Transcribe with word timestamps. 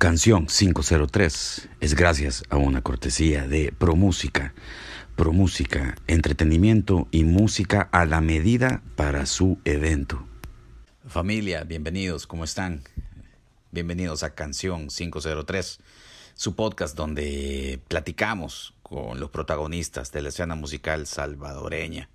Canción 0.00 0.46
503 0.46 1.68
es 1.78 1.94
gracias 1.94 2.42
a 2.48 2.56
una 2.56 2.80
cortesía 2.80 3.46
de 3.46 3.70
ProMúsica. 3.70 4.54
ProMúsica, 5.14 5.94
entretenimiento 6.06 7.06
y 7.10 7.24
música 7.24 7.90
a 7.92 8.06
la 8.06 8.22
medida 8.22 8.80
para 8.96 9.26
su 9.26 9.58
evento. 9.66 10.26
Familia, 11.06 11.64
bienvenidos, 11.64 12.26
¿cómo 12.26 12.44
están? 12.44 12.82
Bienvenidos 13.72 14.22
a 14.22 14.34
Canción 14.34 14.88
503, 14.88 15.80
su 16.32 16.56
podcast 16.56 16.96
donde 16.96 17.78
platicamos 17.86 18.72
con 18.82 19.20
los 19.20 19.28
protagonistas 19.28 20.12
de 20.12 20.22
la 20.22 20.30
escena 20.30 20.54
musical 20.54 21.06
salvadoreña. 21.06 22.08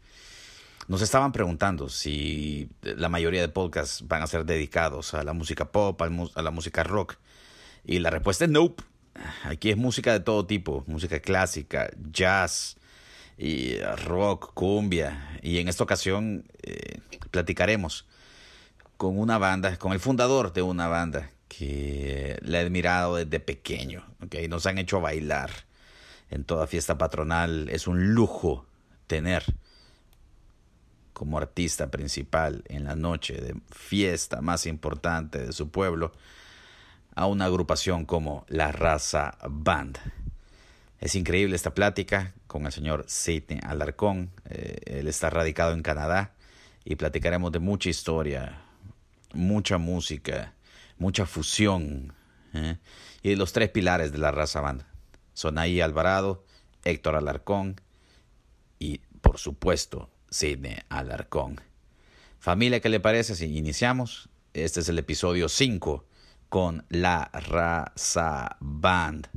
Nos 0.88 1.04
estaban 1.04 1.32
preguntando 1.32 1.90
si 1.90 2.68
la 2.82 3.10
mayoría 3.10 3.42
de 3.42 3.50
podcasts 3.50 4.08
van 4.08 4.24
a 4.24 4.28
ser 4.28 4.44
dedicados 4.44 5.14
a 5.14 5.24
la 5.24 5.34
música 5.34 5.72
pop, 5.72 6.02
a 6.02 6.42
la 6.42 6.52
música 6.52 6.84
rock. 6.84 7.18
Y 7.86 8.00
la 8.00 8.10
respuesta 8.10 8.46
es 8.46 8.52
nope. 8.52 8.84
Aquí 9.44 9.70
es 9.70 9.78
música 9.78 10.12
de 10.12 10.20
todo 10.20 10.46
tipo, 10.46 10.84
música 10.88 11.20
clásica, 11.20 11.89
jazz, 12.12 12.78
y 13.38 13.78
rock, 14.06 14.54
cumbia. 14.54 15.39
Y 15.42 15.60
en 15.60 15.68
esta 15.68 15.84
ocasión 15.84 16.46
eh, 16.64 17.00
platicaremos 17.32 18.06
con 18.98 19.20
una 19.20 19.38
banda, 19.38 19.78
con 19.78 19.93
el 19.93 20.00
fundador 20.00 20.54
de 20.54 20.62
una 20.62 20.88
banda 20.88 21.32
que 21.48 22.38
le 22.42 22.57
he 22.57 22.62
admirado 22.62 23.16
desde 23.18 23.40
pequeño. 23.40 24.06
¿okay? 24.24 24.48
Nos 24.48 24.65
han 24.65 24.78
hecho 24.78 25.02
bailar 25.02 25.52
en 26.29 26.43
toda 26.43 26.68
fiesta 26.68 26.98
patronal. 26.98 27.70
Es 27.70 27.88
un 27.88 28.14
lujo 28.14 28.65
tener 29.07 29.43
como 31.14 31.38
artista 31.38 31.92
principal 31.92 32.64
en 32.67 32.84
la 32.84 32.95
noche 32.95 33.36
de 33.36 33.56
fiesta 33.72 34.42
más 34.42 34.66
importante 34.66 35.40
de 35.40 35.54
su 35.54 35.70
pueblo 35.70 36.12
a 37.16 37.28
una 37.28 37.45
agrupación 37.45 38.05
como 38.05 38.45
la 38.50 38.72
Raza 38.72 39.38
Band. 39.50 39.97
Es 41.00 41.16
increíble 41.16 41.56
esta 41.56 41.73
plática 41.73 42.34
con 42.48 42.66
el 42.66 42.72
señor 42.72 43.06
Sidney 43.08 43.59
Alarcón. 43.64 44.31
Eh, 44.50 44.78
él 44.86 45.08
está 45.08 45.30
radicado 45.30 45.73
en 45.73 45.81
Canadá 45.81 46.34
y 46.84 46.95
platicaremos 46.95 47.52
de 47.52 47.59
mucha 47.59 47.90
historia, 47.90 48.62
mucha 49.34 49.78
música, 49.78 50.53
mucha 50.98 51.25
fusión 51.25 52.14
¿eh? 52.53 52.78
y 53.23 53.30
de 53.30 53.36
los 53.38 53.53
tres 53.53 53.70
pilares 53.70 54.12
de 54.12 54.18
la 54.18 54.31
Raza 54.31 54.59
Band. 54.62 54.84
Sonaí 55.34 55.80
Alvarado, 55.81 56.44
Héctor 56.84 57.16
Alarcón 57.16 57.80
y, 58.78 59.00
por 59.22 59.38
supuesto, 59.38 60.09
Sidney 60.30 60.78
Alarcón. 60.90 61.62
Familia, 62.40 62.81
¿qué 62.81 62.90
le 62.90 63.00
parece 63.00 63.36
si 63.36 63.58
iniciamos? 63.58 64.30
Este 64.53 64.81
es 64.81 64.90
el 64.90 65.00
episodio 65.00 65.50
5 65.50 66.06
con 66.50 66.86
la 66.90 67.30
raza 67.34 68.58
band. 68.60 69.28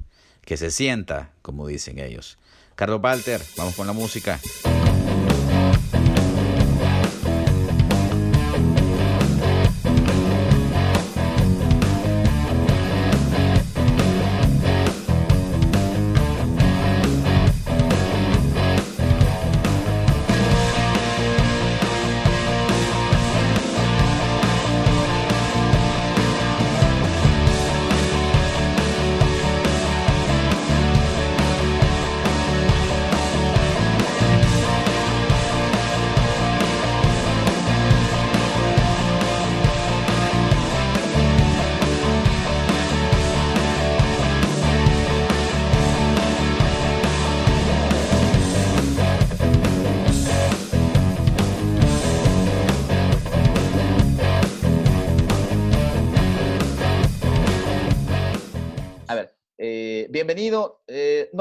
Que 0.42 0.56
se 0.56 0.70
sienta, 0.70 1.31
como 1.42 1.67
dicen 1.67 1.98
ellos. 1.98 2.39
Carlos 2.75 3.00
Walter, 3.03 3.42
vamos 3.56 3.75
con 3.75 3.87
la 3.87 3.92
música. 3.92 4.41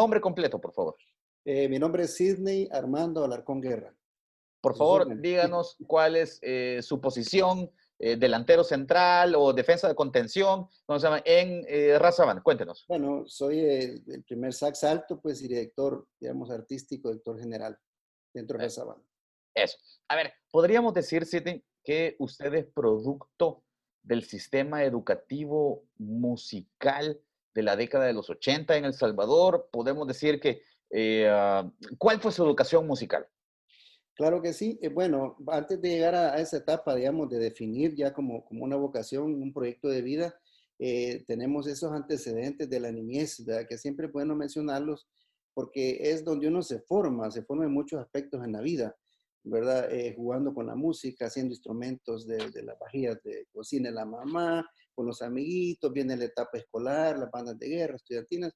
Nombre 0.08 0.22
completo, 0.22 0.62
por 0.62 0.74
favor. 0.74 0.96
Eh, 1.44 1.68
mi 1.68 1.80
nombre 1.80 2.04
es 2.04 2.16
Sidney 2.16 2.70
Armando 2.72 3.26
Alarcón 3.26 3.60
Guerra. 3.60 3.94
Por 4.62 4.78
favor, 4.78 5.20
díganos 5.20 5.76
cuál 5.86 6.16
es 6.16 6.40
eh, 6.42 6.80
su 6.82 7.02
posición, 7.02 7.70
delantero 8.00 8.64
central 8.64 9.34
o 9.36 9.54
defensa 9.54 9.88
de 9.88 9.96
contención, 9.96 10.68
¿cómo 10.86 11.00
se 11.00 11.08
llama? 11.08 11.22
En 11.26 11.66
Razaban. 12.00 12.42
Cuéntenos. 12.42 12.86
Bueno, 12.88 13.24
soy 13.26 13.60
el 13.60 14.24
primer 14.28 14.54
sax 14.54 14.84
alto, 14.84 15.20
pues, 15.20 15.42
y 15.42 15.48
director, 15.48 16.08
digamos, 16.20 16.52
artístico, 16.52 17.10
director 17.10 17.40
general 17.40 17.78
dentro 18.34 18.58
de 18.58 18.66
Razaban. 18.66 18.98
Eso. 19.56 19.78
A 20.10 20.16
ver, 20.16 20.32
podríamos 20.52 20.94
decir, 20.94 21.26
Sidney, 21.26 21.64
que 21.84 22.16
usted 22.20 22.54
es 22.54 22.66
producto 22.68 23.64
del 24.04 24.24
sistema 24.24 24.84
educativo 24.84 25.84
musical 25.98 27.20
de 27.58 27.64
la 27.64 27.76
década 27.76 28.06
de 28.06 28.14
los 28.14 28.30
80 28.30 28.78
en 28.78 28.86
El 28.86 28.94
Salvador. 28.94 29.68
Podemos 29.72 30.08
decir 30.08 30.40
que, 30.40 30.62
eh, 30.92 31.28
ah, 31.28 31.68
¿cuál 31.98 32.22
fue 32.22 32.32
su 32.32 32.44
educación 32.44 32.86
musical? 32.86 33.26
Claro 34.14 34.44
que 34.44 34.54
sí. 34.54 34.78
Eh, 34.80 34.90
bueno, 34.90 35.36
antes 35.48 35.82
de 35.82 35.90
llegar 35.90 36.14
a, 36.14 36.40
esa 36.40 36.58
etapa, 36.58 36.94
digamos, 36.94 37.32
de 37.32 37.40
definir 37.40 37.96
ya 37.96 38.14
como, 38.14 38.46
como 38.46 38.64
una 38.64 38.76
vocación, 38.76 39.42
un 39.42 39.52
proyecto 39.52 39.90
de 39.90 40.04
vida, 40.04 40.40
eh, 40.78 41.24
tenemos 41.26 41.66
esos 41.66 41.92
antecedentes 41.92 42.70
de 42.70 42.80
la 42.80 42.92
niñez, 42.92 43.44
que 43.68 43.78
siempre 43.80 44.06
es 44.06 44.14
bueno 44.14 44.36
mencionarlos 44.36 45.08
porque 45.56 46.12
es 46.12 46.24
donde 46.24 46.48
uno 46.48 46.62
se 46.62 46.82
forma, 46.82 47.32
se 47.32 47.42
forma 47.42 47.66
en 47.66 47.74
muchos 47.74 48.00
aspectos 48.00 48.46
en 48.46 48.52
la 48.52 48.62
vida, 48.62 48.96
¿verdad? 49.44 49.90
jugando 50.16 50.54
con 50.54 50.68
la 50.68 50.76
música, 50.76 51.26
haciendo 51.26 51.54
instrumentos 51.54 52.28
de, 52.28 52.38
de 52.52 52.62
las 52.62 52.78
vajillas 52.78 53.18
de 53.24 53.48
cocina 53.52 53.90
de 53.90 53.96
la 53.96 54.06
mamá, 54.06 54.70
con 54.98 55.06
los 55.06 55.22
amiguitos, 55.22 55.94
viene 55.94 56.18
la 56.18 56.26
etapa 56.26 56.58
escolar, 56.58 57.20
las 57.20 57.30
bandas 57.30 57.60
de 57.60 57.68
guerra, 57.68 57.96
estudiantinas, 57.96 58.52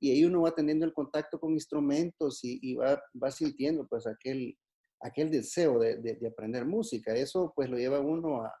y 0.00 0.10
ahí 0.10 0.24
uno 0.24 0.42
va 0.42 0.52
teniendo 0.52 0.84
el 0.84 0.92
contacto 0.92 1.38
con 1.38 1.52
instrumentos 1.52 2.40
y, 2.42 2.74
va, 2.74 3.00
va, 3.22 3.30
sintiendo 3.30 3.86
pues 3.86 4.08
aquel, 4.08 4.58
aquel 5.00 5.30
deseo 5.30 5.78
de, 5.78 5.98
de, 5.98 6.26
aprender 6.26 6.66
música. 6.66 7.14
Eso 7.14 7.52
pues 7.54 7.70
lo 7.70 7.78
lleva 7.78 8.00
uno 8.00 8.42
a, 8.42 8.52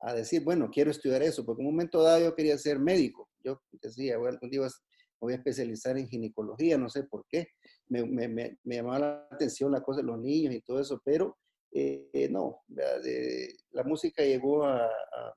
a, 0.00 0.14
decir, 0.14 0.42
bueno, 0.42 0.70
quiero 0.72 0.90
estudiar 0.90 1.22
eso, 1.22 1.44
porque 1.44 1.60
en 1.60 1.68
un 1.68 1.74
momento 1.74 2.02
dado 2.02 2.24
yo 2.24 2.34
quería 2.34 2.56
ser 2.56 2.78
médico. 2.78 3.28
Yo 3.44 3.60
decía, 3.70 4.16
bueno, 4.16 4.34
algún 4.34 4.50
día 4.50 4.66
voy 5.20 5.34
a 5.34 5.36
especializar 5.36 5.98
en 5.98 6.08
ginecología, 6.08 6.78
no 6.78 6.88
sé 6.88 7.04
por 7.04 7.26
qué. 7.28 7.48
Me, 7.88 8.04
me, 8.06 8.26
me, 8.28 8.58
llamaba 8.64 8.98
la 8.98 9.28
atención 9.30 9.70
la 9.70 9.82
cosa 9.82 10.00
de 10.00 10.06
los 10.06 10.18
niños 10.18 10.54
y 10.54 10.62
todo 10.62 10.80
eso, 10.80 11.00
pero 11.04 11.36
eh, 11.72 12.28
no, 12.30 12.62
la 12.68 13.84
música 13.84 14.24
llegó 14.24 14.64
a, 14.64 14.86
a 14.86 15.34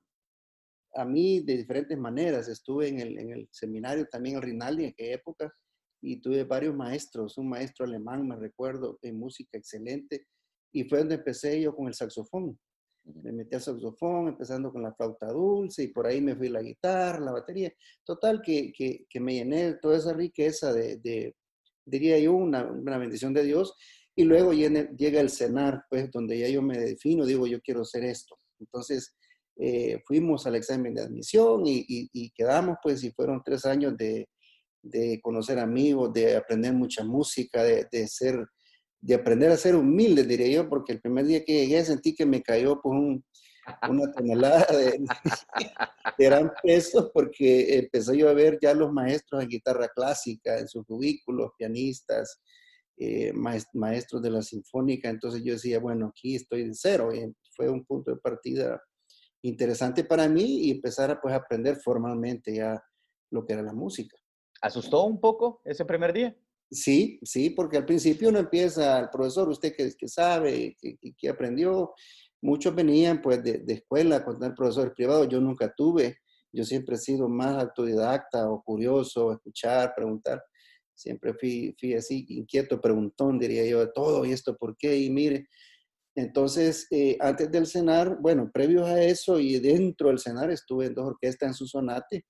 mí 1.04 1.40
de 1.40 1.56
diferentes 1.56 1.96
maneras. 1.98 2.48
Estuve 2.48 2.88
en 2.88 3.00
el, 3.00 3.18
en 3.18 3.30
el 3.30 3.48
seminario 3.50 4.06
también 4.06 4.36
en 4.36 4.42
Rinaldi 4.42 4.84
en 4.84 4.90
aquella 4.90 5.14
época 5.14 5.54
y 6.04 6.20
tuve 6.20 6.44
varios 6.44 6.74
maestros, 6.74 7.38
un 7.38 7.48
maestro 7.48 7.86
alemán, 7.86 8.28
me 8.28 8.36
recuerdo, 8.36 8.98
en 9.00 9.18
música 9.18 9.56
excelente, 9.56 10.26
y 10.70 10.84
fue 10.84 10.98
donde 10.98 11.14
empecé 11.14 11.60
yo 11.60 11.74
con 11.74 11.86
el 11.86 11.94
saxofón. 11.94 12.58
Me 13.04 13.32
metí 13.32 13.54
al 13.54 13.62
saxofón, 13.62 14.28
empezando 14.28 14.70
con 14.70 14.82
la 14.82 14.92
flauta 14.92 15.28
dulce, 15.28 15.84
y 15.84 15.88
por 15.88 16.06
ahí 16.06 16.20
me 16.20 16.36
fui 16.36 16.50
la 16.50 16.60
guitarra, 16.60 17.20
la 17.20 17.32
batería. 17.32 17.72
Total, 18.04 18.42
que, 18.42 18.70
que, 18.72 19.06
que 19.08 19.20
me 19.20 19.34
llené 19.34 19.74
toda 19.80 19.96
esa 19.96 20.12
riqueza 20.12 20.74
de, 20.74 20.98
de 20.98 21.34
diría 21.86 22.18
yo, 22.18 22.34
una, 22.34 22.70
una, 22.70 22.98
bendición 22.98 23.32
de 23.32 23.44
Dios. 23.44 23.74
Y 24.14 24.24
luego 24.24 24.52
llega 24.52 25.20
el 25.20 25.30
cenar, 25.30 25.84
pues, 25.88 26.10
donde 26.10 26.38
ya 26.38 26.48
yo 26.48 26.60
me 26.60 26.78
defino, 26.78 27.24
digo, 27.24 27.46
yo 27.46 27.60
quiero 27.62 27.80
hacer 27.80 28.04
esto. 28.04 28.36
Entonces, 28.60 29.14
eh, 29.56 30.02
fuimos 30.04 30.46
al 30.46 30.56
examen 30.56 30.94
de 30.94 31.02
admisión 31.02 31.62
y, 31.64 32.30
quedamos, 32.30 32.76
pues, 32.82 33.04
y 33.04 33.10
fueron 33.12 33.42
tres 33.44 33.64
años 33.64 33.96
de, 33.96 34.28
conocer 35.22 35.58
amigos, 35.58 36.12
de 36.12 36.36
aprender 36.36 36.72
mucha 36.72 37.04
música, 37.04 37.62
de, 37.62 38.08
ser, 38.08 38.46
de 39.00 39.14
aprender 39.14 39.50
a 39.50 39.56
ser 39.56 39.76
humilde, 39.76 40.24
diría 40.24 40.48
yo, 40.48 40.68
porque 40.68 40.92
el 40.92 41.00
primer 41.00 41.24
día 41.26 41.44
que 41.44 41.52
llegué 41.52 41.84
sentí 41.84 42.14
que 42.14 42.26
me 42.26 42.42
cayó 42.42 42.80
pues, 42.82 42.98
una 43.88 44.12
tonelada 44.12 44.66
de, 46.18 46.26
gran 46.26 46.50
peso, 46.62 47.10
porque 47.14 47.78
empecé 47.78 48.16
yo 48.16 48.28
a 48.28 48.34
ver 48.34 48.58
ya 48.60 48.74
los 48.74 48.92
maestros 48.92 49.40
de 49.40 49.46
guitarra 49.46 49.88
clásica 49.88 50.58
en 50.58 50.68
sus 50.68 50.84
cubículos, 50.84 51.52
pianistas, 51.56 52.40
eh, 52.96 53.32
maestros 53.72 54.20
de 54.20 54.30
la 54.30 54.42
sinfónica, 54.42 55.08
entonces 55.08 55.42
yo 55.44 55.54
decía, 55.54 55.78
bueno, 55.78 56.08
aquí 56.08 56.34
estoy 56.36 56.62
en 56.62 56.74
cero, 56.74 57.14
y 57.14 57.32
fue 57.56 57.68
un 57.68 57.84
punto 57.84 58.10
de 58.10 58.18
partida 58.18 58.80
interesante 59.44 60.04
para 60.04 60.28
mí 60.28 60.66
y 60.66 60.70
empezar 60.70 61.10
a 61.10 61.20
pues, 61.20 61.34
aprender 61.34 61.76
formalmente 61.76 62.54
ya 62.54 62.82
lo 63.30 63.44
que 63.44 63.52
era 63.52 63.62
la 63.62 63.74
música. 63.74 64.16
¿Asustó 64.60 65.04
un 65.04 65.20
poco 65.20 65.60
ese 65.64 65.84
primer 65.84 66.12
día? 66.12 66.36
Sí, 66.70 67.20
sí, 67.22 67.50
porque 67.50 67.76
al 67.76 67.84
principio 67.84 68.30
uno 68.30 68.38
empieza, 68.38 68.98
el 68.98 69.10
profesor, 69.10 69.48
usted 69.48 69.74
que, 69.76 69.92
que 69.96 70.08
sabe, 70.08 70.76
que, 70.80 70.96
que, 71.16 71.28
aprendió, 71.28 71.92
muchos 72.40 72.74
venían 72.74 73.20
pues 73.20 73.42
de, 73.44 73.58
de 73.58 73.74
escuela 73.74 74.24
con 74.24 74.42
el 74.42 74.54
profesor 74.54 74.94
privado, 74.94 75.24
yo 75.24 75.40
nunca 75.40 75.72
tuve, 75.76 76.16
yo 76.50 76.64
siempre 76.64 76.94
he 76.96 76.98
sido 76.98 77.28
más 77.28 77.62
autodidacta 77.62 78.48
o 78.50 78.62
curioso, 78.62 79.32
escuchar, 79.32 79.92
preguntar, 79.94 80.42
siempre 80.94 81.34
fui, 81.34 81.76
fui 81.78 81.94
así 81.94 82.24
inquieto, 82.28 82.80
preguntón, 82.80 83.38
diría 83.38 83.66
yo, 83.66 83.80
de 83.80 83.92
todo 83.92 84.24
y 84.24 84.32
esto, 84.32 84.56
¿por 84.56 84.76
qué? 84.76 84.96
Y 84.96 85.10
mire, 85.10 85.48
entonces, 86.14 86.86
eh, 86.90 87.16
antes 87.20 87.50
del 87.50 87.66
cenar, 87.66 88.18
bueno, 88.20 88.50
previo 88.52 88.84
a 88.84 89.02
eso 89.02 89.40
y 89.40 89.58
dentro 89.58 90.08
del 90.08 90.20
cenar 90.20 90.50
estuve 90.50 90.86
en 90.86 90.94
dos 90.94 91.06
orquestas 91.06 91.48
en 91.48 91.54
su 91.54 91.66
sonate, 91.66 92.24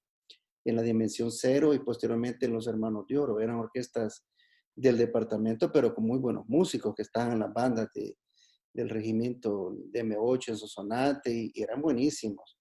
en 0.64 0.76
la 0.76 0.82
Dimensión 0.82 1.31
Cero 1.31 1.75
y 1.75 1.81
posteriormente 1.81 2.46
en 2.46 2.54
Los 2.54 2.66
Hermanos 2.66 3.04
de 3.06 3.19
Oro. 3.19 3.40
Eran 3.40 3.56
orquestas 3.56 4.25
del 4.75 4.96
departamento, 4.96 5.70
pero 5.70 5.94
con 5.94 6.06
muy 6.06 6.19
buenos 6.19 6.44
músicos 6.48 6.94
que 6.94 7.02
estaban 7.02 7.32
en 7.32 7.40
las 7.40 7.52
bandas 7.52 7.88
de, 7.94 8.16
del 8.72 8.88
regimiento 8.88 9.76
de 9.90 10.02
M8 10.02 10.48
en 10.48 10.56
su 10.56 10.66
sonate 10.66 11.30
y, 11.30 11.62
eran 11.62 11.82
buenísimos. 11.82 12.58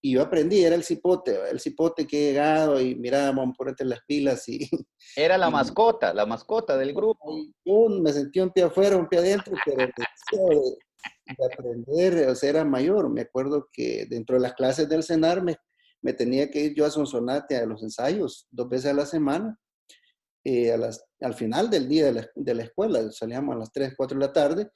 Y 0.00 0.12
yo 0.12 0.22
aprendí, 0.22 0.62
era 0.62 0.76
el 0.76 0.84
cipote, 0.84 1.36
el 1.50 1.58
cipote 1.58 2.06
que 2.06 2.18
he 2.18 2.32
llegado 2.32 2.80
y 2.80 2.94
mira, 2.94 3.26
vamos 3.32 3.54
a 3.54 3.56
ponerte 3.56 3.84
las 3.84 4.00
pilas 4.06 4.48
y... 4.48 4.60
Era 5.16 5.38
la 5.38 5.50
mascota, 5.50 6.12
la 6.14 6.26
mascota 6.26 6.76
del 6.76 6.92
grupo. 6.92 7.34
Yo 7.64 7.88
me 7.88 8.12
sentí 8.12 8.38
un 8.40 8.50
pie 8.50 8.64
afuera, 8.64 8.96
un 8.96 9.08
pie 9.08 9.18
adentro, 9.18 9.54
pero 9.64 9.88
deseo 9.96 10.60
de, 11.26 11.46
aprender, 11.52 12.28
o 12.28 12.34
sea, 12.34 12.50
era 12.50 12.64
mayor. 12.64 13.08
Me 13.08 13.22
acuerdo 13.22 13.68
que 13.72 14.06
dentro 14.08 14.36
de 14.36 14.42
las 14.42 14.54
clases 14.54 14.88
del 14.88 15.02
CENAR 15.02 15.42
me, 15.42 15.56
me 16.02 16.12
tenía 16.12 16.50
que 16.50 16.60
ir 16.60 16.74
yo 16.74 16.84
a 16.84 16.90
Sonsonate 16.90 17.56
a 17.56 17.66
los 17.66 17.82
ensayos 17.82 18.46
dos 18.50 18.68
veces 18.68 18.92
a 18.92 18.94
la 18.94 19.06
semana. 19.06 19.58
Eh, 20.44 20.72
a 20.72 20.76
las, 20.76 21.04
al 21.20 21.34
final 21.34 21.68
del 21.68 21.88
día 21.88 22.06
de 22.06 22.12
la, 22.12 22.30
de 22.34 22.54
la 22.54 22.62
escuela, 22.62 23.10
salíamos 23.10 23.56
a 23.56 23.58
las 23.58 23.72
3, 23.72 23.94
4 23.96 24.18
de 24.18 24.26
la 24.26 24.32
tarde, 24.32 24.70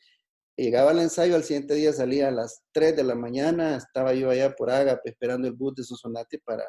Llegaba 0.56 0.90
al 0.90 0.99
ensayo, 0.99 1.34
al 1.34 1.44
siguiente 1.44 1.75
día 1.75 1.93
salía 1.93 2.28
a 2.28 2.31
las 2.31 2.62
3 2.72 2.96
de 2.96 3.04
la 3.04 3.14
mañana, 3.14 3.76
estaba 3.76 4.12
yo 4.12 4.31
allá 4.31 4.54
por 4.54 4.70
Agape 4.70 5.10
esperando 5.10 5.49
el 5.49 5.54
bus 5.54 5.75
de 5.75 5.82
Sonsonate 5.82 6.38
para 6.44 6.64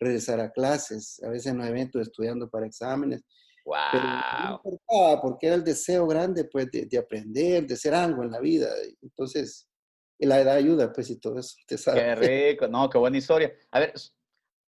regresar 0.00 0.40
a 0.40 0.50
clases, 0.50 1.20
a 1.22 1.28
veces 1.28 1.52
en 1.52 1.58
los 1.58 1.66
eventos 1.66 2.02
estudiando 2.02 2.48
para 2.48 2.66
exámenes. 2.66 3.22
Wow. 3.64 3.76
Pero 3.92 4.04
no 4.04 4.54
importaba 4.54 5.20
porque 5.20 5.46
era 5.48 5.56
el 5.56 5.64
deseo 5.64 6.06
grande 6.06 6.44
pues 6.44 6.70
de, 6.70 6.86
de, 6.86 6.98
aprender, 6.98 7.66
de 7.66 7.76
ser 7.76 7.94
algo 7.94 8.22
en 8.22 8.30
la 8.30 8.40
vida. 8.40 8.68
Entonces, 9.02 9.68
la 10.18 10.40
edad 10.40 10.54
ayuda 10.54 10.92
pues 10.92 11.10
y 11.10 11.16
todo 11.18 11.38
eso. 11.38 11.56
Te 11.66 11.76
Qué 11.76 12.14
rico, 12.14 12.68
no, 12.68 12.88
qué 12.88 12.96
buena 12.96 13.18
historia. 13.18 13.52
A 13.70 13.80
ver, 13.80 13.92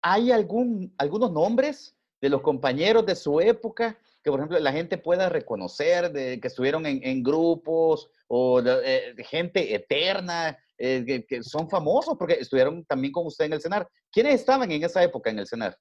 ¿hay 0.02 0.32
algún, 0.32 0.92
algunos 0.98 1.30
nombres 1.30 1.94
de 2.20 2.30
los 2.30 2.40
compañeros 2.40 3.06
de 3.06 3.14
su 3.14 3.40
época 3.40 3.98
que, 4.24 4.30
por 4.30 4.40
ejemplo, 4.40 4.58
la 4.58 4.72
gente 4.72 4.98
pueda 4.98 5.28
reconocer, 5.28 6.10
de, 6.10 6.40
que 6.40 6.48
estuvieron 6.48 6.84
en, 6.86 7.00
en 7.04 7.22
grupos 7.22 8.10
o 8.28 8.62
de, 8.62 8.80
eh, 8.84 9.24
gente 9.24 9.74
eterna, 9.74 10.58
eh, 10.78 11.04
que, 11.06 11.24
que, 11.24 11.42
son 11.42 11.68
famosos 11.70 12.16
porque 12.18 12.34
estuvieron 12.34 12.84
también 12.84 13.12
con 13.12 13.26
usted 13.26 13.46
en 13.46 13.54
el 13.54 13.60
CENAR. 13.60 13.88
¿Quiénes 14.12 14.34
estaban 14.34 14.70
en 14.70 14.82
esa 14.82 15.02
época 15.02 15.30
en 15.30 15.38
el 15.38 15.46
CENAR? 15.46 15.76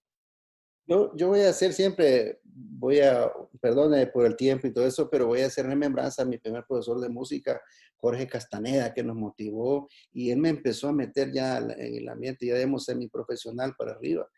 Yo, 0.88 1.12
yo 1.15 1.30
voy 1.30 1.42
a 1.42 1.50
hacer 1.50 1.74
siempre, 1.74 2.39
voy 2.44 3.00
a, 3.00 3.31
perdone 3.59 4.06
por 4.07 4.25
el 4.25 4.36
tiempo 4.36 4.68
y 4.68 4.74
todo 4.74 4.86
eso, 4.86 5.09
pero 5.09 5.25
voy 5.25 5.42
a 5.42 5.47
hacer 5.47 5.65
remembranza 5.65 6.21
a 6.21 6.25
mi 6.25 6.38
primer 6.38 6.63
profesor 6.68 7.00
de 7.00 7.09
música, 7.09 7.59
Jorge 7.95 8.27
Castaneda, 8.27 8.94
que 8.94 9.03
nos 9.03 9.15
motivó 9.15 9.89
y 10.13 10.30
él 10.30 10.38
me 10.38 10.50
empezó 10.50 10.89
a 10.89 10.94
meter 10.94 11.31
ya 11.31 11.57
en 11.57 11.95
el 11.95 12.07
ambiente, 12.07 12.45
ya 12.45 12.53
debemos 12.53 12.86
ser 12.86 12.97
mi 12.97 13.07
profesional 13.07 13.74
para 13.75 13.94
arriba, 13.94 14.30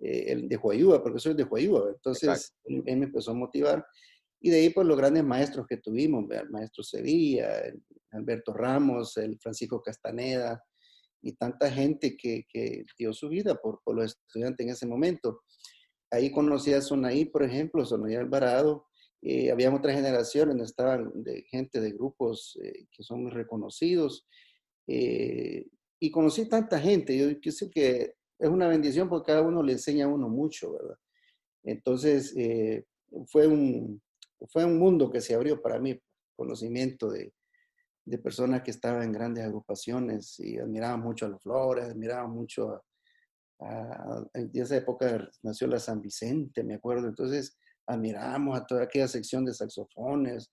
eh, 0.00 0.24
el 0.28 0.46
de 0.46 0.56
Huayúa, 0.58 1.02
porque 1.02 1.20
soy 1.20 1.32
de 1.32 1.44
Huayúa, 1.44 1.92
entonces 1.94 2.54
él, 2.64 2.82
él, 2.84 2.96
me 2.98 3.06
empezó 3.06 3.30
a 3.30 3.34
motivar 3.34 3.86
y 4.44 4.50
de 4.50 4.58
ahí, 4.58 4.68
pues, 4.68 4.86
los 4.86 4.98
grandes 4.98 5.24
maestros 5.24 5.66
que 5.66 5.78
tuvimos, 5.78 6.30
el 6.30 6.50
maestro 6.50 6.84
Sevilla, 6.84 7.60
el 7.60 7.82
Alberto 8.10 8.52
Ramos, 8.52 9.16
el 9.16 9.38
Francisco 9.38 9.80
Castaneda, 9.80 10.62
y 11.22 11.32
tanta 11.32 11.70
gente 11.70 12.14
que, 12.14 12.44
que 12.52 12.84
dio 12.98 13.14
su 13.14 13.30
vida 13.30 13.54
por, 13.54 13.80
por, 13.82 13.96
los 13.96 14.18
estudiantes 14.28 14.66
en 14.66 14.72
ese 14.74 14.86
momento. 14.86 15.40
Ahí 16.10 16.30
conocí 16.30 16.74
a 16.74 16.82
Sonaí, 16.82 17.24
por 17.24 17.42
ejemplo, 17.42 17.86
Sonaí 17.86 18.16
Alvarado. 18.16 18.86
Eh, 19.22 19.50
había 19.50 19.74
otras 19.74 19.96
generaciones, 19.96 20.60
estaban 20.60 21.10
de 21.14 21.44
gente 21.44 21.80
de 21.80 21.92
grupos 21.92 22.58
eh, 22.62 22.84
que 22.92 23.02
son 23.02 23.30
reconocidos. 23.30 24.28
Eh, 24.86 25.66
y 25.98 26.10
conocí 26.10 26.46
tanta 26.50 26.78
gente. 26.78 27.16
Yo 27.40 27.50
sé 27.50 27.70
que 27.70 28.12
es 28.38 28.48
una 28.50 28.68
bendición 28.68 29.08
porque 29.08 29.32
cada 29.32 29.40
uno 29.40 29.62
le 29.62 29.72
enseña 29.72 30.04
a 30.04 30.08
uno 30.08 30.28
mucho, 30.28 30.72
¿verdad? 30.72 30.98
Entonces, 31.62 32.34
eh, 32.36 32.84
fue 33.26 33.46
un, 33.46 34.02
fue 34.48 34.64
un 34.64 34.78
mundo 34.78 35.10
que 35.10 35.20
se 35.20 35.34
abrió 35.34 35.60
para 35.60 35.78
mí, 35.78 35.98
conocimiento 36.36 37.10
de, 37.10 37.32
de 38.04 38.18
personas 38.18 38.62
que 38.62 38.70
estaban 38.70 39.02
en 39.02 39.12
grandes 39.12 39.44
agrupaciones 39.44 40.38
y 40.40 40.58
admiraban 40.58 41.00
mucho 41.00 41.26
a 41.26 41.30
los 41.30 41.42
Flores, 41.42 41.86
admiraban 41.86 42.30
mucho 42.30 42.70
a, 42.70 42.82
a, 43.60 44.24
en 44.34 44.50
esa 44.54 44.76
época 44.76 45.28
nació 45.42 45.66
la 45.66 45.78
San 45.78 46.00
Vicente, 46.00 46.62
me 46.62 46.74
acuerdo, 46.74 47.08
entonces 47.08 47.56
admirábamos 47.86 48.58
a 48.58 48.66
toda 48.66 48.84
aquella 48.84 49.08
sección 49.08 49.44
de 49.44 49.54
saxofones, 49.54 50.50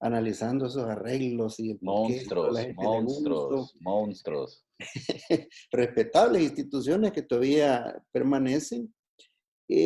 analizando 0.00 0.66
esos 0.66 0.84
arreglos 0.84 1.60
y 1.60 1.72
el 1.72 1.78
monstruos, 1.80 2.58
monstruos, 2.74 3.76
monstruos. 3.80 4.64
Respetables 5.70 6.42
instituciones 6.42 7.12
que 7.12 7.22
todavía 7.22 8.02
permanecen 8.10 8.92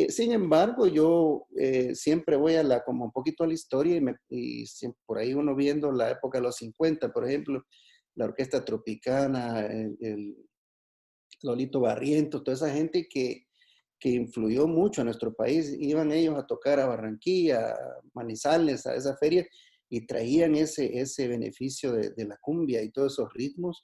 sin 0.09 0.31
embargo, 0.31 0.87
yo 0.87 1.47
eh, 1.55 1.95
siempre 1.95 2.35
voy 2.35 2.55
a 2.55 2.63
la, 2.63 2.83
como 2.83 3.05
un 3.05 3.11
poquito 3.11 3.43
a 3.43 3.47
la 3.47 3.53
historia 3.53 4.01
y, 4.29 4.65
por 5.05 5.17
ahí 5.17 5.33
uno 5.33 5.55
viendo 5.55 5.91
la 5.91 6.11
época 6.11 6.39
de 6.39 6.43
los 6.43 6.57
50, 6.57 7.11
por 7.13 7.27
ejemplo, 7.27 7.63
la 8.15 8.25
Orquesta 8.25 8.65
Tropicana, 8.65 9.65
el, 9.65 10.35
Lolito 11.43 11.79
Barrientos, 11.79 12.43
toda 12.43 12.55
esa 12.55 12.71
gente 12.71 13.07
que, 13.07 13.45
que 13.99 14.09
influyó 14.09 14.67
mucho 14.67 15.01
a 15.01 15.05
nuestro 15.05 15.35
país, 15.35 15.75
iban 15.79 16.11
ellos 16.11 16.35
a 16.35 16.47
tocar 16.47 16.79
a 16.79 16.87
Barranquilla, 16.87 17.75
Manizales, 18.13 18.87
a 18.87 18.95
esa 18.95 19.15
feria, 19.17 19.47
y 19.89 20.07
traían 20.07 20.55
ese, 20.55 20.99
ese 20.99 21.27
beneficio 21.27 21.91
de, 21.91 22.09
de 22.09 22.25
la 22.25 22.37
cumbia 22.41 22.81
y 22.81 22.91
todos 22.91 23.13
esos 23.13 23.31
ritmos 23.33 23.83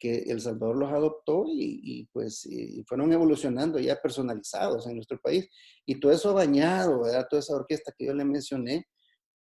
que 0.00 0.24
El 0.26 0.40
Salvador 0.40 0.76
los 0.76 0.90
adoptó 0.90 1.44
y, 1.46 2.08
pues 2.10 2.48
fueron 2.86 3.12
evolucionando 3.12 3.78
ya 3.78 4.00
personalizados 4.00 4.86
en 4.86 4.96
nuestro 4.96 5.20
país. 5.20 5.48
Y 5.86 6.00
todo 6.00 6.10
eso 6.10 6.32
bañado, 6.32 7.02
¿verdad? 7.02 7.26
Toda 7.28 7.40
esa 7.40 7.54
orquesta 7.54 7.92
que 7.96 8.06
yo 8.06 8.14
le 8.14 8.24
mencioné, 8.24 8.88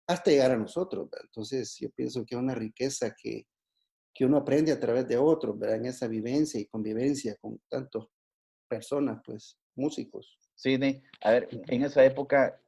hasta 0.08 0.32
llegar 0.32 0.52
a 0.52 0.58
nosotros. 0.58 1.10
¿verdad? 1.12 1.26
Entonces 1.26 1.78
yo 1.80 1.90
pienso 1.92 2.26
que 2.26 2.36
es 2.36 2.42
una 2.42 2.56
riqueza 2.56 3.14
que, 3.22 3.46
que 4.14 4.26
uno 4.26 4.38
aprende 4.38 4.72
a 4.72 4.80
través 4.80 5.08
de 5.08 5.18
otros, 5.18 5.60
¿verdad? 5.60 5.78
En 5.78 5.88
esa 5.88 6.08
vivencia 6.08 6.60
y 6.60 6.66
convivencia 6.68 7.36
con 7.42 7.62
tantas 7.70 8.06
personas, 8.70 9.22
pues, 9.26 9.58
músicos. 9.76 10.40
Sí, 10.56 10.80
a 11.22 11.32
ver, 11.32 11.50
en 11.68 11.84
esa 11.84 12.06
época, 12.06 12.62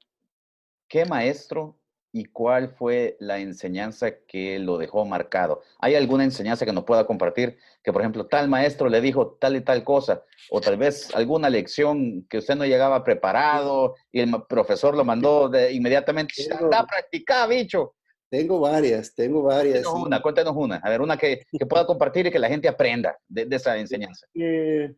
¿qué 0.90 1.06
maestro 1.06 1.80
y 2.18 2.26
cuál 2.26 2.70
fue 2.70 3.16
la 3.20 3.38
enseñanza 3.38 4.12
que 4.28 4.58
lo 4.58 4.80
dejó 4.80 5.06
marcado. 5.06 5.62
¿Hay 5.78 5.94
alguna 5.94 6.24
enseñanza 6.24 6.66
que 6.66 6.74
nos 6.74 6.84
pueda 6.84 7.06
compartir? 7.06 7.60
Que, 7.84 7.94
por 7.94 8.02
ejemplo, 8.02 8.26
tal 8.26 8.50
maestro 8.50 8.90
le 8.90 9.02
dijo 9.02 9.38
tal 9.40 9.56
y 9.56 9.62
tal 9.62 9.84
cosa, 9.84 10.24
o 10.50 10.60
tal 10.60 10.78
vez 10.78 11.14
alguna 11.14 11.48
lección 11.52 12.26
que 12.28 12.40
usted 12.40 12.56
no 12.56 12.66
llegaba 12.66 13.04
preparado 13.04 13.94
y 14.12 14.22
el 14.22 14.32
profesor 14.50 14.96
lo 14.96 15.06
mandó 15.06 15.48
de, 15.48 15.72
inmediatamente. 15.74 16.34
Anda 16.60 16.80
a 16.80 16.88
practicar, 16.88 17.48
bicho. 17.48 17.94
Tengo 18.32 18.60
varias, 18.60 19.14
tengo 19.14 19.44
varias. 19.44 19.84
Cuéntanos 19.84 20.08
una, 20.08 20.22
cuéntanos 20.24 20.54
una. 20.56 20.76
A 20.78 20.90
ver, 20.90 21.02
una 21.02 21.18
que, 21.18 21.46
que, 21.52 21.66
pueda 21.68 21.86
compartir 21.86 22.26
y 22.26 22.32
que 22.32 22.40
la 22.40 22.50
gente 22.50 22.68
aprenda 22.68 23.16
de, 23.28 23.46
de 23.46 23.56
esa 23.56 23.78
enseñanza. 23.78 24.26
Eh, 24.34 24.92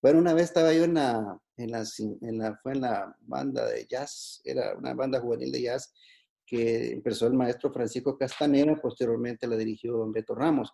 bueno, 0.00 0.20
una 0.20 0.34
vez 0.34 0.44
estaba 0.44 0.72
yo 0.72 0.84
en 0.84 0.94
la, 0.94 1.36
en 1.56 1.72
la, 1.72 1.84
en 2.22 2.38
la, 2.38 2.56
fue 2.62 2.72
en 2.72 2.80
la 2.80 3.14
banda 3.20 3.66
de 3.66 3.86
jazz, 3.86 4.40
era 4.44 4.74
una 4.76 4.94
banda 4.94 5.20
juvenil 5.20 5.52
de 5.52 5.62
jazz, 5.62 5.92
que 6.50 6.90
empezó 6.94 7.28
el 7.28 7.34
maestro 7.34 7.72
Francisco 7.72 8.18
Castanera, 8.18 8.74
posteriormente 8.74 9.46
la 9.46 9.56
dirigió 9.56 9.92
don 9.92 10.10
Beto 10.10 10.34
Ramos. 10.34 10.72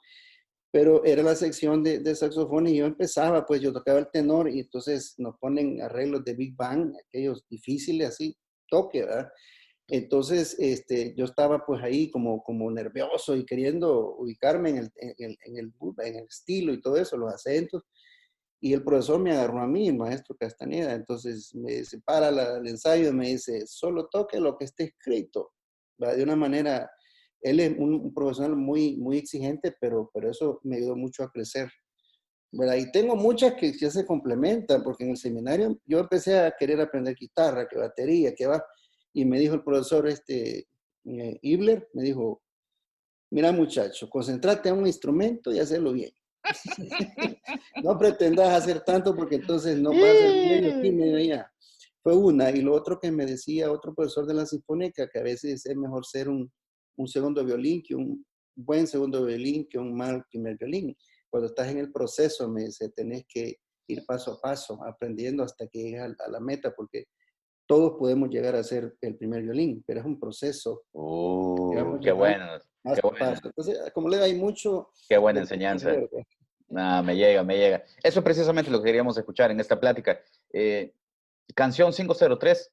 Pero 0.73 1.05
era 1.05 1.23
la 1.23 1.35
sección 1.35 1.83
de, 1.83 1.99
de, 1.99 2.15
saxofón 2.15 2.67
y 2.67 2.77
yo 2.77 2.87
empezaba, 2.87 3.45
pues 3.45 3.61
yo 3.61 3.75
tocaba 3.75 3.99
el 3.99 4.11
tenor 4.11 4.49
y 4.49 4.61
entonces 4.61 5.15
nos 5.19 5.37
ponen 5.39 5.83
arreglos 5.83 6.25
de 6.25 6.33
Big 6.33 6.57
Bang, 6.57 6.95
aquellos 7.07 7.47
difíciles 7.49 8.09
así, 8.09 8.35
toque, 8.71 9.03
¿verdad? 9.03 9.29
Entonces, 9.89 10.57
este, 10.59 11.15
yo 11.15 11.27
estaba 11.27 11.65
pues 11.65 11.83
ahí 11.83 12.11
como, 12.11 12.43
como 12.43 12.71
nervioso 12.71 13.37
y 13.37 13.45
queriendo 13.45 14.17
ubicarme 14.17 14.71
en 14.71 14.77
el, 14.79 14.93
en, 14.97 15.15
el, 15.19 15.39
en, 15.45 15.57
el, 15.59 15.73
en 15.99 16.17
el 16.17 16.25
estilo 16.25 16.73
y 16.73 16.81
todo 16.81 16.97
eso, 16.97 17.19
los 17.19 17.33
acentos. 17.33 17.83
Y 18.61 18.73
el 18.73 18.83
profesor 18.83 19.21
me 19.21 19.33
agarró 19.33 19.61
a 19.61 19.67
mí, 19.67 19.89
el 19.89 19.97
maestro 19.97 20.35
Castaneda. 20.37 20.95
Entonces 20.95 21.55
me 21.55 21.77
dice, 21.77 22.01
para 22.01 22.31
la, 22.31 22.57
el 22.57 22.67
ensayo 22.67 23.11
y 23.11 23.13
me 23.13 23.29
dice, 23.29 23.67
solo 23.67 24.09
toque 24.09 24.41
lo 24.41 24.57
que 24.57 24.65
esté 24.65 24.85
escrito 24.85 25.53
de 25.99 26.23
una 26.23 26.37
manera, 26.37 26.91
él 27.41 27.61
es 27.61 27.75
un, 27.79 28.13
profesional 28.13 28.57
muy, 28.57 28.97
muy 28.97 29.19
exigente, 29.19 29.75
pero, 29.81 30.11
pero 30.13 30.31
eso 30.31 30.61
me 30.65 30.77
ayudó 30.77 30.97
mucho 30.97 31.23
a 31.23 31.31
crecer. 31.31 31.71
¿verdad? 32.53 32.77
Y 32.77 32.91
tengo 32.91 33.17
muchas 33.17 33.55
que 33.55 33.73
ya 33.73 33.91
se 33.91 34.07
complementan, 34.07 34.83
porque 34.83 35.05
en 35.05 35.11
el 35.11 35.17
seminario 35.17 35.79
yo 35.85 35.99
empecé 35.99 36.39
a 36.39 36.55
querer 36.59 36.81
aprender 36.81 37.15
guitarra, 37.15 37.67
que 37.69 37.79
batería, 37.79 38.35
que 38.35 38.47
va, 38.47 38.65
y 39.13 39.25
me 39.25 39.39
dijo 39.39 39.55
el 39.55 39.65
profesor 39.65 40.09
este, 40.09 40.69
eh, 41.05 41.39
Ibler, 41.43 41.89
me 41.95 42.03
dijo, 42.03 42.43
mira 43.31 43.53
muchacho, 43.53 44.09
concentrate 44.09 44.69
en 44.69 44.79
un 44.79 44.87
instrumento 44.87 45.53
y 45.53 45.59
hacerlo 45.59 45.93
bien. 45.93 46.13
no 47.83 47.99
pretendas 47.99 48.63
hacer 48.63 48.81
tanto 48.83 49.17
porque 49.17 49.37
entonces 49.37 49.79
no 49.79 49.91
vas 49.91 50.01
a 50.01 50.31
bien, 50.81 50.97
me 50.97 51.07
Fue 52.07 52.15
una. 52.15 52.53
Y 52.53 52.61
lo 52.61 52.73
otro 52.73 53.01
que 53.01 53.11
me 53.11 53.27
decía 53.27 53.73
otro 53.73 53.93
profesor 53.93 54.27
de 54.27 54.35
la 54.35 54.47
Sinfónica, 54.47 55.09
que 55.09 55.19
a 55.19 55.25
veces 55.25 55.67
es 55.67 55.77
mejor 55.77 56.07
ser 56.07 56.29
un, 56.29 56.49
un 56.97 57.09
segundo 57.09 57.45
violín 57.45 57.83
que 57.83 57.97
un 57.97 58.25
buen 58.55 58.87
segundo 58.87 59.25
violín 59.25 59.67
que 59.69 59.77
un 59.77 59.93
mal 59.93 60.23
primer 60.31 60.57
violín. 60.57 60.97
Cuando 61.29 61.49
estás 61.49 61.67
en 61.67 61.79
el 61.79 61.91
proceso, 61.91 62.49
me 62.49 62.67
dice, 62.67 62.91
tenés 62.91 63.25
que 63.29 63.57
ir 63.89 64.07
paso 64.07 64.35
a 64.35 64.41
paso, 64.41 64.79
aprendiendo 64.85 65.43
hasta 65.43 65.67
que 65.67 65.83
llegues 65.83 66.01
a, 66.03 66.31
la 66.31 66.39
meta, 66.39 66.73
porque 66.77 67.07
todos 67.67 67.99
podemos 67.99 68.31
llegar 68.31 68.55
a 68.55 68.63
ser 68.63 68.97
el 69.01 69.17
primer 69.17 69.43
violín, 69.43 69.83
pero 69.85 69.99
es 69.99 70.07
un 70.07 70.21
proceso. 70.21 70.85
Oh, 70.93 71.99
qué 72.01 72.13
bueno. 72.13 72.47
Entonces, 72.85 73.81
como 73.93 74.09
le 74.09 74.19
da, 74.19 74.27
hay 74.27 74.37
mucho... 74.37 74.91
Qué 75.09 75.19
buena 75.19 75.41
enseñanza. 75.41 75.93
Ah, 76.73 77.03
me 77.05 77.17
llega, 77.17 77.43
me 77.43 77.59
llega. 77.59 77.83
Eso 78.01 78.21
es 78.21 78.25
precisamente 78.25 78.71
lo 78.71 78.79
que 78.79 78.87
queríamos 78.87 79.19
escuchar 79.19 79.51
en 79.51 79.59
esta 79.59 79.81
plática. 79.81 80.21
Eh, 80.53 80.95
canción 81.55 81.93
503 81.93 82.73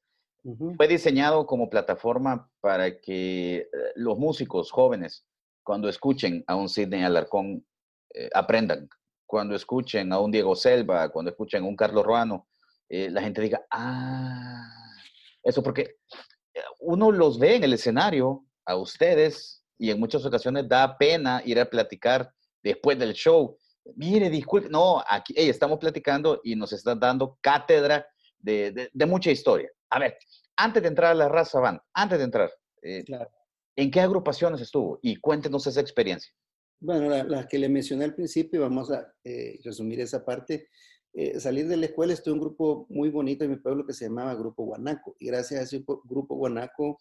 fue 0.76 0.88
diseñado 0.88 1.46
como 1.46 1.70
plataforma 1.70 2.50
para 2.60 3.00
que 3.00 3.56
eh, 3.56 3.68
los 3.94 4.18
músicos 4.18 4.70
jóvenes, 4.70 5.24
cuando 5.62 5.88
escuchen 5.88 6.44
a 6.46 6.56
un 6.56 6.68
Sidney 6.68 7.02
Alarcón, 7.02 7.66
eh, 8.14 8.28
aprendan. 8.34 8.88
Cuando 9.26 9.54
escuchen 9.54 10.12
a 10.12 10.20
un 10.20 10.30
Diego 10.30 10.54
Selva, 10.54 11.08
cuando 11.08 11.30
escuchen 11.30 11.64
a 11.64 11.66
un 11.66 11.76
Carlos 11.76 12.04
Ruano, 12.04 12.46
la 12.90 13.22
gente 13.22 13.40
diga, 13.40 13.64
ah, 13.72 14.68
eso 15.42 15.62
porque 15.62 15.96
uno 16.78 17.10
los 17.10 17.38
ve 17.40 17.56
en 17.56 17.64
el 17.64 17.72
escenario, 17.72 18.44
a 18.66 18.76
ustedes, 18.76 19.64
y 19.78 19.90
en 19.90 19.98
muchas 19.98 20.24
ocasiones 20.24 20.68
da 20.68 20.96
pena 20.96 21.42
ir 21.44 21.58
a 21.58 21.68
platicar 21.68 22.30
después 22.62 22.96
del 22.98 23.14
show 23.14 23.58
mire, 23.96 24.30
disculpe, 24.30 24.68
no, 24.68 25.02
aquí 25.06 25.34
estamos 25.36 25.78
platicando 25.78 26.40
y 26.42 26.56
nos 26.56 26.72
están 26.72 26.98
dando 26.98 27.38
cátedra 27.40 28.06
de, 28.38 28.90
mucha 29.06 29.30
historia. 29.30 29.70
A 29.90 29.98
ver, 29.98 30.16
antes 30.56 30.82
de 30.82 30.88
entrar 30.88 31.12
a 31.12 31.14
la 31.14 31.28
raza 31.28 31.60
band, 31.60 31.80
antes 31.92 32.18
de 32.18 32.24
entrar, 32.24 32.50
eh, 32.82 33.04
¿en 33.76 33.90
qué 33.90 34.00
agrupaciones 34.00 34.60
estuvo? 34.60 34.98
Y 35.02 35.16
cuéntenos 35.16 35.66
esa 35.66 35.80
experiencia. 35.80 36.32
Bueno, 36.80 37.08
las 37.24 37.46
que 37.46 37.58
le 37.58 37.68
mencioné 37.68 38.04
al 38.04 38.14
principio, 38.14 38.60
vamos 38.60 38.90
a 38.90 39.12
eh, 39.24 39.58
resumir 39.64 40.00
esa 40.00 40.24
parte. 40.24 40.68
Eh, 41.12 41.38
salir 41.38 41.68
de 41.68 41.76
la 41.76 41.86
escuela 41.86 42.12
estuve 42.12 42.32
en 42.32 42.40
un 42.40 42.46
grupo 42.46 42.86
muy 42.90 43.08
bonito 43.08 43.44
en 43.44 43.50
mi 43.50 43.56
pueblo 43.56 43.86
que 43.86 43.92
se 43.92 44.06
llamaba 44.06 44.34
Grupo 44.34 44.64
Guanaco. 44.64 45.16
Y 45.18 45.26
gracias 45.26 45.60
a 45.60 45.62
ese 45.64 45.84
grupo 46.04 46.34
Guanaco 46.34 47.00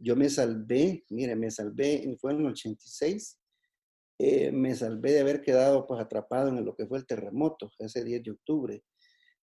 yo 0.00 0.16
me 0.16 0.28
salvé, 0.30 1.04
mire, 1.10 1.36
me 1.36 1.50
salvé, 1.50 2.16
fue 2.18 2.32
en 2.32 2.40
el 2.40 2.46
86, 2.46 3.38
eh, 4.18 4.50
me 4.50 4.74
salvé 4.74 5.12
de 5.12 5.20
haber 5.20 5.42
quedado 5.42 5.86
pues 5.86 6.00
atrapado 6.00 6.48
en 6.48 6.64
lo 6.64 6.74
que 6.74 6.86
fue 6.86 6.98
el 6.98 7.06
terremoto, 7.06 7.70
ese 7.78 8.02
10 8.02 8.22
de 8.22 8.30
octubre. 8.30 8.82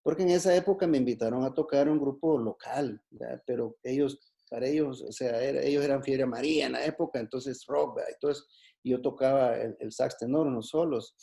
Porque 0.08 0.22
en 0.22 0.30
esa 0.30 0.56
época 0.56 0.86
me 0.86 0.96
invitaron 0.96 1.44
a 1.44 1.52
tocar 1.52 1.86
un 1.86 1.98
grupo 2.00 2.38
local, 2.38 2.98
pero 3.44 3.76
ellos, 3.82 4.18
para 4.48 4.66
ellos, 4.66 5.02
o 5.02 5.12
sea, 5.12 5.38
ellos 5.46 5.84
eran 5.84 6.02
Fiebre 6.02 6.24
María 6.24 6.64
en 6.64 6.72
la 6.72 6.86
época, 6.86 7.20
entonces 7.20 7.62
rock, 7.66 8.00
entonces 8.10 8.46
yo 8.82 9.02
tocaba 9.02 9.54
el, 9.58 9.92
sax 9.92 10.16
tenor, 10.16 10.46
unos 10.46 10.70
solos. 10.70 11.14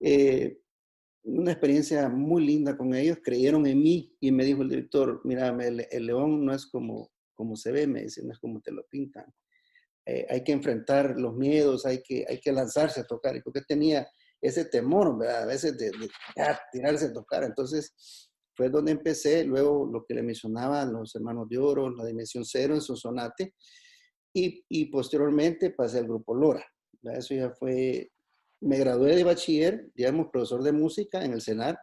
Eh, 0.00 0.58
una 1.22 1.52
experiencia 1.52 2.10
muy 2.10 2.44
linda 2.44 2.76
con 2.76 2.94
ellos, 2.94 3.16
creyeron 3.24 3.66
en 3.66 3.78
mí 3.78 4.14
y 4.20 4.30
me 4.32 4.44
dijo 4.44 4.60
el 4.60 4.68
director, 4.68 5.22
mira, 5.24 5.48
el, 5.48 5.86
el 5.90 6.04
león 6.04 6.44
no 6.44 6.52
es 6.52 6.66
como, 6.66 7.10
como 7.32 7.56
se 7.56 7.72
ve, 7.72 7.86
me 7.86 8.02
dice, 8.02 8.22
no 8.22 8.34
es 8.34 8.38
como 8.38 8.60
te 8.60 8.70
lo 8.70 8.84
pintan. 8.86 9.32
Eh, 10.04 10.26
hay 10.28 10.44
que 10.44 10.52
enfrentar 10.52 11.18
los 11.18 11.34
miedos, 11.34 11.86
hay 11.86 12.02
que, 12.02 12.26
hay 12.28 12.38
que 12.38 12.52
lanzarse 12.52 13.00
a 13.00 13.06
tocar. 13.06 13.34
Y 13.34 13.40
porque 13.40 13.62
tenía 13.62 14.06
ese 14.44 14.66
temor, 14.66 15.18
¿verdad? 15.18 15.44
A 15.44 15.46
veces 15.46 15.76
de, 15.78 15.90
tirarse 16.70 17.06
a 17.06 17.12
tocar. 17.12 17.44
Entonces 17.44 18.28
fue 18.54 18.68
donde 18.68 18.92
empecé, 18.92 19.42
luego 19.44 19.88
lo 19.90 20.04
que 20.04 20.14
le 20.14 20.22
mencionaba 20.22 20.84
los 20.84 21.14
hermanos 21.14 21.48
de 21.48 21.56
oro, 21.56 21.90
la 21.90 22.04
dimensión 22.04 22.44
cero 22.44 22.74
en 22.74 22.82
su 22.82 22.94
sonate, 22.94 23.54
y, 24.34 24.62
y 24.68 24.86
posteriormente 24.86 25.70
pasé 25.70 25.98
al 25.98 26.04
grupo 26.04 26.34
Lora. 26.34 26.64
Eso 27.02 27.34
ya 27.34 27.50
fue, 27.52 28.10
me 28.60 28.78
gradué 28.78 29.16
de 29.16 29.24
bachiller, 29.24 29.90
digamos, 29.94 30.28
profesor 30.30 30.62
de 30.62 30.72
música 30.72 31.24
en 31.24 31.32
el 31.32 31.40
CENAR. 31.40 31.78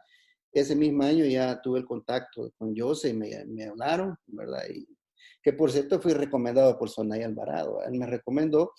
Ese 0.53 0.75
mismo 0.75 1.03
año 1.03 1.25
ya 1.25 1.59
tuve 1.61 1.79
el 1.79 1.85
contacto 1.85 2.51
con 2.57 2.75
Jose 2.77 3.09
y 3.09 3.13
me, 3.13 3.43
me 3.45 3.65
hablaron, 3.65 4.15
¿verdad? 4.27 4.63
Y 4.69 4.85
que 5.41 5.53
por 5.53 5.71
cierto 5.71 5.99
fui 5.99 6.13
recomendado 6.13 6.77
por 6.77 6.89
Sonay 6.89 7.23
Alvarado. 7.23 7.81
Él 7.83 7.97
me 7.97 8.05
recomendó 8.05 8.73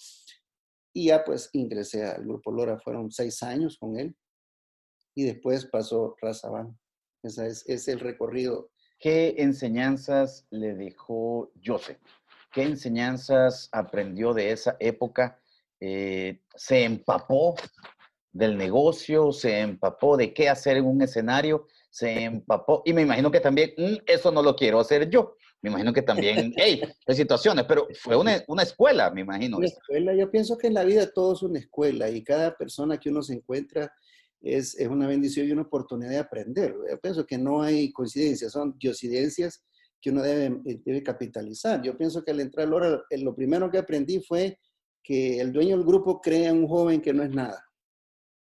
y 0.92 1.06
ya 1.06 1.24
pues 1.24 1.50
ingresé 1.52 2.04
al 2.04 2.24
Grupo 2.24 2.52
Lora. 2.52 2.78
Fueron 2.78 3.10
seis 3.10 3.42
años 3.42 3.78
con 3.78 3.98
él 3.98 4.14
y 5.14 5.24
después 5.24 5.66
pasó 5.66 6.16
Razabán. 6.20 6.78
Ese 7.22 7.46
es, 7.46 7.88
el 7.88 8.00
recorrido. 8.00 8.70
¿Qué 8.98 9.36
enseñanzas 9.38 10.46
le 10.50 10.74
dejó 10.74 11.52
Joseph? 11.64 11.98
¿Qué 12.52 12.62
enseñanzas 12.64 13.68
aprendió 13.72 14.34
de 14.34 14.50
esa 14.50 14.76
época? 14.80 15.40
Eh, 15.80 16.42
¿Se 16.54 16.84
empapó 16.84 17.54
del 18.32 18.56
negocio? 18.56 19.32
¿Se 19.32 19.60
empapó 19.60 20.16
de 20.16 20.34
qué 20.34 20.48
hacer 20.48 20.76
en 20.76 20.86
un 20.86 21.02
escenario? 21.02 21.66
¿Se 21.92 22.24
empapó? 22.24 22.82
Y 22.84 22.92
me 22.92 23.02
imagino 23.02 23.30
que 23.30 23.40
también, 23.40 23.72
mm, 23.76 23.96
eso 24.06 24.32
no 24.32 24.42
lo 24.42 24.56
quiero 24.56 24.80
hacer 24.80 25.08
yo 25.08 25.36
me 25.62 25.70
imagino 25.70 25.92
que 25.92 26.02
también, 26.02 26.52
hey, 26.56 26.82
hay 27.06 27.14
situaciones, 27.14 27.64
pero 27.66 27.86
fue 28.00 28.16
una, 28.16 28.42
una 28.48 28.64
escuela, 28.64 29.10
me 29.10 29.20
imagino. 29.22 29.58
Una 29.58 29.66
escuela, 29.66 30.14
yo 30.14 30.30
pienso 30.30 30.58
que 30.58 30.66
en 30.66 30.74
la 30.74 30.84
vida 30.84 31.10
todo 31.10 31.34
es 31.34 31.42
una 31.42 31.60
escuela 31.60 32.10
y 32.10 32.22
cada 32.22 32.56
persona 32.56 32.98
que 32.98 33.10
uno 33.10 33.22
se 33.22 33.34
encuentra 33.34 33.92
es, 34.40 34.74
es 34.74 34.88
una 34.88 35.06
bendición 35.06 35.46
y 35.46 35.52
una 35.52 35.62
oportunidad 35.62 36.10
de 36.10 36.18
aprender. 36.18 36.74
Yo 36.90 37.00
pienso 37.00 37.24
que 37.24 37.38
no 37.38 37.62
hay 37.62 37.92
coincidencias, 37.92 38.52
son 38.52 38.76
diosidencias 38.76 39.64
que 40.00 40.10
uno 40.10 40.22
debe, 40.22 40.60
eh, 40.66 40.80
debe 40.84 41.02
capitalizar. 41.02 41.80
Yo 41.80 41.96
pienso 41.96 42.24
que 42.24 42.32
al 42.32 42.40
entrar 42.40 42.66
al 42.66 42.74
hora, 42.74 43.02
eh, 43.08 43.18
lo 43.18 43.36
primero 43.36 43.70
que 43.70 43.78
aprendí 43.78 44.20
fue 44.20 44.58
que 45.00 45.40
el 45.40 45.52
dueño 45.52 45.76
del 45.76 45.86
grupo 45.86 46.20
crea 46.20 46.50
en 46.50 46.58
un 46.58 46.68
joven 46.68 47.00
que 47.00 47.12
no 47.12 47.22
es 47.22 47.30
nada. 47.30 47.64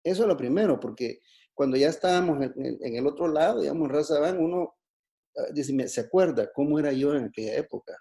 Eso 0.04 0.24
es 0.24 0.28
lo 0.28 0.36
primero, 0.36 0.80
porque 0.80 1.20
cuando 1.54 1.78
ya 1.78 1.90
estábamos 1.90 2.42
en, 2.44 2.54
en 2.82 2.96
el 2.96 3.08
otro 3.08 3.28
lado, 3.28 3.62
digamos, 3.62 3.88
en 3.88 3.96
Raza 3.96 4.20
Van, 4.20 4.40
uno 4.40 4.76
Ah, 5.38 5.52
dice, 5.54 5.88
se 5.88 6.02
acuerda 6.02 6.52
cómo 6.54 6.78
era 6.80 6.92
yo 6.92 7.16
en 7.16 7.26
aquella 7.26 7.56
época. 7.56 7.98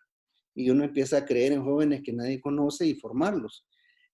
Y 0.55 0.71
uno 0.71 0.85
empieza 0.85 1.19
a 1.19 1.25
creer 1.25 1.53
en 1.53 1.65
jóvenes 1.65 2.03
que 2.05 2.13
nadie 2.13 2.41
conoce 2.41 2.87
y 2.87 2.95
formarlos. 2.95 3.67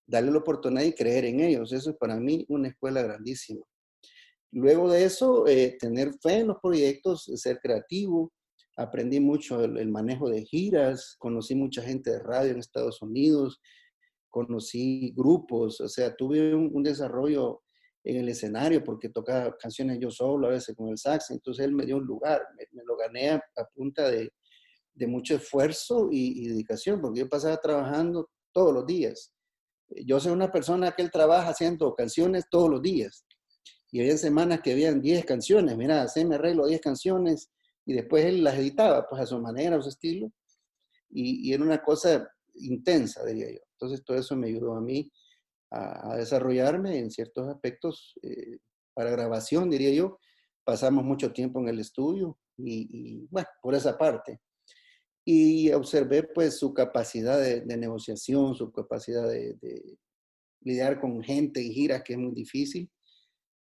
Darle 0.06 0.30
la 0.30 0.38
oportunidad 0.38 0.84
y 0.84 0.92
creer 0.92 1.24
en 1.24 1.40
ellos. 1.40 1.72
Eso 1.72 1.90
es 1.90 1.96
para 1.96 2.16
mí 2.16 2.44
una 2.48 2.68
escuela 2.68 3.02
grandísima. 3.02 3.64
Luego 4.52 4.90
de 4.90 5.04
eso, 5.04 5.46
eh, 5.46 5.76
tener 5.78 6.12
fe 6.20 6.40
en 6.40 6.48
los 6.48 6.58
proyectos, 6.62 7.24
ser 7.36 7.58
creativo. 7.58 8.32
Aprendí 8.76 9.20
mucho 9.20 9.64
el, 9.64 9.88
manejo 9.88 10.28
de 10.28 10.44
giras, 10.44 11.16
conocí 11.18 11.54
mucha 11.54 11.82
gente 11.82 12.10
de 12.10 12.18
radio 12.18 12.52
en 12.52 12.58
Estados 12.58 13.00
Unidos, 13.00 13.58
conocí 14.28 15.14
grupos, 15.16 15.80
o 15.80 15.88
sea, 15.88 16.14
tuve 16.14 16.54
un 16.54 16.82
desarrollo 16.82 17.62
en 18.06 18.18
el 18.18 18.28
escenario 18.28 18.84
porque 18.84 19.08
tocaba 19.08 19.56
canciones 19.58 19.98
yo 19.98 20.12
solo, 20.12 20.46
a 20.46 20.50
veces 20.50 20.76
con 20.76 20.88
el 20.88 20.96
sax, 20.96 21.32
entonces 21.32 21.64
él 21.64 21.72
me 21.72 21.84
dio 21.84 21.96
un 21.96 22.06
lugar, 22.06 22.40
me, 22.56 22.84
lo 22.84 22.96
gané 22.96 23.30
a, 23.30 23.42
punta 23.74 24.08
de, 24.08 24.32
de, 24.94 25.06
mucho 25.08 25.34
esfuerzo 25.34 26.08
y, 26.12 26.46
dedicación, 26.46 27.00
porque 27.00 27.20
yo 27.20 27.28
pasaba 27.28 27.56
trabajando 27.56 28.30
todos 28.52 28.72
los 28.72 28.86
días. 28.86 29.32
Yo 30.04 30.20
soy 30.20 30.30
una 30.30 30.52
persona 30.52 30.92
que 30.92 31.02
él 31.02 31.10
trabaja 31.10 31.48
haciendo 31.48 31.96
canciones 31.96 32.44
todos 32.48 32.70
los 32.70 32.80
días. 32.80 33.24
Y 33.90 34.00
había 34.00 34.16
semanas 34.16 34.60
que 34.62 34.72
habían 34.72 35.00
10 35.00 35.24
canciones, 35.24 35.76
mira, 35.76 36.06
se 36.06 36.24
me 36.24 36.36
arreglo 36.36 36.66
10 36.66 36.80
canciones 36.80 37.50
y 37.84 37.94
después 37.94 38.24
él 38.24 38.44
las 38.44 38.54
editaba 38.56 39.04
pues 39.08 39.22
a 39.22 39.26
su 39.26 39.40
manera, 39.40 39.76
a 39.76 39.82
su 39.82 39.88
estilo. 39.88 40.30
Y, 41.10 41.48
y 41.48 41.52
era 41.52 41.64
una 41.64 41.82
cosa 41.82 42.28
intensa, 42.54 43.24
diría 43.24 43.50
yo. 43.50 43.60
Entonces 43.72 44.04
todo 44.04 44.16
eso 44.16 44.36
me 44.36 44.46
ayudó 44.46 44.74
a 44.74 44.80
mí 44.80 45.10
a, 45.70 46.16
desarrollarme 46.16 46.98
en 46.98 47.10
ciertos 47.10 47.48
aspectos 47.48 48.14
eh, 48.22 48.58
para 48.94 49.10
grabación, 49.10 49.70
diría 49.70 49.92
yo. 49.92 50.18
Pasamos 50.64 51.04
mucho 51.04 51.32
tiempo 51.32 51.60
en 51.60 51.68
el 51.68 51.78
estudio 51.78 52.38
y, 52.56 53.26
bueno, 53.30 53.48
por 53.62 53.74
esa 53.74 53.96
parte. 53.96 54.40
Y 55.24 55.70
observé 55.72 56.22
pues 56.22 56.58
su 56.58 56.72
capacidad 56.72 57.40
de, 57.40 57.64
negociación, 57.76 58.54
su 58.54 58.72
capacidad 58.72 59.28
de, 59.28 59.56
lidiar 60.60 61.00
con 61.00 61.22
gente 61.22 61.60
y 61.60 61.72
giras, 61.72 62.02
que 62.02 62.14
es 62.14 62.18
muy 62.18 62.32
difícil. 62.32 62.90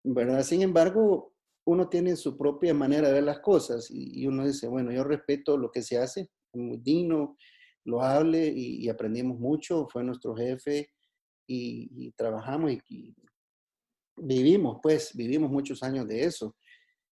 ¿verdad? 0.05 0.43
Sin 0.45 0.63
embargo, 0.63 1.35
uno 1.65 1.89
tiene 1.89 2.15
su 2.15 2.37
propia 2.37 2.73
manera 2.75 3.09
de 3.09 3.15
ver 3.15 3.25
las 3.25 3.41
cosas 3.41 3.89
y, 3.91 4.25
uno 4.27 4.47
dice, 4.47 4.69
bueno, 4.69 4.93
yo 4.93 5.03
respeto 5.03 5.57
lo 5.57 5.71
que 5.73 5.83
se 5.83 5.99
hace, 5.99 6.31
muy 6.53 6.77
digno, 6.79 7.37
lo 7.85 8.03
hable 8.03 8.49
y 8.49 8.89
aprendimos 8.89 9.39
mucho, 9.39 9.89
fue 9.89 10.05
nuestro 10.05 10.35
jefe, 10.35 10.91
y, 11.47 12.11
trabajamos 12.13 12.73
y, 12.89 13.15
vivimos, 14.17 14.79
pues, 14.83 15.15
vivimos 15.15 15.51
muchos 15.51 15.83
años 15.83 16.07
de 16.09 16.25
eso. 16.25 16.57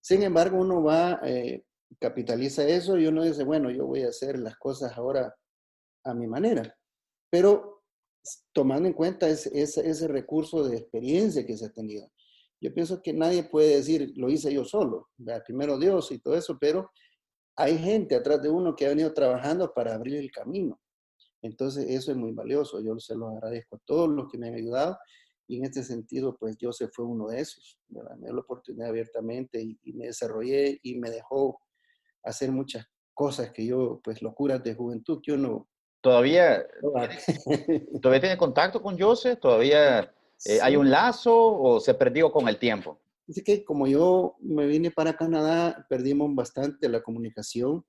Sin 0.00 0.23
embargo, 0.23 0.59
uno 0.59 0.83
va, 0.83 1.21
eh, 1.25 1.64
capitaliza 2.00 2.67
eso 2.67 2.99
y 2.99 3.07
uno 3.07 3.25
dice, 3.25 3.45
bueno, 3.45 3.71
yo 3.71 3.87
voy 3.87 4.03
a 4.03 4.09
hacer 4.09 4.38
las 4.38 4.57
cosas 4.57 4.97
ahora 4.97 5.35
a 6.05 6.14
mi 6.14 6.26
manera. 6.26 6.76
Pero 7.31 7.83
tomando 8.53 8.88
en 8.88 8.95
cuenta 8.95 9.29
ese, 9.29 9.50
ese, 9.55 10.09
recurso 10.09 10.67
de 10.67 10.79
experiencia 10.79 11.45
que 11.47 11.57
se 11.57 11.67
ha 11.67 11.73
tenido. 11.73 12.11
Yo 12.61 12.73
pienso 12.73 13.03
que 13.03 13.12
nadie 13.12 13.45
puede 13.45 13.76
decir, 13.76 14.12
lo 14.17 14.31
hice 14.31 14.53
yo 14.53 14.64
solo, 14.64 15.11
primero 15.45 15.79
Dios 15.79 16.11
y 16.12 16.19
todo 16.19 16.35
eso, 16.35 16.57
pero 16.59 16.91
hay 17.57 17.79
gente 17.79 18.14
atrás 18.14 18.43
de 18.43 18.49
uno 18.49 18.75
que 18.75 18.87
ha 18.87 18.91
venido 18.91 19.12
trabajando 19.12 19.73
para 19.75 19.95
abrir 19.95 20.17
el 20.17 20.31
camino. 20.31 20.81
Entonces, 21.45 21.87
eso 21.89 22.11
es 22.11 22.17
muy 22.17 22.33
valioso. 22.33 22.81
Yo 22.81 22.99
se 22.99 23.15
lo 23.15 23.29
agradezco 23.29 23.77
a 23.77 23.81
todos 23.85 24.09
los 24.09 24.31
que 24.31 24.39
me 24.39 24.49
han 24.49 24.55
ayudado 24.55 24.99
y 25.47 25.59
en 25.59 25.65
este 25.65 25.83
sentido, 25.83 26.37
pues 26.37 26.57
yo 26.57 26.73
se 26.73 26.89
fue 26.89 27.05
uno 27.05 27.29
de 27.29 27.41
esos. 27.41 27.79
Me 27.89 28.01
dio 28.27 28.33
la 28.33 28.41
oportunidad 28.41 28.89
abiertamente 28.89 29.63
y, 29.63 29.79
y, 29.85 29.93
me 29.93 30.07
desarrollé 30.07 30.81
y 30.83 30.99
me 30.99 31.11
dejó 31.11 31.61
hacer 32.23 32.51
muchas 32.51 32.87
cosas 33.13 33.53
que 33.53 33.67
yo, 33.67 34.01
pues 34.03 34.23
locuras 34.23 34.63
de 34.65 34.75
juventud 34.75 35.21
que 35.23 35.33
uno 35.33 35.69
¿Todavía, 36.05 36.67
¿Todavía 38.03 38.21
tiene 38.21 38.37
contacto 38.37 38.83
con 38.83 38.99
Jose? 38.99 39.37
¿Todavía 39.37 40.13
eh, 40.45 40.59
hay 40.61 40.77
un 40.77 40.91
lazo 40.91 41.35
o 41.35 41.81
se 41.81 41.95
perdió 41.95 42.31
con 42.31 42.47
el 42.47 42.59
tiempo? 42.59 43.01
Dice 43.27 43.43
que 43.43 43.65
como 43.65 43.87
yo 43.87 44.37
me 44.41 44.67
vine 44.67 44.91
para 44.91 45.17
Canadá, 45.17 45.87
perdimos 45.89 46.35
bastante 46.35 46.91
la 46.91 47.03
comunicación, 47.03 47.87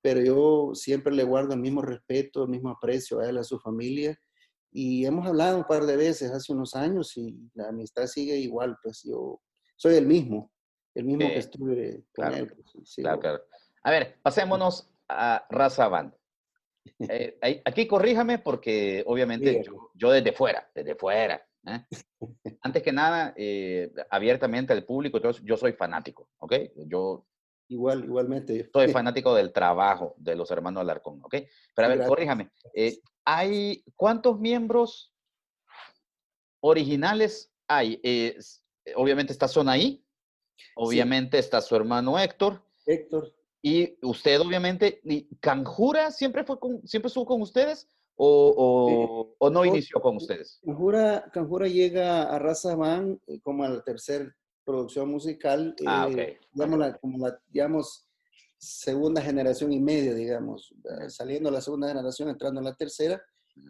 pero 0.00 0.20
yo 0.20 0.70
siempre 0.74 1.14
le 1.14 1.24
guardo 1.24 1.54
el 1.54 1.60
mismo 1.60 1.82
respeto, 1.82 2.44
el 2.44 2.50
mismo 2.50 2.70
aprecio 2.70 3.20
a 3.20 3.28
él, 3.28 3.38
a 3.38 3.44
su 3.44 3.58
familia. 3.58 4.18
Y 4.70 5.06
hemos 5.06 5.26
hablado 5.26 5.58
un 5.58 5.64
par 5.64 5.84
de 5.86 5.96
veces 5.96 6.30
hace 6.30 6.52
unos 6.52 6.74
años 6.74 7.16
y 7.16 7.36
la 7.54 7.68
amistad 7.68 8.06
sigue 8.06 8.36
igual, 8.36 8.76
pues 8.82 9.02
yo 9.02 9.40
soy 9.76 9.96
el 9.96 10.06
mismo, 10.06 10.52
el 10.94 11.04
mismo 11.04 11.26
que 11.26 11.38
estuve 11.38 12.04
con 12.14 12.34
él. 12.34 12.54
Pues, 12.72 12.94
claro, 12.96 13.20
claro. 13.20 13.42
A 13.82 13.90
ver, 13.90 14.18
pasémonos 14.22 14.90
a 15.08 15.46
Raza 15.50 15.88
Band. 15.88 16.12
Eh, 17.00 17.38
aquí 17.64 17.86
corríjame 17.86 18.38
porque 18.38 19.02
obviamente 19.06 19.62
yo, 19.94 20.10
desde 20.10 20.32
fuera, 20.32 20.70
desde 20.74 20.94
fuera. 20.94 21.42
¿eh? 21.66 21.84
Antes 22.62 22.82
que 22.82 22.92
nada, 22.92 23.34
eh, 23.36 23.92
abiertamente 24.10 24.72
al 24.72 24.84
público, 24.84 25.20
yo, 25.20 25.30
yo 25.42 25.56
soy 25.56 25.72
fanático, 25.72 26.28
¿ok? 26.38 26.54
Yo 26.86 27.26
Igual, 27.68 28.04
igualmente. 28.04 28.70
Soy 28.72 28.88
fanático 28.92 29.34
del 29.34 29.52
trabajo 29.52 30.14
de 30.18 30.36
los 30.36 30.50
hermanos 30.50 30.80
Alarcón, 30.80 31.20
¿ok? 31.22 31.34
Pero 31.74 31.86
a 31.86 31.94
ver, 31.94 32.06
corríjame. 32.06 32.50
¿Hay 33.24 33.84
cuántos 33.94 34.38
miembros 34.38 35.14
originales 36.60 37.52
hay? 37.66 38.00
obviamente 38.96 39.32
está 39.32 39.48
Sonaí, 39.48 40.02
obviamente 40.76 41.38
está 41.38 41.60
su 41.60 41.76
hermano 41.76 42.18
Héctor. 42.18 42.62
Héctor. 42.86 43.34
Y 43.60 43.98
usted, 44.06 44.40
obviamente, 44.40 45.02
¿Canjura 45.40 46.10
siempre, 46.10 46.44
fue 46.44 46.58
con, 46.58 46.86
siempre 46.86 47.08
estuvo 47.08 47.26
con 47.26 47.42
ustedes 47.42 47.88
o, 48.14 49.34
o, 49.38 49.50
no 49.50 49.64
inició 49.64 50.00
con 50.00 50.16
ustedes? 50.16 50.60
Canjura, 50.64 51.30
Canjura 51.32 51.68
llega 51.68 52.22
a 52.22 52.38
Raza 52.38 52.76
Van 52.76 53.20
eh, 53.26 53.40
como 53.40 53.64
a 53.64 53.68
la 53.68 53.82
tercera 53.82 54.34
producción 54.68 55.10
musical. 55.10 55.74
Ah, 55.86 56.08
eh, 56.14 56.38
digamos, 56.52 56.78
la, 56.78 56.98
como 56.98 57.26
la, 57.26 57.40
digamos, 57.48 58.06
segunda 58.58 59.22
generación 59.22 59.72
y 59.72 59.80
media, 59.80 60.12
digamos, 60.12 60.74
eh, 60.84 61.08
saliendo 61.08 61.50
la 61.50 61.62
segunda 61.62 61.88
generación, 61.88 62.28
entrando 62.28 62.60
en 62.60 62.66
la 62.66 62.74
tercera, 62.74 63.22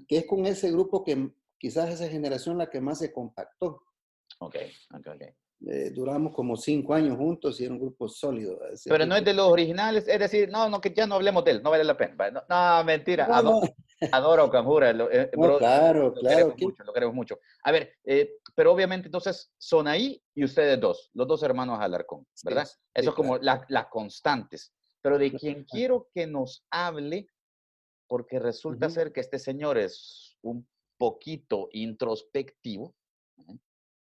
que 0.09 0.19
es 0.19 0.27
con 0.27 0.45
ese 0.45 0.71
grupo 0.73 1.05
que 1.05 1.31
quizás 1.57 1.91
esa 1.91 2.09
generación 2.09 2.59
la 2.59 2.69
que 2.69 2.81
más 2.81 2.99
se 2.99 3.13
compactó. 3.13 3.81
Ok, 4.41 4.57
ok, 4.95 5.07
ok. 5.15 5.23
Eh, 5.67 5.91
duramos 5.91 6.35
como 6.35 6.57
cinco 6.57 6.95
años 6.95 7.17
juntos 7.17 7.61
y 7.61 7.65
era 7.65 7.75
un 7.75 7.81
grupo 7.81 8.09
sólido. 8.09 8.61
Pero 8.85 9.07
no 9.07 9.17
es 9.17 9.25
de 9.25 9.35
los 9.35 9.49
originales, 9.49 10.07
es 10.07 10.19
decir, 10.19 10.49
no, 10.51 10.69
no, 10.69 10.81
que 10.81 10.93
ya 10.93 11.07
no 11.07 11.17
hablemos 11.17 11.45
de 11.45 11.53
él, 11.53 11.63
no 11.63 11.71
vale 11.71 11.85
la 11.85 11.97
pena. 11.97 12.45
No, 12.49 12.85
mentira, 12.85 13.29
adoro, 14.13 14.45
a 14.45 14.51
Canjura. 14.51 14.91
Eh, 14.91 15.31
claro, 15.59 16.15
claro. 16.15 16.55
Lo 16.85 16.93
queremos, 16.93 17.15
mucho, 17.15 17.39
A 17.65 17.73
ver, 17.73 17.95
eh, 18.05 18.37
pero 18.55 18.73
obviamente 18.73 19.09
entonces 19.09 19.53
son 19.59 19.89
ahí 19.89 20.23
y 20.35 20.45
ustedes 20.45 20.81
dos, 20.81 21.11
los 21.15 21.27
dos 21.27 21.43
hermanos 21.43 21.79
Alarcón, 21.81 22.27
¿verdad? 22.45 22.69
Eso 22.95 23.11
es 23.11 23.17
como 23.17 23.39
las 23.39 23.87
constantes. 23.91 24.73
Pero 25.03 25.19
de 25.19 25.33
quien 25.33 25.65
quiero 25.65 26.09
que 26.13 26.27
nos 26.27 26.67
hable, 26.71 27.29
porque 28.09 28.39
resulta 28.39 28.91
ser 28.91 29.13
que 29.13 29.21
este 29.21 29.39
señor 29.39 29.79
es 29.79 30.37
un 30.43 30.67
poquito 30.99 31.69
introspectivo, 31.73 32.95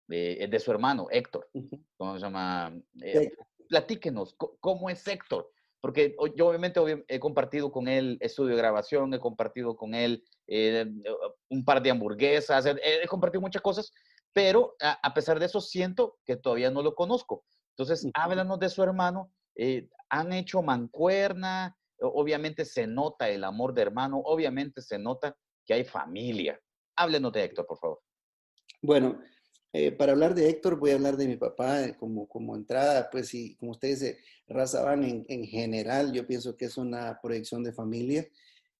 de, 0.09 0.47
de 0.49 0.59
su 0.59 0.71
hermano, 0.71 1.09
Héctor. 1.11 1.49
¿Cómo 1.97 2.15
se 2.15 2.21
llama? 2.21 2.73
Eh, 3.03 3.33
platíquenos, 3.69 4.35
¿cómo 4.61 4.89
es 4.89 5.07
Héctor? 5.07 5.51
Porque 5.87 6.17
yo 6.35 6.49
obviamente 6.49 6.81
he 7.07 7.21
compartido 7.21 7.71
con 7.71 7.87
él 7.87 8.19
estudio 8.21 8.57
de 8.57 8.57
grabación, 8.57 9.15
he 9.15 9.21
compartido 9.21 9.77
con 9.77 9.95
él 9.95 10.25
eh, 10.49 10.85
un 11.49 11.65
par 11.65 11.81
de 11.81 11.93
hamburguesas, 11.93 12.67
he, 12.67 13.07
compartido 13.07 13.41
muchas 13.41 13.63
cosas, 13.63 13.93
pero 14.33 14.75
a, 14.81 15.15
pesar 15.15 15.39
de 15.39 15.47
eso 15.47 15.61
siento 15.61 16.19
que 16.25 16.35
todavía 16.35 16.73
no 16.73 16.83
lo 16.83 16.97
conozco. 16.97 17.45
Entonces, 17.77 18.11
háblanos 18.15 18.59
de 18.59 18.69
su 18.69 18.83
hermano. 18.83 19.31
Eh, 19.55 19.89
han 20.09 20.33
hecho 20.33 20.61
mancuerna, 20.61 21.77
obviamente 22.01 22.65
se 22.65 22.89
nota 22.89 23.29
el 23.29 23.45
amor 23.45 23.73
de 23.73 23.83
hermano, 23.83 24.19
obviamente 24.25 24.83
se 24.83 24.99
nota 24.99 25.37
que 25.65 25.75
hay 25.75 25.85
familia. 25.85 26.61
Háblenos 26.97 27.31
de 27.31 27.45
Héctor, 27.45 27.65
por 27.65 27.79
favor. 27.79 28.01
Bueno, 28.83 29.21
eh, 29.73 29.93
para 29.93 30.13
hablar 30.13 30.35
de 30.35 30.49
Héctor, 30.49 30.79
voy 30.79 30.93
a 30.93 30.95
hablar 30.95 31.17
de 31.17 31.29
mi 31.29 31.37
papá 31.37 31.85
eh, 31.85 31.97
como, 31.97 32.29
como 32.29 32.57
entrada, 32.57 33.09
pues, 33.11 33.35
y 33.35 33.57
como 33.57 33.73
usted 33.73 33.89
dice, 33.89 34.19
Raza 34.49 34.83
Van 34.83 35.05
en, 35.05 35.25
en, 35.29 35.45
general, 35.45 36.13
yo 36.13 36.27
pienso 36.27 36.57
que 36.57 36.67
es 36.67 36.77
una 36.77 37.19
proyección 37.23 37.63
de 37.63 37.73
familia. 37.73 38.27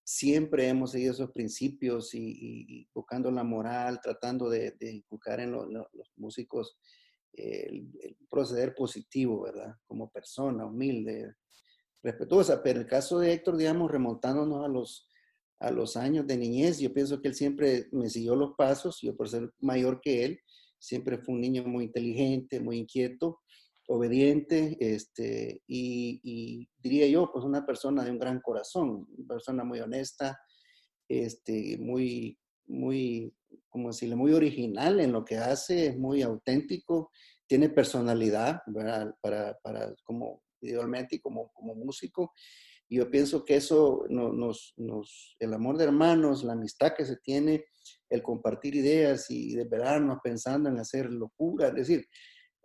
Siempre 0.05 0.69
hemos 0.69 0.93
seguido 0.93 1.13
esos 1.13 1.33
principios 1.33 2.15
y, 2.15 2.89
buscando 2.95 3.31
la 3.31 3.43
moral, 3.43 4.01
tratando 4.01 4.49
de, 4.49 4.71
de 4.79 5.05
en 5.39 5.53
los 5.53 6.13
músicos 6.17 6.79
eh, 7.37 7.67
el, 7.69 8.17
proceder 8.31 8.75
positivo, 8.75 9.43
¿verdad? 9.43 9.75
Como 9.87 10.11
persona, 10.11 10.65
humilde, 10.65 11.35
respetuosa. 12.03 12.63
Pero 12.63 12.81
el 12.81 12.87
caso 12.87 13.19
de 13.19 13.33
Héctor, 13.33 13.57
digamos, 13.57 13.91
remontándonos 13.91 14.65
a 14.65 14.69
los, 14.69 15.09
a 15.61 15.71
los 15.71 15.97
años 15.97 16.27
de 16.27 16.37
niñez, 16.37 16.79
yo 16.79 16.93
pienso 16.95 17.21
que 17.21 17.29
él 17.29 17.35
siempre 17.35 17.89
me 17.93 18.09
siguió 18.09 18.37
los 18.37 18.55
pasos, 18.57 19.01
yo 19.03 19.17
por 19.17 19.29
ser 19.29 19.53
mayor 19.61 20.01
que 20.01 20.25
él, 20.25 20.41
siempre 20.79 21.19
fue 21.19 21.35
un 21.35 21.41
niño 21.41 21.65
muy 21.65 21.85
inteligente, 21.85 22.61
muy 22.61 22.79
inquieto, 22.79 23.41
obediente, 23.89 24.77
este, 24.81 25.63
y, 25.67 26.69
diría 26.79 27.07
yo, 27.07 27.31
pues 27.33 27.45
una 27.45 27.65
persona 27.65 28.05
de 28.05 28.11
un 28.11 28.19
gran 28.19 28.41
corazón, 28.41 29.07
una 29.17 29.29
persona 29.29 29.65
muy 29.65 29.81
honesta, 29.81 30.39
este, 31.09 31.79
muy, 31.79 32.39
muy, 32.67 33.33
como 33.69 33.89
decirle, 33.89 34.17
muy 34.17 34.33
original 34.33 35.01
en 35.01 35.13
lo 35.13 35.25
que 35.25 35.37
hace, 35.37 35.87
es 35.87 35.99
muy 35.99 36.23
auténtico, 36.23 37.11
tiene 37.47 37.69
personalidad, 37.69 38.61
Para, 39.21 39.57
para 39.63 39.95
como 40.05 40.43
idealmente 40.61 41.21
como, 41.21 41.53
como 41.53 41.75
músico. 41.75 42.33
Y 42.89 42.97
yo 42.97 43.11
pienso 43.11 43.45
que 43.45 43.57
eso 43.57 44.05
nos, 44.09 44.75
nos, 44.77 45.37
el 45.39 45.55
amor 45.55 45.77
de 45.77 45.85
hermanos, 45.85 46.45
la 46.45 46.53
amistad 46.53 46.95
que 46.97 47.05
se 47.05 47.17
tiene, 47.17 47.65
el 48.09 48.23
compartir 48.23 48.75
ideas 48.75 49.31
y 49.31 49.55
desvelarnos 49.55 50.19
pensando 50.23 50.69
en 50.69 50.79
hacer 50.79 51.11
locura, 51.13 51.69
es 51.69 51.75
decir, 51.75 52.07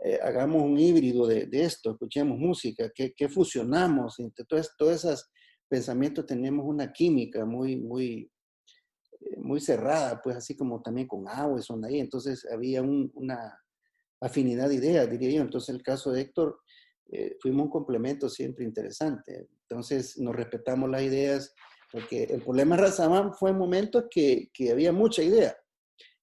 eh, 0.03 0.19
hagamos 0.21 0.63
un 0.63 0.79
híbrido 0.79 1.27
de, 1.27 1.47
esto, 1.51 1.91
escuchemos 1.91 2.37
música, 2.37 2.91
que, 2.93 3.29
fusionamos, 3.29 4.19
entre 4.19 4.45
todos, 4.45 4.71
esos 4.79 5.29
pensamientos 5.67 6.25
tenemos 6.25 6.65
una 6.65 6.91
química 6.91 7.45
muy, 7.45 7.77
muy, 7.77 8.31
eh, 9.19 9.37
muy 9.37 9.61
cerrada, 9.61 10.19
pues 10.21 10.35
así 10.37 10.55
como 10.55 10.81
también 10.81 11.07
con 11.07 11.27
agua 11.27 11.61
son 11.61 11.85
ahí, 11.85 11.99
entonces 11.99 12.47
había 12.51 12.81
una 12.81 13.59
afinidad 14.19 14.69
de 14.69 14.75
ideas, 14.75 15.09
diría 15.09 15.31
yo, 15.31 15.41
entonces 15.41 15.75
el 15.75 15.83
caso 15.83 16.11
de 16.11 16.21
Héctor, 16.21 16.59
eh, 17.11 17.37
fuimos 17.39 17.65
un 17.65 17.71
complemento 17.71 18.27
siempre 18.27 18.65
interesante, 18.65 19.49
entonces 19.69 20.17
nos 20.17 20.35
respetamos 20.35 20.89
las 20.89 21.03
ideas, 21.03 21.53
porque 21.91 22.23
el 22.23 22.41
problema 22.41 22.75
de 22.75 22.83
Razamán 22.83 23.33
fue 23.33 23.51
en 23.51 23.57
momentos 23.57 24.05
que, 24.09 24.49
que 24.53 24.71
había 24.71 24.91
mucha 24.91 25.21
idea. 25.21 25.55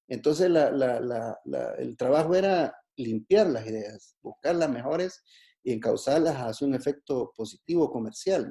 Entonces 0.08 0.50
la, 0.50 0.70
la, 0.70 1.00
la, 1.44 1.74
el 1.78 1.96
trabajo 1.96 2.34
era 2.34 2.74
limpiar 2.96 3.48
las 3.48 3.66
ideas, 3.66 4.16
buscar 4.22 4.56
las 4.56 4.70
mejores 4.70 5.22
y 5.62 5.72
encauzarlas 5.72 6.36
hacia 6.36 6.66
un 6.66 6.74
efecto 6.74 7.32
positivo 7.36 7.90
comercial, 7.90 8.48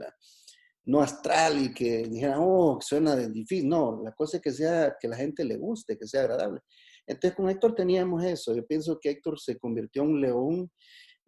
no 0.86 1.01
astral 1.01 1.62
y 1.62 1.73
que 1.73 2.03
dijeran, 2.03 2.39
oh, 2.39 2.80
suena 2.80 3.15
difícil. 3.15 3.67
No, 3.67 4.01
la 4.03 4.12
cosa 4.12 4.38
es 4.38 4.43
que 4.43 4.51
sea, 4.51 4.95
que 4.99 5.08
la 5.08 5.17
gente 5.17 5.43
le 5.43 5.58
guste, 5.58 5.97
que 5.97 6.08
sea 6.08 6.21
agradable. 6.21 6.62
Entonces 7.06 7.36
con 7.36 7.49
Héctor 7.49 7.73
teníamos 7.73 8.23
eso. 8.23 8.53
Yo 8.56 8.65
pienso 8.65 8.99
que 9.01 9.10
Héctor 9.10 9.39
se 9.39 9.58
convirtió 9.58 10.03
en 10.03 10.10
un 10.10 10.21
león 10.21 10.71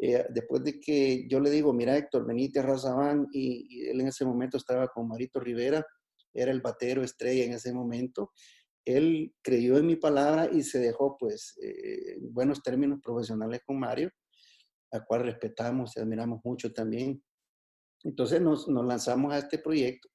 eh, 0.01 0.25
después 0.29 0.63
de 0.63 0.79
que 0.79 1.27
yo 1.27 1.41
le 1.41 1.49
digo, 1.49 1.73
mira 1.73 1.97
Héctor, 1.97 2.25
venite 2.25 2.59
a 2.59 2.63
Razabán, 2.63 3.27
y, 3.33 3.89
él 3.89 3.99
en 3.99 4.07
ese 4.07 4.23
momento 4.23 4.57
estaba 4.57 4.87
con 4.87 5.09
Marito 5.09 5.41
Rivera, 5.41 5.85
era 6.33 6.51
el 6.51 6.61
batero 6.61 7.03
estrella 7.03 7.43
en 7.43 7.53
ese 7.53 7.73
momento, 7.73 8.31
él 8.85 9.33
creyó 9.41 9.77
en 9.77 9.87
mi 9.87 9.97
palabra 9.97 10.49
y 10.51 10.63
se 10.63 10.79
dejó, 10.79 11.17
pues, 11.17 11.57
eh, 11.61 12.13
en 12.15 12.33
buenos 12.33 12.63
términos 12.63 12.99
profesionales 13.03 13.61
con 13.65 13.77
Mario, 13.77 14.09
a 14.91 15.03
cual 15.03 15.23
respetamos 15.23 15.95
y 15.95 15.99
admiramos 15.99 16.39
mucho 16.45 16.71
también. 16.71 17.21
Entonces 18.03 18.41
nos, 18.41 18.69
nos 18.69 18.85
lanzamos 18.85 19.33
a 19.33 19.39
este 19.39 19.59
proyecto 19.59 20.07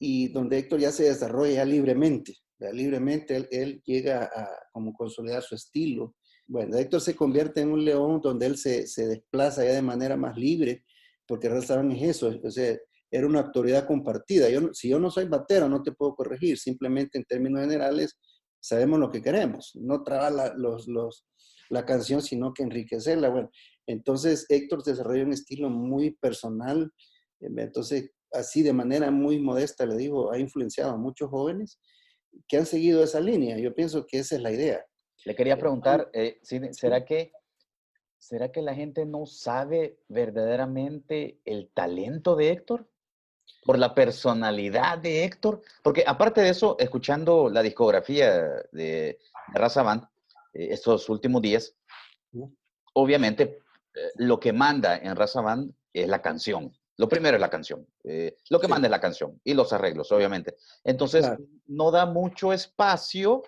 y 0.00 0.28
donde 0.28 0.58
Héctor 0.58 0.80
ya 0.80 0.90
se 0.90 1.04
desarrolla 1.04 1.64
libremente, 1.64 2.34
libremente 2.72 3.36
él, 3.36 3.48
él, 3.52 3.82
llega 3.86 4.24
a 4.24 4.48
como 4.72 4.92
consolidar 4.92 5.42
su 5.42 5.54
estilo. 5.54 6.16
Bueno, 6.48 6.76
Héctor 6.76 7.00
se 7.00 7.16
convierte 7.16 7.60
en 7.60 7.72
un 7.72 7.84
león 7.84 8.20
donde 8.22 8.46
él 8.46 8.56
se, 8.56 8.86
se 8.86 9.06
desplaza 9.06 9.64
ya 9.64 9.72
de 9.72 9.82
manera 9.82 10.16
más 10.16 10.36
libre, 10.36 10.84
porque 11.26 11.48
saben 11.62 11.90
es 11.92 12.16
eso, 12.16 12.32
o 12.42 12.50
sea, 12.50 12.76
era 13.10 13.26
una 13.26 13.40
autoridad 13.40 13.86
compartida. 13.86 14.48
Yo, 14.48 14.72
si 14.72 14.88
yo 14.88 14.98
no 15.00 15.10
soy 15.10 15.26
batero, 15.26 15.68
no 15.68 15.82
te 15.82 15.92
puedo 15.92 16.14
corregir, 16.14 16.58
simplemente 16.58 17.18
en 17.18 17.24
términos 17.24 17.62
generales 17.62 18.16
sabemos 18.60 18.98
lo 18.98 19.10
que 19.10 19.22
queremos, 19.22 19.72
no 19.74 20.02
trabar 20.02 20.32
la, 20.32 20.54
los, 20.54 20.86
los, 20.86 21.26
la 21.68 21.84
canción, 21.84 22.22
sino 22.22 22.52
que 22.54 22.62
enriquecerla. 22.62 23.28
Bueno, 23.28 23.50
entonces 23.86 24.46
Héctor 24.48 24.84
desarrolló 24.84 25.24
un 25.24 25.32
estilo 25.32 25.70
muy 25.70 26.12
personal, 26.12 26.92
entonces 27.40 28.10
así 28.32 28.62
de 28.62 28.72
manera 28.72 29.10
muy 29.10 29.40
modesta, 29.40 29.86
le 29.86 29.96
digo, 29.96 30.32
ha 30.32 30.38
influenciado 30.38 30.92
a 30.92 30.96
muchos 30.96 31.30
jóvenes 31.30 31.80
que 32.48 32.58
han 32.58 32.66
seguido 32.66 33.02
esa 33.02 33.20
línea. 33.20 33.58
Yo 33.58 33.74
pienso 33.74 34.06
que 34.06 34.18
esa 34.18 34.36
es 34.36 34.42
la 34.42 34.52
idea. 34.52 34.84
Le 35.26 35.34
quería 35.34 35.54
eh, 35.54 35.58
preguntar, 35.58 36.08
eh, 36.12 36.38
¿será 36.70 37.04
que, 37.04 37.32
¿será 38.16 38.52
que 38.52 38.62
la 38.62 38.74
gente 38.74 39.04
no 39.04 39.26
sabe 39.26 39.98
verdaderamente 40.08 41.40
el 41.44 41.68
talento 41.74 42.36
de 42.36 42.52
Héctor? 42.52 42.88
Por 43.64 43.76
la 43.76 43.92
personalidad 43.92 44.98
de 44.98 45.24
Héctor. 45.24 45.62
Porque 45.82 46.04
aparte 46.06 46.42
de 46.42 46.50
eso, 46.50 46.76
escuchando 46.78 47.50
la 47.50 47.62
discografía 47.62 48.62
de, 48.70 49.18
Raza 49.48 49.82
Band 49.82 50.04
eh, 50.54 50.68
estos 50.70 51.08
últimos 51.08 51.42
días, 51.42 51.74
obviamente 52.94 53.58
lo 54.16 54.38
que 54.38 54.52
manda 54.52 54.96
en 54.96 55.16
Raza 55.16 55.40
Band 55.40 55.72
es 55.92 56.06
la 56.06 56.22
canción. 56.22 56.72
Lo 56.98 57.08
primero 57.08 57.36
es 57.36 57.40
la 57.40 57.50
canción. 57.50 57.84
Eh, 58.04 58.36
lo 58.48 58.60
que 58.60 58.68
manda 58.68 58.86
es 58.86 58.90
la 58.90 59.00
canción 59.00 59.40
y 59.42 59.54
los 59.54 59.72
arreglos, 59.72 60.12
obviamente. 60.12 60.56
Entonces, 60.84 61.28
no 61.66 61.90
da 61.90 62.06
mucho 62.06 62.52
espacio 62.52 63.42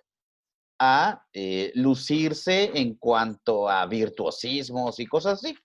a 0.78 1.24
eh, 1.32 1.72
lucirse 1.74 2.70
en 2.74 2.94
cuanto 2.94 3.68
a 3.68 3.86
virtuosismos 3.86 5.00
y 5.00 5.06
cosas 5.06 5.34
así. 5.44 5.56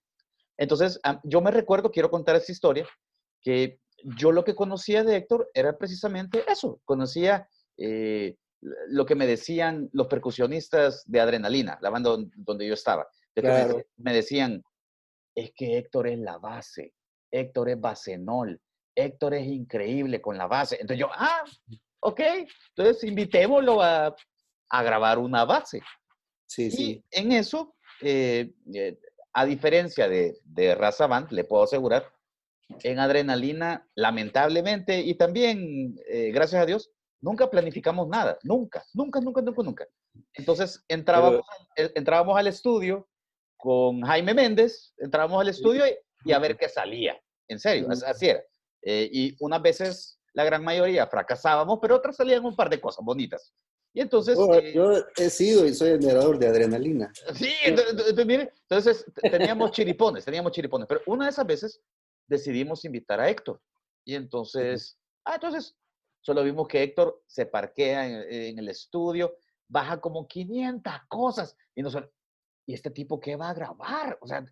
Entonces, 0.57 0.99
yo 1.23 1.41
me 1.41 1.51
recuerdo, 1.51 1.91
quiero 1.91 2.09
contar 2.09 2.35
esta 2.35 2.51
historia, 2.51 2.87
que 3.41 3.79
yo 4.17 4.31
lo 4.31 4.43
que 4.43 4.55
conocía 4.55 5.03
de 5.03 5.17
Héctor 5.17 5.49
era 5.53 5.77
precisamente 5.77 6.43
eso. 6.47 6.79
Conocía 6.85 7.47
eh, 7.77 8.35
lo 8.87 9.05
que 9.05 9.15
me 9.15 9.27
decían 9.27 9.89
los 9.93 10.07
percusionistas 10.07 11.03
de 11.05 11.19
Adrenalina, 11.19 11.77
la 11.81 11.89
banda 11.89 12.15
donde 12.35 12.67
yo 12.67 12.73
estaba. 12.73 13.07
me 13.97 14.13
decían, 14.13 14.63
es 15.35 15.51
que 15.55 15.77
Héctor 15.77 16.07
es 16.07 16.19
la 16.19 16.37
base 16.37 16.93
Héctor 17.33 17.69
es 17.69 17.81
basenol, 17.81 18.61
Héctor 18.95 19.33
es 19.33 19.47
increíble 19.47 20.21
con 20.21 20.37
la 20.37 20.47
base. 20.47 20.75
Entonces 20.79 20.99
yo, 20.99 21.09
ah, 21.11 21.43
ok, 22.01 22.19
entonces 22.69 23.03
invitémoslo 23.03 23.81
a, 23.81 24.15
grabar 24.81 25.19
una 25.19 25.45
base. 25.45 25.81
Sí, 26.47 26.63
y 26.67 26.71
sí. 26.71 27.03
En 27.11 27.31
eso, 27.31 27.75
eh, 28.01 28.53
eh, 28.73 28.97
a 29.33 29.45
diferencia 29.45 30.07
de, 30.07 30.37
de 30.43 30.73
Raza 30.73 31.05
Band, 31.05 31.31
le 31.31 31.43
puedo 31.43 31.63
asegurar, 31.63 32.11
en 32.81 32.99
Adrenalina, 32.99 33.87
lamentablemente, 33.93 34.99
y 34.99 35.15
también, 35.15 35.95
eh, 36.07 36.31
gracias 36.31 36.61
a 36.61 36.65
Dios, 36.65 36.91
nunca 37.21 37.49
planificamos 37.49 38.07
nada, 38.07 38.39
nunca, 38.43 38.83
nunca, 38.93 39.19
nunca, 39.19 39.41
nunca, 39.41 39.63
nunca. 39.63 39.87
Entonces 40.33 40.83
entrábamos, 40.87 41.41
entrábamos 41.75 42.37
al 42.37 42.47
estudio 42.47 43.07
con 43.57 44.01
Jaime 44.01 44.33
Méndez, 44.33 44.93
entrábamos 44.97 45.41
al 45.41 45.49
estudio 45.49 45.85
y, 45.87 45.95
y 46.25 46.31
a 46.31 46.39
ver 46.39 46.57
qué 46.57 46.67
salía. 46.67 47.19
En 47.47 47.59
serio, 47.59 47.87
así 47.89 48.27
era. 48.27 48.41
Eh, 48.81 49.09
y 49.11 49.35
unas 49.39 49.61
veces, 49.61 50.19
la 50.33 50.43
gran 50.43 50.63
mayoría, 50.63 51.07
fracasábamos, 51.07 51.79
pero 51.81 51.95
otras 51.95 52.15
salían 52.15 52.45
un 52.45 52.55
par 52.55 52.69
de 52.69 52.81
cosas 52.81 53.05
bonitas. 53.05 53.53
Y 53.93 54.01
entonces... 54.01 54.37
Oh, 54.37 54.53
eh, 54.55 54.73
yo 54.73 54.91
he 55.15 55.29
sido 55.29 55.65
y 55.65 55.73
soy 55.73 55.91
admirador 55.91 56.39
de 56.39 56.47
adrenalina. 56.47 57.11
Sí, 57.35 57.53
entonces, 57.63 59.05
teníamos 59.21 59.71
chiripones, 59.71 60.25
teníamos 60.25 60.51
chiripones, 60.51 60.87
pero 60.87 61.01
una 61.05 61.25
de 61.25 61.31
esas 61.31 61.45
veces 61.45 61.81
decidimos 62.27 62.83
invitar 62.85 63.19
a 63.19 63.29
Héctor. 63.29 63.61
Y 64.05 64.15
entonces, 64.15 64.97
ah, 65.25 65.35
entonces 65.35 65.75
solo 66.21 66.43
vimos 66.43 66.67
que 66.67 66.81
Héctor 66.81 67.21
se 67.27 67.45
parquea 67.45 68.07
en, 68.07 68.33
en 68.33 68.59
el 68.59 68.69
estudio, 68.69 69.37
baja 69.67 69.99
como 70.01 70.27
500 70.27 70.93
cosas 71.07 71.55
y 71.75 71.81
nos 71.83 71.95
¿y 72.65 72.73
este 72.73 72.89
tipo 72.89 73.19
qué 73.19 73.35
va 73.35 73.49
a 73.49 73.53
grabar? 73.53 74.17
O 74.21 74.27
sea, 74.27 74.45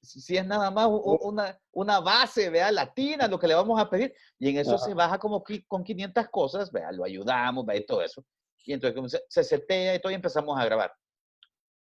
si 0.00 0.36
es 0.36 0.46
nada 0.46 0.70
más 0.70 0.88
una, 0.88 1.58
una 1.72 2.00
base, 2.00 2.50
vea, 2.50 2.70
latina, 2.70 3.28
lo 3.28 3.38
que 3.38 3.48
le 3.48 3.54
vamos 3.54 3.80
a 3.80 3.88
pedir, 3.88 4.14
y 4.38 4.50
en 4.50 4.58
eso 4.58 4.78
se 4.78 4.94
baja 4.94 5.18
como 5.18 5.42
con 5.66 5.84
500 5.84 6.28
cosas, 6.28 6.72
vea, 6.72 6.92
lo 6.92 7.04
ayudamos, 7.04 7.66
vea, 7.66 7.76
y 7.76 7.86
todo 7.86 8.02
eso. 8.02 8.24
Y 8.64 8.72
entonces 8.72 9.24
se, 9.28 9.44
setea 9.44 9.94
y 9.94 10.00
todo 10.00 10.12
y 10.12 10.16
empezamos 10.16 10.58
a 10.58 10.64
grabar. 10.64 10.94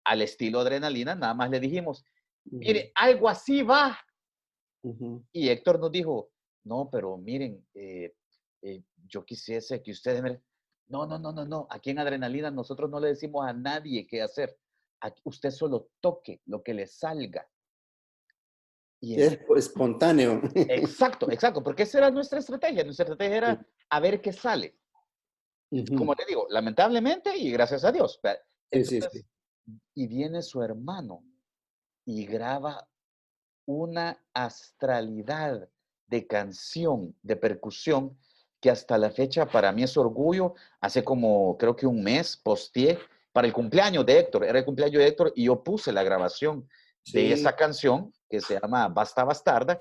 Al 0.06 0.22
estilo 0.22 0.60
adrenalina, 0.60 1.16
nada 1.16 1.34
más 1.34 1.50
le 1.50 1.60
dijimos, 1.60 2.04
mire, 2.46 2.92
algo 2.96 3.30
así 3.30 3.62
va. 3.62 4.00
Y 5.32 5.50
Héctor 5.50 5.80
nos 5.80 5.92
dijo, 5.92 6.32
no, 6.64 6.90
pero 6.90 7.18
miren, 7.18 7.66
eh, 7.74 8.16
eh, 8.62 8.84
yo 9.08 9.26
quisiese 9.26 9.82
que 9.82 9.92
ustedes 9.92 10.22
me... 10.22 10.42
No, 10.88 11.06
no, 11.06 11.20
no, 11.20 11.32
no, 11.32 11.46
no. 11.46 11.68
Aquí 11.70 11.92
en 11.92 12.00
Adrenalina 12.00 12.50
nosotros 12.50 12.90
no 12.90 13.00
le 13.00 13.10
decimos 13.10 13.46
a 13.46 13.54
nadie 13.54 14.08
qué 14.08 14.22
hacer. 14.22 14.58
Aquí 15.02 15.22
usted 15.26 15.52
solo 15.52 15.92
toque 16.00 16.42
lo 16.46 16.64
que 16.64 16.74
le 16.74 16.88
salga. 16.88 17.48
Y 19.02 19.22
es 19.22 19.40
espontáneo. 19.56 20.42
Exacto, 20.56 21.32
exacto, 21.32 21.64
porque 21.64 21.84
esa 21.84 22.00
era 22.00 22.12
nuestra 22.12 22.40
estrategia. 22.40 22.84
Nuestra 22.84 23.04
estrategia 23.04 23.38
era 23.38 23.68
a 23.90 24.00
ver 24.00 24.22
qué 24.22 24.34
sale. 24.34 24.79
Como 25.98 26.16
te 26.16 26.26
digo, 26.26 26.48
lamentablemente 26.50 27.38
y 27.38 27.52
gracias 27.52 27.84
a 27.84 27.92
Dios. 27.92 28.20
y 29.94 30.08
viene 30.08 30.42
su 30.42 30.64
hermano 30.64 31.24
y 32.06 32.26
graba 32.26 32.88
una 33.66 34.20
astralidad 34.34 35.70
de 36.08 36.26
canción, 36.26 37.16
de 37.22 37.36
percusión, 37.36 38.18
que 38.60 38.72
hasta 38.72 38.98
la 38.98 39.12
fecha 39.12 39.46
para 39.46 39.72
mí 39.72 39.84
es 39.84 39.96
orgullo. 39.96 40.56
Hace 40.82 41.04
como, 41.04 41.56
creo 41.58 41.76
que 41.76 41.86
un 41.86 42.02
mes, 42.02 42.36
posteé 42.36 42.98
para 43.32 43.48
el 43.48 43.54
cumpleaños 43.54 44.06
de 44.06 44.20
Héctor, 44.20 44.44
era 44.44 44.60
el 44.60 44.66
cumpleaños 44.66 45.00
de 45.00 45.08
Héctor 45.08 45.34
y 45.36 45.46
yo 45.46 45.64
puse 45.64 45.92
la 45.92 46.04
grabación 46.04 46.68
de 47.14 47.32
esa 47.32 47.56
canción 47.56 48.12
que 48.30 48.42
se 48.42 48.60
llama 48.60 48.88
Basta 48.88 49.24
Bastarda. 49.24 49.80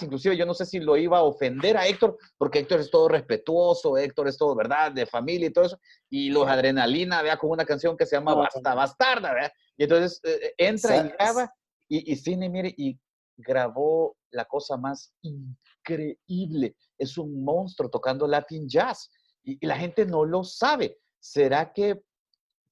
Inclusive 0.00 0.36
yo 0.36 0.46
no 0.46 0.54
sé 0.54 0.64
si 0.64 0.78
lo 0.78 0.96
iba 0.96 1.18
a 1.18 1.22
ofender 1.24 1.76
a 1.76 1.86
Héctor, 1.86 2.16
porque 2.38 2.60
Héctor 2.60 2.80
es 2.80 2.90
todo 2.90 3.08
respetuoso, 3.08 3.98
Héctor 3.98 4.28
es 4.28 4.38
todo, 4.38 4.54
¿verdad? 4.54 4.92
De 4.92 5.06
familia 5.06 5.48
y 5.48 5.52
todo 5.52 5.64
eso, 5.64 5.78
y 6.08 6.30
los 6.30 6.46
adrenalina, 6.46 7.20
vea, 7.22 7.36
con 7.36 7.50
una 7.50 7.64
canción 7.64 7.96
que 7.96 8.06
se 8.06 8.16
llama 8.16 8.34
Basta 8.34 8.74
Bastarda, 8.74 9.34
¿verdad? 9.34 9.52
Y 9.76 9.82
entonces 9.82 10.20
eh, 10.22 10.38
eh, 10.42 10.54
entra 10.56 10.96
y 10.96 11.08
graba, 11.08 11.52
y, 11.88 12.12
y 12.12 12.16
Cine, 12.16 12.48
mire, 12.48 12.72
y 12.76 12.96
grabó 13.36 14.16
la 14.30 14.44
cosa 14.44 14.76
más 14.76 15.12
increíble. 15.22 16.76
Es 16.96 17.18
un 17.18 17.44
monstruo 17.44 17.90
tocando 17.90 18.26
Latin 18.26 18.68
Jazz, 18.68 19.10
y, 19.42 19.64
la 19.66 19.76
gente 19.76 20.06
no 20.06 20.24
lo 20.24 20.44
sabe. 20.44 20.98
¿Será 21.18 21.72
que 21.72 22.02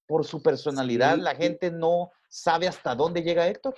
por 0.06 0.24
su 0.24 0.42
personalidad 0.42 1.18
la 1.18 1.34
gente 1.34 1.70
no 1.70 2.10
sabe 2.28 2.66
hasta 2.68 2.94
dónde 2.94 3.22
llega 3.22 3.48
Héctor? 3.48 3.74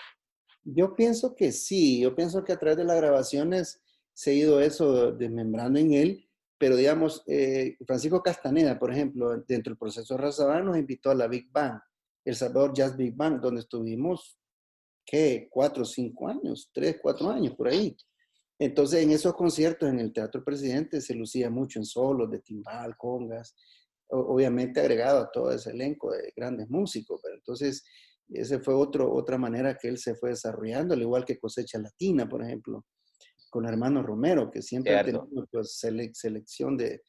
Yo 0.64 0.94
pienso 0.94 1.34
que 1.34 1.52
sí, 1.52 2.00
yo 2.00 2.14
pienso 2.14 2.44
que 2.44 2.52
a 2.52 2.58
través 2.58 2.76
de 2.76 2.84
las 2.84 2.96
grabaciones 2.96 3.82
se 4.12 4.30
ha 4.30 4.34
ido 4.34 4.60
eso 4.60 5.12
desmembrando 5.12 5.78
en 5.78 5.92
él, 5.92 6.28
pero 6.58 6.76
digamos, 6.76 7.24
eh, 7.26 7.76
Francisco 7.86 8.22
Castaneda, 8.22 8.78
por 8.78 8.92
ejemplo, 8.92 9.30
dentro 9.48 9.72
del 9.72 9.78
proceso 9.78 10.16
Razabán 10.16 10.66
nos 10.66 10.78
invitó 10.78 11.10
a 11.10 11.14
la 11.14 11.26
Big 11.26 11.50
Bang 11.50 11.80
El 12.24 12.36
Salvador 12.36 12.72
Jazz 12.72 12.96
Big 12.96 13.16
Band, 13.16 13.40
donde 13.40 13.62
estuvimos, 13.62 14.38
¿qué? 15.04 15.48
Cuatro 15.50 15.84
cinco 15.84 16.28
años, 16.28 16.70
tres, 16.72 16.98
cuatro 17.02 17.30
años, 17.30 17.54
por 17.56 17.68
ahí. 17.68 17.96
Entonces, 18.60 19.02
en 19.02 19.10
esos 19.10 19.34
conciertos 19.34 19.88
en 19.88 19.98
el 19.98 20.12
Teatro 20.12 20.44
Presidente 20.44 21.00
se 21.00 21.14
lucía 21.14 21.50
mucho 21.50 21.80
en 21.80 21.84
solos 21.84 22.30
de 22.30 22.38
timbal, 22.38 22.96
congas, 22.96 23.56
obviamente 24.12 24.78
agregado 24.78 25.20
a 25.20 25.30
todo 25.32 25.50
ese 25.50 25.70
elenco 25.70 26.12
de 26.12 26.32
grandes 26.36 26.68
músicos, 26.68 27.20
pero 27.22 27.34
entonces 27.34 27.82
ese 28.28 28.58
fue 28.60 28.74
otro, 28.74 29.12
otra 29.12 29.38
manera 29.38 29.76
que 29.76 29.88
él 29.88 29.98
se 29.98 30.14
fue 30.14 30.30
desarrollando, 30.30 30.94
al 30.94 31.02
igual 31.02 31.24
que 31.24 31.38
Cosecha 31.38 31.78
Latina, 31.78 32.28
por 32.28 32.42
ejemplo, 32.42 32.86
con 33.50 33.66
Hermano 33.66 34.02
Romero, 34.02 34.50
que 34.50 34.62
siempre 34.62 34.96
ha 34.96 35.04
tenido 35.04 35.28
pues, 35.50 35.76
selección 35.78 36.76
de, 36.76 37.02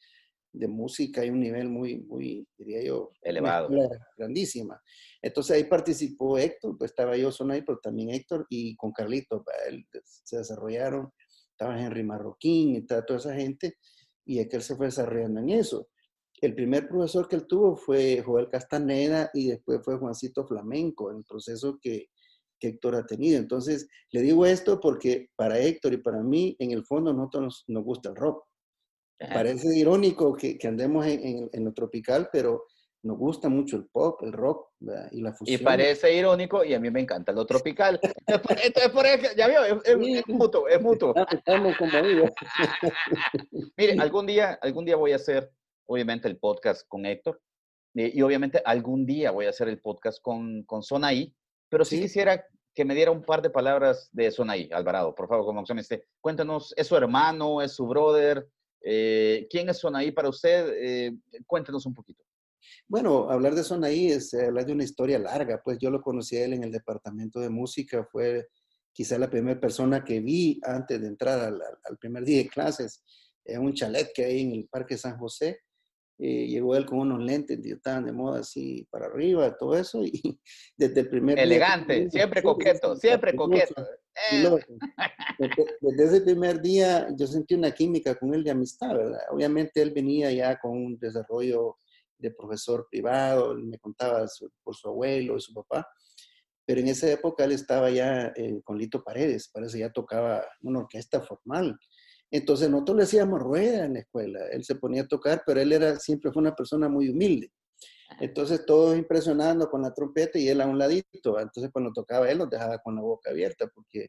de, 0.52 0.68
música 0.68 1.24
y 1.24 1.30
un 1.30 1.40
nivel 1.40 1.70
muy, 1.70 2.00
muy, 2.02 2.46
diría 2.58 2.82
yo, 2.82 3.12
elevado. 3.22 3.70
Grandísima. 4.18 4.80
Entonces 5.22 5.56
ahí 5.56 5.64
participó 5.64 6.36
Héctor, 6.36 6.76
pues 6.76 6.90
estaba 6.90 7.16
yo 7.16 7.32
son 7.32 7.50
ahí, 7.50 7.62
pero 7.62 7.78
también 7.82 8.10
Héctor 8.10 8.46
y 8.50 8.76
con 8.76 8.92
Carlito, 8.92 9.42
él, 9.66 9.86
se 10.04 10.36
desarrollaron, 10.36 11.10
estaba 11.50 11.80
Henry 11.80 12.02
Marroquín 12.02 12.76
y 12.76 12.86
toda, 12.86 13.06
toda 13.06 13.20
esa 13.20 13.34
gente, 13.34 13.78
y 14.26 14.40
es 14.40 14.48
que 14.48 14.56
él 14.56 14.62
se 14.62 14.76
fue 14.76 14.86
desarrollando 14.86 15.40
en 15.40 15.50
eso 15.50 15.88
el 16.44 16.54
primer 16.54 16.88
profesor 16.88 17.28
que 17.28 17.36
él 17.36 17.46
tuvo 17.46 17.76
fue 17.76 18.22
Joel 18.22 18.48
Castaneda 18.48 19.30
y 19.34 19.48
después 19.48 19.80
fue 19.82 19.98
Juancito 19.98 20.46
Flamenco, 20.46 21.10
en 21.10 21.18
el 21.18 21.24
proceso 21.24 21.78
que, 21.80 22.08
Héctor 22.60 22.94
ha 22.94 23.04
tenido. 23.04 23.38
Entonces, 23.38 23.88
le 24.10 24.22
digo 24.22 24.46
esto 24.46 24.80
porque 24.80 25.28
para 25.36 25.58
Héctor 25.58 25.92
y 25.92 25.98
para 25.98 26.22
mí, 26.22 26.56
en 26.58 26.70
el 26.70 26.82
fondo, 26.86 27.12
nosotros 27.12 27.62
nos, 27.68 27.84
gusta 27.84 28.08
el 28.08 28.16
rock. 28.16 28.42
Parece 29.18 29.76
irónico 29.76 30.34
que, 30.34 30.56
andemos 30.64 31.06
en, 31.06 31.50
lo 31.62 31.74
tropical, 31.74 32.30
pero 32.32 32.64
nos 33.02 33.18
gusta 33.18 33.50
mucho 33.50 33.76
el 33.76 33.84
pop, 33.84 34.22
el 34.22 34.32
rock 34.32 34.68
y 35.10 35.20
la 35.20 35.34
fusión. 35.34 35.60
Y 35.60 35.62
parece 35.62 36.14
irónico 36.14 36.64
y 36.64 36.72
a 36.72 36.80
mí 36.80 36.90
me 36.90 37.00
encanta 37.00 37.32
lo 37.32 37.44
tropical. 37.44 38.00
Entonces, 38.26 38.88
por 38.92 39.04
eso, 39.04 39.26
ya 39.36 39.46
vio, 39.46 39.82
es, 39.84 40.26
mutuo, 40.26 40.66
es 40.66 40.80
mutuo. 40.80 41.12
Mire, 43.76 43.92
algún 44.00 44.26
día, 44.26 44.58
algún 44.62 44.86
día 44.86 44.96
voy 44.96 45.12
a 45.12 45.16
hacer 45.16 45.52
obviamente 45.86 46.28
el 46.28 46.38
podcast 46.38 46.86
con 46.88 47.06
Héctor 47.06 47.40
eh, 47.94 48.10
y 48.12 48.22
obviamente 48.22 48.60
algún 48.64 49.06
día 49.06 49.30
voy 49.30 49.46
a 49.46 49.50
hacer 49.50 49.68
el 49.68 49.80
podcast 49.80 50.20
con, 50.20 50.64
con 50.64 50.82
Sonaí, 50.82 51.32
pero 51.68 51.84
sí, 51.84 52.00
quisiera 52.00 52.44
que 52.74 52.84
me 52.84 52.94
diera 52.94 53.12
un 53.12 53.22
par 53.22 53.40
de 53.40 53.50
palabras 53.50 54.08
de 54.12 54.30
Sonaí, 54.30 54.68
Alvarado, 54.72 55.14
por 55.14 55.28
favor, 55.28 55.46
como 55.46 55.64
se 55.64 55.74
me 55.74 55.80
esté. 55.80 56.08
Cuéntanos, 56.20 56.74
¿es 56.76 56.88
su 56.88 56.96
hermano, 56.96 57.62
es 57.62 57.72
su 57.72 57.86
brother? 57.86 58.48
Eh, 58.80 59.46
¿Quién 59.48 59.68
es 59.68 59.78
Sonaí 59.78 60.10
para 60.10 60.28
usted? 60.28 60.72
Eh, 60.76 61.16
cuéntanos 61.46 61.86
un 61.86 61.94
poquito. 61.94 62.24
Bueno, 62.88 63.30
hablar 63.30 63.54
de 63.54 63.62
Sonaí 63.62 64.08
es 64.08 64.34
hablar 64.34 64.66
de 64.66 64.72
una 64.72 64.84
historia 64.84 65.18
larga, 65.18 65.62
pues 65.62 65.78
yo 65.78 65.90
lo 65.90 66.02
conocí 66.02 66.36
a 66.36 66.44
él 66.44 66.54
en 66.54 66.64
el 66.64 66.72
departamento 66.72 67.38
de 67.38 67.48
música, 67.48 68.04
fue 68.10 68.48
quizá 68.92 69.18
la 69.18 69.30
primera 69.30 69.60
persona 69.60 70.04
que 70.04 70.20
vi 70.20 70.60
antes 70.64 71.00
de 71.00 71.06
entrar 71.06 71.38
al, 71.40 71.62
al 71.62 71.98
primer 71.98 72.24
día 72.24 72.38
de 72.38 72.48
clases, 72.48 73.02
en 73.44 73.60
un 73.60 73.74
chalet 73.74 74.10
que 74.12 74.24
hay 74.24 74.40
en 74.40 74.52
el 74.52 74.68
Parque 74.68 74.96
San 74.96 75.18
José, 75.18 75.60
eh, 76.18 76.46
llegó 76.46 76.76
él 76.76 76.86
con 76.86 77.00
unos 77.00 77.22
lentes 77.22 77.60
que 77.60 77.72
estaban 77.72 78.06
de 78.06 78.12
moda 78.12 78.40
así 78.40 78.86
para 78.90 79.06
arriba, 79.06 79.56
todo 79.56 79.76
eso, 79.76 80.04
y 80.04 80.12
desde 80.76 81.00
el 81.00 81.08
primer 81.08 81.38
Elegante, 81.38 82.00
día, 82.00 82.10
siempre 82.10 82.42
coqueto, 82.42 82.96
siempre 82.96 83.34
coqueto. 83.34 83.82
Eh. 84.30 84.48
Desde, 85.80 86.04
ese 86.04 86.20
primer 86.20 86.60
día 86.60 87.08
yo 87.16 87.26
sentí 87.26 87.56
una 87.56 87.72
química 87.72 88.14
con 88.14 88.32
él 88.32 88.44
de 88.44 88.52
amistad, 88.52 88.94
¿verdad? 88.94 89.20
Obviamente 89.30 89.82
él 89.82 89.90
venía 89.90 90.30
ya 90.30 90.56
con 90.60 90.70
un 90.70 90.98
desarrollo 90.98 91.78
de 92.16 92.30
profesor 92.30 92.86
privado, 92.88 93.52
él 93.52 93.64
me 93.64 93.78
contaba 93.78 94.24
por 94.62 94.76
su 94.76 94.88
abuelo 94.88 95.36
y 95.36 95.40
su 95.40 95.52
papá, 95.52 95.84
pero 96.64 96.80
en 96.80 96.88
esa 96.88 97.10
época 97.10 97.44
él 97.44 97.52
estaba 97.52 97.90
ya 97.90 98.32
eh, 98.36 98.60
con 98.62 98.78
Lito 98.78 99.02
Paredes, 99.02 99.50
parece 99.52 99.80
ya 99.80 99.90
tocaba 99.90 100.46
una 100.62 100.78
orquesta 100.78 101.20
formal. 101.20 101.76
Entonces 102.36 102.68
nosotros 102.68 102.96
le 102.96 103.02
hacíamos 103.04 103.40
rueda 103.40 103.84
en 103.84 103.92
la 103.92 104.00
escuela, 104.00 104.40
él 104.50 104.64
se 104.64 104.74
ponía 104.74 105.02
a 105.02 105.06
tocar, 105.06 105.44
pero 105.46 105.60
él 105.60 105.70
era, 105.70 106.00
siempre 106.00 106.32
fue 106.32 106.42
una 106.42 106.52
persona 106.52 106.88
muy 106.88 107.08
humilde. 107.08 107.52
Entonces 108.18 108.66
todos 108.66 108.96
impresionando 108.98 109.70
con 109.70 109.82
la 109.82 109.94
trompeta 109.94 110.36
y 110.36 110.48
él 110.48 110.60
a 110.60 110.66
un 110.66 110.76
ladito. 110.76 111.38
Entonces 111.38 111.70
cuando 111.72 111.92
tocaba 111.92 112.28
él 112.28 112.38
nos 112.38 112.50
dejaba 112.50 112.78
con 112.78 112.96
la 112.96 113.02
boca 113.02 113.30
abierta 113.30 113.68
porque 113.72 114.08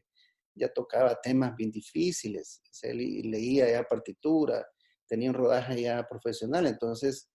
ya 0.56 0.68
tocaba 0.72 1.16
temas 1.22 1.54
bien 1.54 1.70
difíciles. 1.70 2.60
Él 2.82 2.98
leía 3.30 3.70
ya 3.70 3.84
partitura, 3.84 4.66
tenía 5.06 5.30
un 5.30 5.36
rodaje 5.36 5.82
ya 5.82 6.04
profesional. 6.08 6.66
Entonces 6.66 7.30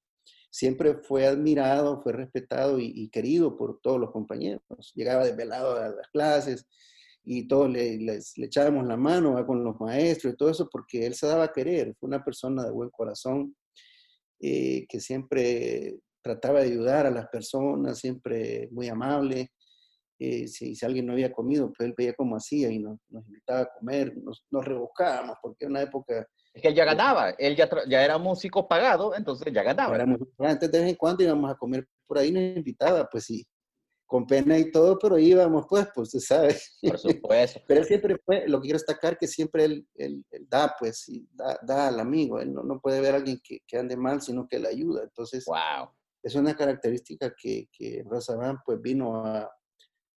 siempre 0.49 0.95
fue 0.95 1.25
admirado, 1.25 2.01
fue 2.01 2.11
respetado 2.11 2.79
y, 2.79 2.91
y 2.93 3.09
querido 3.09 3.55
por 3.55 3.79
todos 3.79 3.97
los 3.97 4.11
compañeros. 4.11 4.91
Llegaba 4.93 5.23
desvelado 5.23 5.77
a 5.77 5.87
las 5.87 6.09
clases, 6.09 6.67
y 7.23 7.47
todos 7.47 7.69
le, 7.69 7.97
le, 7.97 8.19
echábamos 8.37 8.85
la 8.87 8.97
mano 8.97 9.45
con 9.45 9.63
los 9.63 9.79
maestros 9.79 10.33
y 10.33 10.37
todo 10.37 10.49
eso 10.49 10.67
porque 10.71 11.05
él 11.05 11.13
se 11.13 11.27
daba 11.27 11.45
a 11.45 11.51
querer, 11.51 11.95
fue 11.99 12.07
una 12.07 12.23
persona 12.23 12.63
de 12.63 12.71
buen 12.71 12.89
corazón 12.89 13.55
eh, 14.39 14.85
que 14.87 14.99
siempre 14.99 15.99
trataba 16.23 16.61
de 16.61 16.67
ayudar 16.67 17.05
a 17.05 17.11
las 17.11 17.27
personas, 17.27 17.99
siempre 17.99 18.67
muy 18.71 18.87
amable. 18.87 19.51
Eh, 20.17 20.47
si, 20.47 20.75
si, 20.75 20.85
alguien 20.85 21.07
no 21.07 21.13
había 21.13 21.31
comido, 21.31 21.71
pues 21.75 21.87
él 21.87 21.95
veía 21.97 22.13
cómo 22.13 22.35
hacía 22.35 22.69
y 22.71 22.77
nos, 22.77 22.99
nos 23.09 23.25
invitaba 23.25 23.61
a 23.61 23.69
comer, 23.73 24.15
nos, 24.17 24.43
nos 24.51 24.63
rebuscábamos, 24.63 25.37
porque 25.41 25.65
en 25.65 25.71
una 25.71 25.81
época... 25.81 26.27
Es 26.53 26.61
que 26.61 26.67
él 26.67 26.75
ya 26.75 26.85
ganaba, 26.85 27.31
él 27.31 27.55
ya, 27.55 27.67
ya 27.87 28.03
era 28.03 28.17
músico 28.19 28.67
pagado, 28.67 29.15
entonces 29.15 29.51
ya 29.51 29.63
ganaba. 29.63 29.95
Era 29.95 30.05
antes 30.39 30.71
de 30.71 30.79
vez 30.79 30.89
en 30.89 30.95
cuando 30.95 31.23
íbamos 31.23 31.51
a 31.51 31.55
comer 31.55 31.87
por 32.05 32.19
ahí, 32.19 32.31
nos 32.31 32.43
invitaba, 32.55 33.07
pues 33.09 33.25
sí, 33.25 33.43
con 34.11 34.27
pena 34.27 34.59
y 34.59 34.69
todo, 34.69 34.99
pero 34.99 35.17
íbamos 35.17 35.67
pues, 35.69 35.87
pues 35.95 36.09
se 36.09 36.19
sabe. 36.19 36.57
Por 36.81 36.99
supuesto. 36.99 37.61
pero 37.67 37.81
siempre 37.85 38.17
fue, 38.25 38.45
lo 38.45 38.59
que 38.59 38.65
quiero 38.65 38.77
destacar 38.77 39.17
que 39.17 39.25
siempre 39.25 39.63
él, 39.63 39.87
él, 39.95 40.25
da, 40.49 40.75
pues, 40.77 41.07
y 41.07 41.25
da, 41.31 41.57
da, 41.61 41.87
al 41.87 41.97
amigo, 41.97 42.37
él 42.41 42.53
no, 42.53 42.61
no, 42.61 42.81
puede 42.81 42.99
ver 42.99 43.13
a 43.13 43.17
alguien 43.19 43.39
que, 43.41 43.59
que, 43.65 43.77
ande 43.77 43.95
mal, 43.95 44.21
sino 44.21 44.49
que 44.49 44.59
le 44.59 44.67
ayuda. 44.67 45.03
Entonces, 45.03 45.45
wow. 45.45 45.87
es 46.21 46.35
una 46.35 46.53
característica 46.57 47.33
que, 47.41 47.69
que 47.71 48.03
Van 48.03 48.57
pues 48.65 48.81
vino 48.81 49.25
a, 49.25 49.49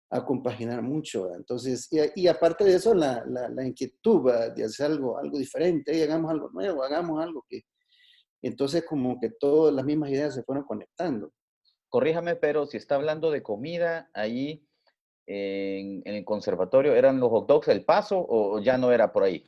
a 0.10 0.26
compaginar 0.26 0.82
mucho. 0.82 1.30
Entonces, 1.36 1.90
y, 1.92 2.22
y, 2.22 2.28
aparte 2.28 2.64
de 2.64 2.76
eso, 2.76 2.94
la, 2.94 3.26
la, 3.28 3.50
la 3.50 3.68
inquietud 3.68 4.32
de 4.56 4.64
hacer 4.64 4.86
algo, 4.86 5.18
algo 5.18 5.38
diferente, 5.38 6.02
hagamos 6.02 6.32
algo 6.32 6.50
nuevo, 6.52 6.82
hagamos 6.82 7.22
algo 7.22 7.44
que... 7.46 7.64
Entonces, 8.42 8.86
como 8.88 9.20
que 9.20 9.32
todas 9.38 9.76
las 9.76 9.84
mismas 9.84 10.12
ideas 10.12 10.34
se 10.34 10.44
fueron 10.44 10.64
conectando 10.64 11.34
corríjame, 11.92 12.36
pero 12.36 12.66
si 12.66 12.78
está 12.78 12.96
hablando 12.96 13.30
de 13.30 13.44
comida, 13.44 14.10
ahí 14.14 14.66
en, 15.28 16.02
el 16.06 16.26
conservatorio, 16.26 16.96
¿eran 16.96 17.20
los 17.20 17.30
hot 17.30 17.48
dogs 17.48 17.68
el 17.68 17.86
paso 17.86 18.26
o 18.28 18.60
ya 18.60 18.78
no 18.78 18.92
era 18.92 19.12
por 19.12 19.24
ahí? 19.24 19.46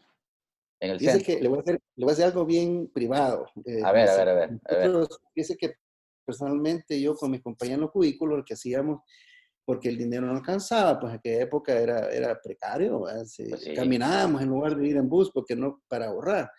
En 0.80 0.92
el 0.92 0.98
dice 0.98 1.24
que 1.24 1.42
le 1.42 1.48
voy, 1.48 1.60
a 1.60 1.62
hacer, 1.62 1.80
le 1.96 2.06
voy, 2.06 2.12
a 2.12 2.14
hacer, 2.14 2.26
algo 2.26 2.46
bien 2.46 2.92
privado. 2.94 3.48
Eh, 3.66 3.82
a, 3.82 3.94
ver, 3.94 4.10
a 4.10 4.18
ver, 4.18 4.30
a 4.30 4.34
ver, 4.34 4.50
a 4.66 4.76
ver. 4.76 5.08
Dice 5.34 5.56
que 5.56 5.76
personalmente 6.26 7.00
yo 7.00 7.16
con 7.16 7.32
mis 7.32 7.42
compañeros 7.42 7.78
en 7.78 7.82
los 7.82 7.92
cubículos, 7.92 8.40
lo 8.40 8.46
que 8.46 8.56
hacíamos, 8.56 9.02
porque 9.64 9.88
el 9.88 9.98
dinero 9.98 10.28
no 10.28 10.34
alcanzaba, 10.34 11.00
pues 11.00 11.14
en 11.14 11.20
aquella 11.20 11.42
época 11.44 11.80
era, 11.80 12.10
era 12.10 12.40
precario, 12.42 13.00
pues 13.00 13.38
caminábamos 13.74 14.42
en 14.42 14.50
lugar 14.50 14.76
de 14.76 14.86
ir 14.86 14.98
en 14.98 15.08
bus, 15.08 15.32
porque 15.32 15.56
no, 15.56 15.82
para 15.88 16.08
ahorrar. 16.08 16.52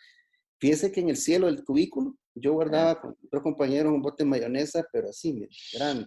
Fíjese 0.58 0.90
que 0.90 1.00
en 1.00 1.10
el 1.10 1.18
cielo 1.18 1.46
del 1.46 1.62
cubículo 1.62 2.16
yo 2.34 2.52
guardaba 2.52 3.00
con 3.00 3.16
otros 3.24 3.42
compañeros 3.42 3.92
un 3.92 4.02
bote 4.02 4.24
de 4.24 4.30
mayonesa, 4.30 4.84
pero 4.92 5.08
así, 5.08 5.48
grande. 5.72 6.06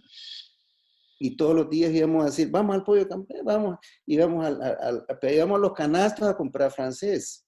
Y 1.20 1.36
todos 1.36 1.54
los 1.54 1.68
días 1.68 1.92
íbamos 1.92 2.22
a 2.22 2.26
decir, 2.26 2.48
vamos 2.50 2.76
al 2.76 2.84
pollo 2.84 3.08
campé, 3.08 3.42
vamos. 3.42 3.78
Íbamos, 4.06 4.46
al, 4.46 4.62
al, 4.62 5.06
íbamos 5.22 5.56
a 5.56 5.60
los 5.60 5.72
canastos 5.72 6.28
a 6.28 6.36
comprar 6.36 6.70
francés. 6.70 7.44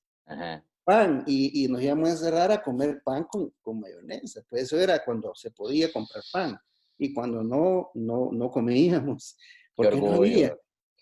Pan. 0.85 1.23
Y, 1.27 1.65
y, 1.65 1.69
nos 1.69 1.81
íbamos 1.81 2.09
a 2.09 2.13
encerrar 2.13 2.51
a 2.51 2.63
comer 2.63 3.01
pan 3.05 3.25
con, 3.25 3.53
con, 3.61 3.79
mayonesa. 3.79 4.43
Pues 4.49 4.63
eso 4.63 4.79
era 4.79 5.05
cuando 5.05 5.33
se 5.35 5.51
podía 5.53 5.93
comprar 5.93 6.25
pan. 6.33 6.59
Y 6.99 7.15
cuando 7.15 7.45
no, 7.45 7.91
no, 7.95 8.31
no 8.33 8.51
comíamos. 8.51 9.37
Porque 9.75 10.01
no 10.01 10.15
había. 10.15 10.57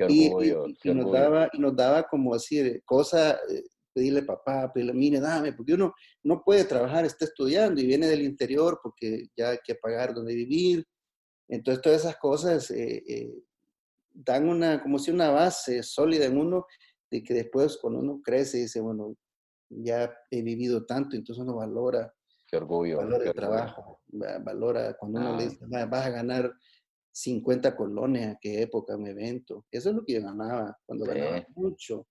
y, 0.09 0.27
y, 0.27 0.93
nos 0.93 1.11
daba, 1.11 1.49
nos 1.55 1.75
daba 1.75 2.03
como 2.03 2.35
decir, 2.35 2.83
cosas 2.85 3.39
pedirle 3.99 4.23
papá, 4.23 4.73
pedirle, 4.73 4.95
mire, 4.95 5.19
dame, 5.19 5.53
porque 5.53 5.75
uno 5.75 5.93
no 6.23 6.41
puede 6.45 6.65
trabajar, 6.65 7.05
está 7.05 7.25
estudiando 7.25 7.81
y 7.81 7.87
viene 7.87 8.07
del 8.07 8.23
interior 8.23 8.79
porque 8.81 9.27
ya 9.37 9.51
hay 9.51 9.59
que 9.65 9.75
pagar 9.75 10.15
donde 10.15 10.37
vivir. 10.37 10.87
Entonces, 11.49 11.83
todas 11.83 12.01
esas 12.03 12.17
cosas 12.17 12.71
eh, 12.71 13.03
eh, 13.09 13.35
dan 14.13 14.49
una, 14.49 14.81
como 14.81 15.01
si 15.01 15.11
una 15.11 15.31
base 15.31 15.83
sólida 15.83 16.27
en 16.27 16.39
uno, 16.39 16.65
de 17.11 17.25
que 17.25 17.35
después 17.35 17.77
cuando 17.79 17.99
uno 17.99 18.21
crece 18.23 18.59
dice, 18.59 18.81
bueno, 18.81 19.17
ya 19.69 20.15
he 20.31 20.43
vivido 20.43 20.87
tanto, 20.87 21.17
entonces 21.17 21.43
uno 21.43 21.57
valora. 21.57 22.15
Qué 22.47 22.57
orgullo. 22.57 22.99
Valora 22.99 23.25
el 23.25 23.35
trabajo, 23.35 24.01
valora 24.07 24.97
cuando 24.97 25.19
uno 25.19 25.37
le 25.37 25.43
ah. 25.43 25.47
dice, 25.49 25.67
vas 25.67 26.07
a 26.07 26.11
ganar 26.11 26.53
50 27.11 27.75
colones 27.75 28.29
a 28.29 28.39
qué 28.41 28.63
época, 28.63 28.97
un 28.97 29.09
evento. 29.09 29.67
Eso 29.73 29.91
es 29.91 29.97
lo 29.97 30.05
que 30.05 30.15
yo 30.15 30.23
ganaba, 30.23 30.79
cuando 30.87 31.05
ganaba 31.05 31.45
mucho. 31.57 32.07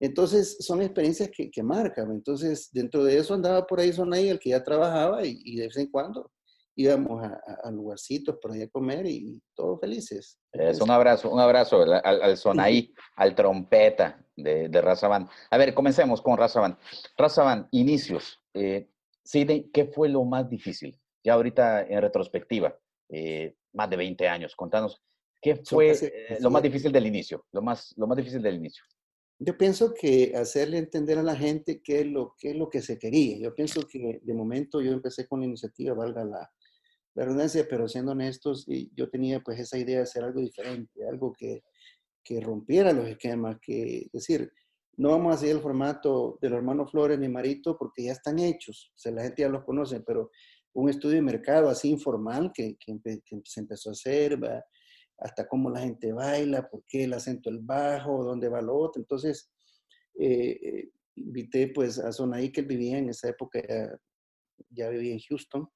Entonces, 0.00 0.56
son 0.60 0.82
experiencias 0.82 1.30
que, 1.34 1.50
que, 1.50 1.62
marcan. 1.62 2.10
Entonces, 2.10 2.68
dentro 2.72 3.04
de 3.04 3.18
eso 3.18 3.34
andaba 3.34 3.66
por 3.66 3.80
ahí 3.80 3.92
Sonay, 3.92 4.28
el 4.28 4.38
que 4.38 4.50
ya 4.50 4.62
trabajaba, 4.62 5.24
y, 5.24 5.56
de 5.56 5.66
vez 5.66 5.76
en 5.76 5.90
cuando 5.90 6.30
íbamos 6.76 7.22
a, 7.22 7.70
lugarcitos 7.70 8.36
por 8.42 8.50
allá 8.50 8.64
a 8.64 8.68
comer 8.68 9.06
y 9.06 9.40
todos 9.54 9.78
felices. 9.80 10.40
Es 10.52 10.80
un 10.80 10.90
abrazo, 10.90 11.30
un 11.30 11.38
abrazo 11.38 11.82
al, 11.82 12.00
al 12.04 12.36
sonaí, 12.36 12.92
al 13.16 13.34
trompeta 13.34 14.24
de, 14.36 14.68
de 14.68 14.80
Razaban. 14.80 15.28
A 15.50 15.56
ver, 15.56 15.72
comencemos 15.72 16.20
con 16.20 16.36
Razaban. 16.36 16.76
Razaban, 17.16 17.68
inicios. 17.70 18.40
Eh, 18.54 18.88
¿qué 19.72 19.90
fue 19.92 20.08
lo 20.08 20.24
más 20.24 20.48
difícil? 20.48 20.98
Ya 21.22 21.34
ahorita 21.34 21.86
en 21.86 22.00
retrospectiva, 22.00 22.76
eh, 23.08 23.56
más 23.72 23.88
de 23.88 23.96
20 23.96 24.28
años, 24.28 24.54
contanos, 24.54 25.02
¿qué 25.40 25.56
fue 25.56 25.92
eh, 25.92 26.38
lo 26.40 26.50
más 26.50 26.62
difícil 26.62 26.92
del 26.92 27.06
inicio? 27.06 27.46
Lo 27.52 27.62
más, 27.62 27.94
lo 27.96 28.06
más 28.06 28.16
difícil 28.16 28.42
del 28.42 28.56
inicio. 28.56 28.84
Yo 29.38 29.58
pienso 29.58 29.92
que 29.94 30.32
hacerle 30.36 30.78
entender 30.78 31.18
a 31.18 31.22
la 31.22 31.36
gente 31.36 31.82
qué 31.82 32.00
es 32.00 32.06
lo, 32.06 32.34
qué 32.38 32.50
es 32.50 32.56
lo 32.56 32.70
que 32.70 32.80
se 32.80 32.98
quería. 32.98 33.38
Yo 33.38 33.54
pienso 33.54 33.82
que 33.86 34.20
de 34.22 34.34
momento 34.34 34.80
yo 34.80 34.92
empecé 34.92 35.26
con 35.26 35.40
la 35.40 35.46
iniciativa, 35.46 35.94
valga 35.94 36.24
la, 36.24 36.50
la 37.14 37.24
redundancia, 37.24 37.66
pero 37.68 37.88
siendo 37.88 38.12
honestos, 38.12 38.66
yo 38.94 39.08
tenía 39.08 39.40
pues 39.40 39.58
esa 39.60 39.78
idea 39.78 39.96
de 39.96 40.02
hacer 40.02 40.24
algo 40.24 40.40
diferente, 40.40 41.06
algo 41.06 41.32
que, 41.32 41.62
que 42.22 42.40
rompiera 42.40 42.92
los 42.92 43.08
esquemas, 43.08 43.58
que 43.60 44.08
decir, 44.12 44.52
no 44.96 45.10
vamos 45.10 45.34
a 45.34 45.38
seguir 45.38 45.56
el 45.56 45.62
formato 45.62 46.38
de 46.40 46.50
los 46.50 46.58
hermanos 46.58 46.90
Flores 46.90 47.18
ni 47.18 47.28
Marito 47.28 47.76
porque 47.76 48.04
ya 48.04 48.12
están 48.12 48.38
hechos, 48.38 48.92
o 48.94 48.98
sea, 48.98 49.12
la 49.12 49.22
gente 49.22 49.42
ya 49.42 49.48
los 49.48 49.64
conoce, 49.64 50.00
pero 50.00 50.30
un 50.72 50.88
estudio 50.88 51.16
de 51.16 51.22
mercado 51.22 51.68
así 51.68 51.90
informal 51.90 52.50
que, 52.52 52.76
que, 52.78 52.98
se 53.44 53.60
empezó 53.60 53.90
a 53.90 53.92
hacer, 53.92 54.38
hasta 55.18 55.46
cómo 55.48 55.70
la 55.70 55.80
gente 55.80 56.12
baila, 56.12 56.68
por 56.68 56.84
qué 56.86 57.04
el 57.04 57.12
acento 57.12 57.50
el 57.50 57.60
bajo, 57.60 58.24
dónde 58.24 58.48
va 58.48 58.60
lo 58.60 58.76
otro. 58.76 59.00
Entonces, 59.00 59.50
eh, 60.18 60.58
eh, 60.62 60.90
invité 61.16 61.68
pues 61.68 61.98
a 61.98 62.12
Sonaí, 62.12 62.50
que 62.50 62.60
él 62.60 62.66
vivía 62.66 62.98
en 62.98 63.08
esa 63.08 63.28
época, 63.28 63.60
ya, 64.70 64.88
vivía 64.88 65.12
en 65.12 65.20
Houston. 65.20 65.68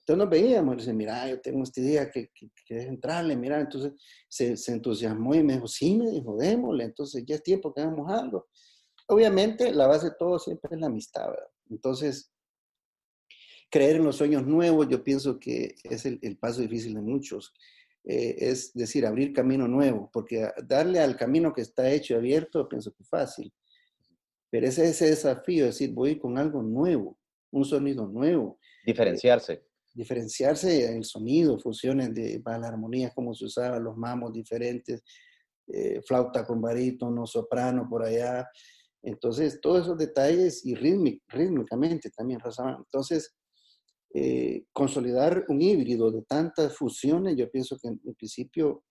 Entonces 0.00 0.18
nos 0.24 0.30
veíamos 0.30 0.74
y 0.74 0.78
dice, 0.78 0.92
mira, 0.92 1.28
yo 1.28 1.40
tengo 1.40 1.64
esta 1.64 1.80
idea 1.80 2.10
que, 2.10 2.30
que, 2.32 2.48
que 2.64 2.82
entrarle, 2.82 3.36
mira, 3.36 3.60
entonces 3.60 3.92
se, 4.28 4.56
se, 4.56 4.72
entusiasmó 4.72 5.34
y 5.34 5.42
me 5.42 5.54
dijo, 5.54 5.66
sí, 5.66 5.96
me 5.96 6.08
dijo, 6.10 6.36
démosle, 6.36 6.84
entonces 6.84 7.24
ya 7.26 7.34
es 7.34 7.42
tiempo 7.42 7.74
que 7.74 7.80
hagamos 7.80 8.08
algo. 8.08 8.46
Obviamente 9.08 9.72
la 9.72 9.88
base 9.88 10.10
de 10.10 10.16
todo 10.16 10.38
siempre 10.38 10.70
es 10.72 10.80
la 10.80 10.86
amistad, 10.86 11.28
¿verdad? 11.28 11.48
Entonces, 11.70 12.32
creer 13.68 13.96
en 13.96 14.04
los 14.04 14.16
sueños 14.16 14.46
nuevos, 14.46 14.86
yo 14.88 15.02
pienso 15.02 15.40
que 15.40 15.74
es 15.82 16.06
el, 16.06 16.20
el 16.22 16.38
paso 16.38 16.60
difícil 16.60 16.94
de 16.94 17.00
muchos. 17.00 17.52
Eh, 18.08 18.36
es 18.38 18.72
decir, 18.72 19.04
abrir 19.04 19.32
camino 19.32 19.66
nuevo, 19.66 20.08
porque 20.12 20.48
darle 20.64 21.00
al 21.00 21.16
camino 21.16 21.52
que 21.52 21.62
está 21.62 21.90
hecho 21.90 22.14
y 22.14 22.16
abierto, 22.16 22.68
pienso 22.68 22.92
que 22.92 23.02
es 23.02 23.08
fácil. 23.08 23.52
Pero 24.48 24.68
ese 24.68 24.88
ese 24.88 25.06
desafío, 25.06 25.64
es 25.64 25.74
decir, 25.74 25.92
voy 25.92 26.16
con 26.16 26.38
algo 26.38 26.62
nuevo, 26.62 27.18
un 27.50 27.64
sonido 27.64 28.06
nuevo. 28.06 28.60
Diferenciarse. 28.84 29.54
Eh, 29.54 29.66
diferenciarse 29.92 30.86
en 30.88 30.98
el 30.98 31.04
sonido, 31.04 31.58
funciones 31.58 32.14
de 32.14 32.40
la 32.44 32.68
armonía, 32.68 33.10
como 33.10 33.34
se 33.34 33.46
usaba, 33.46 33.80
los 33.80 33.96
mamos 33.96 34.32
diferentes, 34.32 35.02
eh, 35.66 36.00
flauta 36.06 36.46
con 36.46 36.60
barítono, 36.60 37.26
soprano 37.26 37.88
por 37.90 38.04
allá. 38.04 38.48
Entonces, 39.02 39.60
todos 39.60 39.82
esos 39.82 39.98
detalles 39.98 40.64
y 40.64 40.76
rítmicamente 40.76 42.10
también, 42.10 42.40
Entonces, 42.78 43.34
eh, 44.18 44.64
consolidar 44.72 45.44
un 45.48 45.60
híbrido 45.60 46.10
de 46.10 46.22
tantas 46.22 46.74
fusiones, 46.74 47.36
yo 47.36 47.50
pienso 47.50 47.76
que 47.78 47.88
en, 47.88 48.14
principio 48.14 48.82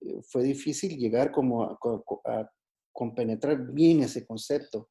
eh, 0.00 0.20
fue 0.26 0.42
difícil 0.42 0.98
llegar 0.98 1.30
como 1.30 1.62
a, 1.62 2.50
compenetrar 2.92 3.70
bien 3.70 4.02
ese 4.02 4.26
concepto. 4.26 4.88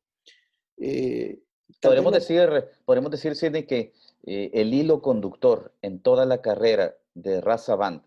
Eh, 0.78 1.38
podemos, 1.82 2.14
decir, 2.14 2.50
podemos 2.86 3.12
decir, 3.12 3.36
Sidney, 3.36 3.66
que 3.66 3.92
el 4.24 4.74
hilo 4.74 5.02
conductor 5.02 5.76
en 5.82 6.02
toda 6.02 6.26
la 6.26 6.42
carrera 6.42 6.96
de 7.14 7.42
Raza 7.42 7.76
Band, 7.76 8.04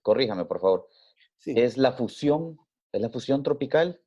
corríjame 0.00 0.46
por 0.46 0.60
favor, 0.60 0.88
es 1.44 1.76
la 1.76 1.92
fusión, 1.92 2.58
es 2.92 3.00
la 3.02 3.10
fusión 3.10 3.42
tropical. 3.42 4.00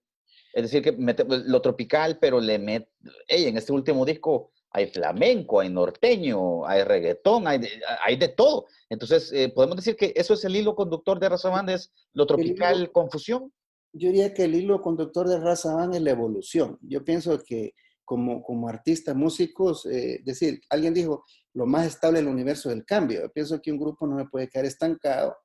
Es 0.51 0.63
decir, 0.63 0.81
que 0.81 0.95
lo 1.27 1.61
tropical, 1.61 2.17
pero 2.19 2.39
le 2.39 2.57
mete, 2.57 2.89
en 3.27 3.55
este 3.55 3.71
último 3.71 4.03
disco 4.03 4.51
hay 4.73 4.87
flamenco, 4.87 5.59
hay 5.59 5.69
norteño, 5.69 6.65
hay 6.65 6.83
reggaetón, 6.83 7.47
hay 7.47 7.59
de, 7.59 7.69
hay 8.03 8.17
de 8.17 8.29
todo. 8.29 8.65
Entonces, 8.89 9.31
eh, 9.31 9.49
podemos 9.53 9.77
decir 9.77 9.95
que 9.95 10.13
eso 10.15 10.33
es 10.33 10.43
el 10.45 10.55
hilo 10.55 10.75
conductor 10.75 11.19
de 11.19 11.29
Raza 11.29 11.49
Band, 11.49 11.69
es 11.69 11.91
lo 12.13 12.25
tropical 12.25 12.91
confusión. 12.91 13.53
Yo 13.93 14.09
diría 14.09 14.33
que 14.33 14.45
el 14.45 14.55
hilo 14.55 14.81
conductor 14.81 15.29
de 15.29 15.39
Raza 15.39 15.75
Band 15.75 15.93
es 15.93 16.01
la 16.01 16.09
evolución. 16.09 16.79
Yo 16.81 17.05
pienso 17.05 17.37
que 17.43 17.75
como, 18.03 18.41
como 18.41 18.67
artistas, 18.67 19.15
músicos, 19.15 19.85
eh, 19.85 20.19
decir, 20.25 20.59
alguien 20.69 20.95
dijo, 20.95 21.23
lo 21.53 21.67
más 21.67 21.85
estable 21.85 22.17
del 22.19 22.27
universo 22.27 22.69
es 22.69 22.75
el 22.75 22.83
cambio. 22.83 23.21
Yo 23.21 23.31
pienso 23.31 23.61
que 23.61 23.71
un 23.71 23.77
grupo 23.77 24.07
no 24.07 24.15
me 24.15 24.27
puede 24.27 24.49
quedar 24.49 24.65
estancado. 24.65 25.37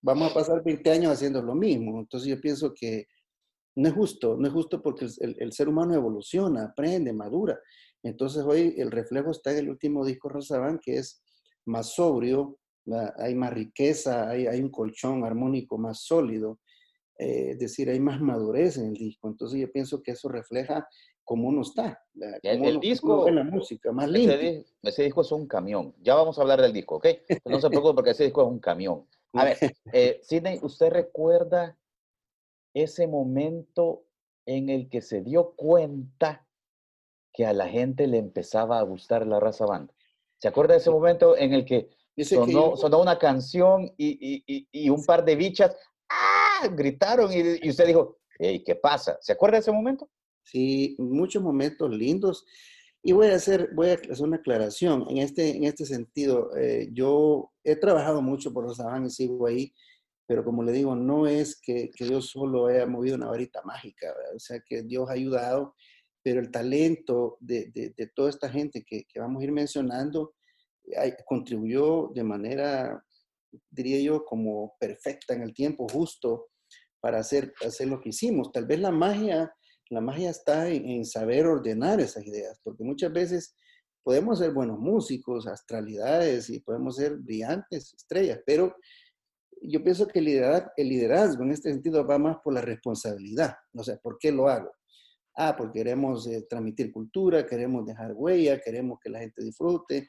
Vamos 0.00 0.30
a 0.30 0.34
pasar 0.34 0.62
20 0.62 0.88
años 0.92 1.12
haciendo 1.12 1.42
lo 1.42 1.56
mismo. 1.56 1.98
Entonces 1.98 2.28
yo 2.28 2.40
pienso 2.40 2.72
que 2.72 3.08
no 3.76 3.88
es 3.88 3.94
justo, 3.94 4.36
no 4.36 4.46
es 4.46 4.52
justo 4.52 4.82
porque 4.82 5.06
el, 5.20 5.36
el 5.38 5.52
ser 5.52 5.68
humano 5.68 5.94
evoluciona, 5.94 6.64
aprende, 6.64 7.12
madura. 7.12 7.58
Entonces 8.02 8.44
hoy 8.44 8.74
el 8.78 8.90
reflejo 8.90 9.30
está 9.30 9.52
en 9.52 9.58
el 9.58 9.70
último 9.70 10.04
disco 10.04 10.28
Rosaban, 10.28 10.78
que 10.82 10.98
es 10.98 11.22
más 11.66 11.94
sobrio, 11.94 12.58
hay 13.16 13.34
más 13.34 13.52
riqueza, 13.52 14.28
hay, 14.28 14.46
hay, 14.46 14.60
un 14.60 14.70
colchón 14.70 15.24
armónico 15.24 15.76
más 15.76 16.00
sólido, 16.04 16.60
eh, 17.18 17.50
es 17.50 17.58
decir, 17.58 17.90
hay 17.90 17.98
más 17.98 18.20
madurez 18.20 18.78
en 18.78 18.86
el 18.86 18.94
disco. 18.94 19.28
Entonces 19.28 19.60
yo 19.60 19.70
pienso 19.72 20.02
que 20.02 20.12
eso 20.12 20.28
refleja 20.28 20.86
cómo 21.24 21.48
uno 21.48 21.62
está. 21.62 22.00
el, 22.42 22.78
disco, 22.78 23.28
la 23.28 23.42
música, 23.42 23.90
más 23.90 24.08
ese, 24.14 24.64
ese, 24.82 25.02
disco 25.02 25.22
es 25.22 25.32
un 25.32 25.48
camión. 25.48 25.94
Ya 26.00 26.14
vamos 26.14 26.38
a 26.38 26.42
hablar 26.42 26.62
del 26.62 26.72
disco, 26.72 26.96
¿ok? 26.96 27.06
No 27.44 27.60
se 27.60 27.68
preocupe 27.68 27.94
porque 27.94 28.10
ese 28.10 28.24
disco 28.24 28.42
es 28.42 28.48
un 28.48 28.60
camión. 28.60 29.06
A 29.32 29.44
ver, 29.44 29.56
eh, 29.92 30.20
Sidney, 30.22 30.60
¿usted 30.62 30.90
recuerda 30.90 31.76
ese 32.76 33.06
momento 33.06 34.04
en 34.44 34.68
el 34.68 34.88
que 34.90 35.00
se 35.00 35.22
dio 35.22 35.54
cuenta 35.56 36.46
que 37.32 37.46
a 37.46 37.52
la 37.52 37.68
gente 37.68 38.06
le 38.06 38.18
empezaba 38.18 38.78
a 38.78 38.82
gustar 38.82 39.26
la 39.26 39.40
raza 39.40 39.64
banda. 39.64 39.94
¿Se 40.38 40.48
acuerda 40.48 40.74
de 40.74 40.80
ese 40.80 40.90
momento 40.90 41.36
en 41.36 41.54
el 41.54 41.64
que 41.64 41.88
sonó, 42.22 42.74
una 43.00 43.18
canción 43.18 43.92
y, 43.96 44.90
un 44.90 45.04
par 45.04 45.24
de 45.24 45.36
bichas 45.36 45.74
¡ah! 46.10 46.68
gritaron 46.68 47.32
y, 47.32 47.68
usted 47.68 47.86
dijo, 47.86 48.18
hey, 48.38 48.62
¿qué 48.64 48.74
pasa? 48.74 49.16
¿Se 49.20 49.32
acuerda 49.32 49.56
de 49.56 49.60
ese 49.60 49.72
momento? 49.72 50.10
Sí, 50.42 50.96
muchos 50.98 51.42
momentos 51.42 51.90
lindos. 51.90 52.44
Y 53.02 53.12
voy 53.12 53.28
a 53.28 53.36
hacer, 53.36 53.70
voy 53.74 53.90
a 53.90 53.94
hacer 53.94 54.22
una 54.22 54.36
aclaración. 54.36 55.06
En 55.08 55.18
este, 55.18 55.56
en 55.56 55.64
este 55.64 55.86
sentido, 55.86 56.54
eh, 56.56 56.90
yo 56.92 57.52
he 57.64 57.76
trabajado 57.76 58.20
mucho 58.20 58.52
por 58.52 58.64
los 58.64 58.78
y 58.78 59.10
sigo 59.10 59.46
ahí, 59.46 59.72
pero 60.26 60.44
como 60.44 60.62
le 60.62 60.72
digo, 60.72 60.94
no 60.96 61.26
es 61.26 61.60
que, 61.60 61.90
que 61.94 62.04
Dios 62.04 62.30
solo 62.30 62.66
haya 62.66 62.86
movido 62.86 63.16
una 63.16 63.28
varita 63.28 63.62
mágica, 63.64 64.14
o 64.34 64.38
sea, 64.38 64.60
que 64.60 64.82
Dios 64.82 65.08
ha 65.08 65.12
ayudado 65.12 65.74
pero 66.26 66.40
el 66.40 66.50
talento 66.50 67.36
de, 67.38 67.70
de, 67.72 68.06
toda 68.08 68.30
esta 68.30 68.50
gente 68.50 68.82
que, 68.84 69.04
que, 69.04 69.20
vamos 69.20 69.40
a 69.40 69.44
ir 69.44 69.52
mencionando 69.52 70.34
contribuyó 71.24 72.10
de 72.14 72.24
manera, 72.24 73.04
diría 73.70 74.00
yo, 74.00 74.24
como 74.24 74.74
perfecta 74.80 75.34
en 75.34 75.42
el 75.42 75.54
tiempo 75.54 75.86
justo 75.88 76.48
para 77.00 77.20
hacer, 77.20 77.52
hacer 77.64 77.88
lo 77.88 78.00
que 78.00 78.08
hicimos. 78.08 78.50
Tal 78.50 78.66
vez 78.66 78.80
la 78.80 78.90
magia, 78.90 79.54
la 79.90 80.00
magia 80.00 80.30
está 80.30 80.68
en, 80.68 81.04
saber 81.04 81.46
ordenar 81.46 82.00
esas 82.00 82.26
ideas, 82.26 82.58
porque 82.64 82.82
muchas 82.82 83.12
veces 83.12 83.54
podemos 84.02 84.40
ser 84.40 84.52
buenos 84.52 84.80
músicos, 84.80 85.46
astralidades 85.46 86.50
y 86.50 86.58
podemos 86.58 86.96
ser 86.96 87.16
brillantes, 87.18 87.94
estrellas, 87.94 88.40
pero 88.44 88.74
yo 89.62 89.82
pienso 89.82 90.06
que 90.06 90.18
el 90.18 90.26
liderazgo, 90.26 90.70
el 90.76 90.88
liderazgo 90.88 91.42
en 91.42 91.52
este 91.52 91.70
sentido 91.72 92.06
va 92.06 92.18
más 92.18 92.38
por 92.42 92.54
la 92.54 92.60
responsabilidad. 92.60 93.54
O 93.74 93.82
sea, 93.82 93.96
¿por 93.96 94.18
qué 94.18 94.32
lo 94.32 94.48
hago? 94.48 94.70
Ah, 95.34 95.54
porque 95.56 95.80
queremos 95.80 96.26
eh, 96.26 96.46
transmitir 96.48 96.92
cultura, 96.92 97.46
queremos 97.46 97.84
dejar 97.86 98.12
huella, 98.14 98.60
queremos 98.60 98.98
que 99.02 99.10
la 99.10 99.20
gente 99.20 99.42
disfrute. 99.42 100.08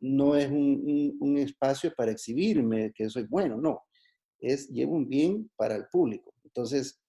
No 0.00 0.36
es 0.36 0.50
un, 0.50 1.16
un, 1.20 1.38
espacio 1.38 1.92
para 1.96 2.10
exhibirme 2.10 2.92
que 2.92 3.08
soy 3.08 3.24
bueno, 3.24 3.56
no. 3.56 3.82
Es 4.38 4.68
llevo 4.68 4.94
un 4.94 5.08
bien 5.08 5.50
para 5.56 5.76
el 5.76 5.86
público. 5.90 6.34
Entonces, 6.44 7.00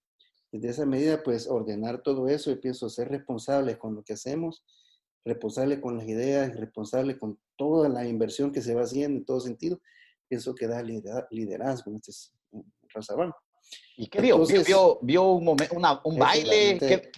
desde 0.52 0.69
esa 0.69 0.86
medida, 0.86 1.21
pues 1.24 1.48
ordenar 1.48 2.02
todo 2.02 2.27
eso 2.27 2.52
y 2.52 2.56
pienso 2.56 2.90
ser 2.90 3.10
responsable 3.10 3.77
con 3.77 3.96
lo 3.96 4.04
que 4.04 4.13
hacemos, 4.13 4.63
responsable 5.25 5.81
con 5.81 5.98
las 5.98 6.08
ideas, 6.08 6.56
responsable 6.56 7.17
con 7.17 7.40
toda 7.58 7.90
la 7.90 8.08
inversión 8.08 8.52
que 8.52 8.62
se 8.62 8.75
va 8.75 8.83
haciendo 8.83 9.19
en 9.19 9.25
todo 9.25 9.40
sentido, 9.40 9.81
pienso 10.28 10.54
que 10.54 10.67
da 10.67 10.82
liderazgo 10.82 11.92
en 11.92 11.98
este 11.98 12.12
Razabán. 12.94 13.32
¿Y 13.98 14.08
qué 14.08 14.21
vio? 14.21 14.46
¿Vio, 14.46 15.00
vio, 15.02 15.32
un, 15.32 15.46
momento, 15.46 15.76
un 16.04 16.19
baile? 16.19 16.78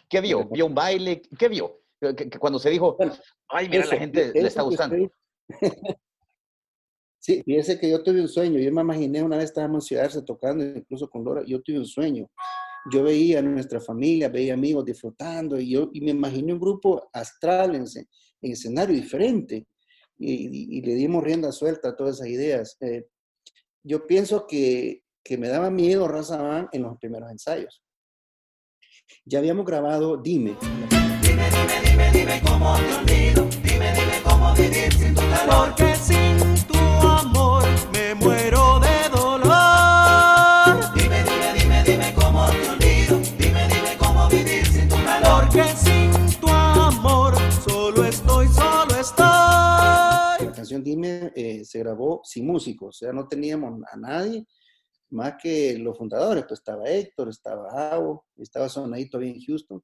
¿Qué, 0.10 0.22
vio? 0.22 0.47
¿Vio 0.49 0.66
un 0.66 0.76
baile? 0.76 1.22
¿Qué 1.38 1.49
vio? 1.49 1.82
Que, 1.99 2.30
cuando 2.39 2.60
se 2.60 2.70
dijo, 2.70 2.97
ay, 3.49 3.68
mira, 3.70 3.86
la 3.86 3.97
gente 3.97 4.32
le 4.34 4.47
está 4.47 4.62
gustando. 4.62 4.95
Sí, 7.20 7.43
fíjese 7.43 7.78
que 7.78 7.89
yo 7.89 8.01
tuve 8.01 8.22
un 8.22 8.30
sueño. 8.30 8.58
Yo 8.58 8.72
me 8.72 8.80
imaginé 8.80 9.22
una 9.22 9.36
vez 9.36 9.45
estábamos 9.45 9.84
en 9.84 9.88
Ciudad 9.97 10.24
tocando, 10.24 10.64
incluso 10.64 11.10
con 11.10 11.26
Laura. 11.26 11.43
Yo 11.45 11.62
tuve 11.62 11.80
un 11.80 11.86
sueño. 11.86 12.30
Yo 12.89 13.03
veía 13.03 13.39
a 13.39 13.41
nuestra 13.41 13.82
familia, 13.82 14.30
veía 14.30 14.53
amigos 14.53 14.86
disfrutando 14.86 15.60
y 15.60 15.72
yo 15.72 15.89
y 15.91 15.99
me 15.99 16.12
imaginé 16.12 16.53
un 16.53 16.60
grupo 16.60 17.10
astral 17.12 17.76
en, 17.76 17.84
en 18.41 18.51
escenario 18.53 18.95
diferente. 18.95 19.68
Y, 20.18 20.82
le 20.82 20.95
dimos 20.95 21.24
rienda 21.24 21.51
suelta 21.51 21.89
a 21.89 21.95
todas 21.95 22.15
esas 22.15 22.28
ideas. 22.28 22.78
Eh, 22.82 23.07
yo 23.84 24.05
pienso 24.07 24.47
que, 24.47 25.03
que, 25.24 25.38
me 25.38 25.47
daba 25.47 25.70
miedo 25.70 26.07
Raza 26.07 26.70
en 26.72 26.82
los 26.84 26.97
primeros 26.97 27.32
ensayos. 27.32 27.84
Ya 29.26 29.39
habíamos 29.39 29.65
grabado 29.65 30.18
Dime. 30.18 30.57
Dime, 31.22 31.49
dime, 31.49 31.82
dime, 31.89 32.11
dime 32.11 32.41
cómo 32.45 32.76
te 32.78 32.93
olvido. 32.93 33.47
Dime, 33.63 33.93
dime 33.93 34.22
cómo 34.24 34.53
vivir 34.55 34.93
sin 34.93 35.15
tu 35.15 35.22
calor. 35.22 35.76
Porque 35.76 35.95
sin 35.95 36.68
tu 36.68 36.76
canción 50.78 50.84
Dime 50.84 51.32
eh, 51.36 51.65
se 51.65 51.80
grabó 51.80 52.21
sin 52.23 52.45
músicos, 52.45 52.88
o 52.88 52.99
sea, 52.99 53.13
no 53.13 53.28
teníamos 53.28 53.82
a 53.91 53.97
nadie 53.97 54.45
más 55.09 55.36
que 55.41 55.78
los 55.78 55.97
fundadores, 55.97 56.43
pues 56.47 56.59
estaba 56.59 56.89
Héctor, 56.89 57.30
estaba 57.30 57.93
Avo, 57.93 58.25
estaba 58.38 58.67
Sonadito 58.67 59.19
bien 59.19 59.36
en 59.36 59.41
Houston, 59.41 59.82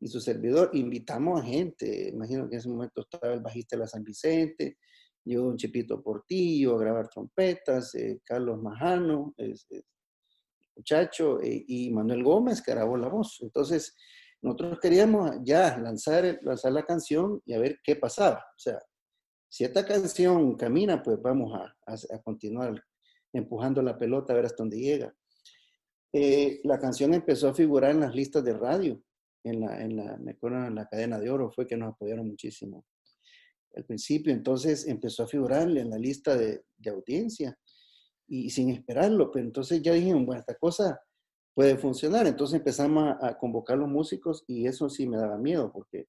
y 0.00 0.08
su 0.08 0.20
servidor, 0.20 0.70
invitamos 0.72 1.40
a 1.40 1.44
gente, 1.44 2.08
imagino 2.08 2.48
que 2.48 2.54
en 2.54 2.58
ese 2.58 2.68
momento 2.68 3.02
estaba 3.02 3.34
el 3.34 3.40
bajista 3.40 3.76
de 3.76 3.80
la 3.80 3.86
San 3.86 4.02
Vicente, 4.02 4.78
llegó 5.24 5.48
un 5.48 5.56
Chipito 5.56 6.02
Portillo 6.02 6.76
a 6.76 6.80
grabar 6.80 7.08
trompetas, 7.08 7.94
eh, 7.94 8.20
Carlos 8.24 8.60
Majano, 8.60 9.34
muchacho, 10.76 11.40
eh, 11.40 11.64
y 11.66 11.90
Manuel 11.90 12.22
Gómez 12.22 12.60
que 12.60 12.72
grabó 12.72 12.96
la 12.96 13.08
voz. 13.08 13.38
Entonces, 13.40 13.94
nosotros 14.42 14.78
queríamos 14.80 15.30
ya 15.42 15.78
lanzar, 15.78 16.38
lanzar 16.42 16.72
la 16.72 16.84
canción 16.84 17.40
y 17.46 17.54
a 17.54 17.58
ver 17.58 17.78
qué 17.82 17.96
pasaba. 17.96 18.38
O 18.38 18.58
sea, 18.58 18.78
si 19.54 19.62
esta 19.62 19.86
canción 19.86 20.56
camina, 20.56 21.00
pues 21.00 21.22
vamos 21.22 21.52
a, 21.54 21.76
a 21.86 22.22
continuar 22.24 22.84
empujando 23.32 23.82
la 23.82 23.96
pelota 23.96 24.32
a 24.32 24.36
ver 24.36 24.46
hasta 24.46 24.64
dónde 24.64 24.80
llega. 24.80 25.14
Eh, 26.12 26.60
la 26.64 26.76
canción 26.76 27.14
empezó 27.14 27.48
a 27.48 27.54
figurar 27.54 27.92
en 27.92 28.00
las 28.00 28.12
listas 28.12 28.42
de 28.42 28.52
radio, 28.52 29.00
en 29.44 29.60
la, 29.60 30.16
me 30.16 30.32
acuerdo 30.32 30.66
en 30.66 30.74
la 30.74 30.88
cadena 30.88 31.20
de 31.20 31.30
oro, 31.30 31.52
fue 31.52 31.68
que 31.68 31.76
nos 31.76 31.92
apoyaron 31.92 32.26
muchísimo 32.26 32.84
al 33.76 33.84
principio, 33.84 34.32
entonces 34.32 34.88
empezó 34.88 35.22
a 35.22 35.28
figurar 35.28 35.68
en 35.68 35.88
la 35.88 35.98
lista 35.98 36.36
de, 36.36 36.64
audiencia 36.90 37.56
y 38.26 38.50
sin 38.50 38.70
esperarlo, 38.70 39.30
pero 39.30 39.44
entonces 39.44 39.80
ya 39.82 39.92
dijimos, 39.92 40.26
bueno, 40.26 40.40
esta 40.40 40.56
cosa 40.56 41.00
puede 41.54 41.78
funcionar, 41.78 42.26
entonces 42.26 42.58
empezamos 42.58 43.14
a 43.22 43.38
convocar 43.38 43.78
los 43.78 43.88
músicos 43.88 44.42
y 44.48 44.66
eso 44.66 44.88
sí 44.88 45.06
me 45.06 45.16
daba 45.16 45.38
miedo 45.38 45.70
porque 45.72 46.08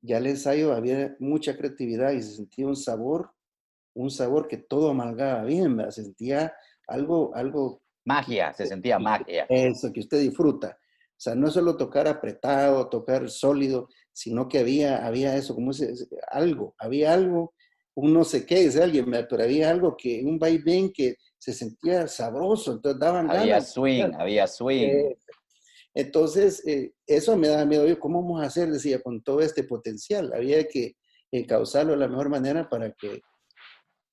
ya 0.00 0.18
el 0.18 0.26
ensayo 0.26 0.72
había 0.72 1.16
mucha 1.18 1.56
creatividad 1.56 2.12
y 2.12 2.22
se 2.22 2.36
sentía 2.36 2.66
un 2.66 2.76
sabor 2.76 3.32
un 3.98 4.10
sabor 4.10 4.46
que 4.46 4.58
todo 4.58 4.90
amalgaba 4.90 5.44
bien, 5.44 5.76
¿verdad? 5.76 5.90
Se 5.90 6.04
sentía 6.04 6.54
algo, 6.86 7.34
algo... 7.34 7.82
Magia, 8.04 8.54
se 8.54 8.66
sentía 8.66 8.98
magia. 8.98 9.44
Eso, 9.48 9.92
que 9.92 10.00
usted 10.00 10.20
disfruta. 10.20 10.78
O 10.78 11.20
sea, 11.20 11.34
no 11.34 11.50
solo 11.50 11.76
tocar 11.76 12.06
apretado, 12.06 12.88
tocar 12.88 13.28
sólido, 13.28 13.88
sino 14.12 14.48
que 14.48 14.60
había, 14.60 15.04
había 15.04 15.34
eso, 15.36 15.54
como 15.54 15.72
ese, 15.72 15.92
algo, 16.30 16.74
había 16.78 17.12
algo, 17.12 17.54
un 17.94 18.14
no 18.14 18.22
sé 18.22 18.46
qué, 18.46 18.60
dice 18.60 18.82
alguien, 18.82 19.10
pero 19.28 19.42
había 19.42 19.68
algo 19.68 19.96
que, 19.96 20.22
un 20.24 20.38
vaivén 20.38 20.92
que 20.92 21.16
se 21.36 21.52
sentía 21.52 22.06
sabroso, 22.06 22.72
entonces 22.72 23.00
daban 23.00 23.28
había 23.28 23.60
Swing, 23.60 24.12
había 24.16 24.46
swing, 24.46 24.88
eh, 24.88 25.18
entonces, 25.98 26.64
eh, 26.64 26.92
eso 27.08 27.36
me 27.36 27.48
daba 27.48 27.64
miedo. 27.64 27.84
Yo, 27.84 27.98
¿cómo 27.98 28.22
vamos 28.22 28.40
a 28.40 28.46
hacer? 28.46 28.70
Decía, 28.70 29.02
con 29.02 29.20
todo 29.20 29.40
este 29.40 29.64
potencial. 29.64 30.32
Había 30.32 30.62
que 30.68 30.96
encauzarlo 31.32 31.90
de 31.90 31.98
la 31.98 32.06
mejor 32.06 32.28
manera 32.28 32.68
para 32.68 32.92
que 32.92 33.20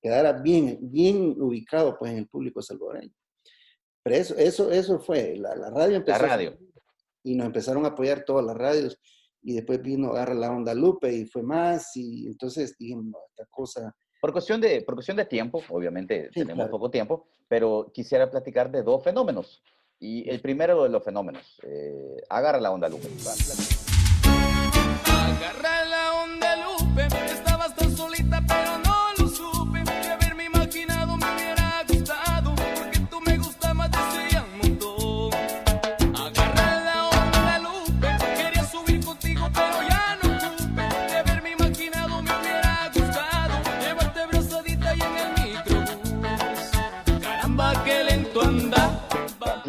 quedara 0.02 0.32
bien, 0.32 0.80
bien 0.82 1.40
ubicado 1.40 1.96
pues, 1.96 2.10
en 2.10 2.18
el 2.18 2.26
público 2.26 2.60
salvadoreño. 2.60 3.14
Pero 4.02 4.16
eso, 4.16 4.36
eso, 4.36 4.72
eso 4.72 4.98
fue, 4.98 5.36
la, 5.36 5.54
la 5.54 5.70
radio 5.70 5.98
empezó. 5.98 6.22
La 6.22 6.26
radio. 6.26 6.58
Y 7.22 7.36
nos 7.36 7.46
empezaron 7.46 7.84
a 7.84 7.90
apoyar 7.90 8.24
todas 8.24 8.44
las 8.44 8.56
radios. 8.56 9.00
Y 9.40 9.54
después 9.54 9.80
vino 9.80 10.08
a 10.08 10.10
agarrar 10.10 10.36
la 10.38 10.50
onda 10.50 10.74
Lupe 10.74 11.12
y 11.12 11.26
fue 11.26 11.44
más. 11.44 11.94
Y 11.94 12.26
entonces 12.26 12.76
dijimos, 12.76 13.14
esta 13.28 13.46
cosa. 13.48 13.94
Por 14.20 14.32
cuestión 14.32 14.60
de, 14.60 14.82
por 14.82 14.96
cuestión 14.96 15.18
de 15.18 15.26
tiempo, 15.26 15.62
obviamente 15.68 16.30
tenemos 16.34 16.68
poco 16.68 16.90
tiempo, 16.90 17.28
pero 17.46 17.92
quisiera 17.94 18.28
platicar 18.28 18.72
de 18.72 18.82
dos 18.82 19.04
fenómenos. 19.04 19.62
Y 19.98 20.28
el 20.28 20.40
primero 20.40 20.82
de 20.82 20.88
los 20.90 21.02
fenómenos, 21.02 21.42
eh, 21.62 22.22
agarra 22.28 22.60
la 22.60 22.70
onda 22.70 22.88
Lupe. 22.88 23.08
Agarra 25.08 25.75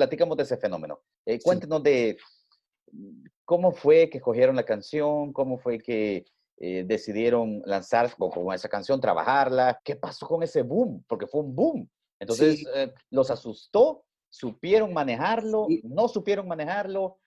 platicamos 0.08 0.38
de 0.38 0.44
ese 0.44 0.58
fenómeno. 0.58 1.02
Eh, 1.26 1.40
cuéntenos 1.42 1.84
de 1.84 2.18
cómo 3.44 3.74
fue 3.74 4.10
que 4.10 4.22
cogieron 4.22 4.56
la 4.56 4.64
canción, 4.64 5.34
cómo 5.34 5.58
fue 5.58 5.80
que 5.80 6.26
eh, 6.60 6.86
decidieron 6.88 7.62
lanzar 7.66 8.16
con, 8.16 8.54
esa 8.54 8.70
canción, 8.70 9.02
trabajarla. 9.02 9.82
¿Qué 9.84 9.98
pasó 9.98 10.26
con 10.26 10.44
ese 10.44 10.62
boom? 10.62 11.04
Porque 11.08 11.28
fue 11.28 11.42
un 11.42 11.54
boom. 11.54 11.90
Entonces, 12.20 12.66
eh, 12.74 12.94
¿los 13.12 13.30
asustó? 13.30 14.06
¿Supieron 14.30 14.94
manejarlo? 14.94 15.68
¿No 15.84 16.08
supieron 16.08 16.48
manejarlo? 16.48 17.20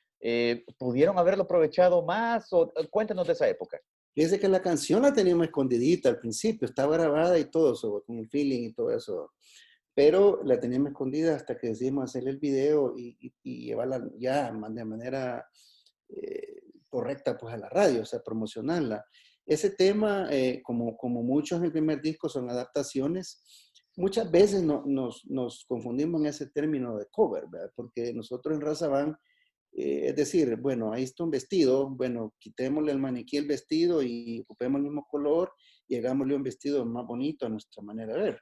¿Pudieron 0.78 1.18
haberlo 1.18 1.44
aprovechado 1.44 2.02
más? 2.02 2.50
O, 2.52 2.72
cuéntenos 2.90 3.26
de 3.26 3.34
esa 3.34 3.48
época. 3.48 3.78
Fíjense 4.14 4.40
que 4.40 4.48
la 4.48 4.60
canción 4.60 5.02
la 5.02 5.12
teníamos 5.12 5.46
escondidita 5.46 6.08
al 6.08 6.18
principio, 6.18 6.66
estaba 6.66 6.96
grabada 6.96 7.38
y 7.38 7.44
todo 7.44 7.74
eso, 7.74 8.02
con 8.06 8.18
el 8.18 8.28
feeling 8.28 8.68
y 8.68 8.72
todo 8.72 8.90
eso 8.90 9.30
pero 10.00 10.40
la 10.44 10.58
teníamos 10.58 10.92
escondida 10.92 11.36
hasta 11.36 11.58
que 11.58 11.66
decidimos 11.66 12.04
hacer 12.04 12.26
el 12.26 12.38
video 12.38 12.94
y, 12.96 13.34
llevarla 13.44 14.02
ya 14.18 14.50
de 14.50 14.84
manera 14.86 15.46
eh, 16.08 16.62
correcta 16.88 17.36
pues 17.36 17.52
a 17.52 17.58
la 17.58 17.68
radio, 17.68 18.00
o 18.00 18.06
sea, 18.06 18.22
promocionarla. 18.24 19.04
Ese 19.44 19.68
tema, 19.72 20.26
eh, 20.30 20.62
como, 20.64 20.96
como 20.96 21.22
muchos 21.22 21.58
en 21.58 21.66
el 21.66 21.72
primer 21.72 22.00
disco, 22.00 22.30
son 22.30 22.48
adaptaciones. 22.48 23.42
Muchas 23.98 24.30
veces 24.30 24.62
no, 24.62 24.84
nos, 24.86 25.26
nos, 25.26 25.66
confundimos 25.66 26.22
en 26.22 26.28
ese 26.28 26.48
término 26.48 26.96
de 26.96 27.04
cover, 27.10 27.44
¿verdad? 27.52 27.70
porque 27.76 28.14
nosotros 28.14 28.54
en 28.54 28.62
Raza 28.62 28.88
Van, 28.88 29.14
eh, 29.72 30.06
es 30.06 30.16
decir, 30.16 30.56
bueno, 30.56 30.94
ahí 30.94 31.02
está 31.02 31.24
un 31.24 31.30
vestido, 31.30 31.90
bueno, 31.90 32.32
quitémosle 32.38 32.92
al 32.92 33.00
maniquí 33.00 33.36
el 33.36 33.46
vestido 33.46 34.02
y 34.02 34.40
ocupemos 34.40 34.78
el 34.78 34.84
mismo 34.84 35.06
color 35.10 35.52
y 35.86 35.96
hagámosle 35.96 36.36
un 36.36 36.42
vestido 36.42 36.86
más 36.86 37.06
bonito 37.06 37.44
a 37.44 37.50
nuestra 37.50 37.82
manera 37.82 38.14
de 38.14 38.18
ver. 38.22 38.40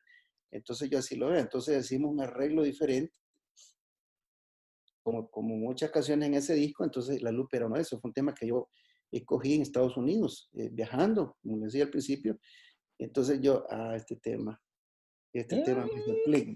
Entonces 0.50 0.90
yo 0.90 0.98
así 0.98 1.16
lo 1.16 1.28
veo. 1.28 1.38
Entonces 1.38 1.84
hicimos 1.84 2.10
un 2.12 2.20
arreglo 2.20 2.62
diferente, 2.62 3.14
como, 5.02 5.30
como 5.30 5.56
muchas 5.56 5.90
canciones 5.90 6.28
en 6.28 6.34
ese 6.34 6.54
disco. 6.54 6.84
Entonces 6.84 7.22
La 7.22 7.32
Luz, 7.32 7.48
pero 7.50 7.68
no, 7.68 7.76
eso 7.76 7.98
fue 8.00 8.08
un 8.08 8.14
tema 8.14 8.34
que 8.34 8.48
yo 8.48 8.68
escogí 9.10 9.54
en 9.54 9.62
Estados 9.62 9.96
Unidos, 9.96 10.50
eh, 10.54 10.68
viajando, 10.70 11.36
como 11.42 11.64
decía 11.64 11.84
al 11.84 11.90
principio. 11.90 12.38
Entonces 12.98 13.40
yo, 13.40 13.64
ah, 13.70 13.94
este 13.96 14.16
tema, 14.16 14.60
este 15.32 15.62
tema 15.62 15.86
me. 16.26 16.54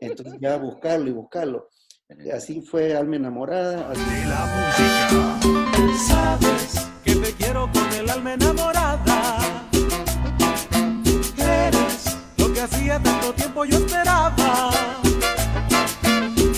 Entonces 0.00 0.38
ya 0.40 0.54
a 0.54 0.58
buscarlo 0.58 1.08
y 1.08 1.12
buscarlo. 1.12 1.68
Así 2.32 2.62
fue 2.62 2.94
Alma 2.94 3.16
Enamorada. 3.16 3.90
Así... 3.90 4.00
la 4.28 5.38
música. 5.38 6.06
Sabes 6.06 6.95
tiempo 13.56 13.64
yo 13.64 13.78
esperaba. 13.86 14.70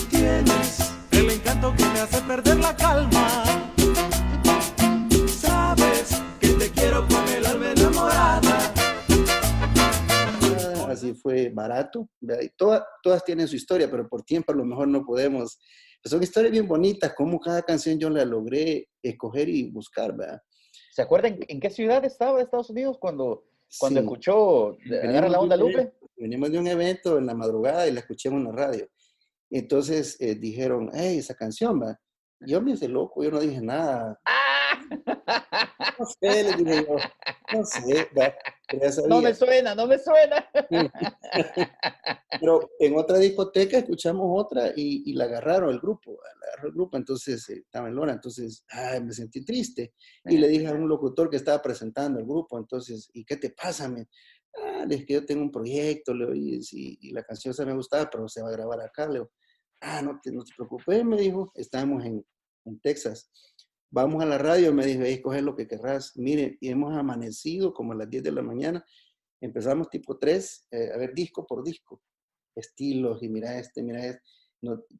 Tienes 0.09 0.93
el 1.11 1.29
encanto 1.29 1.73
que 1.75 1.85
me 1.85 1.99
hace 1.99 2.21
perder 2.21 2.57
la 2.57 2.75
calma. 2.75 3.43
Sabes 5.27 6.21
que 6.39 6.49
te 6.49 6.69
quiero 6.71 7.07
con 7.07 7.27
el 7.29 7.45
alma 7.45 7.71
enamorada. 7.71 8.73
Así 10.89 11.13
fue 11.13 11.49
barato. 11.49 12.09
Todas, 12.57 12.83
todas 13.01 13.23
tienen 13.23 13.47
su 13.47 13.55
historia, 13.55 13.89
pero 13.89 14.07
por 14.07 14.23
tiempo 14.23 14.51
a 14.51 14.55
lo 14.55 14.65
mejor 14.65 14.87
no 14.87 15.05
podemos. 15.05 15.57
son 16.03 16.21
historias 16.21 16.51
bien 16.51 16.67
bonitas, 16.67 17.13
como 17.13 17.39
cada 17.39 17.61
canción 17.61 17.97
yo 17.97 18.09
la 18.09 18.25
logré 18.25 18.89
escoger 19.01 19.47
y 19.47 19.71
buscar, 19.71 20.15
¿verdad? 20.15 20.41
¿Se 20.91 21.01
acuerdan 21.01 21.39
en 21.47 21.59
qué 21.59 21.69
ciudad 21.69 22.03
estaba 22.03 22.41
Estados 22.41 22.69
Unidos 22.69 22.97
cuando 22.99 23.48
cuando 23.77 23.99
escuchó 23.99 24.77
Agarra 25.03 25.29
la 25.29 25.39
onda 25.39 25.57
Lupe. 25.57 25.93
Venimos 26.17 26.51
de 26.51 26.59
un 26.59 26.67
evento 26.67 27.17
en 27.17 27.25
la 27.25 27.33
madrugada 27.33 27.87
y 27.87 27.91
la 27.91 28.01
escuchamos 28.01 28.39
en 28.39 28.45
la 28.45 28.51
radio. 28.51 28.87
Entonces 29.49 30.17
eh, 30.19 30.35
dijeron, 30.35 30.89
hey, 30.93 31.17
esa 31.17 31.33
canción, 31.33 31.81
va. 31.81 31.99
Yo 32.41 32.61
me 32.61 32.71
hice 32.71 32.87
loco, 32.87 33.23
yo 33.23 33.31
no 33.31 33.39
dije 33.39 33.61
nada. 33.61 34.19
No 35.99 36.05
sé, 36.05 36.43
le 36.43 36.55
dije 36.55 36.85
yo, 36.87 36.95
no 37.57 37.65
sé, 37.65 38.09
No 39.07 39.21
me 39.21 39.33
suena, 39.33 39.73
no 39.75 39.87
me 39.87 39.97
suena. 39.97 40.45
Pero 42.39 42.69
en 42.79 42.97
otra 42.97 43.17
discoteca 43.17 43.77
escuchamos 43.79 44.27
otra 44.29 44.71
y, 44.75 45.13
la 45.13 45.25
agarraron 45.25 45.71
el 45.71 45.79
grupo, 45.79 46.19
la 46.23 46.47
agarró 46.47 46.69
el 46.69 46.73
grupo, 46.73 46.97
entonces 46.97 47.49
eh, 47.49 47.63
estaba 47.65 47.87
en 47.87 47.95
Lora, 47.95 48.13
entonces 48.13 48.63
ay, 48.69 49.01
me 49.01 49.11
sentí 49.11 49.43
triste 49.43 49.93
y 50.25 50.37
le 50.37 50.47
dije 50.47 50.67
a 50.67 50.73
un 50.73 50.87
locutor 50.87 51.29
que 51.29 51.37
estaba 51.37 51.61
presentando 51.61 52.19
el 52.19 52.25
grupo, 52.25 52.57
entonces, 52.57 53.09
¿y 53.13 53.25
qué 53.25 53.37
te 53.37 53.49
pasa? 53.49 53.89
Me, 53.89 54.07
ah, 54.63 54.85
es 54.89 55.05
que 55.05 55.13
yo 55.13 55.25
tengo 55.25 55.41
un 55.41 55.51
proyecto, 55.51 56.13
le 56.13 56.37
y, 56.37 56.59
y, 56.71 57.11
la 57.11 57.23
canción 57.23 57.53
se 57.53 57.65
me 57.65 57.73
gustaba, 57.73 58.09
pero 58.09 58.27
se 58.29 58.41
va 58.41 58.49
a 58.49 58.53
grabar 58.53 58.81
acá, 58.81 59.07
le 59.07 59.13
digo, 59.13 59.31
ah, 59.81 60.01
no 60.01 60.19
te, 60.21 60.31
no 60.31 60.43
te 60.43 60.53
preocupes, 60.55 61.03
me 61.03 61.17
dijo, 61.17 61.51
estamos 61.55 62.05
en, 62.05 62.23
en 62.65 62.79
Texas 62.79 63.29
vamos 63.91 64.21
a 64.21 64.25
la 64.25 64.37
radio, 64.37 64.73
me 64.73 64.85
dijo, 64.85 65.03
escoge 65.03 65.41
lo 65.41 65.55
que 65.55 65.67
querrás. 65.67 66.15
Mire, 66.15 66.57
y 66.59 66.69
hemos 66.69 66.95
amanecido 66.95 67.73
como 67.73 67.93
a 67.93 67.95
las 67.95 68.09
10 68.09 68.23
de 68.23 68.31
la 68.31 68.41
mañana. 68.41 68.85
Empezamos 69.41 69.89
tipo 69.89 70.17
3, 70.17 70.67
eh, 70.71 70.91
a 70.93 70.97
ver, 70.97 71.13
disco 71.13 71.45
por 71.47 71.63
disco, 71.63 72.01
estilos, 72.55 73.23
y 73.23 73.29
mira 73.29 73.57
este, 73.57 73.81
mira 73.81 74.05
este. 74.05 74.21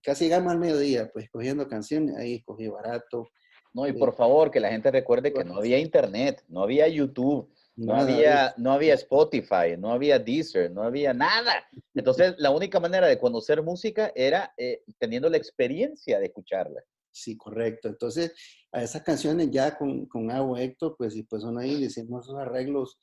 casi 0.02 0.26
llegamos 0.26 0.52
al 0.52 0.60
mediodía, 0.60 1.12
pues, 1.12 1.26
escogiendo 1.26 1.68
canciones, 1.68 2.16
ahí 2.16 2.36
escogí 2.36 2.68
barato. 2.68 3.30
No, 3.74 3.88
y 3.88 3.94
por 3.94 4.16
favor, 4.16 4.50
que 4.50 4.60
la 4.60 4.70
gente 4.70 4.90
recuerde 4.90 5.32
que 5.32 5.44
no 5.44 5.58
había 5.58 5.78
internet, 5.78 6.44
no 6.48 6.64
había 6.64 6.88
YouTube, 6.88 7.54
no 7.76 7.96
había, 7.96 8.54
no 8.58 8.74
había 8.74 8.96
Spotify, 8.96 9.78
no 9.78 9.92
había 9.92 10.18
Deezer, 10.18 10.72
no 10.72 10.82
había 10.84 11.14
nada. 11.14 11.54
Entonces, 11.94 12.34
la 12.40 12.50
única 12.50 12.80
manera 12.80 13.08
de 13.08 13.20
conocer 13.20 13.62
música 13.62 14.12
era 14.16 14.54
eh, 14.58 14.84
teniendo 14.98 15.30
la 15.30 15.38
experiencia 15.38 16.20
de 16.20 16.26
escucharla. 16.26 16.82
Sí, 17.20 17.38
correcto. 17.38 17.90
Entonces, 17.90 18.34
a 18.72 18.84
esas 18.84 19.04
canciones 19.04 19.50
ya 19.52 19.78
con, 19.78 20.06
con 20.06 20.32
Agua 20.32 20.62
Héctor, 20.62 20.96
pues, 20.98 21.16
y 21.16 21.24
pues 21.24 21.42
son 21.42 21.58
ahí, 21.58 21.82
decimos 21.82 22.26
esos 22.26 22.40
arreglos, 22.40 22.98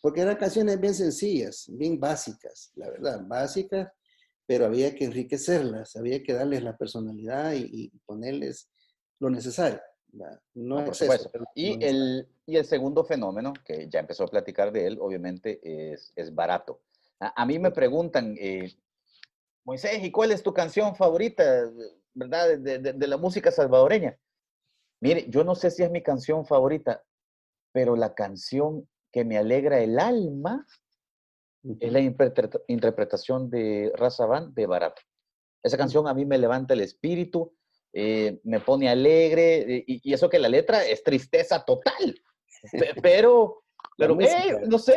porque 0.00 0.20
eran 0.20 0.36
canciones 0.36 0.80
bien 0.80 0.94
sencillas, 0.94 1.66
bien 1.68 1.98
básicas, 1.98 2.70
la 2.76 2.88
verdad, 2.90 3.20
básicas, 3.26 3.88
pero 4.46 4.66
había 4.66 4.94
que 4.94 5.04
enriquecerlas, 5.04 5.96
había 5.96 6.22
que 6.22 6.32
darles 6.32 6.62
la 6.62 6.76
personalidad 6.76 7.52
y, 7.54 7.90
ponerles 8.06 8.70
lo 9.18 9.28
necesario. 9.28 9.80
No, 10.54 10.84
por 10.84 10.94
supuesto. 10.94 11.30
y, 11.54 11.84
el, 11.84 12.26
y 12.46 12.56
el 12.56 12.64
segundo 12.64 13.04
fenómeno, 13.04 13.52
que 13.64 13.88
ya 13.90 14.00
empezó 14.00 14.24
a 14.24 14.28
platicar 14.28 14.72
de 14.72 14.86
él, 14.86 14.98
obviamente, 15.00 15.60
es, 15.62 16.12
es 16.16 16.34
barato. 16.34 16.80
A, 17.20 17.44
mí 17.44 17.58
me 17.58 17.72
preguntan, 17.72 18.36
eh, 18.38 18.72
Moisés, 19.64 20.02
¿y 20.02 20.10
cuál 20.10 20.32
es 20.32 20.42
tu 20.42 20.54
canción 20.54 20.94
favorita? 20.94 21.70
¿Verdad? 22.18 22.58
De, 22.58 23.06
la 23.06 23.16
música 23.16 23.50
salvadoreña. 23.50 24.18
Mire, 25.00 25.26
yo 25.28 25.44
no 25.44 25.54
sé 25.54 25.70
si 25.70 25.82
es 25.82 25.90
mi 25.90 26.02
canción 26.02 26.44
favorita, 26.44 27.04
pero 27.72 27.94
la 27.94 28.14
canción 28.14 28.88
que 29.12 29.24
me 29.24 29.38
alegra 29.38 29.80
el 29.80 29.98
alma 29.98 30.66
es 31.80 31.92
la 31.92 32.00
interpretación 32.00 33.48
de 33.50 33.92
Raza 33.94 34.26
de 34.50 34.66
Barato. 34.66 35.00
Esa 35.62 35.76
canción 35.76 36.08
a 36.08 36.14
mí 36.14 36.24
me 36.24 36.38
levanta 36.38 36.74
el 36.74 36.80
espíritu, 36.80 37.54
eh, 37.92 38.40
me 38.44 38.60
pone 38.60 38.88
alegre, 38.88 39.76
eh, 39.76 39.84
y, 39.86 40.12
eso 40.12 40.28
que 40.28 40.38
la 40.38 40.48
letra 40.48 40.84
es 40.84 41.02
tristeza 41.02 41.64
total. 41.64 42.14
Pero, 43.02 43.62
pero 43.96 44.16
no 44.66 44.78
sé, 44.78 44.94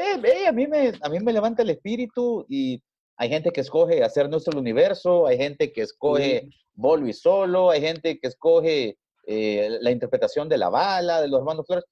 a, 0.48 0.52
mí 0.52 0.66
me, 0.66 0.94
a 1.00 1.10
mí 1.10 1.20
me 1.20 1.34
levanta 1.34 1.62
el 1.62 1.70
espíritu 1.70 2.46
y 2.50 2.82
hay 3.18 3.30
gente 3.30 3.52
que 3.52 3.62
escoge 3.62 4.04
hacer 4.04 4.30
nuestro 4.30 4.60
universo, 4.60 5.28
hay 5.28 5.38
gente 5.38 5.72
que 5.72 5.82
escoge 5.82 6.50
Volvi 6.74 7.14
solo, 7.14 7.70
hay 7.70 7.82
gente 7.82 8.20
que 8.20 8.28
escoge 8.28 8.98
eh, 9.28 9.78
la 9.82 9.92
interpretación 9.92 10.50
de 10.50 10.58
la 10.58 10.70
bala, 10.70 11.22
de 11.22 11.28
los 11.28 11.40
hermanos 11.40 11.66
Flores. 11.68 11.86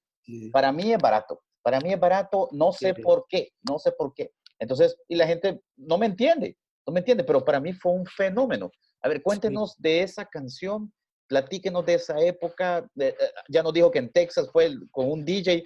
Para 0.52 0.72
mí 0.72 0.92
es 0.92 1.00
barato, 1.00 1.42
para 1.62 1.80
mí 1.80 1.94
es 1.94 2.00
barato, 2.00 2.50
no 2.52 2.72
sé 2.72 2.94
por 2.94 3.26
qué, 3.28 3.52
no 3.68 3.80
sé 3.80 3.92
por 3.92 4.14
qué. 4.14 4.32
Entonces, 4.60 4.96
y 5.08 5.16
la 5.16 5.26
gente 5.26 5.62
no 5.78 5.98
me 5.98 6.06
entiende, 6.06 6.58
no 6.86 6.94
me 6.94 7.00
entiende, 7.00 7.24
pero 7.24 7.44
para 7.44 7.60
mí 7.60 7.74
fue 7.74 7.94
un 7.94 8.06
fenómeno. 8.06 8.72
A 9.02 9.10
ver, 9.10 9.22
cuéntenos 9.22 9.76
de 9.78 10.04
esa 10.04 10.26
canción, 10.26 10.92
platíquenos 11.28 11.86
de 11.86 11.94
esa 11.96 12.20
época. 12.20 12.88
Eh, 13.00 13.16
ya 13.48 13.64
nos 13.64 13.74
dijo 13.74 13.90
que 13.90 14.00
en 14.00 14.12
Texas 14.12 14.50
fue 14.52 14.76
con 14.92 15.10
un 15.10 15.24
DJ 15.24 15.64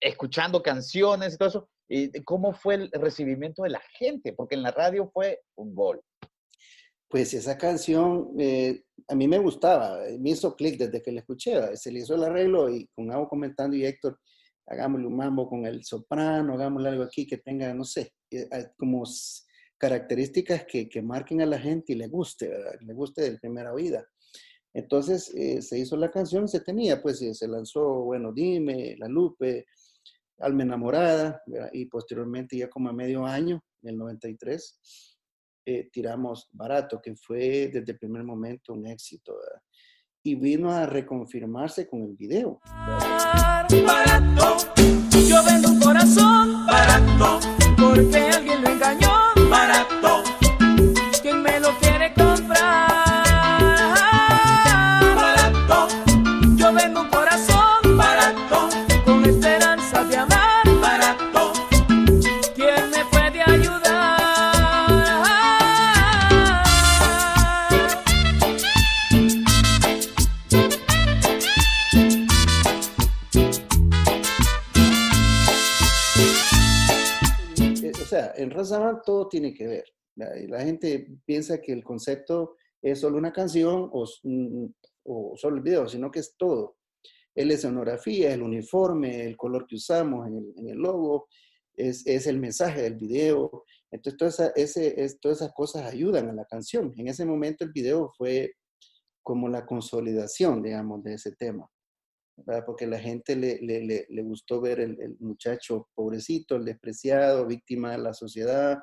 escuchando 0.00 0.62
canciones 0.62 1.34
y 1.34 1.36
todo 1.36 1.48
eso. 1.48 1.68
¿Y 1.92 2.22
cómo 2.22 2.52
fue 2.52 2.76
el 2.76 2.90
recibimiento 2.92 3.64
de 3.64 3.70
la 3.70 3.82
gente? 3.98 4.32
Porque 4.32 4.54
en 4.54 4.62
la 4.62 4.70
radio 4.70 5.10
fue 5.12 5.40
un 5.56 5.74
gol. 5.74 6.00
Pues 7.08 7.34
esa 7.34 7.58
canción 7.58 8.30
eh, 8.38 8.84
a 9.08 9.16
mí 9.16 9.26
me 9.26 9.38
gustaba, 9.38 10.06
eh, 10.06 10.16
me 10.16 10.30
hizo 10.30 10.54
clic 10.54 10.78
desde 10.78 11.02
que 11.02 11.10
la 11.10 11.18
escuché. 11.18 11.76
Se 11.76 11.90
le 11.90 11.98
hizo 11.98 12.14
el 12.14 12.22
arreglo 12.22 12.70
y 12.70 12.86
con 12.94 13.10
algo 13.10 13.28
comentando 13.28 13.76
y 13.76 13.84
Héctor, 13.84 14.20
hagámosle 14.68 15.08
un 15.08 15.16
mambo 15.16 15.48
con 15.48 15.66
el 15.66 15.82
soprano, 15.84 16.54
hagámosle 16.54 16.90
algo 16.90 17.02
aquí 17.02 17.26
que 17.26 17.38
tenga, 17.38 17.74
no 17.74 17.82
sé, 17.82 18.14
eh, 18.30 18.48
como 18.78 19.02
características 19.76 20.66
que, 20.66 20.88
que 20.88 21.02
marquen 21.02 21.40
a 21.40 21.46
la 21.46 21.58
gente 21.58 21.92
y 21.92 21.96
le 21.96 22.06
guste, 22.06 22.46
¿verdad? 22.46 22.74
Le 22.82 22.94
guste 22.94 23.22
de 23.22 23.38
primera 23.38 23.74
oída. 23.74 24.06
Entonces 24.72 25.24
se 25.24 25.78
hizo 25.78 25.96
la 25.96 26.12
canción, 26.12 26.46
se 26.46 26.60
tenía, 26.60 27.02
pues 27.02 27.18
se 27.18 27.48
lanzó, 27.48 28.04
bueno, 28.04 28.32
Dime, 28.32 28.94
La 28.98 29.08
Lupe, 29.08 29.66
Alma 30.40 30.62
Enamorada, 30.62 31.42
y 31.72 31.86
posteriormente 31.86 32.56
ya 32.56 32.68
como 32.68 32.88
a 32.88 32.92
medio 32.92 33.26
año, 33.26 33.62
en 33.82 33.90
el 33.90 33.98
93, 33.98 35.16
eh, 35.66 35.88
tiramos 35.92 36.48
Barato, 36.52 37.00
que 37.00 37.14
fue 37.14 37.70
desde 37.72 37.92
el 37.92 37.98
primer 37.98 38.24
momento 38.24 38.72
un 38.72 38.86
éxito. 38.86 39.36
Y 40.22 40.34
vino 40.34 40.70
a 40.70 40.86
reconfirmarse 40.86 41.88
con 41.88 42.02
el 42.02 42.16
video. 42.16 42.60
Barato, 43.86 44.56
yo 45.28 45.44
vendo 45.44 45.70
un 45.70 45.80
corazón 45.80 46.66
barato, 46.66 47.40
porque 47.78 48.39
en 78.36 78.50
Razaman 78.50 79.00
todo 79.04 79.28
tiene 79.28 79.54
que 79.54 79.66
ver. 79.66 79.84
La, 80.16 80.60
gente 80.60 81.18
piensa 81.24 81.60
que 81.60 81.72
el 81.72 81.82
concepto 81.82 82.56
es 82.82 83.00
solo 83.00 83.16
una 83.16 83.32
canción 83.32 83.88
o, 83.92 84.04
mm, 84.22 84.66
o, 85.04 85.36
solo 85.36 85.56
el 85.56 85.62
video, 85.62 85.88
sino 85.88 86.10
que 86.10 86.20
es 86.20 86.34
todo. 86.36 86.76
Es 87.34 87.46
la 87.46 87.54
escenografía, 87.54 88.34
el 88.34 88.42
uniforme, 88.42 89.24
el 89.24 89.36
color 89.36 89.66
que 89.66 89.76
usamos 89.76 90.26
en 90.26 90.68
el, 90.68 90.76
logo, 90.78 91.28
es, 91.74 92.06
es, 92.06 92.26
el 92.26 92.38
mensaje 92.38 92.82
del 92.82 92.96
video. 92.96 93.64
Entonces, 93.90 94.18
todas, 94.18 94.52
ese, 94.56 95.02
es, 95.02 95.18
todas 95.20 95.38
esas 95.38 95.54
cosas 95.54 95.86
ayudan 95.86 96.28
a 96.28 96.34
la 96.34 96.44
canción. 96.44 96.92
En 96.96 97.08
ese 97.08 97.24
momento 97.24 97.64
el 97.64 97.72
video 97.72 98.10
fue 98.18 98.52
como 99.22 99.48
la 99.48 99.64
consolidación, 99.64 100.62
digamos, 100.62 101.02
de 101.02 101.14
ese 101.14 101.32
tema 101.32 101.70
porque 102.66 102.86
la 102.86 102.98
gente 102.98 103.36
le, 103.36 103.58
le, 103.60 104.06
le, 104.08 104.22
gustó 104.22 104.60
ver 104.60 104.80
el, 104.80 105.16
muchacho 105.20 105.88
pobrecito, 105.94 106.56
el 106.56 106.64
despreciado, 106.64 107.46
víctima 107.46 107.92
de 107.92 107.98
la 107.98 108.14
sociedad, 108.14 108.78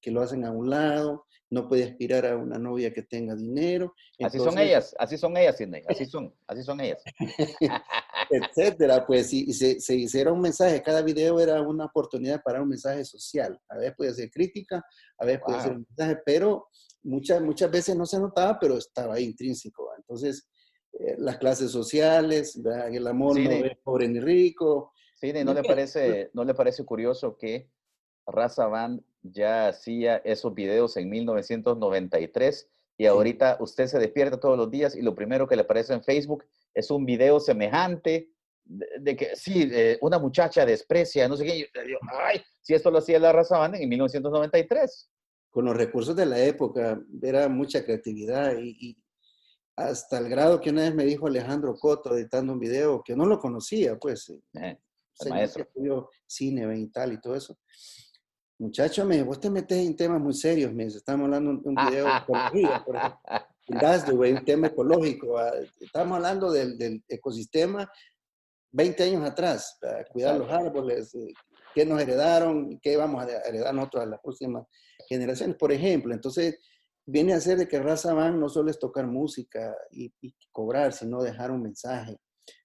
que 0.00 0.10
lo 0.10 0.20
hacen 0.20 0.44
a 0.44 0.50
un 0.50 0.70
lado, 0.70 1.26
no 1.50 1.68
puede 1.68 1.84
aspirar 1.84 2.26
a 2.26 2.36
una 2.36 2.58
novia 2.58 2.92
que 2.92 3.02
tenga 3.02 3.34
dinero. 3.34 3.94
así 4.22 4.38
son 4.38 4.58
ellas, 4.58 4.94
así 4.98 5.16
son 5.16 5.36
ellas, 5.36 5.56
Sidney, 5.56 5.82
así 5.88 6.06
son, 6.06 6.34
así 6.46 6.62
son 6.62 6.80
ellas. 6.80 7.02
Etcétera, 8.30 9.06
pues 9.06 9.32
y 9.32 9.52
se, 9.54 9.80
se 9.80 9.94
hiciera 9.94 10.32
un 10.32 10.40
mensaje, 10.40 10.82
cada 10.82 11.00
video 11.02 11.40
era 11.40 11.62
una 11.62 11.86
oportunidad 11.86 12.42
para 12.42 12.62
un 12.62 12.68
mensaje 12.68 13.04
social. 13.04 13.58
A 13.68 13.76
veces 13.76 13.94
puede 13.96 14.14
ser 14.14 14.30
crítica, 14.30 14.84
a 15.18 15.24
veces 15.24 15.40
puede 15.44 15.60
ser 15.62 15.72
un 15.72 15.86
mensaje, 15.88 16.20
pero 16.26 16.68
muchas, 17.02 17.40
muchas 17.40 17.70
veces 17.70 17.96
no 17.96 18.04
se 18.04 18.18
notaba, 18.18 18.58
pero 18.60 18.76
estaba 18.76 19.14
ahí 19.14 19.24
intrínseco. 19.24 19.88
Entonces, 19.96 20.46
eh, 20.92 21.16
las 21.18 21.38
clases 21.38 21.70
sociales, 21.70 22.60
el 22.90 23.06
amor 23.06 23.38
no 23.38 23.50
es 23.50 23.76
pobre 23.78 24.08
ni 24.08 24.20
rico. 24.20 24.92
Sí, 25.14 25.32
¿no 25.32 25.52
le, 25.52 25.62
parece, 25.64 26.30
¿no 26.32 26.44
le 26.44 26.54
parece 26.54 26.84
curioso 26.84 27.36
que 27.36 27.68
Raza 28.26 28.66
Band 28.66 29.02
ya 29.22 29.68
hacía 29.68 30.18
esos 30.18 30.54
videos 30.54 30.96
en 30.96 31.10
1993 31.10 32.68
y 32.96 33.06
ahorita 33.06 33.56
usted 33.60 33.86
se 33.86 33.98
despierta 33.98 34.38
todos 34.38 34.56
los 34.56 34.70
días 34.70 34.94
y 34.94 35.02
lo 35.02 35.14
primero 35.14 35.46
que 35.46 35.56
le 35.56 35.62
aparece 35.62 35.94
en 35.94 36.02
Facebook 36.02 36.44
es 36.74 36.90
un 36.90 37.04
video 37.04 37.40
semejante 37.40 38.30
de, 38.64 39.16
que 39.16 39.34
sí, 39.34 39.68
eh, 39.72 39.98
una 40.02 40.18
muchacha 40.18 40.66
desprecia, 40.66 41.26
no 41.26 41.36
sé 41.36 41.44
qué. 41.44 41.70
ay, 42.12 42.42
si 42.60 42.74
esto 42.74 42.90
lo 42.90 42.98
hacía 42.98 43.18
la 43.18 43.32
Raza 43.32 43.58
Band 43.58 43.76
en 43.76 43.88
1993. 43.88 45.10
Con 45.50 45.64
los 45.64 45.76
recursos 45.76 46.14
de 46.14 46.26
la 46.26 46.38
época, 46.44 47.00
era 47.22 47.48
mucha 47.48 47.84
creatividad 47.84 48.54
y, 48.60 48.98
hasta 49.78 50.18
el 50.18 50.28
grado 50.28 50.60
que 50.60 50.70
una 50.70 50.82
vez 50.82 50.94
me 50.94 51.04
dijo 51.04 51.28
Alejandro 51.28 51.76
Coto 51.76 52.14
editando 52.14 52.52
un 52.52 52.58
video 52.58 53.02
que 53.02 53.14
no 53.14 53.24
lo 53.24 53.38
conocía, 53.38 53.96
pues. 53.96 54.28
Eh, 54.54 54.78
señor 55.12 55.52
que 55.52 55.62
estudió 55.62 56.10
cine 56.26 56.78
y 56.78 56.88
tal 56.88 57.12
y 57.12 57.20
todo 57.20 57.36
eso. 57.36 57.56
Muchacho, 58.58 59.04
me 59.04 59.22
vos 59.22 59.38
te 59.38 59.50
metes 59.50 59.78
en 59.78 59.94
temas 59.94 60.20
muy 60.20 60.34
serios, 60.34 60.72
me 60.72 60.84
estamos 60.84 61.26
hablando 61.26 61.62
de 61.62 61.68
un 61.68 61.74
video 61.76 62.06
de 62.06 62.16
ecología, 62.16 62.84
por 62.84 62.96
ejemplo. 62.96 63.20
un 64.38 64.44
tema 64.44 64.66
ecológico. 64.66 65.38
Ah, 65.38 65.52
estamos 65.80 66.16
hablando 66.16 66.50
del, 66.50 66.76
del 66.76 67.04
ecosistema 67.08 67.88
20 68.72 69.02
años 69.04 69.24
atrás, 69.24 69.78
cuidar 70.10 70.36
los 70.36 70.50
árboles, 70.50 71.14
eh, 71.14 71.32
qué 71.74 71.86
nos 71.86 72.00
heredaron, 72.00 72.78
qué 72.80 72.96
vamos 72.96 73.24
a 73.24 73.48
heredar 73.48 73.74
nosotros 73.74 74.02
a 74.02 74.06
las 74.06 74.20
próximas 74.20 74.64
generaciones, 75.08 75.56
por 75.56 75.70
ejemplo. 75.70 76.12
Entonces, 76.12 76.58
viene 77.08 77.32
a 77.32 77.40
ser 77.40 77.56
de 77.56 77.66
que 77.66 77.80
Raza 77.80 78.12
Van 78.12 78.38
no 78.38 78.50
solo 78.50 78.70
es 78.70 78.78
tocar 78.78 79.06
música 79.06 79.74
y, 79.90 80.12
cobrar, 80.52 80.92
sino 80.92 81.22
dejar 81.22 81.50
un 81.50 81.62
mensaje. 81.62 82.18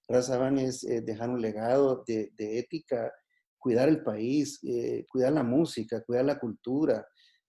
Raza 0.06 0.36
Van 0.36 0.58
es 0.58 0.84
eh, 0.84 1.00
dejar 1.00 1.30
un 1.30 1.40
legado 1.40 2.04
de, 2.06 2.30
ética, 2.38 3.10
cuidar 3.58 3.88
el 3.88 4.02
país, 4.02 4.60
eh, 4.62 5.06
cuidar 5.10 5.32
la 5.32 5.42
música, 5.42 6.02
cuidar 6.02 6.26
la 6.26 6.38
cultura, 6.38 7.06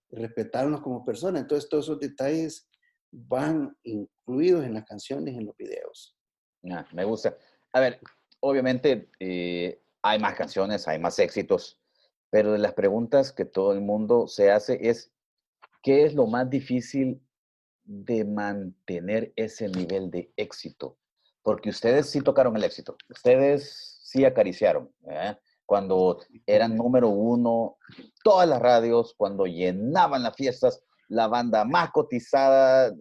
respetarnos 0.10 0.82
como 0.82 1.04
personas. 1.04 1.41
Entonces, 1.41 1.70
todos 1.70 1.86
esos 1.86 2.00
detalles 2.00 2.70
van 3.12 3.76
incluidos 3.84 4.64
en 4.64 4.74
las 4.74 4.86
canciones, 4.86 5.36
en 5.36 5.48
los 5.48 5.58
videos. 5.58 6.16
Ah, 6.72 6.88
me 6.93 7.04
gusta. 7.04 7.38
A 7.74 7.82
ver, 7.82 8.00
obviamente 8.39 9.10
eh, 9.20 9.82
hay 10.02 10.20
más 10.20 10.36
canciones, 10.36 10.88
hay 10.88 10.98
más 10.98 11.20
éxitos, 11.20 11.78
pero 12.30 12.54
de 12.54 12.60
las 12.60 12.74
preguntas 12.74 13.34
que 13.34 13.43
todo 13.43 13.74
el 13.74 13.82
mundo 13.82 14.30
se 14.30 14.50
hace 14.50 14.80
es, 14.88 15.12
¿qué 15.86 16.03
es 16.03 16.15
lo 16.15 16.25
más 16.25 16.49
difícil 16.49 17.21
de 17.83 18.25
mantener 18.25 19.31
ese 19.36 19.69
nivel 19.69 20.09
de 20.09 20.33
éxito? 20.36 20.97
Porque 21.43 21.69
ustedes 21.69 22.09
sí 22.09 22.21
tocaron 22.21 22.57
el 22.57 22.63
éxito, 22.63 22.97
ustedes 23.07 23.99
sí 24.03 24.25
acariciaron, 24.25 24.91
¿eh? 25.07 25.38
cuando 25.63 26.21
eran 26.47 26.75
número 26.75 27.09
uno, 27.09 27.77
todas 28.23 28.49
las 28.49 28.59
radios, 28.59 29.13
cuando 29.15 29.45
llenaban 29.45 30.23
las 30.23 30.36
fiestas, 30.36 30.81
la 31.07 31.27
banda 31.27 31.65
más 31.65 31.91
cotizada, 31.91 32.91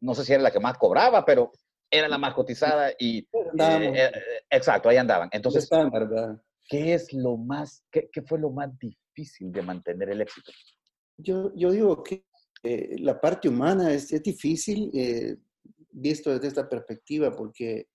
no 0.00 0.14
sé 0.14 0.24
si 0.24 0.32
era 0.32 0.42
la 0.42 0.50
que 0.50 0.60
más 0.60 0.78
cobraba, 0.78 1.26
pero 1.26 1.52
era 1.90 2.08
la 2.08 2.16
más 2.16 2.32
cotizada 2.32 2.90
y... 2.98 3.18
Eh, 3.18 3.28
eh, 3.58 4.12
exacto, 4.48 4.88
ahí 4.88 4.96
andaban. 4.96 5.28
Entonces, 5.30 5.68
¿qué 6.70 6.94
es 6.94 7.12
lo 7.12 7.36
más, 7.36 7.84
qué, 7.90 8.08
qué, 8.10 8.22
fue 8.22 8.38
lo 8.38 8.48
más 8.48 8.70
difícil 8.78 9.52
de 9.52 9.60
mantener 9.60 10.08
el 10.08 10.22
éxito? 10.22 10.52
Yo, 11.18 11.52
yo 11.54 11.70
digo 11.70 12.02
que 12.02 12.29
eh, 12.62 12.96
la 12.98 13.20
parte 13.20 13.48
humana 13.48 13.92
es, 13.92 14.12
es 14.12 14.22
difícil 14.22 14.90
visto 15.92 16.30
desde 16.30 16.48
esta 16.48 16.68
perspectiva 16.68 17.34
porque, 17.34 17.88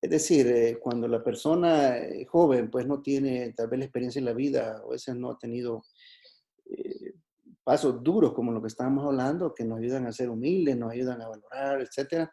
es 0.00 0.10
decir, 0.10 0.78
cuando 0.80 1.06
la 1.08 1.22
persona 1.22 1.96
joven 2.28 2.70
pues 2.70 2.86
no 2.86 3.02
tiene 3.02 3.52
tal 3.52 3.68
vez 3.68 3.78
la 3.80 3.84
experiencia 3.84 4.18
en 4.18 4.24
la 4.24 4.32
vida, 4.32 4.80
o 4.84 4.88
a 4.88 4.92
veces 4.92 5.16
no 5.16 5.30
ha 5.30 5.38
tenido 5.38 5.84
pasos 7.64 8.02
duros 8.02 8.32
como 8.32 8.52
lo 8.52 8.60
que 8.60 8.68
estábamos 8.68 9.04
hablando, 9.04 9.54
que 9.54 9.64
nos 9.64 9.78
ayudan 9.78 10.06
a 10.06 10.12
ser 10.12 10.30
humildes, 10.30 10.76
nos 10.76 10.92
ayudan 10.92 11.20
a 11.22 11.28
valorar, 11.28 11.80
etcétera, 11.80 12.30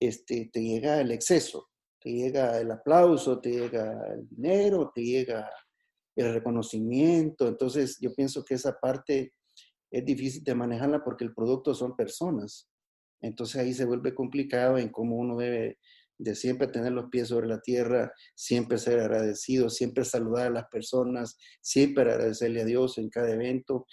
este, 0.00 0.50
te 0.52 0.62
llega 0.62 1.00
el 1.00 1.10
exceso, 1.10 1.70
te 1.98 2.10
llega 2.12 2.60
el 2.60 2.70
aplauso, 2.70 3.40
te 3.40 3.50
llega 3.50 4.12
el 4.12 4.28
dinero, 4.28 4.92
te 4.94 5.02
llega 5.02 5.50
el 6.14 6.34
reconocimiento. 6.34 7.48
Entonces, 7.48 7.98
yo 8.00 8.14
pienso 8.14 8.44
que 8.44 8.54
esa 8.54 8.78
parte 8.78 9.32
es 9.90 10.04
difícil 10.04 10.44
de 10.44 10.54
manejarla 10.54 11.02
porque 11.04 11.24
el 11.24 11.34
producto 11.34 11.74
son 11.74 11.96
personas. 11.96 12.68
Entonces 13.20 13.56
ahí 13.56 13.74
se 13.74 13.84
vuelve 13.84 14.14
complicado 14.14 14.78
en 14.78 14.90
cómo 14.90 15.16
uno 15.16 15.36
debe 15.36 15.78
de 16.18 16.34
siempre 16.34 16.66
tener 16.68 16.92
los 16.92 17.10
pies 17.10 17.28
sobre 17.28 17.46
la 17.46 17.60
tierra, 17.60 18.12
siempre 18.34 18.78
ser 18.78 19.00
agradecido, 19.00 19.70
siempre 19.70 20.04
saludar 20.04 20.48
a 20.48 20.50
las 20.50 20.68
personas, 20.68 21.36
siempre 21.60 22.02
agradecerle 22.02 22.62
a 22.62 22.64
Dios 22.64 22.98
en 22.98 23.08
cada 23.08 23.32
evento 23.32 23.86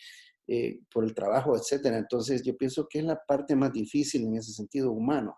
eh, 0.47 0.79
por 0.91 1.03
el 1.03 1.13
trabajo, 1.13 1.55
etc. 1.55 1.85
Entonces 1.93 2.43
yo 2.43 2.57
pienso 2.57 2.87
que 2.87 2.99
es 2.99 3.05
la 3.05 3.19
parte 3.27 3.55
más 3.55 3.71
difícil 3.71 4.23
en 4.25 4.37
ese 4.37 4.53
sentido 4.53 4.91
humano 4.91 5.37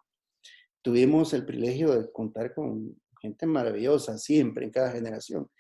tuvimos 0.87 1.33
el 1.33 1.45
privilegio 1.45 1.91
de 1.91 2.09
contar 2.13 2.53
con 2.53 2.95
gente 3.21 3.45
maravillosa 3.45 4.17
siempre, 4.17 4.63
en 4.63 4.71
cada 4.71 4.89
generación. 4.89 5.51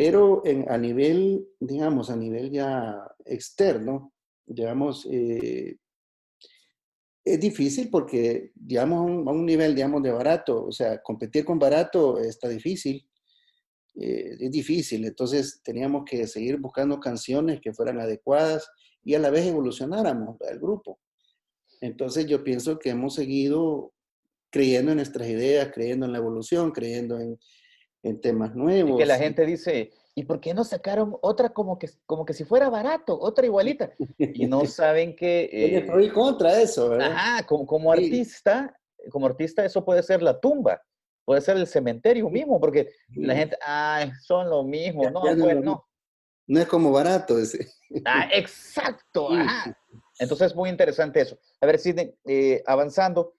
Pero 0.00 0.42
en, 0.46 0.70
a 0.70 0.78
nivel, 0.78 1.48
digamos, 1.58 2.08
a 2.08 2.14
nivel 2.14 2.52
ya 2.52 3.04
externo, 3.24 4.12
digamos, 4.46 5.04
eh, 5.10 5.76
es 7.24 7.40
difícil 7.40 7.90
porque, 7.90 8.52
digamos, 8.54 9.00
a 9.26 9.32
un, 9.32 9.44
nivel, 9.44 9.74
digamos, 9.74 10.00
de 10.04 10.12
barato, 10.12 10.66
o 10.66 10.70
sea, 10.70 11.02
competir 11.02 11.44
con 11.44 11.58
barato 11.58 12.16
está 12.20 12.48
difícil, 12.48 13.08
eh, 13.96 14.36
es 14.38 14.50
difícil. 14.52 15.04
Entonces 15.04 15.62
teníamos 15.64 16.04
que 16.08 16.28
seguir 16.28 16.58
buscando 16.58 17.00
canciones 17.00 17.60
que 17.60 17.72
fueran 17.72 17.98
adecuadas 17.98 18.70
y 19.02 19.16
a 19.16 19.18
la 19.18 19.30
vez 19.30 19.46
evolucionáramos 19.46 20.36
el 20.48 20.60
grupo. 20.60 21.00
Entonces 21.80 22.24
yo 22.26 22.44
pienso 22.44 22.78
que 22.78 22.90
hemos 22.90 23.14
seguido 23.14 23.92
creyendo 24.48 24.92
en 24.92 24.98
nuestras 24.98 25.26
ideas, 25.26 25.72
creyendo 25.74 26.06
en 26.06 26.12
la 26.12 26.18
evolución, 26.18 26.70
creyendo 26.70 27.18
en, 27.18 27.36
en 28.08 28.20
temas 28.20 28.54
nuevos. 28.54 28.94
Y 28.94 28.98
que 28.98 29.06
la 29.06 29.18
gente 29.18 29.44
dice, 29.44 29.92
¿y 30.14 30.24
por 30.24 30.40
qué 30.40 30.54
no 30.54 30.64
sacaron 30.64 31.16
otra 31.20 31.50
como 31.50 31.78
que, 31.78 31.90
como 32.06 32.24
que 32.24 32.32
si 32.32 32.44
fuera 32.44 32.68
barato, 32.68 33.18
otra 33.20 33.46
igualita? 33.46 33.92
Y 34.18 34.46
no 34.46 34.64
saben 34.66 35.14
que... 35.14 35.48
Eh, 35.52 35.82
pro 35.86 36.00
y 36.00 36.10
contra 36.10 36.60
eso, 36.60 36.90
¿verdad? 36.90 37.12
Ajá, 37.12 37.46
como, 37.46 37.66
como 37.66 37.92
artista, 37.92 38.74
como 39.10 39.26
artista 39.26 39.64
eso 39.64 39.84
puede 39.84 40.02
ser 40.02 40.22
la 40.22 40.38
tumba, 40.38 40.82
puede 41.24 41.40
ser 41.40 41.56
el 41.56 41.66
cementerio 41.66 42.28
mismo, 42.28 42.60
porque 42.60 42.88
la 43.14 43.34
gente, 43.34 43.56
ay, 43.64 44.10
son 44.22 44.48
lo 44.48 44.64
mismo, 44.64 45.04
no, 45.04 45.22
no, 45.24 45.44
pues, 45.44 45.60
no. 45.60 45.84
No 46.46 46.60
es 46.60 46.66
como 46.66 46.90
barato 46.90 47.38
ese. 47.38 47.68
Ah, 48.04 48.28
exacto, 48.32 49.28
ajá. 49.32 49.78
Entonces 50.18 50.48
es 50.48 50.56
muy 50.56 50.68
interesante 50.70 51.20
eso. 51.20 51.38
A 51.60 51.66
ver, 51.66 51.78
si 51.78 51.94
eh, 52.26 52.62
avanzando, 52.66 53.34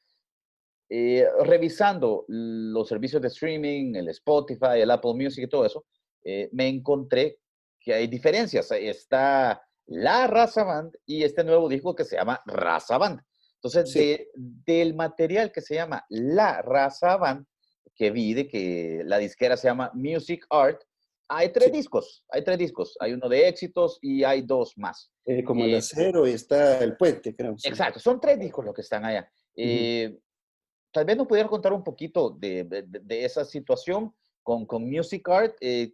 eh, 0.91 1.27
revisando 1.43 2.25
los 2.27 2.87
servicios 2.87 3.21
de 3.21 3.27
streaming, 3.27 3.93
el 3.93 4.09
Spotify, 4.09 4.81
el 4.81 4.89
Apple 4.89 5.13
Music 5.13 5.43
y 5.43 5.47
todo 5.47 5.63
eso, 5.63 5.85
eh, 6.23 6.49
me 6.51 6.67
encontré 6.67 7.37
que 7.79 7.93
hay 7.93 8.07
diferencias. 8.07 8.71
Está 8.71 9.61
la 9.85 10.25
Raza 10.25 10.63
Band 10.63 10.93
y 11.05 11.23
este 11.23 11.43
nuevo 11.43 11.69
disco 11.69 11.93
que 11.93 12.05
se 12.05 12.15
llama 12.15 12.41
Raza 12.45 12.97
Band. 12.97 13.21
Entonces, 13.61 14.27
del 14.33 14.95
material 14.95 15.51
que 15.51 15.61
se 15.61 15.75
llama 15.75 16.03
La 16.09 16.61
Raza 16.61 17.17
Band, 17.17 17.45
que 17.93 18.09
vi 18.09 18.33
de 18.33 18.47
que 18.47 19.03
la 19.05 19.17
disquera 19.17 19.57
se 19.57 19.67
llama 19.67 19.91
Music 19.93 20.45
Art, 20.49 20.81
hay 21.27 21.49
tres 21.49 21.71
discos, 21.71 22.23
hay 22.29 22.43
tres 22.43 22.57
discos. 22.57 22.97
Hay 22.99 23.13
uno 23.13 23.29
de 23.29 23.47
éxitos 23.47 23.99
y 24.01 24.23
hay 24.23 24.41
dos 24.41 24.75
más. 24.77 25.11
Eh, 25.25 25.43
como 25.43 25.65
el 25.65 25.75
acero 25.75 26.27
y 26.27 26.31
está 26.31 26.79
el 26.79 26.97
puente, 26.97 27.35
creo. 27.35 27.55
Exacto, 27.63 27.99
son 27.99 28.19
tres 28.19 28.39
discos 28.39 28.65
los 28.65 28.73
que 28.73 28.81
están 28.81 29.05
allá 29.05 29.29
tal 30.91 31.05
vez 31.05 31.17
nos 31.17 31.27
pudieras 31.27 31.49
contar 31.49 31.73
un 31.73 31.83
poquito 31.83 32.29
de, 32.31 32.63
de, 32.63 33.25
esa 33.25 33.45
situación 33.45 34.13
con, 34.43 34.65
con 34.65 34.89
Music 34.89 35.27
Art, 35.29 35.55
eh, 35.61 35.91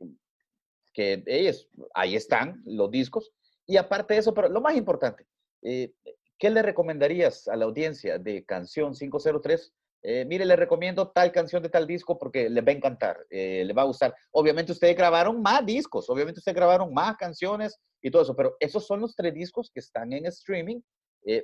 que 0.93 1.23
ellos, 1.25 1.69
ahí 1.93 2.15
están 2.15 2.61
los 2.65 2.89
discos. 2.89 3.31
Y 3.65 3.77
aparte 3.77 4.13
de 4.13 4.21
eso, 4.21 4.33
pero 4.33 4.47
lo 4.47 4.61
más 4.61 4.75
importante, 4.75 5.25
eh, 5.61 5.93
¿qué 6.37 6.49
le 6.49 6.61
recomendarías 6.61 7.47
a 7.47 7.55
la 7.55 7.65
audiencia 7.65 8.17
de 8.17 8.45
Canción 8.45 8.93
503? 8.93 9.73
Eh, 10.03 10.23
mire, 10.25 10.45
le 10.45 10.55
recomiendo 10.55 11.09
tal 11.09 11.31
canción 11.31 11.63
de 11.63 11.69
tal 11.69 11.87
disco 11.87 12.17
porque 12.19 12.47
le 12.47 12.61
va 12.61 12.71
a 12.71 12.75
encantar, 12.75 13.25
le 13.29 13.73
va 13.73 13.81
a 13.81 13.85
gustar. 13.85 14.15
Obviamente 14.31 14.71
ustedes 14.71 14.95
grabaron 14.95 15.41
más 15.41 15.65
discos, 15.65 16.07
obviamente 16.11 16.39
ustedes 16.39 16.55
grabaron 16.55 16.93
más 16.93 17.17
canciones 17.17 17.79
y 18.03 18.11
todo 18.11 18.21
eso, 18.21 18.35
pero 18.35 18.55
esos 18.59 18.85
son 18.85 19.01
los 19.01 19.15
tres 19.15 19.33
discos 19.33 19.71
que 19.73 19.79
están 19.79 20.13
en 20.13 20.27
streaming. 20.27 20.79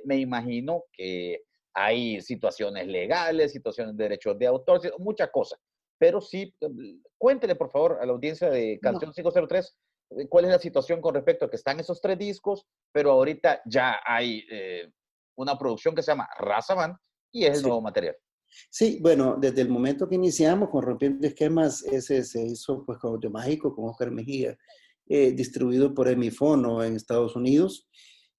me 0.04 0.16
imagino 0.16 0.84
que 0.92 1.42
hay 1.74 2.20
situaciones 2.20 2.86
legales, 2.86 3.52
situaciones 3.52 3.96
de 3.96 4.04
derechos 4.04 4.38
de 4.38 4.46
autor, 4.46 4.80
muchas 4.98 5.30
cosas. 5.30 5.58
Pero 5.98 6.20
sí, 6.20 6.54
em, 6.60 7.00
cuéntele 7.18 7.54
por 7.54 7.70
favor 7.70 7.98
a 8.00 8.06
la 8.06 8.12
audiencia 8.12 8.50
de 8.50 8.78
Canción 8.80 9.12
503 9.12 9.76
eh, 10.18 10.28
cuál 10.28 10.44
es 10.44 10.50
la 10.50 10.58
situación 10.58 11.00
con 11.00 11.14
respecto 11.14 11.44
a 11.44 11.50
que 11.50 11.56
están 11.56 11.80
esos 11.80 12.00
tres 12.00 12.18
discos, 12.18 12.66
pero 12.92 13.12
ahorita 13.12 13.62
ya 13.66 14.00
hay 14.04 14.44
eh, 14.50 14.90
una 15.36 15.58
producción 15.58 15.94
que 15.94 16.02
se 16.02 16.12
llama 16.12 16.28
Raza 16.38 16.74
Band 16.74 16.96
y 17.32 17.44
es 17.44 17.58
el 17.58 17.62
nuevo 17.62 17.80
material. 17.80 18.16
Sí, 18.70 18.98
bueno, 19.00 19.36
desde 19.40 19.62
el 19.62 19.70
momento 19.70 20.08
que 20.08 20.16
iniciamos 20.16 20.68
con 20.68 20.82
Rompiendo 20.82 21.26
Esquemas, 21.26 21.82
ese 21.84 22.22
se 22.22 22.42
hizo 22.42 22.84
pues 22.84 22.98
con 22.98 23.14
Audio 23.14 23.30
Mágico, 23.30 23.74
con 23.74 23.88
Oscar 23.88 24.10
Mejía, 24.10 24.58
eh, 25.06 25.32
distribuido 25.32 25.94
por 25.94 26.08
Emifono 26.08 26.84
en 26.84 26.96
Estados 26.96 27.34
Unidos. 27.34 27.88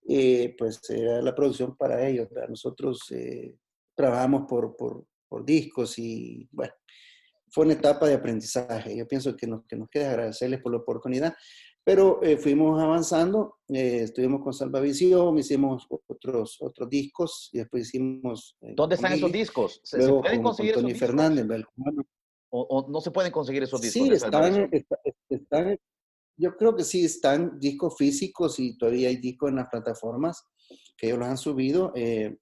Eh, 0.07 0.53
pues 0.57 0.81
era 0.89 1.21
la 1.21 1.33
producción 1.33 1.75
para 1.77 2.07
ellos. 2.07 2.27
Nosotros 2.49 2.99
eh, 3.11 3.55
trabajamos 3.95 4.43
por, 4.47 4.75
por, 4.75 5.05
por, 5.29 5.45
discos 5.45 5.97
y 5.97 6.47
bueno, 6.51 6.73
fue 7.49 7.65
una 7.65 7.75
etapa 7.75 8.07
de 8.07 8.15
aprendizaje. 8.15 8.95
Yo 8.97 9.07
pienso 9.07 9.35
que 9.35 9.47
nos, 9.47 9.65
que 9.65 9.75
nos 9.75 9.89
queda 9.89 10.09
agradecerles 10.09 10.61
por 10.61 10.73
la 10.73 10.79
oportunidad, 10.79 11.33
pero 11.85 12.21
eh, 12.23 12.37
fuimos 12.37 12.81
avanzando, 12.81 13.57
estuvimos 13.67 14.41
con 14.41 14.53
Salvavisión, 14.53 15.37
hicimos 15.37 15.85
otros, 16.07 16.57
otros 16.61 16.89
discos 16.89 17.49
y 17.51 17.59
después 17.59 17.87
hicimos... 17.87 18.57
¿Dónde 18.61 18.95
están 18.95 19.13
esos 19.13 19.31
discos? 19.31 19.81
¿Se, 19.83 19.97
pueden 20.07 20.41
conseguir 20.41 20.75
con 20.75 20.83
Tony 20.83 20.95
Fernández, 20.95 21.45
o, 22.49 22.87
no 22.89 23.01
se 23.01 23.11
pueden 23.11 23.31
conseguir 23.31 23.63
esos 23.63 23.81
discos? 23.81 24.07
Sí, 24.07 24.13
están, 24.13 24.69
están, 25.29 25.77
yo 26.37 26.55
creo 26.55 26.75
que 26.75 26.83
sí 26.83 27.05
están 27.05 27.59
discos 27.59 27.95
físicos 27.97 28.59
y 28.59 28.77
todavía 28.77 29.09
hay 29.09 29.17
discos 29.17 29.49
en 29.49 29.57
las 29.57 29.69
plataformas 29.69 30.43
que 30.97 31.07
ellos 31.07 31.19
los 31.19 31.27
han 31.27 31.37
subido. 31.37 31.91
Eh, 31.95 32.37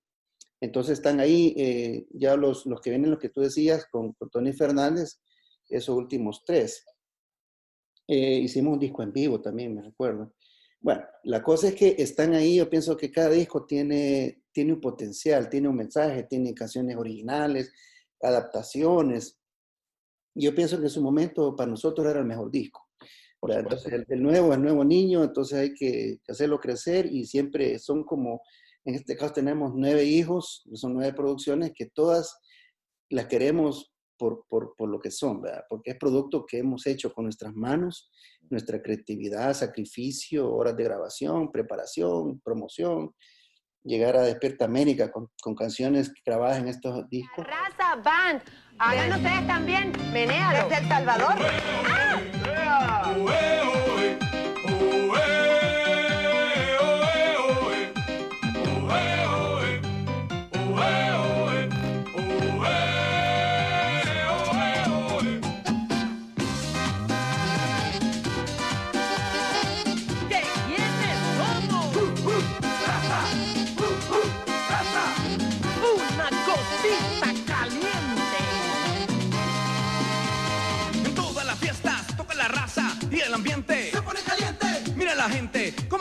entonces 0.62 1.00
están 1.00 1.20
ahí 1.20 1.54
eh, 1.58 2.08
ya 2.12 2.36
los, 2.36 2.66
los 2.66 2.82
que 2.82 2.92
vienen, 2.92 3.10
los 3.10 3.20
que 3.20 3.30
tú 3.30 3.42
decías, 3.42 3.88
con, 3.92 4.16
Tony 4.32 4.54
Fernández, 4.54 5.20
esos 5.68 5.96
últimos 5.96 6.44
tres. 6.46 6.86
Eh, 8.08 8.40
hicimos 8.40 8.74
un 8.74 8.80
disco 8.80 9.04
en 9.04 9.12
vivo 9.12 9.42
también, 9.42 9.76
me 9.76 9.82
recuerdo. 9.82 10.34
Bueno, 10.80 11.04
la 11.24 11.44
cosa 11.44 11.70
es 11.70 11.76
que 11.76 11.96
están 11.98 12.34
ahí, 12.34 12.56
yo 12.56 12.70
pienso 12.70 12.98
que 12.98 13.12
cada 13.12 13.30
disco 13.30 13.66
tiene, 13.66 14.44
tiene 14.52 14.74
un 14.74 14.82
potencial, 14.82 15.50
tiene 15.50 15.68
un 15.68 15.76
mensaje, 15.76 16.24
tiene 16.24 16.54
canciones 16.54 16.96
originales, 16.98 17.72
adaptaciones. 18.22 19.40
Yo 20.34 20.56
pienso 20.56 20.78
que 20.78 20.84
en 20.84 20.90
su 20.90 21.02
momento 21.02 21.56
para 21.56 21.70
nosotros 21.70 22.08
era 22.08 22.20
el 22.20 22.26
mejor 22.26 22.50
disco. 22.50 22.91
Entonces, 23.44 24.06
el, 24.08 24.22
nuevo, 24.22 24.54
el 24.54 24.62
nuevo 24.62 24.84
niño, 24.84 25.24
entonces 25.24 25.58
hay 25.58 25.74
que 25.74 26.20
hacerlo 26.28 26.60
crecer 26.60 27.08
y 27.08 27.26
siempre 27.26 27.80
son 27.80 28.04
como 28.04 28.42
en 28.86 28.96
este 28.96 29.16
caso 29.16 29.34
tenemos 29.34 29.74
nueve 29.76 30.04
hijos, 30.04 30.64
son 30.74 30.94
nueve 30.94 31.14
producciones 31.14 31.72
que 31.76 31.88
todas 31.88 32.40
las 33.10 33.28
queremos 33.28 33.94
por, 34.18 34.46
por, 34.48 34.76
por, 34.76 34.90
lo 34.90 35.00
que 35.00 35.12
son, 35.12 35.42
¿verdad? 35.42 35.64
Porque 35.70 35.92
es 35.92 35.98
producto 35.98 36.46
que 36.46 36.60
hemos 36.60 36.86
hecho 36.86 37.14
con 37.14 37.26
nuestras 37.26 37.54
manos, 37.54 38.12
nuestra 38.50 38.82
creatividad, 38.82 39.54
sacrificio, 39.54 40.52
horas 40.52 40.78
de 40.78 40.84
grabación, 40.84 41.52
preparación, 41.52 42.40
promoción, 42.42 43.14
llegar 43.84 44.16
a 44.16 44.22
Despierta 44.22 44.66
América 44.66 45.12
con, 45.12 45.30
con 45.42 45.56
canciones 45.56 46.12
grabadas 46.24 46.60
en 46.60 46.68
estos 46.68 47.10
discos. 47.10 47.46
Raza 47.46 47.96
Band, 47.96 48.42
hagan 48.78 49.14
ustedes 49.14 49.48
también, 49.48 49.92
Menea 50.14 50.64
desde 50.64 50.84
El 50.84 50.88
Salvador. 50.88 51.36
La 53.32 53.71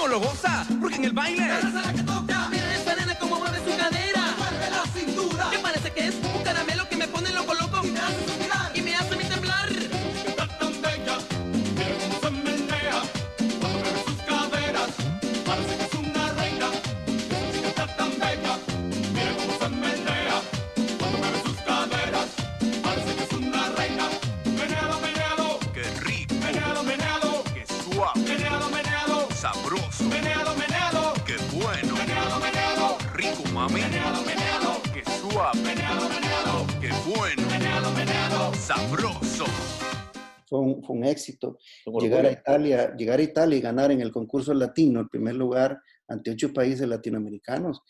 cómo 0.00 0.08
lo 0.08 0.20
goza, 0.20 0.66
porque 0.80 0.96
en 0.96 1.04
el 1.04 1.12
baile. 1.12 1.46
Sabroso. 38.70 39.46
Fue 40.48 40.60
un, 40.60 40.84
fue 40.84 40.94
un 40.94 41.04
éxito. 41.04 41.58
Llegar 42.00 42.24
a, 42.24 42.30
Italia, 42.30 42.94
llegar 42.94 43.18
a 43.18 43.22
Italia 43.22 43.58
y 43.58 43.60
ganar 43.60 43.90
en 43.90 44.00
el 44.00 44.12
concurso 44.12 44.54
latino 44.54 45.00
el 45.00 45.08
primer 45.08 45.34
lugar 45.34 45.76
ante 46.06 46.30
ocho 46.30 46.52
países 46.52 46.86
latinoamericanos 46.86 47.82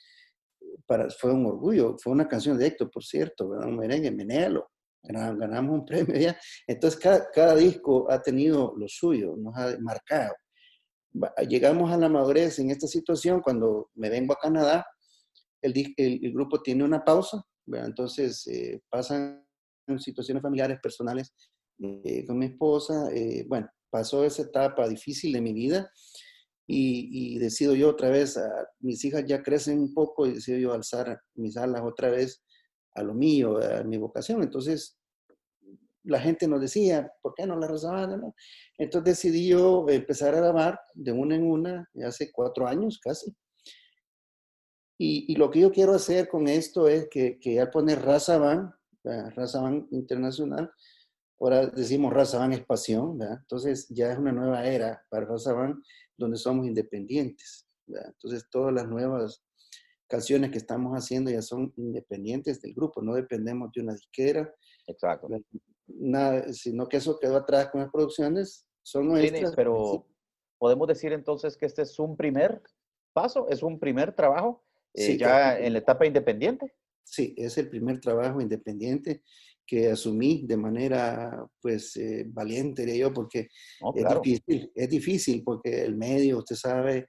para, 0.86 1.10
fue 1.10 1.34
un 1.34 1.44
orgullo. 1.44 1.96
Fue 2.02 2.14
una 2.14 2.26
canción 2.26 2.56
de 2.56 2.68
Héctor, 2.68 2.90
por 2.90 3.04
cierto, 3.04 3.48
un 3.48 3.76
merengue, 3.76 4.10
menéalo. 4.10 4.70
Ganamos 5.02 5.80
un 5.80 5.84
premio 5.84 6.16
ya. 6.18 6.38
Entonces, 6.66 6.98
cada, 6.98 7.30
cada 7.30 7.56
disco 7.56 8.10
ha 8.10 8.22
tenido 8.22 8.72
lo 8.74 8.88
suyo, 8.88 9.36
nos 9.36 9.54
ha 9.56 9.76
marcado 9.80 10.32
llegamos 11.48 11.90
a 11.90 11.96
la 11.96 12.08
madurez 12.08 12.60
en 12.60 12.70
esta 12.70 12.86
situación 12.86 13.40
cuando 13.40 13.90
me 13.94 14.08
vengo 14.08 14.32
a 14.32 14.38
Canadá, 14.38 14.86
el, 15.60 15.74
el, 15.96 16.32
grupo 16.32 16.62
tiene 16.62 16.84
una 16.84 17.04
pausa, 17.04 17.42
entonces 17.66 18.46
eh, 18.46 18.80
pasan 18.88 19.44
situaciones 19.98 20.42
familiares, 20.42 20.78
personales 20.82 21.32
eh, 21.78 22.24
con 22.26 22.38
mi 22.38 22.46
esposa, 22.46 23.10
eh, 23.12 23.44
bueno, 23.48 23.68
pasó 23.90 24.24
esa 24.24 24.42
etapa 24.42 24.88
difícil 24.88 25.32
de 25.32 25.40
mi 25.40 25.52
vida 25.52 25.90
y, 26.66 27.38
decido 27.38 27.74
yo 27.74 27.88
otra 27.88 28.10
vez, 28.10 28.38
mis 28.78 29.04
hijas 29.04 29.24
ya 29.26 29.42
crecen 29.42 29.80
un 29.80 29.92
poco 29.92 30.26
y 30.26 30.34
decido 30.34 30.58
yo 30.58 30.72
alzar 30.72 31.20
mis 31.34 31.56
alas 31.56 31.82
otra 31.82 32.10
vez 32.10 32.44
a 32.94 33.02
lo 33.02 33.12
mío, 33.12 33.58
a 33.58 33.82
mi 33.82 33.98
vocación, 33.98 34.42
entonces 34.42 35.00
la 36.04 36.20
gente 36.20 36.46
nos 36.48 36.60
decía, 36.60 37.12
¿por 37.22 37.34
qué 37.34 37.46
no 37.46 37.58
la 37.58 37.66
rezaban? 37.66 38.32
Entonces 38.78 39.16
decidí 39.16 39.48
yo 39.48 39.86
empezar 39.88 40.34
a 40.34 40.38
grabar 40.38 40.80
de 40.94 41.12
una 41.12 41.34
en 41.34 41.50
una, 41.50 41.88
hace 42.06 42.30
cuatro 42.32 42.66
años 42.66 42.98
casi. 43.02 43.34
Y, 45.02 45.34
lo 45.36 45.50
que 45.50 45.60
yo 45.60 45.72
quiero 45.72 45.94
hacer 45.94 46.28
con 46.28 46.46
esto 46.46 46.86
es 46.86 47.08
que, 47.10 47.38
que 47.40 47.58
al 47.58 47.70
poner 47.70 48.02
Raza 48.02 48.38
Raza 49.04 49.60
Van 49.60 49.86
Internacional, 49.90 50.70
ahora 51.38 51.66
decimos 51.66 52.12
Raza 52.12 52.38
Van 52.38 52.52
es 52.52 52.64
pasión, 52.64 53.18
entonces 53.22 53.88
ya 53.88 54.12
es 54.12 54.18
una 54.18 54.32
nueva 54.32 54.66
era 54.66 55.04
para 55.08 55.26
Raza 55.26 55.52
Van 55.52 55.82
donde 56.16 56.36
somos 56.36 56.66
independientes. 56.66 57.66
Entonces 57.86 58.46
todas 58.50 58.72
las 58.72 58.86
nuevas 58.86 59.42
canciones 60.06 60.50
que 60.50 60.58
estamos 60.58 60.92
haciendo 60.92 61.30
ya 61.30 61.40
son 61.40 61.72
independientes 61.76 62.60
del 62.60 62.74
grupo, 62.74 63.00
no 63.00 63.14
dependemos 63.14 63.70
de 63.72 63.80
una 63.82 63.94
disquera. 63.94 64.52
Exacto. 64.86 65.28
Nada, 65.86 66.52
sino 66.52 66.88
que 66.88 66.98
eso 66.98 67.18
quedó 67.18 67.36
atrás 67.36 67.70
con 67.70 67.80
las 67.80 67.90
producciones 67.90 68.66
son 68.82 69.08
nuestras. 69.08 69.54
pero 69.54 70.06
podemos 70.58 70.88
decir 70.88 71.12
entonces 71.12 71.56
que 71.56 71.66
este 71.66 71.82
es 71.82 71.98
un 71.98 72.16
primer 72.16 72.62
paso, 73.12 73.48
es 73.48 73.62
un 73.62 73.78
primer 73.78 74.14
trabajo 74.14 74.62
eh, 74.94 75.16
ya 75.16 75.58
en 75.58 75.72
la 75.72 75.78
etapa 75.78 76.06
independiente. 76.06 76.74
Sí, 77.04 77.34
es 77.36 77.58
el 77.58 77.68
primer 77.68 78.00
trabajo 78.00 78.40
independiente 78.40 79.22
que 79.66 79.90
asumí 79.90 80.44
de 80.46 80.56
manera, 80.56 81.46
pues, 81.60 81.96
eh, 81.96 82.24
valiente, 82.26 82.84
diría 82.84 83.02
yo, 83.02 83.14
porque 83.14 83.48
es, 83.94 84.22
difícil, 84.22 84.72
es 84.74 84.88
difícil, 84.88 85.42
porque 85.44 85.84
el 85.84 85.96
medio, 85.96 86.38
usted 86.38 86.56
sabe, 86.56 87.08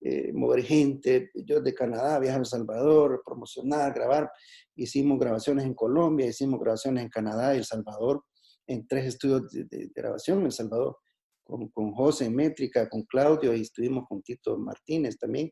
eh, 0.00 0.32
mover 0.32 0.64
gente, 0.64 1.30
yo 1.34 1.60
de 1.60 1.72
Canadá, 1.72 2.18
viajar 2.18 2.40
a 2.40 2.42
El 2.42 2.46
Salvador, 2.46 3.22
promocionar, 3.24 3.94
grabar, 3.94 4.30
hicimos 4.74 5.20
grabaciones 5.20 5.64
en 5.64 5.74
Colombia, 5.74 6.26
hicimos 6.26 6.58
grabaciones 6.58 7.04
en 7.04 7.10
Canadá 7.10 7.54
y 7.54 7.58
El 7.58 7.64
Salvador, 7.64 8.24
en 8.66 8.86
tres 8.88 9.06
estudios 9.06 9.48
de 9.50 9.90
grabación 9.94 10.40
en 10.40 10.46
El 10.46 10.52
Salvador 10.52 10.96
con, 11.72 11.92
José 11.92 12.26
en 12.26 12.36
métrica, 12.36 12.88
con 12.88 13.02
Claudio 13.04 13.54
y 13.54 13.62
estuvimos 13.62 14.04
con 14.08 14.22
Tito 14.22 14.58
Martínez 14.58 15.18
también. 15.18 15.50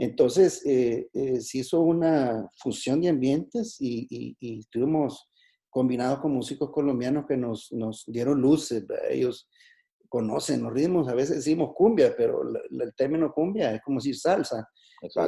Entonces, 0.00 0.64
eh, 0.64 1.10
eh, 1.12 1.42
se 1.42 1.58
hizo 1.58 1.82
una 1.82 2.48
fusión 2.56 3.02
de 3.02 3.10
ambientes 3.10 3.76
y, 3.80 4.34
estuvimos 4.40 5.30
combinados 5.68 6.20
con 6.20 6.32
músicos 6.32 6.70
colombianos 6.70 7.26
que 7.28 7.36
nos, 7.36 7.68
dieron 8.06 8.40
luces. 8.40 8.82
Ellos 9.10 9.46
conocen 10.08 10.62
los 10.62 10.72
ritmos, 10.72 11.06
a 11.08 11.14
veces 11.14 11.36
decimos 11.36 11.72
cumbia, 11.74 12.14
pero 12.16 12.40
el 12.42 12.94
término 12.96 13.30
cumbia 13.30 13.74
es 13.74 13.82
como 13.82 13.98
decir 13.98 14.16
salsa. 14.16 14.66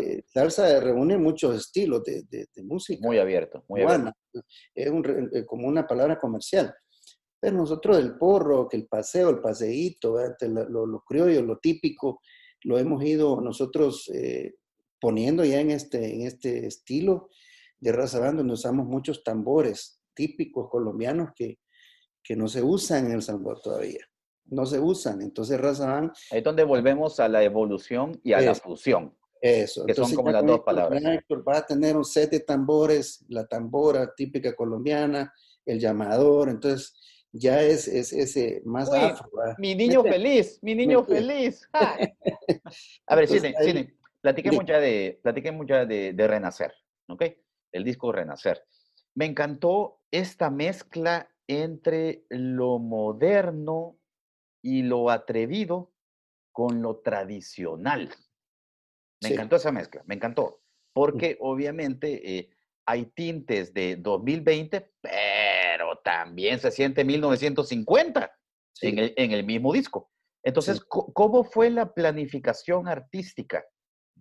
Eh, 0.00 0.22
salsa 0.26 0.80
reúne 0.80 1.18
muchos 1.18 1.54
estilos 1.54 2.02
de, 2.02 2.48
música. 2.64 3.06
Muy 3.06 3.18
abierto, 3.18 3.62
muy 3.68 3.82
abierto. 3.82 4.12
Es 4.74 5.44
como 5.46 5.68
una 5.68 5.86
palabra 5.86 6.18
comercial. 6.18 6.74
Pero 7.38 7.58
nosotros 7.58 7.98
el 7.98 8.16
porro, 8.16 8.66
que 8.70 8.78
el 8.78 8.86
paseo, 8.86 9.28
el 9.28 9.40
paseíto, 9.40 10.16
lo, 10.48 10.86
lo, 10.86 11.00
criollo, 11.00 11.42
lo 11.42 11.58
típico, 11.58 12.22
lo 12.64 12.78
hemos 12.78 13.04
ido 13.04 13.40
nosotros 13.40 14.10
eh, 14.14 14.54
poniendo 15.02 15.44
ya 15.44 15.60
en 15.60 15.72
este, 15.72 16.14
en 16.14 16.22
este 16.28 16.64
estilo 16.64 17.28
de 17.80 17.90
raza 17.90 18.20
banda, 18.20 18.38
donde 18.38 18.54
usamos 18.54 18.86
muchos 18.86 19.24
tambores 19.24 20.00
típicos 20.14 20.70
colombianos 20.70 21.30
que, 21.34 21.58
que 22.22 22.36
no 22.36 22.46
se 22.46 22.62
usan 22.62 23.06
en 23.06 23.12
El 23.14 23.22
Salvador 23.22 23.60
todavía. 23.60 24.06
No 24.44 24.64
se 24.64 24.78
usan. 24.78 25.20
Entonces, 25.20 25.60
raza 25.60 25.86
banda... 25.86 26.12
Ahí 26.30 26.38
es 26.38 26.44
donde 26.44 26.62
volvemos 26.62 27.18
a 27.18 27.28
la 27.28 27.42
evolución 27.42 28.20
y 28.22 28.32
a 28.32 28.40
la 28.40 28.54
fusión. 28.54 29.12
Eso. 29.40 29.84
Que 29.86 29.94
son 29.94 30.14
como 30.14 30.30
las 30.30 30.46
dos 30.46 30.60
palabras. 30.60 31.02
va 31.02 31.58
a 31.58 31.66
tener 31.66 31.96
un 31.96 32.04
set 32.04 32.30
de 32.30 32.40
tambores, 32.40 33.24
la 33.28 33.44
tambora 33.48 34.14
típica 34.14 34.54
colombiana, 34.54 35.32
El 35.66 35.80
Llamador, 35.80 36.48
entonces 36.48 36.94
ya 37.32 37.60
es, 37.60 37.88
es 37.88 38.12
ese 38.12 38.62
más 38.64 38.88
Uy, 38.88 38.98
afro. 38.98 39.28
¿verdad? 39.36 39.56
Mi 39.58 39.74
niño 39.74 40.04
feliz, 40.04 40.60
mi 40.62 40.76
niño 40.76 41.02
feliz. 41.04 41.68
A 41.72 41.96
ver, 43.16 43.24
Entonces, 43.24 43.42
Cine, 43.42 43.54
ahí- 43.58 43.66
Cine, 43.66 43.96
platiquemos 44.22 44.64
ya 44.64 44.78
de, 44.80 45.20
platiquemos 45.22 45.66
ya 45.66 45.84
de, 45.84 46.12
de 46.12 46.26
Renacer, 46.26 46.72
¿ok? 47.08 47.24
El 47.72 47.84
disco 47.84 48.12
Renacer. 48.12 48.64
Me 49.14 49.26
encantó 49.26 50.00
esta 50.10 50.48
mezcla 50.50 51.28
entre 51.46 52.24
lo 52.30 52.78
moderno 52.78 53.98
y 54.62 54.82
lo 54.82 55.10
atrevido 55.10 55.92
con 56.52 56.80
lo 56.82 57.00
tradicional. 57.00 58.08
Me 59.22 59.28
Sí. 59.28 59.34
encantó 59.34 59.56
esa 59.56 59.72
mezcla, 59.72 60.02
me 60.06 60.14
encantó. 60.14 60.62
Porque 60.94 61.36
obviamente 61.40 62.38
eh, 62.38 62.50
hay 62.86 63.06
tintes 63.06 63.72
de 63.72 63.96
2020, 63.96 64.92
pero 65.00 65.98
también 66.04 66.58
se 66.60 66.70
siente 66.70 67.04
1950 67.04 68.30
Sí. 68.74 68.88
en, 68.88 68.98
el, 68.98 69.14
en 69.16 69.32
el 69.32 69.44
mismo 69.44 69.72
disco. 69.72 70.10
Entonces, 70.44 70.78
Sí. 70.78 70.84
¿cómo 70.88 71.44
fue 71.44 71.70
la 71.70 71.92
planificación 71.92 72.88
artística 72.88 73.64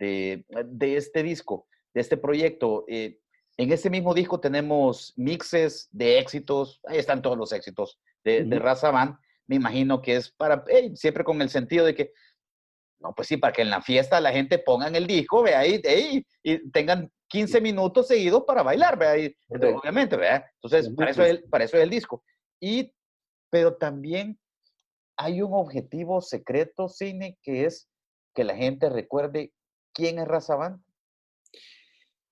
de, 0.02 0.46
de 0.66 0.98
este 0.98 1.22
disco, 1.24 1.68
de 1.94 2.02
este 2.02 2.18
proyecto? 2.18 2.86
Eh, 2.88 3.20
en 3.58 3.72
este 3.72 3.90
mismo 3.90 4.14
disco 4.14 4.40
tenemos 4.40 5.14
mixes 5.16 5.88
de 5.92 6.18
éxitos, 6.18 6.82
ahí 6.86 6.98
están 6.98 7.22
todos 7.22 7.38
los 7.38 7.52
éxitos 7.52 8.00
de, 8.24 8.44
de 8.44 8.56
Ujú. 8.58 8.66
Raza 8.66 8.92
Band. 8.92 9.16
Me 9.48 9.58
imagino 9.58 10.02
que 10.02 10.16
es 10.16 10.32
para, 10.32 10.64
eh, 10.68 10.92
siempre 10.96 11.24
con 11.24 11.42
el 11.42 11.50
sentido 11.50 11.86
de 11.86 11.94
que, 11.94 12.14
no, 13.00 13.14
pues 13.14 13.28
sí, 13.28 13.38
para 13.38 13.54
que 13.54 13.62
en 13.62 13.70
la 13.70 13.82
fiesta 13.82 14.20
la 14.20 14.32
gente 14.32 14.58
pongan 14.58 14.96
el 14.96 15.06
disco, 15.06 15.44
vea, 15.44 15.66
y, 15.68 15.76
y, 15.76 16.26
y 16.44 16.72
tengan 16.72 17.12
15 17.28 17.62
minutos 17.62 18.08
seguidos 18.08 18.44
para 18.46 18.64
bailar, 18.64 18.98
vea, 18.98 19.18
y, 19.18 19.26
entonces, 19.26 19.38
Correcto. 19.48 19.80
obviamente, 19.80 20.18
¿verdad? 20.18 20.46
Entonces, 20.56 20.94
para 20.96 21.12
eso, 21.12 21.24
es 21.24 21.30
el, 21.30 21.44
para 21.44 21.64
eso 21.64 21.78
es 21.78 21.84
el 21.84 21.90
disco. 21.90 22.24
Y, 22.60 22.94
pero 23.52 23.76
también 23.76 24.40
hay 25.18 25.42
un 25.42 25.54
objetivo 25.54 26.22
secreto, 26.22 26.90
Cine, 26.90 27.38
que 27.44 27.66
es 27.66 27.88
que 28.34 28.44
la 28.44 28.56
gente 28.56 28.90
recuerde 28.90 29.54
quién 30.02 30.20
es. 30.20 30.28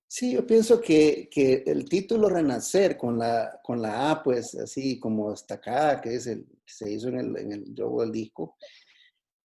Sí, 0.08 0.34
yo 0.34 0.46
pienso 0.46 0.82
que, 0.82 1.30
que 1.32 1.64
el 1.68 1.88
título 1.88 2.30
Renacer 2.30 2.98
con 2.98 3.20
la, 3.20 3.60
con 3.64 3.82
la 3.82 4.12
A, 4.12 4.24
pues 4.24 4.56
así 4.56 5.00
como 5.00 5.30
destacada, 5.32 6.02
que 6.02 6.16
es 6.16 6.26
el 6.28 6.48
se 6.70 6.92
hizo 6.92 7.10
en 7.10 7.20
el, 7.20 7.38
en 7.38 7.52
el 7.52 7.76
logo 7.76 8.02
del 8.02 8.12
disco. 8.12 8.56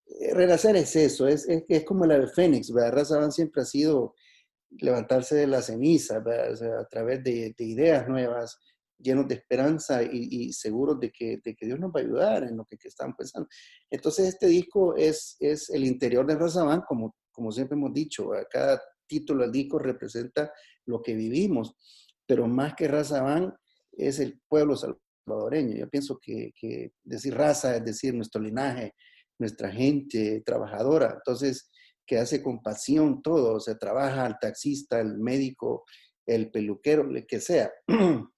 eh, 0.07 0.35
Renacer 0.35 0.77
es 0.77 0.95
eso, 0.97 1.27
es, 1.27 1.49
es, 1.49 1.65
es 1.69 1.85
como 1.85 2.07
la 2.07 2.19
de 2.19 2.29
Fénix, 2.29 2.73
¿verdad? 2.73 2.93
Raza 2.93 3.19
Band 3.19 3.33
siempre 3.33 3.63
ha 3.63 3.65
sido 3.65 4.15
levantarse 4.71 5.37
de 5.37 5.47
la 5.47 5.63
ceniza, 5.63 6.17
a 6.19 6.89
través 6.89 7.23
de, 7.23 7.55
de 7.57 7.65
ideas 7.65 8.09
nuevas, 8.09 8.59
llenos 8.99 9.29
de 9.29 9.35
esperanza 9.37 10.03
y, 10.03 10.53
seguros 10.53 10.99
de 11.01 11.11
que, 11.11 11.41
de 11.45 11.55
que 11.55 11.67
Dios 11.67 11.79
nos 11.79 11.91
va 11.91 12.01
a 12.01 12.03
ayudar 12.03 12.45
en 12.45 12.57
lo 12.57 12.65
que, 12.65 12.77
que 12.77 12.89
están 12.89 13.15
pensando. 13.15 13.49
Entonces, 13.91 14.29
este 14.29 14.47
disco 14.47 14.97
es, 14.97 15.37
es 15.41 15.71
el 15.71 15.85
interior 15.85 16.27
de 16.27 16.37
Raza 16.37 16.65
Band, 16.65 16.85
como, 16.87 17.15
como 17.35 17.51
siempre 17.51 17.77
hemos 17.77 17.93
dicho, 17.93 18.31
cada 18.49 18.81
título 19.07 19.43
del 19.43 19.53
disco 19.53 19.79
representa 19.79 20.53
lo 20.87 21.03
que 21.03 21.15
vivimos, 21.15 21.77
pero 22.27 22.47
más 22.47 22.75
que 22.75 22.89
raza 22.89 23.23
van 23.23 23.53
es 23.93 24.21
el 24.21 24.41
pueblo 24.49 24.77
salvadoreño. 24.77 25.77
Yo 25.77 25.89
pienso 25.89 26.19
que, 26.21 26.53
decir 27.03 27.35
raza 27.35 27.77
es 27.77 27.85
decir 27.85 28.15
nuestro 28.15 28.41
linaje, 28.41 28.95
nuestra 29.39 29.71
gente 29.71 30.43
trabajadora, 30.47 31.15
entonces 31.17 31.71
que 32.07 32.19
hace 32.19 32.43
con 32.43 32.63
pasión 32.63 33.23
todo, 33.23 33.55
o 33.55 33.61
sea, 33.61 33.77
trabaja 33.77 34.27
el 34.27 34.37
taxista, 34.39 35.01
el 35.01 35.19
médico, 35.19 35.85
el 36.27 36.51
peluquero, 36.51 37.03
el 37.11 37.27
que 37.27 37.41
sea. 37.41 37.73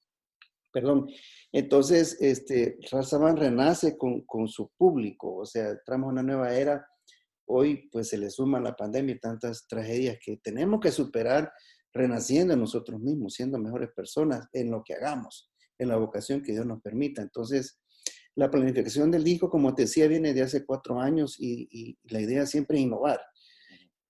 Perdón. 0.73 1.09
Entonces, 1.53 2.17
este, 2.21 2.79
Raza 2.91 3.19
Van 3.19 3.37
renace 3.37 3.97
con, 3.97 4.21
con 4.25 4.47
su 4.47 4.71
público, 4.77 5.37
o 5.37 5.47
sea, 5.47 5.71
entramos 5.71 6.09
a 6.09 6.13
una 6.13 6.23
nueva 6.23 6.55
era 6.55 6.87
hoy 7.47 7.89
pues 7.91 8.09
se 8.09 8.19
le 8.19 8.31
suma 8.31 8.61
la 8.61 8.77
pandemia 8.77 9.15
y 9.15 9.21
tantas 9.21 9.67
tragedias 9.67 10.19
que 10.23 10.37
tenemos 10.39 10.81
que 10.81 10.91
superar 10.91 11.53
renaciendo 11.93 12.55
en 12.55 12.61
nosotros 12.61 13.01
mismos, 13.01 13.35
siendo 13.35 13.59
mejores 13.59 13.91
personas 13.95 14.47
en 14.53 14.71
lo 14.71 14.83
que 14.85 14.95
hagamos, 14.95 15.51
en 15.79 15.89
la 15.89 15.97
vocación 15.97 16.43
que 16.43 16.53
Dios 16.53 16.67
nos 16.67 16.83
permita. 16.83 17.23
Entonces, 17.23 17.81
la 18.35 18.51
planificación 18.51 19.11
del 19.11 19.25
disco, 19.25 19.49
como 19.49 19.75
te 19.75 19.83
decía, 19.83 20.07
viene 20.07 20.35
de 20.35 20.43
hace 20.43 20.65
cuatro 20.67 21.01
años 21.01 21.37
y, 21.39 21.69
y 21.71 21.99
la 22.13 22.21
idea 22.21 22.45
siempre 22.45 22.77
es 22.77 22.85
innovar. 22.85 23.21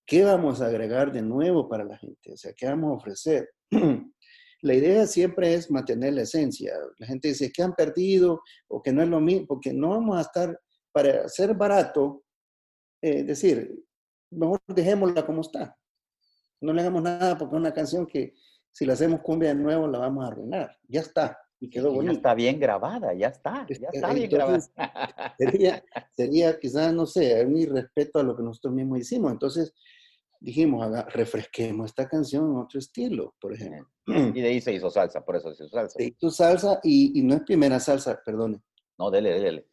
¿Qué 0.04 0.24
vamos 0.24 0.60
a 0.60 0.66
agregar 0.66 1.12
de 1.12 1.22
nuevo 1.22 1.68
para 1.68 1.84
la 1.84 1.96
gente? 1.96 2.32
O 2.32 2.36
sea, 2.36 2.52
¿qué 2.52 2.66
vamos 2.66 2.90
a 2.90 2.96
ofrecer? 2.96 3.50
la 4.62 4.74
idea 4.74 5.06
siempre 5.06 5.54
es 5.54 5.70
mantener 5.70 6.14
la 6.14 6.22
esencia. 6.22 6.74
La 6.98 7.06
gente 7.06 7.28
dice 7.28 7.52
que 7.52 7.62
han 7.62 7.74
perdido 7.74 8.40
o 8.68 8.82
que 8.82 8.92
no 8.92 9.02
es 9.02 9.08
lo 9.08 9.20
mismo, 9.20 9.46
porque 9.46 9.72
no 9.72 9.90
vamos 9.90 10.18
a 10.18 10.22
estar, 10.22 10.60
para 10.92 11.28
ser 11.28 11.54
barato, 11.54 12.24
eh, 13.02 13.22
decir, 13.22 13.84
mejor 14.30 14.60
dejémosla 14.66 15.24
como 15.26 15.40
está. 15.42 15.76
No 16.60 16.72
le 16.72 16.80
hagamos 16.80 17.02
nada 17.02 17.36
porque 17.36 17.54
es 17.54 17.60
una 17.60 17.72
canción 17.74 18.06
que 18.06 18.34
si 18.72 18.84
la 18.86 18.94
hacemos 18.94 19.20
cumbia 19.20 19.50
de 19.50 19.54
nuevo 19.56 19.86
la 19.86 19.98
vamos 19.98 20.24
a 20.24 20.28
arruinar. 20.28 20.76
Ya 20.88 21.00
está. 21.00 21.38
Y 21.58 21.70
quedó 21.70 21.88
Y 21.88 21.90
ya 21.92 21.96
bonita. 21.96 22.12
está 22.12 22.34
bien 22.34 22.60
grabada, 22.60 23.14
ya 23.14 23.28
está, 23.28 23.66
ya 23.68 23.74
Este, 23.88 23.88
está 23.92 24.12
bien 24.12 24.28
grabada. 24.30 24.60
Sería, 25.38 25.82
sería 26.14 26.58
quizás, 26.58 26.92
no 26.92 27.06
sé, 27.06 27.44
un 27.46 27.56
irrespeto 27.56 28.18
a 28.18 28.22
lo 28.22 28.36
que 28.36 28.42
nosotros 28.42 28.74
mismos 28.74 28.98
hicimos. 28.98 29.32
Entonces 29.32 29.72
dijimos, 30.38 30.86
refresquemos 31.14 31.86
esta 31.86 32.06
canción 32.08 32.50
en 32.50 32.56
otro 32.58 32.78
estilo, 32.78 33.34
por 33.40 33.54
ejemplo. 33.54 33.88
Y 34.06 34.40
de 34.40 34.48
ahí 34.48 34.60
se 34.60 34.72
hizo 34.74 34.90
salsa, 34.90 35.24
por 35.24 35.36
eso 35.36 35.54
se 35.54 35.64
hizo 35.64 35.70
salsa. 35.74 35.98
Se 35.98 36.04
hizo 36.04 36.30
salsa 36.30 36.78
y, 36.82 37.18
y 37.18 37.22
no 37.22 37.34
es 37.34 37.40
primera 37.40 37.80
salsa, 37.80 38.20
perdone. 38.22 38.60
No, 38.98 39.10
dele, 39.10 39.40
dele. 39.40 39.66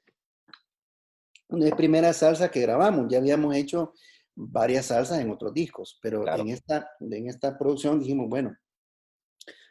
Es 1.61 1.75
primera 1.75 2.11
salsa 2.13 2.49
que 2.49 2.61
grabamos, 2.61 3.05
ya 3.09 3.17
habíamos 3.19 3.55
hecho 3.55 3.93
varias 4.35 4.87
salsas 4.87 5.19
en 5.19 5.29
otros 5.29 5.53
discos, 5.53 5.99
pero 6.01 6.23
Claro. 6.23 6.41
en, 6.43 6.49
esta, 6.49 6.89
en 6.99 7.27
esta 7.27 7.57
producción 7.57 7.99
dijimos, 7.99 8.27
bueno, 8.29 8.55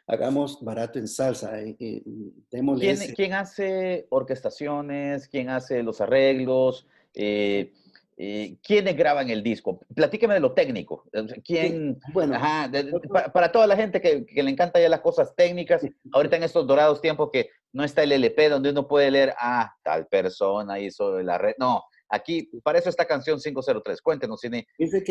hagamos 0.07 0.63
barato 0.63 0.99
en 0.99 1.07
salsa, 1.07 1.59
eh, 1.61 1.75
eh, 1.79 2.03
démosle 2.51 2.85
¿Quién, 2.85 2.95
ese- 2.95 3.13
quién 3.13 3.33
hace 3.33 4.07
orquestaciones? 4.09 5.27
¿Quién 5.27 5.49
hace 5.49 5.83
los 5.83 5.99
arreglos? 6.01 6.87
Eh, 7.13 7.73
eh, 8.17 8.57
¿Quiénes 8.63 8.95
graban 8.95 9.29
el 9.29 9.41
disco? 9.43 9.79
Platíqueme 9.95 10.33
de 10.35 10.39
lo 10.39 10.53
técnico. 10.53 11.05
¿Quién? 11.43 11.99
bueno, 12.13 12.35
Ajá, 12.35 12.67
de- 12.67 12.83
de- 12.83 12.99
pa- 13.11 13.31
para, 13.31 13.51
toda 13.51 13.67
la 13.67 13.75
gente 13.75 13.99
que, 14.01 14.25
que 14.25 14.43
le 14.43 14.51
encanta 14.51 14.79
ya 14.79 14.89
las 14.89 15.01
cosas 15.01 15.33
técnicas, 15.35 15.85
ahorita 16.11 16.35
en 16.37 16.43
estos 16.43 16.65
dorados 16.67 17.01
tiempos 17.01 17.29
que 17.31 17.49
no 17.71 17.83
está 17.83 18.03
el 18.03 18.11
LP 18.11 18.49
donde 18.49 18.69
uno 18.69 18.87
puede 18.87 19.09
leer, 19.11 19.33
ah, 19.39 19.73
tal 19.83 20.07
persona 20.07 20.79
hizo 20.79 21.19
la 21.21 21.37
red. 21.37 21.53
No, 21.57 21.83
aquí, 22.09 22.49
para 22.63 22.79
eso 22.79 22.89
está 22.89 23.05
canción 23.05 23.39
503. 23.39 24.01
Cuéntenos, 24.01 24.39
tiene 24.41 24.67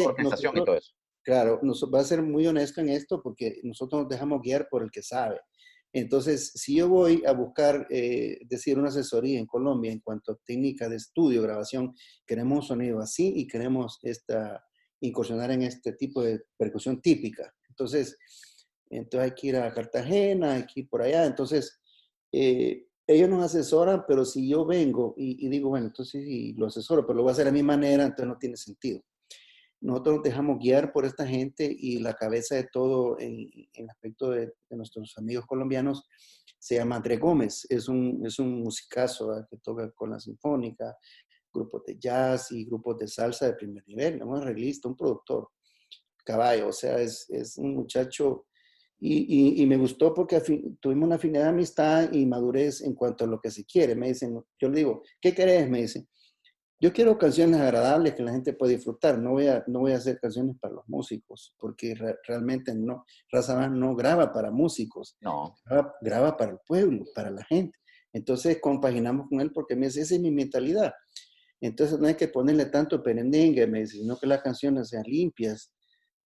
orquestación 0.06 0.56
y 0.58 0.64
todo 0.64 0.76
eso. 0.76 0.92
Claro, 1.24 1.60
nos 1.62 1.82
va 1.92 2.00
a 2.00 2.04
ser 2.04 2.20
muy 2.22 2.46
honesto 2.46 2.80
en 2.80 2.88
esto 2.88 3.22
porque 3.22 3.60
nosotros 3.62 4.02
nos 4.02 4.08
dejamos 4.08 4.42
guiar 4.42 4.68
por 4.68 4.82
el 4.82 4.90
que 4.90 5.02
sabe. 5.02 5.40
Entonces, 5.92 6.52
si 6.54 6.76
yo 6.76 6.88
voy 6.88 7.22
a 7.26 7.32
buscar, 7.32 7.86
eh, 7.90 8.38
decir, 8.46 8.78
una 8.78 8.88
asesoría 8.88 9.38
en 9.38 9.46
Colombia 9.46 9.92
en 9.92 10.00
cuanto 10.00 10.32
a 10.32 10.38
técnica 10.44 10.88
de 10.88 10.96
estudio, 10.96 11.42
grabación, 11.42 11.94
queremos 12.26 12.58
un 12.58 12.62
sonido 12.62 13.00
así 13.00 13.32
y 13.36 13.46
queremos 13.46 13.98
esta, 14.02 14.64
incursionar 15.00 15.50
en 15.50 15.62
este 15.62 15.92
tipo 15.92 16.22
de 16.22 16.44
percusión 16.56 17.02
típica. 17.02 17.52
Entonces, 17.68 18.16
entonces 18.88 19.30
hay 19.30 19.34
que 19.34 19.46
ir 19.48 19.56
a 19.56 19.72
Cartagena, 19.72 20.54
hay 20.54 20.66
que 20.66 20.80
ir 20.80 20.88
por 20.88 21.02
allá. 21.02 21.26
Entonces, 21.26 21.78
eh, 22.32 22.86
ellos 23.06 23.28
nos 23.28 23.44
asesoran, 23.44 24.04
pero 24.08 24.24
si 24.24 24.48
yo 24.48 24.64
vengo 24.64 25.14
y, 25.18 25.44
y 25.44 25.50
digo, 25.50 25.68
bueno, 25.68 25.86
entonces 25.86 26.24
sí, 26.24 26.54
lo 26.54 26.66
asesoro, 26.66 27.06
pero 27.06 27.18
lo 27.18 27.22
voy 27.24 27.30
a 27.30 27.32
hacer 27.32 27.48
a 27.48 27.52
mi 27.52 27.62
manera, 27.62 28.04
entonces 28.04 28.26
no 28.26 28.38
tiene 28.38 28.56
sentido 28.56 29.02
nosotros 29.82 30.16
nos 30.16 30.24
dejamos 30.24 30.58
guiar 30.58 30.92
por 30.92 31.04
esta 31.04 31.26
gente 31.26 31.70
y 31.76 31.98
la 31.98 32.14
cabeza 32.14 32.54
de 32.54 32.68
todo 32.72 33.18
en, 33.18 33.48
en 33.74 33.90
aspecto 33.90 34.30
de, 34.30 34.46
de 34.70 34.76
nuestros 34.76 35.12
amigos 35.18 35.44
colombianos 35.46 36.08
se 36.58 36.76
llama 36.76 36.96
André 36.96 37.16
Gómez. 37.16 37.66
Es 37.68 37.88
un, 37.88 38.22
es 38.24 38.38
un 38.38 38.62
musicazo 38.62 39.44
que 39.50 39.56
toca 39.58 39.90
con 39.90 40.10
la 40.10 40.20
sinfónica, 40.20 40.96
grupos 41.52 41.84
de 41.84 41.98
jazz 41.98 42.52
y 42.52 42.64
grupos 42.64 42.98
de 42.98 43.08
salsa 43.08 43.46
de 43.46 43.54
primer 43.54 43.86
nivel, 43.86 44.22
un 44.22 44.36
arreglista, 44.36 44.88
un 44.88 44.96
productor, 44.96 45.48
caballo, 46.24 46.68
o 46.68 46.72
sea, 46.72 46.98
es, 47.00 47.28
es 47.30 47.58
un 47.58 47.74
muchacho 47.74 48.46
y, 49.00 49.58
y, 49.58 49.62
y 49.62 49.66
me 49.66 49.76
gustó 49.76 50.14
porque 50.14 50.40
tuvimos 50.80 51.06
una 51.06 51.16
afinidad 51.16 51.42
de 51.42 51.48
amistad 51.48 52.12
y 52.12 52.24
madurez 52.24 52.82
en 52.82 52.94
cuanto 52.94 53.24
a 53.24 53.26
lo 53.26 53.40
que 53.40 53.50
se 53.50 53.64
quiere. 53.64 53.96
Me 53.96 54.06
dicen, 54.08 54.40
yo 54.60 54.68
le 54.68 54.76
digo, 54.76 55.02
¿qué 55.20 55.34
querés? 55.34 55.68
Me 55.68 55.82
dicen, 55.82 56.08
yo 56.82 56.92
quiero 56.92 57.16
canciones 57.16 57.60
agradables 57.60 58.14
que 58.14 58.24
la 58.24 58.32
gente 58.32 58.52
pueda 58.54 58.72
disfrutar. 58.72 59.16
No 59.18 59.30
voy 59.30 59.46
a, 59.46 59.62
no 59.68 59.78
voy 59.78 59.92
a 59.92 59.96
hacer 59.98 60.18
canciones 60.20 60.56
para 60.60 60.74
los 60.74 60.88
músicos, 60.88 61.54
porque 61.58 61.94
re- 61.94 62.18
realmente 62.26 62.74
no, 62.74 63.04
Raza 63.30 63.68
no 63.68 63.94
graba 63.94 64.32
para 64.32 64.50
músicos, 64.50 65.16
No, 65.20 65.54
graba, 65.64 65.94
graba 66.00 66.36
para 66.36 66.52
el 66.52 66.58
pueblo, 66.66 67.04
para 67.14 67.30
la 67.30 67.44
gente. 67.44 67.78
Entonces 68.12 68.58
compaginamos 68.60 69.28
con 69.28 69.40
él 69.40 69.52
porque 69.52 69.76
me 69.76 69.86
dice, 69.86 70.00
esa 70.02 70.16
es 70.16 70.20
mi 70.20 70.32
mentalidad. 70.32 70.92
Entonces 71.60 72.00
no 72.00 72.08
hay 72.08 72.16
que 72.16 72.26
ponerle 72.26 72.66
tanto 72.66 73.00
perendengue, 73.00 73.64
me 73.68 73.82
dice, 73.82 73.98
sino 73.98 74.18
que 74.18 74.26
las 74.26 74.42
canciones 74.42 74.88
sean 74.88 75.04
limpias, 75.06 75.72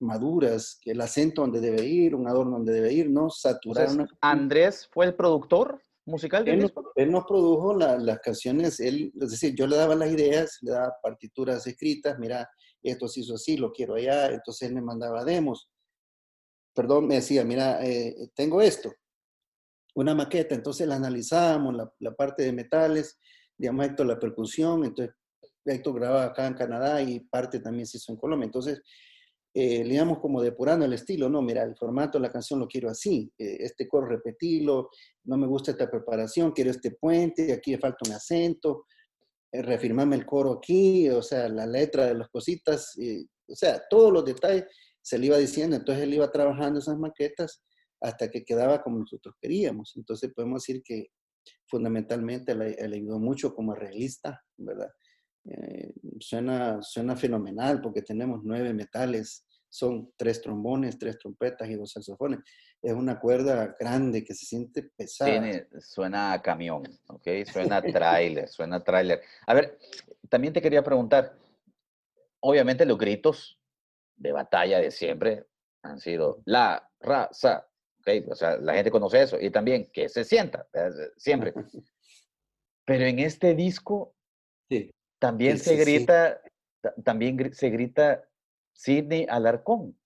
maduras, 0.01 0.79
que 0.81 0.93
el 0.93 1.01
acento 1.03 1.43
donde 1.43 1.61
debe 1.61 1.85
ir, 1.85 2.15
un 2.15 2.27
adorno 2.29 2.57
donde 2.57 2.73
debe 2.73 2.93
ir, 2.95 3.11
no 3.11 3.29
saturar 3.29 3.89
Entonces, 3.89 4.11
una 4.11 4.19
Andrés 4.23 4.89
fue 4.91 5.05
el 5.05 5.15
productor 5.15 5.83
musical 6.07 6.45
del 6.45 6.55
Él 6.55 6.61
nos, 6.61 6.71
disco. 6.71 6.93
él 6.95 7.11
nos 7.11 7.25
produjo 7.25 7.75
la- 7.75 7.99
las 7.99 8.21
canciones, 8.21 8.81
él, 8.81 9.13
es 9.21 9.31
decir, 9.31 9.55
yo 9.55 9.67
le 9.67 9.77
daba 9.77 9.95
las 9.95 10.11
ideas, 10.11 10.59
le 10.63 10.73
daba 10.73 10.95
partituras 11.03 11.67
escritas, 11.67 12.19
mira, 12.19 12.49
esto 12.83 13.09
se 13.09 13.21
hizo 13.21 13.35
así, 13.35 13.57
lo 13.57 13.73
quiero 13.73 13.95
allá, 13.95 14.29
entonces 14.29 14.69
él 14.69 14.75
me 14.75 14.83
mandaba 14.83 15.25
demos. 15.25 15.69
Perdón, 16.75 17.09
me 17.09 17.17
decía, 17.17 17.45
mira, 17.45 17.85
eh, 17.85 18.31
tengo 18.35 18.61
esto, 18.63 18.93
una 19.95 20.15
maqueta, 20.15 20.55
entonces 20.55 20.87
la 20.87 20.97
analizábamos, 20.97 21.75
la, 21.75 21.93
la 22.01 22.15
parte 22.15 22.43
de 22.45 22.53
metales, 22.53 23.19
digamos, 23.57 23.87
Héctor 23.87 24.07
la 24.07 24.19
percusión, 24.19 24.85
entonces 24.85 25.15
Héctor 25.65 25.95
grababa 25.95 26.25
acá 26.27 26.47
en 26.47 26.55
Canadá 26.55 27.03
y 27.03 27.21
parte 27.21 27.59
también 27.61 27.87
se 27.87 27.97
hizo 27.97 28.13
en 28.13 28.19
Colombia, 28.19 28.45
entonces 28.47 28.83
eh, 29.59 29.83
le 29.83 29.95
íbamos 29.95 30.19
como 30.19 30.43
depurando 30.43 30.85
el 30.85 30.93
estilo, 30.93 31.31
no, 31.31 31.41
mira, 31.41 31.63
el 31.63 31.75
formato 31.75 32.19
de 32.19 32.23
la 32.23 32.31
canción 32.31 32.61
lo 32.61 32.69
quiero 32.69 32.91
así, 32.91 33.33
eh, 33.39 33.57
este 33.61 33.89
coro 33.89 34.07
repetirlo, 34.07 34.91
no 35.25 35.39
me 35.39 35.47
gusta 35.47 35.71
esta 35.71 35.91
preparación, 35.91 36.53
quiero 36.53 36.71
este 36.71 36.91
puente, 36.91 37.51
aquí 37.55 37.75
falta 37.79 38.07
un 38.07 38.13
acento, 38.13 38.85
eh, 39.51 39.63
reafirmarme 39.63 40.15
el 40.17 40.27
coro 40.27 40.53
aquí, 40.53 41.09
o 41.09 41.23
sea, 41.23 41.49
la 41.49 41.67
letra 41.67 42.05
de 42.05 42.17
las 42.17 42.29
cositas, 42.29 42.95
o 43.49 43.57
sea, 43.57 43.83
todos 43.89 44.13
los 44.13 44.27
detalles 44.27 44.67
se 45.01 45.19
le 45.19 45.29
iba 45.29 45.39
diciendo, 45.39 45.75
entonces 45.75 46.05
él 46.05 46.13
iba 46.13 46.31
trabajando 46.31 46.81
esas 46.81 46.99
maquetas 46.99 47.63
hasta 48.03 48.31
que 48.31 48.45
quedaba 48.45 48.83
como 48.83 48.99
nosotros 48.99 49.37
queríamos. 49.41 49.95
Entonces 49.97 50.35
podemos 50.35 50.65
decir 50.67 50.83
que 50.85 51.07
fundamentalmente 51.67 52.55
le, 52.55 52.77
le 52.77 52.97
ayudó 52.97 53.19
mucho 53.19 53.55
como 53.55 53.73
arreglista, 53.73 54.39
¿verdad? 54.59 54.91
Eh, 55.49 55.93
suena, 56.19 56.83
suena 56.83 57.15
fenomenal 57.15 57.81
porque 57.81 58.03
tenemos 58.03 58.41
nueve 58.43 58.75
metales, 58.75 59.45
son 59.77 60.11
tres 60.16 60.41
trombones, 60.41 60.99
tres 60.99 61.18
trompetas 61.18 61.68
y 61.68 61.74
dos 61.74 61.93
saxofones. 61.93 62.41
Es 62.81 62.93
una 62.95 63.20
cuerda 63.20 63.77
grande 63.79 64.24
que 64.24 64.33
se 64.35 64.47
siente 64.47 64.85
pesada. 64.97 65.31
Tiene, 65.31 65.66
suena 65.81 66.33
a 66.33 66.41
camión, 66.41 66.83
¿ok? 67.09 67.29
Suena 67.53 67.77
a 67.77 67.83
tráiler, 67.83 68.49
suena 68.49 68.77
a 68.77 68.85
tráiler. 68.85 69.20
A 69.47 69.53
ver, 69.53 69.79
también 70.31 70.55
te 70.55 70.62
quería 70.62 70.83
preguntar, 70.83 71.37
obviamente 72.41 72.87
los 72.87 72.97
gritos 72.97 73.59
de 74.16 74.33
batalla 74.33 74.79
de 74.81 74.91
siempre 74.91 75.45
han 75.83 76.01
sido 76.01 76.41
la 76.47 76.91
raza, 77.01 77.68
¿ok? 78.01 78.31
O 78.31 78.35
sea, 78.35 78.57
la 78.57 78.72
gente 78.74 78.91
conoce 78.91 79.20
eso 79.22 79.39
y 79.39 79.51
también 79.51 79.91
que 79.93 80.09
se 80.09 80.24
sienta, 80.24 80.66
siempre. 81.18 81.53
Pero 82.87 83.05
en 83.05 83.18
este 83.18 83.55
disco 83.55 84.14
Sí. 84.70 84.91
también 85.18 85.59
Sí, 85.59 85.64
se 85.77 85.85
sí, 85.85 85.93
grita, 85.99 86.41
ta- 86.81 86.95
también 87.05 87.53
se 87.55 87.68
grita 87.70 88.24
Sidney 88.77 89.27
Alarcón, 89.29 89.99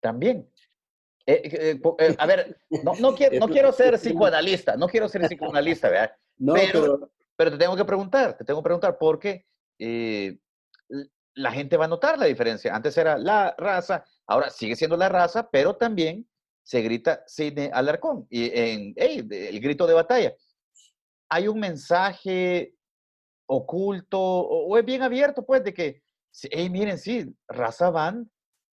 también. 0.00 0.48
Eh, 1.26 1.40
eh, 1.44 1.80
eh, 1.98 2.16
a 2.18 2.26
ver, 2.26 2.56
no, 2.84 2.94
no 3.00 3.14
quiero, 3.14 3.38
no 3.40 3.48
quiero 3.48 3.72
ser 3.72 3.98
psicoanalista, 3.98 4.76
no 4.76 4.86
quiero 4.86 5.08
ser 5.08 5.22
psicoanalista, 5.22 5.88
¿verdad? 5.88 6.12
No, 6.38 6.52
Pero- 6.52 6.70
pero, 6.82 7.10
Pero 7.36 7.50
te 7.52 7.56
tengo 7.56 7.74
que 7.76 7.84
preguntar, 7.86 8.36
te 8.36 8.44
tengo 8.44 8.60
que 8.60 8.64
preguntar 8.64 8.98
porque 8.98 9.46
la 11.34 11.50
gente 11.52 11.76
va 11.78 11.86
a 11.86 11.88
notar 11.88 12.18
la 12.18 12.26
diferencia. 12.26 12.74
Antes 12.74 12.96
era 12.98 13.16
la 13.16 13.54
raza, 13.56 14.04
ahora 14.26 14.50
sigue 14.50 14.76
siendo 14.76 14.96
la 14.98 15.08
raza, 15.08 15.48
pero 15.50 15.76
también 15.76 16.28
se 16.62 16.82
grita 16.82 17.22
Sidney 17.26 17.70
Alarcón 17.72 18.26
y 18.28 18.50
en 18.58 18.94
el 18.96 19.60
grito 19.60 19.86
de 19.86 19.94
batalla. 19.94 20.34
Hay 21.30 21.48
un 21.48 21.58
mensaje 21.58 22.74
oculto 23.48 24.20
o, 24.20 24.66
o 24.66 24.76
es 24.78 24.84
bien 24.84 25.02
abierto, 25.02 25.44
pues, 25.46 25.64
de 25.64 25.72
que, 25.72 26.02
sí, 26.36 26.48
hey, 26.52 26.68
miren, 26.68 26.98
sí, 26.98 27.34
raza 27.48 27.90
van 27.90 28.30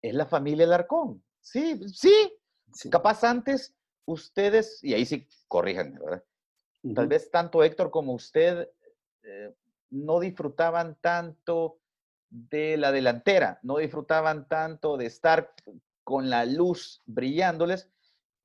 es 0.02 0.14
la 0.14 0.28
familia 0.28 0.66
Alarcón. 0.66 1.24
Sí, 1.42 1.82
sí, 1.90 2.32
sí. 2.72 2.90
capaz 2.90 3.24
antes 3.24 3.76
ustedes, 4.06 4.84
y 4.84 4.94
ahí 4.94 5.06
sí 5.06 5.28
corríjanme, 5.48 6.00
¿verdad? 6.00 6.24
Tal 6.94 7.06
Ujú. 7.06 7.10
vez 7.10 7.32
tanto 7.32 7.64
Héctor 7.64 7.90
como 7.90 8.14
usted 8.14 8.70
eh, 9.24 9.56
no 9.90 10.20
disfrutaban 10.20 10.98
tanto 11.02 11.80
de 12.30 12.78
la 12.78 12.92
delantera, 12.92 13.60
no 13.64 13.78
disfrutaban 13.78 14.48
tanto 14.48 14.96
de 14.96 15.08
estar 15.08 15.54
con 16.04 16.30
la 16.30 16.46
luz 16.46 17.02
brillándoles 17.06 17.90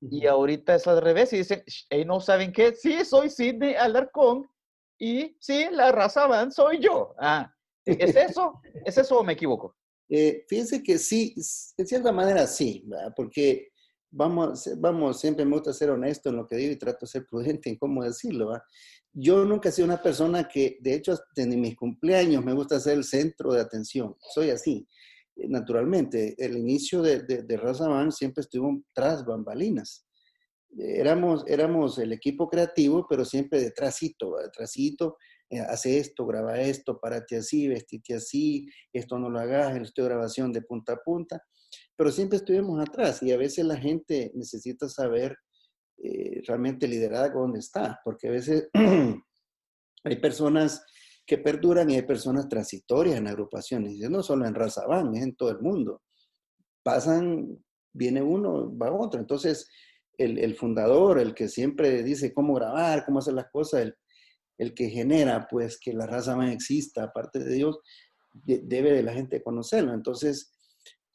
y 0.01 0.25
ahorita 0.25 0.73
es 0.75 0.87
al 0.87 1.01
revés 1.01 1.31
y 1.33 1.37
dicen, 1.37 1.63
"Sh, 1.67 1.85
ey, 1.89 2.03
no 2.03 2.19
saben 2.19 2.51
qué, 2.51 2.73
sí, 2.73 3.05
soy 3.05 3.29
Sidney 3.29 3.75
Alarcón 3.75 4.49
y 4.97 5.37
sí, 5.39 5.67
la 5.71 5.91
raza 5.91 6.25
van 6.27 6.51
soy 6.51 6.79
yo. 6.79 7.13
Ah, 7.19 7.53
¿es 7.85 8.15
eso? 8.15 8.61
¿Es 8.85 8.97
eso 8.97 9.19
o 9.19 9.23
me 9.23 9.33
equivoco? 9.33 9.75
Eh, 10.09 10.45
fíjense 10.47 10.83
que 10.83 10.97
sí, 10.97 11.33
de 11.77 11.85
cierta 11.85 12.11
manera 12.11 12.45
sí, 12.45 12.85
porque 13.15 13.69
vamos, 14.11 14.69
vamos, 14.77 15.19
siempre 15.19 15.45
me 15.45 15.55
gusta 15.55 15.73
ser 15.73 15.89
honesto 15.89 16.29
en 16.29 16.37
lo 16.37 16.47
que 16.47 16.55
digo 16.55 16.71
y 16.71 16.77
trato 16.77 17.05
de 17.05 17.11
ser 17.11 17.25
prudente 17.25 17.69
en 17.69 17.77
cómo 17.77 18.03
decirlo. 18.03 18.51
Yo 19.11 19.45
nunca 19.45 19.69
he 19.69 19.71
sido 19.71 19.87
una 19.87 20.01
persona 20.01 20.47
que, 20.47 20.77
de 20.81 20.95
hecho, 20.95 21.17
en 21.35 21.59
mis 21.61 21.75
cumpleaños 21.75 22.43
me 22.43 22.53
gusta 22.53 22.79
ser 22.79 22.97
el 22.97 23.03
centro 23.03 23.53
de 23.53 23.61
atención. 23.61 24.15
Soy 24.33 24.49
así, 24.49 24.87
eh, 25.35 25.47
naturalmente. 25.47 26.35
El 26.37 26.57
inicio 26.57 27.01
de, 27.01 27.21
de, 27.21 27.43
de 27.43 28.11
siempre 28.11 28.41
estuvo 28.41 28.81
tras 28.93 29.23
bambalinas. 29.25 30.07
Éramos, 30.75 31.43
éramos 31.47 31.99
el 31.99 32.13
equipo 32.13 32.49
creativo, 32.49 33.05
pero 33.07 33.23
siempre 33.23 33.61
detrásito, 33.61 34.37
detrásito, 34.37 35.17
eh, 35.49 35.59
hace 35.59 35.99
esto, 35.99 36.25
graba 36.25 36.59
esto, 36.59 36.99
párate 36.99 37.37
así, 37.37 37.67
vestite 37.67 38.15
así, 38.15 38.67
esto 38.91 39.19
no 39.19 39.29
lo 39.29 39.39
hagas, 39.39 39.75
esto 39.75 40.01
es 40.01 40.07
grabación 40.07 40.51
de 40.51 40.61
punta 40.61 40.93
a 40.93 40.97
punta, 40.97 41.43
pero 41.95 42.11
siempre 42.11 42.37
estuvimos 42.37 42.81
atrás 42.81 43.21
y 43.21 43.31
a 43.31 43.37
veces 43.37 43.65
la 43.65 43.77
gente 43.77 44.31
necesita 44.35 44.89
saber 44.89 45.35
eh, 45.97 46.41
realmente 46.47 46.87
liderazgo 46.87 47.41
dónde 47.41 47.59
está, 47.59 47.99
porque 48.03 48.29
a 48.29 48.31
veces 48.31 48.69
hay 50.03 50.15
personas 50.17 50.83
que 51.25 51.37
perduran 51.37 51.89
y 51.89 51.95
hay 51.95 52.01
personas 52.01 52.49
transitorias 52.49 53.17
en 53.17 53.27
agrupaciones, 53.27 53.93
y 53.93 53.99
no 54.09 54.23
solo 54.23 54.45
en 54.45 54.55
Raza 54.55 54.85
Band, 54.87 55.15
es 55.15 55.23
en 55.23 55.35
todo 55.35 55.51
el 55.51 55.59
mundo. 55.59 56.01
Pasan, 56.83 57.63
viene 57.93 58.21
uno, 58.21 58.75
va 58.77 58.91
otro, 58.91 59.19
entonces 59.19 59.69
el, 60.17 60.37
el 60.39 60.55
fundador, 60.55 61.19
el 61.19 61.33
que 61.33 61.47
siempre 61.47 62.03
dice 62.03 62.33
cómo 62.33 62.55
grabar, 62.55 63.05
cómo 63.05 63.19
hacer 63.19 63.35
las 63.35 63.49
cosas, 63.51 63.81
el, 63.83 63.95
el 64.57 64.73
que 64.73 64.89
genera 64.89 65.47
pues 65.49 65.79
que 65.79 65.93
la 65.93 66.05
raza 66.05 66.35
más 66.35 66.53
exista, 66.53 67.03
aparte 67.03 67.39
de 67.39 67.53
Dios, 67.53 67.79
de- 68.33 68.61
debe 68.63 68.91
de 68.91 69.03
la 69.03 69.13
gente 69.13 69.41
conocerlo. 69.43 69.93
Entonces, 69.93 70.53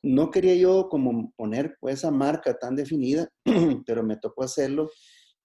no 0.03 0.31
quería 0.31 0.55
yo 0.55 0.89
como 0.89 1.33
poner 1.37 1.77
pues, 1.81 1.97
esa 1.97 2.11
marca 2.11 2.59
tan 2.59 2.77
definida, 2.77 3.29
pero 3.87 4.03
me 4.03 4.17
tocó 4.17 4.45
hacerlo 4.45 4.91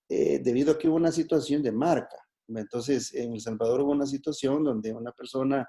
eh, 0.09 0.39
debido 0.43 0.73
a 0.73 0.77
que 0.77 0.87
hubo 0.87 0.95
una 0.97 1.11
situación 1.11 1.63
de 1.63 1.71
marca. 1.71 2.17
Entonces, 2.47 3.13
en 3.13 3.33
El 3.33 3.41
Salvador 3.41 3.81
hubo 3.81 3.91
una 3.91 4.05
situación 4.05 4.63
donde 4.63 4.93
una 4.93 5.11
persona 5.11 5.67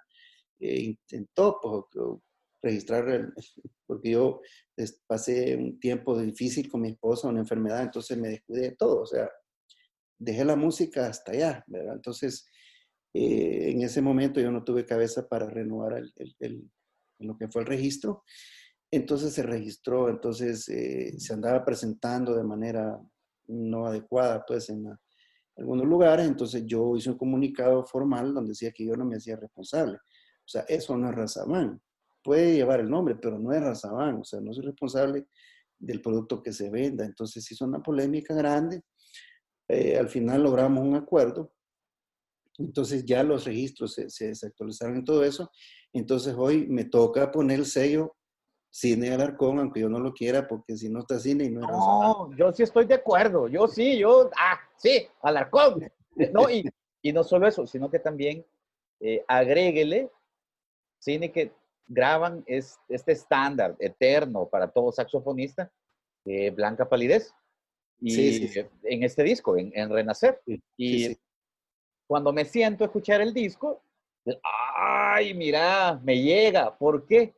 eh, 0.60 0.80
intentó 0.80 1.58
pues, 1.62 2.20
registrar, 2.62 3.32
porque 3.86 4.10
yo 4.10 4.40
pasé 5.06 5.56
un 5.56 5.78
tiempo 5.78 6.18
difícil 6.18 6.70
con 6.70 6.82
mi 6.82 6.90
esposa, 6.90 7.28
una 7.28 7.40
enfermedad, 7.40 7.82
entonces 7.82 8.18
me 8.18 8.28
descuidé 8.28 8.62
de 8.70 8.76
todo, 8.76 9.02
o 9.02 9.06
sea, 9.06 9.30
dejé 10.18 10.44
la 10.44 10.56
música 10.56 11.06
hasta 11.06 11.32
allá, 11.32 11.64
¿verdad? 11.66 11.94
Entonces, 11.94 12.46
eh, 13.14 13.70
en 13.70 13.82
ese 13.82 14.02
momento 14.02 14.40
yo 14.40 14.50
no 14.50 14.64
tuve 14.64 14.84
cabeza 14.86 15.28
para 15.28 15.48
renovar 15.48 16.02
el, 16.38 16.70
lo 17.20 17.36
que 17.38 17.48
fue 17.48 17.62
el 17.62 17.68
registro. 17.68 18.24
Entonces 18.90 19.32
se 19.34 19.42
registró, 19.42 20.08
entonces 20.08 20.68
eh, 20.68 21.14
se 21.18 21.34
andaba 21.34 21.64
presentando 21.64 22.34
de 22.36 22.44
manera 22.44 22.98
no 23.48 23.86
adecuada, 23.86 24.44
pues 24.46 24.68
en 24.70 24.84
la- 24.84 25.00
algunos 25.56 25.86
lugares. 25.86 26.26
Entonces 26.26 26.64
yo 26.66 26.96
hice 26.96 27.10
un 27.10 27.18
comunicado 27.18 27.84
formal 27.86 28.34
donde 28.34 28.50
decía 28.50 28.72
que 28.72 28.86
yo 28.86 28.94
no 28.96 29.04
me 29.04 29.16
hacía 29.16 29.36
responsable. 29.36 29.96
O 29.96 30.48
sea, 30.48 30.62
eso 30.68 30.96
no 30.96 31.08
es 31.10 31.14
Razabán. 31.16 31.80
Puede 32.22 32.54
llevar 32.54 32.80
el 32.80 32.90
nombre, 32.90 33.16
pero 33.16 33.38
no 33.38 33.52
es 33.52 33.60
Razabán. 33.62 34.16
O 34.20 34.24
sea, 34.24 34.40
no 34.40 34.52
soy 34.52 34.64
responsable 34.66 35.26
del 35.78 36.00
producto 36.00 36.42
que 36.42 36.52
se 36.52 36.70
venda. 36.70 37.04
Entonces 37.04 37.50
hizo 37.50 37.64
una 37.64 37.82
polémica 37.82 38.34
grande. 38.34 38.82
Eh, 39.68 39.96
al 39.98 40.08
final 40.08 40.42
logramos 40.42 40.84
un 40.84 40.94
acuerdo. 40.94 41.52
Entonces 42.58 43.04
ya 43.04 43.22
los 43.22 43.44
registros 43.44 43.94
se, 43.94 44.08
se 44.10 44.28
desactualizaron 44.28 44.98
y 44.98 45.04
todo 45.04 45.24
eso. 45.24 45.50
Entonces 45.92 46.34
hoy 46.36 46.66
me 46.68 46.84
toca 46.84 47.30
poner 47.30 47.60
el 47.60 47.66
sello 47.66 48.16
Cine 48.74 49.12
Alarcón, 49.12 49.60
aunque 49.60 49.78
yo 49.78 49.88
no 49.88 50.00
lo 50.00 50.12
quiera, 50.12 50.48
porque 50.48 50.76
si 50.76 50.88
no 50.88 50.98
está 50.98 51.20
cine 51.20 51.44
y 51.44 51.50
no 51.50 51.60
es. 51.60 51.68
No, 51.68 52.36
yo 52.36 52.52
sí 52.52 52.64
estoy 52.64 52.86
de 52.86 52.94
acuerdo. 52.94 53.46
Yo 53.46 53.68
sí, 53.68 53.96
yo, 53.98 54.28
ah, 54.36 54.58
sí, 54.76 55.06
Alarcón. 55.22 55.88
No, 56.32 56.50
y, 56.50 56.68
y 57.00 57.12
no 57.12 57.22
solo 57.22 57.46
eso, 57.46 57.68
sino 57.68 57.88
que 57.88 58.00
también 58.00 58.44
eh, 58.98 59.24
agréguele 59.28 60.10
cine 60.98 61.30
que 61.30 61.52
graban 61.86 62.42
es, 62.46 62.76
este 62.88 63.12
estándar 63.12 63.76
eterno 63.78 64.48
para 64.48 64.68
todo 64.68 64.90
saxofonista, 64.90 65.70
eh, 66.24 66.50
Blanca 66.50 66.88
Palidez. 66.88 67.32
Y 68.00 68.10
Sí, 68.10 68.48
sí, 68.48 68.60
en 68.82 69.02
este 69.02 69.22
disco, 69.22 69.56
en, 69.56 69.72
en 69.74 69.90
Renacer. 69.90 70.42
Y 70.76 71.16
cuando 72.06 72.32
me 72.32 72.44
siento 72.44 72.84
a 72.84 72.86
escuchar 72.86 73.20
el 73.20 73.32
disco, 73.32 73.82
ay, 74.42 75.34
mira, 75.34 76.00
me 76.02 76.20
llega. 76.20 76.76
¿Por 76.76 77.06
qué? 77.06 77.34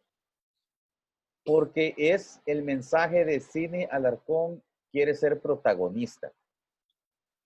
Porque 1.45 1.95
es 1.97 2.41
el 2.47 2.63
mensaje 2.63 3.25
de 3.25 3.41
Cine 3.41 3.89
Alarcón 3.91 4.63
quiere 4.91 5.15
ser 5.15 5.41
protagonista. 5.41 6.33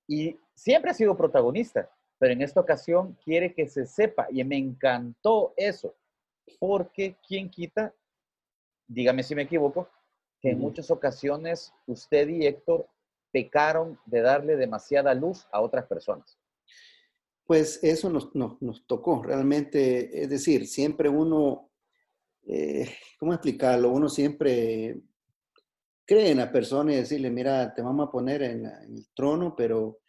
Y 0.07 0.39
siempre 0.55 0.91
ha 0.91 0.95
sido 0.95 1.17
protagonista, 1.17 1.91
pero 2.19 2.33
en 2.33 2.43
esta 2.43 2.61
ocasión 2.61 3.17
quiere 3.25 3.55
que 3.55 3.69
se 3.69 3.87
sepa 3.87 4.27
y 4.31 4.43
me 4.45 4.57
encantó 4.57 5.53
eso, 5.57 5.95
porque 6.59 7.17
quien 7.27 7.49
quita, 7.49 7.95
dígame 8.87 9.23
si 9.23 9.35
me 9.35 9.43
equivoco, 9.43 9.89
que 10.41 10.51
en 10.51 10.59
muchas 10.59 10.91
ocasiones 10.91 11.73
usted 11.87 12.29
y 12.29 12.47
Héctor 12.47 12.89
pecaron 13.33 13.99
de 14.07 14.21
darle 14.21 14.57
demasiada 14.57 15.15
luz 15.15 15.47
a 15.53 15.61
otras 15.61 15.87
personas. 15.87 16.39
Pues 17.45 17.81
eso 17.83 18.09
nos, 18.11 18.35
nos, 18.35 18.87
tocó 18.87 19.23
realmente, 19.23 20.23
es 20.23 20.29
decir, 20.31 20.67
siempre 20.67 21.09
uno, 21.09 21.71
eh, 22.47 22.89
¿cómo 23.19 23.33
explicarlo? 23.33 23.91
Uno 23.91 24.09
siempre 24.09 25.01
cree 26.07 26.31
en 26.31 26.39
la 26.39 26.53
persona 26.53 26.93
y 26.93 26.97
decirle, 26.97 27.31
mira, 27.31 27.75
te 27.75 27.83
vamos 27.83 28.09
a 28.09 28.11
poner 28.11 28.43
en, 28.43 28.67
el 28.67 29.09
trono, 29.15 29.55
pero, 29.57 30.01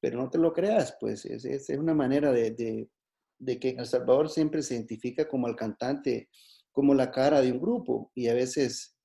pero 0.00 0.18
no 0.18 0.28
te 0.30 0.38
lo 0.38 0.52
creas, 0.52 0.96
pues 1.00 1.24
es, 1.24 1.44
es- 1.44 1.68
una 1.70 1.94
manera 1.94 2.32
de, 2.32 2.50
de- 2.50 2.90
de 3.38 3.58
que 3.60 3.70
El 3.70 3.86
Salvador 3.86 4.28
siempre 4.28 4.62
se 4.62 4.74
identifica 4.74 5.28
como 5.28 5.46
el 5.48 5.54
cantante, 5.54 6.28
como 6.72 6.92
la 6.92 7.10
cara 7.10 7.40
de 7.40 7.52
un 7.52 7.60
grupo 7.60 8.10
y 8.14 8.28
a 8.28 8.34
veces, 8.34 8.97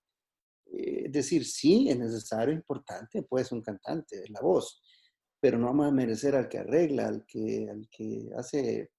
eh, 0.75 1.07
decir, 1.09 1.45
sí, 1.45 1.87
es 1.89 1.97
necesario, 1.97 2.53
importante, 2.53 3.23
pues 3.23 3.51
un 3.51 3.61
cantante, 3.61 4.23
es 4.23 4.29
la 4.29 4.41
voz, 4.41 4.81
pero 5.39 5.57
no 5.57 5.67
vamos 5.67 5.87
a 5.87 5.91
merecer 5.91 6.35
al 6.35 6.47
que 6.49 6.57
arregla, 6.59 7.07
al 7.07 7.25
que, 7.25 7.67
al 7.69 7.87
que 7.89 8.29
hace, 8.35 8.91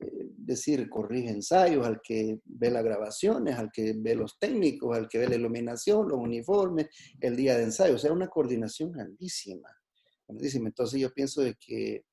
eh, 0.00 0.30
decir, 0.36 0.88
corrige 0.88 1.30
ensayos, 1.30 1.86
al 1.86 2.00
que 2.02 2.40
ve 2.44 2.70
las 2.70 2.82
grabaciones, 2.82 3.56
al 3.56 3.70
que 3.70 3.94
ve 3.96 4.14
los 4.14 4.38
técnicos, 4.38 4.96
al 4.96 5.08
que 5.08 5.18
ve 5.18 5.28
la 5.28 5.36
iluminación, 5.36 6.08
los 6.08 6.18
uniformes, 6.18 6.88
el 7.20 7.36
día 7.36 7.56
de 7.56 7.64
ensayo. 7.64 7.94
O 7.94 7.98
sea, 7.98 8.12
una 8.12 8.28
coordinación 8.28 8.90
grandísima, 8.90 9.68
grandísima. 10.26 10.68
Entonces 10.68 11.00
yo 11.00 11.12
pienso 11.12 11.42
de 11.42 11.54
que 11.54 12.04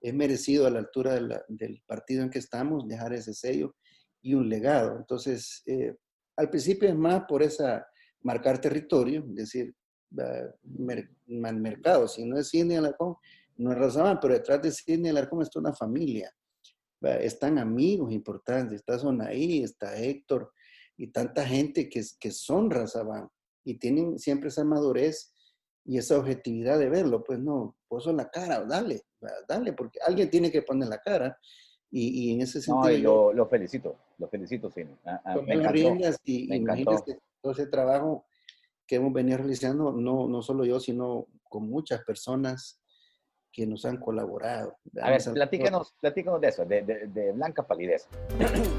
es 0.00 0.14
merecido 0.14 0.66
a 0.66 0.70
la 0.70 0.78
altura 0.78 1.14
de 1.14 1.20
la- 1.20 1.44
del 1.48 1.82
partido 1.86 2.22
en 2.22 2.30
que 2.30 2.38
estamos 2.38 2.86
dejar 2.88 3.12
ese 3.12 3.34
sello 3.34 3.76
y 4.22 4.34
un 4.34 4.48
legado. 4.48 4.96
Entonces, 4.96 5.62
eh, 5.66 5.94
al 6.36 6.50
principio 6.50 6.88
es 6.88 6.96
más 6.96 7.24
por 7.28 7.42
esa 7.42 7.86
marcar 8.28 8.60
territorio, 8.60 9.24
es 9.30 9.34
decir, 9.34 9.74
mer- 10.62 11.10
mal 11.26 11.56
mercado. 11.56 12.06
Si 12.08 12.24
no 12.24 12.38
es 12.38 12.48
Cine 12.48 12.76
Alarcón, 12.78 13.16
no 13.56 13.72
es 13.72 13.78
Razabán, 13.78 14.18
pero 14.20 14.34
detrás 14.34 14.60
de 14.62 14.70
Cine 14.70 15.10
Alarcón 15.10 15.42
está 15.42 15.58
una 15.58 15.72
familia. 15.72 16.30
Están 17.00 17.58
amigos 17.58 18.12
importantes, 18.12 18.74
está 18.80 18.98
Sonaí, 18.98 19.62
está 19.62 19.96
Héctor 19.96 20.52
y 20.96 21.06
tanta 21.08 21.46
gente 21.46 21.88
que, 21.88 22.02
que 22.20 22.30
son 22.32 22.70
Razabán 22.70 23.28
y 23.64 23.74
tienen 23.78 24.18
siempre 24.18 24.48
esa 24.48 24.64
madurez 24.64 25.32
y 25.84 25.96
esa 25.96 26.18
objetividad 26.18 26.78
de 26.78 26.88
verlo. 26.90 27.22
Pues 27.24 27.38
no, 27.38 27.76
puso 27.88 28.12
la 28.12 28.28
cara, 28.28 28.64
dale, 28.64 29.02
dale, 29.48 29.72
porque 29.72 29.98
alguien 30.06 30.28
tiene 30.28 30.50
que 30.50 30.62
poner 30.62 30.88
la 30.88 30.98
cara. 30.98 31.38
Y, 31.90 32.02
y 32.30 32.34
en 32.34 32.42
ese 32.42 32.58
No, 32.58 32.64
sentido, 32.82 32.90
y 32.98 33.00
yo- 33.02 33.08
lo, 33.08 33.32
lo 33.32 33.46
felicito, 33.48 33.96
lo 34.18 34.28
felicito, 34.28 34.70
sí. 34.70 34.82
Ah, 35.06 35.22
ah, 35.24 35.36
me 35.46 35.54
encantó. 35.54 35.96
y 36.24 36.46
me 36.48 36.56
encantó. 36.56 37.04
Todo 37.40 37.52
ese 37.52 37.66
trabajo 37.66 38.26
que 38.86 38.96
hemos 38.96 39.12
venido 39.12 39.38
realizando, 39.38 39.92
no, 39.92 40.28
no 40.28 40.42
solo 40.42 40.64
yo, 40.64 40.80
sino 40.80 41.26
con 41.44 41.68
muchas 41.68 42.02
personas 42.04 42.80
que 43.52 43.66
nos 43.66 43.84
han 43.84 43.98
colaborado. 43.98 44.76
A 45.02 45.10
ver, 45.10 45.22
platícanos, 45.32 45.94
platícanos 46.00 46.40
de 46.40 46.48
eso, 46.48 46.64
de, 46.64 46.82
de- 46.82 47.06
de 47.06 47.32
Blanca 47.32 47.66
Palidez. 47.66 48.08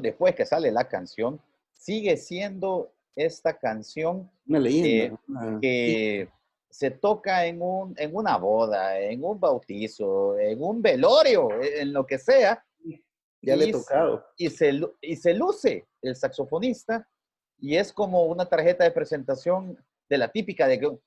años 0.00 0.02
después 0.02 0.34
que 0.34 0.46
sale 0.46 0.70
la 0.72 0.88
canción, 0.88 1.40
sigue 1.72 2.16
siendo 2.16 2.92
esta 3.14 3.58
canción 3.58 4.30
eh, 4.48 5.12
que 5.60 6.28
se 6.70 6.90
toca 6.90 7.44
en, 7.46 7.60
un, 7.60 7.94
en 7.98 8.14
una 8.14 8.36
boda, 8.36 8.98
en 8.98 9.24
un 9.24 9.38
bautizo, 9.40 10.38
en 10.38 10.62
un 10.62 10.80
velorio, 10.80 11.48
en 11.62 11.92
lo 11.92 12.06
que 12.06 12.18
sea, 12.18 12.64
ya 13.42 13.56
le 13.56 13.64
he 13.64 13.68
y- 13.68 13.72
tocado. 13.72 14.24
y 14.36 14.50
se, 14.50 14.80
y 15.00 15.16
se 15.16 15.34
luce 15.34 15.86
el 16.02 16.14
saxofonista 16.14 17.06
y 17.58 17.76
es 17.76 17.92
como 17.92 18.24
una 18.24 18.48
tarjeta 18.48 18.84
de 18.84 18.90
presentación 18.92 19.76
de 20.08 20.18
la 20.18 20.30
típica 20.30 20.66
de 20.68 20.78
que, 20.78 20.98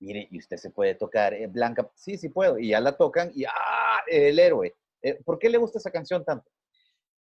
mire, 0.00 0.28
y 0.30 0.38
usted 0.38 0.56
se 0.56 0.70
puede 0.70 0.94
tocar 0.94 1.32
eh, 1.34 1.46
Blanca, 1.46 1.88
sí, 1.94 2.16
sí 2.18 2.28
puedo, 2.28 2.58
y 2.58 2.68
ya 2.70 2.80
la 2.80 2.96
tocan 2.96 3.30
y 3.34 3.44
¡ah! 3.44 4.00
El 4.06 4.38
héroe. 4.38 4.74
Eh, 5.02 5.14
¿Por 5.24 5.38
qué 5.38 5.48
le 5.48 5.58
gusta 5.58 5.78
esa 5.78 5.90
canción 5.90 6.24
tanto? 6.24 6.50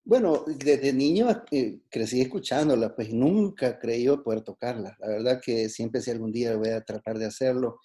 Bueno, 0.06 0.44
desde 0.46 0.92
niño 0.92 1.28
eh, 1.52 1.80
crecí 1.90 2.20
escuchándola, 2.20 2.94
pues 2.94 3.14
nunca 3.14 3.80
creí 3.80 4.06
poder 4.18 4.42
tocarla. 4.42 4.98
La 5.00 5.08
verdad 5.08 5.42
que 5.42 5.70
siempre 5.70 6.02
si 6.02 6.12
algún 6.12 6.32
día 6.32 6.58
voy 6.58 6.70
a 6.70 6.82
tratar 6.82 7.18
de 7.18 7.26
hacerlo, 7.26 7.80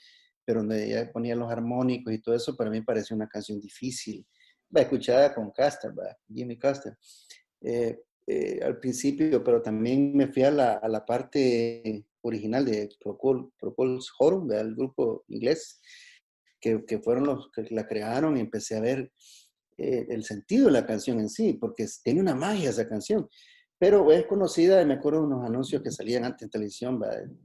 pero 0.44 0.60
donde 0.60 0.86
ella 0.86 1.12
ponía 1.12 1.36
los 1.36 1.50
armónicos 1.50 2.12
y 2.12 2.18
todo 2.20 2.34
eso, 2.34 2.56
para 2.56 2.70
mí 2.70 2.80
pareció 2.80 3.14
una 3.14 3.28
canción 3.28 3.60
difícil. 3.60 4.26
Va, 4.76 4.80
escuchada 4.80 5.32
con 5.32 5.52
Custer, 5.52 5.96
va, 5.96 6.16
Jimmy 6.28 6.58
Custer. 6.58 6.98
Eh, 7.60 8.00
eh, 8.26 8.60
al 8.64 8.80
principio, 8.80 9.44
pero 9.44 9.62
también 9.62 10.16
me 10.16 10.26
fui 10.26 10.42
a 10.42 10.50
la, 10.50 10.72
a 10.74 10.88
la 10.88 11.06
parte 11.06 12.04
original 12.22 12.64
de 12.64 12.88
Procol, 13.00 13.52
Procol's 13.56 14.12
Horum, 14.18 14.50
el 14.50 14.74
grupo 14.74 15.24
inglés, 15.28 15.80
que, 16.60 16.84
que 16.84 16.98
fueron 16.98 17.26
los 17.26 17.50
que 17.52 17.64
la 17.70 17.86
crearon 17.86 18.36
y 18.36 18.40
empecé 18.40 18.76
a 18.76 18.80
ver 18.80 19.12
eh, 19.78 20.06
el 20.10 20.24
sentido 20.24 20.66
de 20.66 20.72
la 20.72 20.84
canción 20.86 21.20
en 21.20 21.28
sí, 21.28 21.54
porque 21.54 21.84
es- 21.84 22.02
tiene 22.02 22.20
una 22.20 22.34
magia 22.34 22.70
esa 22.70 22.86
canción. 22.88 23.28
Pero 23.80 24.10
es 24.10 24.26
conocida, 24.26 24.84
me 24.84 24.94
acuerdo 24.94 25.20
de 25.20 25.26
unos 25.28 25.44
anuncios 25.46 25.80
que 25.82 25.92
salían 25.92 26.24
antes 26.24 26.42
en 26.42 26.50
televisión, 26.50 27.00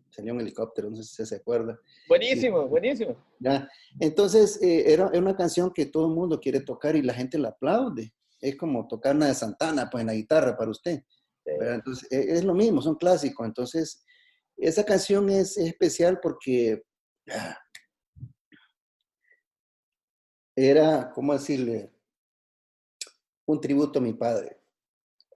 salió 0.10 0.34
un 0.34 0.42
helicóptero, 0.42 0.90
no 0.90 0.96
sé 0.96 1.04
si 1.04 1.26
se 1.30 1.36
acuerda. 1.36 1.80
Buenísimo, 2.08 2.68
buenísimo. 2.68 3.16
¿ya? 3.40 3.70
Entonces, 4.00 4.60
eh, 4.64 4.92
era, 4.92 5.10
era 5.14 5.20
una 5.20 5.36
canción 5.38 5.72
que 5.72 5.86
todo 5.86 6.08
el 6.08 6.16
mundo 6.16 6.40
quiere 6.40 6.62
tocar 6.62 6.96
y 6.96 7.04
la 7.04 7.14
gente 7.14 7.38
la 7.38 7.50
aplaude. 7.50 8.12
Es 8.42 8.56
como 8.58 8.88
tocar 8.88 9.16
una 9.16 9.28
de 9.28 9.36
Santana, 9.36 9.90
pues 9.92 10.02
en 10.02 10.08
la 10.08 10.16
guitarra 10.16 10.58
para 10.58 10.72
usted. 10.72 11.04
¿verdad? 11.46 11.76
Entonces, 11.76 12.12
e- 12.12 12.34
es 12.34 12.44
lo 12.44 12.56
mismo, 12.56 12.82
son 12.82 12.96
clásicos. 12.96 13.46
Entonces, 13.46 14.04
esa 14.58 14.84
canción 14.84 15.30
es, 15.30 15.56
es 15.58 15.68
especial 15.68 16.20
porque 16.20 16.82
ah, 17.30 17.58
era, 20.56 21.12
¿cómo 21.14 21.34
decirle? 21.34 21.93
Un 23.46 23.60
tributo 23.62 24.00
a 24.00 24.02
mi 24.02 24.14
padre. 24.14 24.58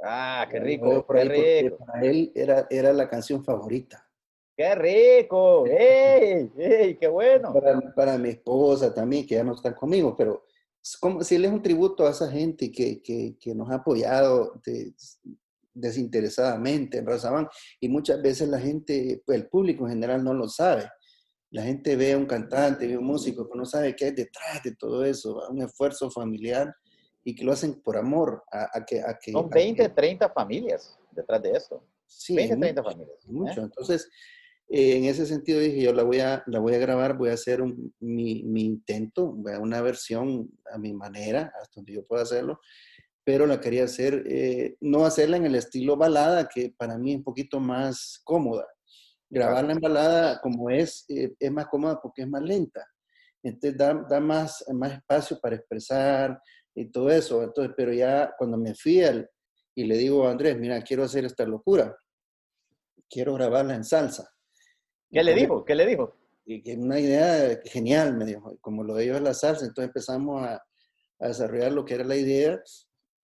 Ah, 0.03 0.47
qué 0.49 0.59
rico, 0.59 1.05
qué 1.07 1.23
rico, 1.23 1.77
Para 1.77 2.01
él 2.05 2.31
era, 2.35 2.67
era 2.69 2.93
la 2.93 3.09
canción 3.09 3.43
favorita. 3.43 4.07
qué 4.55 4.75
rico. 4.75 5.65
¡Ey! 5.65 6.51
¡Ey! 6.57 6.97
¡Qué 6.97 7.07
bueno! 7.07 7.51
Para, 7.53 7.79
para 7.95 8.17
mi 8.17 8.29
esposa 8.29 8.93
también, 8.93 9.25
que 9.25 9.35
ya 9.35 9.43
no 9.43 9.53
está 9.55 9.73
conmigo, 9.75 10.15
pero 10.15 10.45
es 10.83 10.95
como 10.97 11.23
si 11.23 11.35
él 11.35 11.45
es 11.45 11.51
un 11.51 11.61
tributo 11.63 12.05
a 12.07 12.11
esa 12.11 12.29
gente 12.31 12.71
que, 12.71 13.01
que, 13.01 13.35
que 13.39 13.53
nos 13.55 13.69
ha 13.71 13.75
apoyado 13.75 14.61
de- 14.65 14.93
desinteresadamente 15.73 16.97
en 16.99 17.05
Razabán. 17.05 17.47
Y 17.79 17.89
muchas 17.89 18.21
veces 18.21 18.47
la 18.49 18.59
gente, 18.59 19.21
pues 19.25 19.39
el 19.39 19.47
público 19.47 19.83
en 19.85 19.91
general 19.93 20.23
no 20.23 20.33
lo 20.33 20.47
sabe. 20.47 20.89
La 21.51 21.63
gente 21.63 21.95
ve 21.95 22.13
a 22.13 22.17
un 22.17 22.25
cantante, 22.25 22.87
ve 22.87 22.95
a 22.95 22.99
un 22.99 23.05
músico, 23.05 23.47
pero 23.47 23.59
no 23.59 23.65
sabe 23.65 23.95
qué 23.95 24.05
hay 24.05 24.11
detrás 24.11 24.61
de 24.63 24.75
todo 24.75 25.05
eso, 25.05 25.41
un 25.49 25.61
esfuerzo 25.61 26.09
familiar 26.11 26.73
y 27.27 27.35
que 27.35 27.43
lo 27.43 27.51
hacen 27.51 27.81
por 27.81 27.97
amor 27.97 28.41
a, 28.49 28.69
a 28.77 28.85
que... 28.85 29.01
A 29.01 29.17
que 29.21 29.33
Son 29.33 29.47
a 29.47 29.49
que- 29.49 29.55
20, 29.59 29.89
30 29.89 30.29
familias 30.29 30.97
detrás 31.11 31.41
de 31.43 31.51
esto. 31.51 31.83
sí, 32.05 32.35
20, 32.35 32.53
hay 32.53 32.59
30 32.61 32.81
mucho. 32.81 32.91
familias. 32.93 33.17
¿eh? 33.25 33.31
mucho. 33.31 33.61
Entonces, 33.63 34.09
eh, 34.69 34.95
en 34.95 35.03
ese 35.05 35.25
sentido 35.25 35.59
dije, 35.59 35.81
yo 35.81 35.91
la 35.91 36.03
voy 36.03 36.21
a, 36.21 36.41
la 36.47 36.59
voy 36.59 36.73
a 36.75 36.77
grabar, 36.77 37.17
voy 37.17 37.29
a 37.29 37.33
hacer 37.33 37.61
un- 37.61 37.93
mi, 37.99 38.43
mi 38.43 38.63
intento, 38.63 39.25
una 39.59 39.81
versión 39.81 40.49
a 40.71 40.77
mi 40.77 40.93
manera, 40.93 41.51
hasta 41.61 41.73
donde 41.75 41.91
yo 41.95 42.05
pueda 42.07 42.23
hacerlo, 42.23 42.61
pero 43.25 43.45
la 43.45 43.59
quería 43.59 43.83
hacer, 43.83 44.23
eh, 44.25 44.77
no 44.79 45.05
hacerla 45.05 45.35
en 45.35 45.45
el 45.47 45.55
estilo 45.55 45.97
balada, 45.97 46.47
que 46.47 46.73
para 46.77 46.97
mí 46.97 47.11
es 47.11 47.17
un 47.17 47.23
poquito 47.25 47.59
más 47.59 48.21
cómoda. 48.23 48.65
Grabarla 49.29 49.73
en 49.73 49.81
balada 49.81 50.39
como 50.39 50.69
es, 50.69 51.03
eh, 51.09 51.33
es 51.37 51.51
más 51.51 51.67
cómoda 51.67 51.99
porque 52.01 52.21
es 52.21 52.27
más 52.29 52.41
lenta. 52.41 52.85
Entonces 53.43 53.77
da, 53.77 53.93
da 54.09 54.19
más, 54.21 54.63
más 54.73 54.93
espacio 54.93 55.37
para 55.41 55.57
expresar 55.57 56.39
y 56.79 56.91
todo 56.91 57.09
eso. 57.09 57.43
Entonces, 57.43 57.73
pero 57.75 57.91
ya 57.93 58.33
cuando 58.37 58.57
me 58.57 58.73
fui 58.75 59.03
al, 59.03 59.29
y 59.75 59.83
le 59.85 59.97
digo 59.97 60.27
a 60.27 60.31
Andrés, 60.31 60.57
mira, 60.57 60.81
quiero 60.81 61.03
hacer 61.03 61.25
esta 61.25 61.45
locura, 61.45 61.95
quiero 63.09 63.33
grabarla 63.33 63.75
en 63.75 63.83
salsa. 63.83 64.29
¿Qué 65.11 65.23
le 65.23 65.33
dijo? 65.33 65.65
¿Qué 65.65 65.75
le 65.75 65.85
dijo? 65.85 66.15
Y 66.45 66.61
que 66.61 66.73
una 66.75 66.99
idea 66.99 67.59
genial, 67.65 68.15
me 68.15 68.25
dijo, 68.25 68.57
como 68.61 68.83
lo 68.83 68.95
de 68.95 69.03
ellos 69.05 69.17
es 69.17 69.23
la 69.23 69.33
salsa, 69.33 69.65
entonces 69.65 69.89
empezamos 69.89 70.43
a, 70.43 70.61
a 71.19 71.27
desarrollar 71.27 71.71
lo 71.71 71.83
que 71.85 71.95
era 71.95 72.03
la 72.03 72.15
idea. 72.15 72.61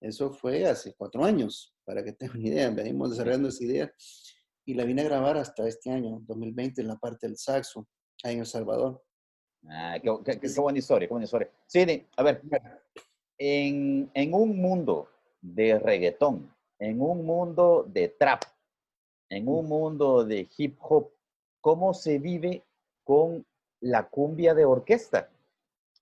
Eso 0.00 0.30
fue 0.32 0.66
hace 0.66 0.94
cuatro 0.96 1.24
años, 1.24 1.74
para 1.84 2.04
que 2.04 2.12
tengan 2.12 2.38
una 2.38 2.48
idea. 2.48 2.70
Venimos 2.70 3.10
desarrollando 3.10 3.48
esa 3.48 3.64
idea 3.64 3.92
y 4.66 4.74
la 4.74 4.84
vine 4.84 5.02
a 5.02 5.04
grabar 5.06 5.36
hasta 5.38 5.66
este 5.66 5.90
año, 5.90 6.18
2020, 6.22 6.80
en 6.82 6.88
la 6.88 6.96
parte 6.96 7.26
del 7.26 7.36
saxo, 7.36 7.86
ahí 8.22 8.34
en 8.34 8.40
El 8.40 8.46
Salvador. 8.46 9.02
Ah, 9.66 9.98
qué, 10.02 10.10
qué- 10.24 10.40
qué- 10.40 10.52
qué 10.52 10.60
buena 10.60 10.78
historia, 10.78 11.08
qué 11.08 11.12
buena 11.14 11.24
historia. 11.24 11.50
Sí, 11.66 12.06
a 12.16 12.22
ver, 12.22 12.42
en, 13.38 14.10
en 14.14 14.34
un 14.34 14.56
mundo 14.60 15.08
de 15.40 15.78
reggaetón, 15.78 16.54
en 16.78 17.00
un 17.00 17.24
mundo 17.24 17.84
de 17.88 18.08
trap, 18.08 18.42
en 19.28 19.48
un 19.48 19.66
mundo 19.66 20.24
de 20.24 20.48
hip 20.56 20.76
hop, 20.80 21.10
¿cómo 21.60 21.94
se 21.94 22.18
vive 22.18 22.62
con 23.04 23.44
la 23.80 24.08
cumbia 24.08 24.54
de 24.54 24.64
orquesta? 24.64 25.28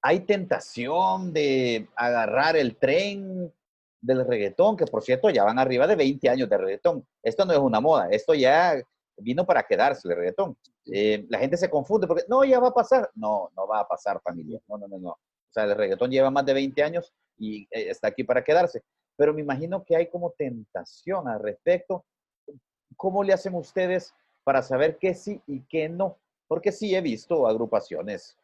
¿Hay 0.02 0.20
tentación 0.20 1.32
de 1.32 1.88
agarrar 1.94 2.56
el 2.56 2.76
tren 2.76 3.52
del 4.00 4.26
reggaetón? 4.26 4.76
Que 4.76 4.86
por 4.86 5.02
cierto 5.02 5.30
ya 5.30 5.44
van 5.44 5.58
arriba 5.58 5.86
de 5.86 5.96
20 5.96 6.28
años 6.28 6.48
de 6.48 6.58
reggaetón. 6.58 7.06
Esto 7.22 7.44
no 7.44 7.52
es 7.52 7.58
una 7.58 7.80
moda, 7.80 8.08
esto 8.10 8.34
ya 8.34 8.82
vino 9.16 9.46
para 9.46 9.62
quedarse 9.62 10.08
el 10.08 10.16
reggaetón. 10.16 10.56
Eh, 10.86 11.24
la 11.28 11.38
gente 11.38 11.56
se 11.56 11.70
confunde 11.70 12.06
porque 12.06 12.24
no, 12.28 12.44
ya 12.44 12.58
va 12.58 12.68
a 12.68 12.74
pasar. 12.74 13.10
No, 13.14 13.50
no 13.56 13.66
va 13.66 13.80
a 13.80 13.88
pasar, 13.88 14.20
familia. 14.20 14.60
No, 14.68 14.78
no, 14.78 14.88
no, 14.88 14.98
no. 14.98 15.10
O 15.10 15.52
sea, 15.52 15.64
el 15.64 15.76
reggaetón 15.76 16.10
lleva 16.10 16.30
más 16.30 16.46
de 16.46 16.54
20 16.54 16.82
años 16.82 17.12
y 17.38 17.62
eh, 17.70 17.90
está 17.90 18.08
aquí 18.08 18.24
para 18.24 18.44
quedarse. 18.44 18.82
Pero 19.16 19.34
me 19.34 19.42
imagino 19.42 19.84
que 19.84 19.96
hay 19.96 20.08
como 20.08 20.30
tentación 20.32 21.28
al 21.28 21.40
respecto. 21.40 22.04
¿Cómo 22.96 23.22
le 23.22 23.32
hacen 23.32 23.54
ustedes 23.54 24.14
para 24.44 24.62
saber 24.62 24.98
qué 24.98 25.14
sí 25.14 25.40
y 25.46 25.62
qué 25.62 25.88
no? 25.88 26.18
Porque 26.48 26.72
sí 26.72 26.94
he 26.94 27.00
visto 27.00 27.46
agrupaciones 27.46 28.36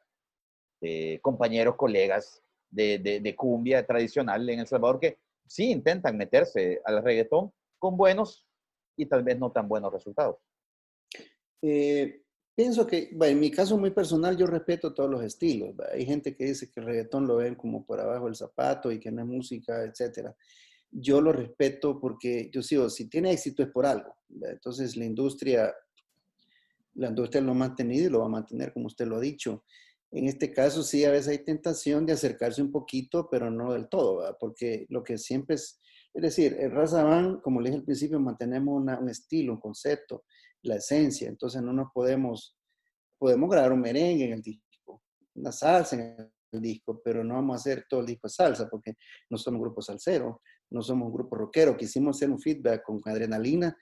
de 0.80 1.18
compañeros, 1.22 1.76
colegas 1.76 2.42
de, 2.70 2.98
de, 2.98 3.20
de 3.20 3.36
cumbia 3.36 3.86
tradicional 3.86 4.48
en 4.48 4.60
El 4.60 4.66
Salvador 4.66 5.00
que 5.00 5.18
sí 5.46 5.70
intentan 5.70 6.16
meterse 6.16 6.80
al 6.84 7.02
reggaetón 7.02 7.52
con 7.78 7.96
buenos 7.96 8.46
y 8.96 9.06
tal 9.06 9.22
vez 9.22 9.38
no 9.38 9.50
tan 9.50 9.68
buenos 9.68 9.92
resultados. 9.92 10.36
Eh, 11.62 12.22
pienso 12.58 12.88
que, 12.88 13.10
bueno, 13.12 13.34
en 13.34 13.38
mi 13.38 13.52
caso 13.52 13.78
muy 13.78 13.92
personal, 13.92 14.36
yo 14.36 14.44
respeto 14.44 14.92
todos 14.92 15.08
los 15.08 15.22
estilos. 15.22 15.76
Hay 15.92 16.04
gente 16.04 16.34
que 16.34 16.46
dice 16.46 16.68
que 16.68 16.80
el 16.80 16.86
reggaetón 16.86 17.24
lo 17.24 17.36
ven 17.36 17.54
como 17.54 17.86
por 17.86 18.00
abajo 18.00 18.24
del 18.24 18.34
zapato 18.34 18.90
y 18.90 18.98
que 18.98 19.12
no 19.12 19.22
es 19.22 19.28
música, 19.28 19.84
etcétera. 19.84 20.34
Yo 20.90 21.20
lo 21.20 21.32
respeto 21.32 22.00
porque 22.00 22.50
yo 22.52 22.60
sigo, 22.60 22.90
si 22.90 23.08
tiene 23.08 23.30
éxito 23.30 23.62
es 23.62 23.68
por 23.68 23.86
algo. 23.86 24.12
Entonces 24.42 24.96
la 24.96 25.04
industria, 25.04 25.72
la 26.94 27.10
industria 27.10 27.42
lo 27.42 27.52
ha 27.52 27.54
mantenido 27.54 28.08
y 28.08 28.10
lo 28.10 28.18
va 28.18 28.26
a 28.26 28.30
mantener, 28.30 28.72
como 28.72 28.86
usted 28.86 29.06
lo 29.06 29.18
ha 29.18 29.20
dicho. 29.20 29.62
En 30.10 30.26
este 30.26 30.52
caso 30.52 30.82
sí, 30.82 31.04
a 31.04 31.12
veces 31.12 31.28
hay 31.28 31.44
tentación 31.44 32.06
de 32.06 32.14
acercarse 32.14 32.60
un 32.60 32.72
poquito, 32.72 33.28
pero 33.30 33.52
no 33.52 33.72
del 33.72 33.88
todo, 33.88 34.36
porque 34.40 34.84
lo 34.88 35.04
que 35.04 35.16
siempre 35.16 35.54
es, 35.54 35.80
es 36.12 36.22
decir, 36.22 36.56
en 36.58 36.72
Raza 36.72 37.04
Band, 37.04 37.40
como 37.40 37.60
le 37.60 37.68
dije 37.68 37.78
al 37.78 37.84
principio, 37.84 38.18
mantenemos 38.18 38.82
una- 38.82 38.98
un 38.98 39.10
estilo, 39.10 39.52
un 39.52 39.60
concepto 39.60 40.24
la 40.62 40.76
esencia. 40.76 41.28
Entonces 41.28 41.62
no 41.62 41.72
nos 41.72 41.90
podemos, 41.92 42.56
podemos 43.18 43.50
grabar 43.50 43.72
un 43.72 43.80
merengue 43.80 44.24
en 44.26 44.32
el 44.34 44.42
disco, 44.42 45.02
una 45.34 45.52
salsa 45.52 45.96
en 45.96 46.32
el 46.52 46.60
disco, 46.60 47.00
pero 47.04 47.22
no 47.24 47.34
vamos 47.34 47.54
a 47.54 47.56
hacer 47.60 47.86
todo 47.88 48.00
el 48.00 48.06
disco 48.06 48.26
de 48.28 48.32
salsa 48.34 48.68
porque 48.68 48.94
no 49.30 49.36
somos 49.38 49.58
un 49.58 49.62
grupo 49.64 49.82
salsero, 49.82 50.42
no 50.70 50.82
somos 50.82 51.06
un 51.08 51.14
grupo 51.14 51.36
rockero. 51.36 51.76
Quisimos 51.76 52.16
hacer 52.16 52.30
un 52.30 52.40
feedback 52.40 52.82
con 52.84 53.00
adrenalina. 53.04 53.76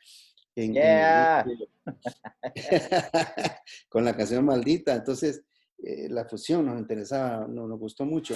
En, 0.59 0.73
Yeah. 0.73 1.45
con 3.91 4.05
la 4.05 4.17
canción 4.17 4.45
maldita. 4.45 4.95
Entonces, 4.95 5.43
eh, 5.83 6.09
la 6.09 6.25
fusión 6.27 6.65
nos 6.65 6.79
interesaba, 6.81 7.47
no- 7.47 7.69
nos 7.69 7.79
gustó 7.79 8.07
mucho. 8.07 8.35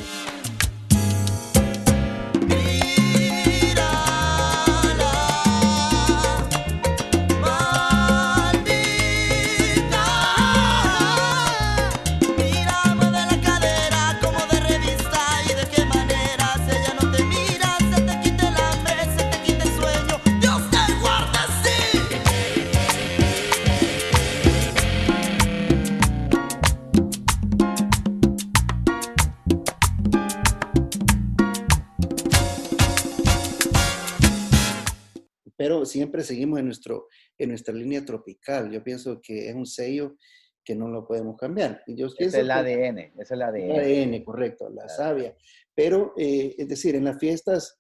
Siempre 35.84 36.22
seguimos 36.22 36.58
en, 36.58 36.66
nuestro, 36.66 37.08
en 37.38 37.50
nuestra 37.50 37.74
línea 37.74 38.04
tropical. 38.04 38.70
Yo 38.70 38.82
pienso 38.82 39.20
que 39.20 39.48
es 39.48 39.54
un 39.54 39.66
sello 39.66 40.16
que 40.64 40.74
no 40.74 40.88
lo 40.88 41.06
podemos 41.06 41.36
cambiar. 41.36 41.82
Y 41.86 41.96
yo 41.96 42.08
Es 42.18 42.34
el 42.34 42.50
ADN, 42.50 43.12
es 43.18 43.30
el 43.30 43.42
ADN. 43.42 43.72
ADN, 43.72 44.24
correcto, 44.24 44.68
la 44.70 44.88
savia. 44.88 45.36
Pero, 45.74 46.14
eh, 46.16 46.54
es 46.58 46.68
decir, 46.68 46.94
en 46.94 47.04
las 47.04 47.18
fiestas, 47.18 47.78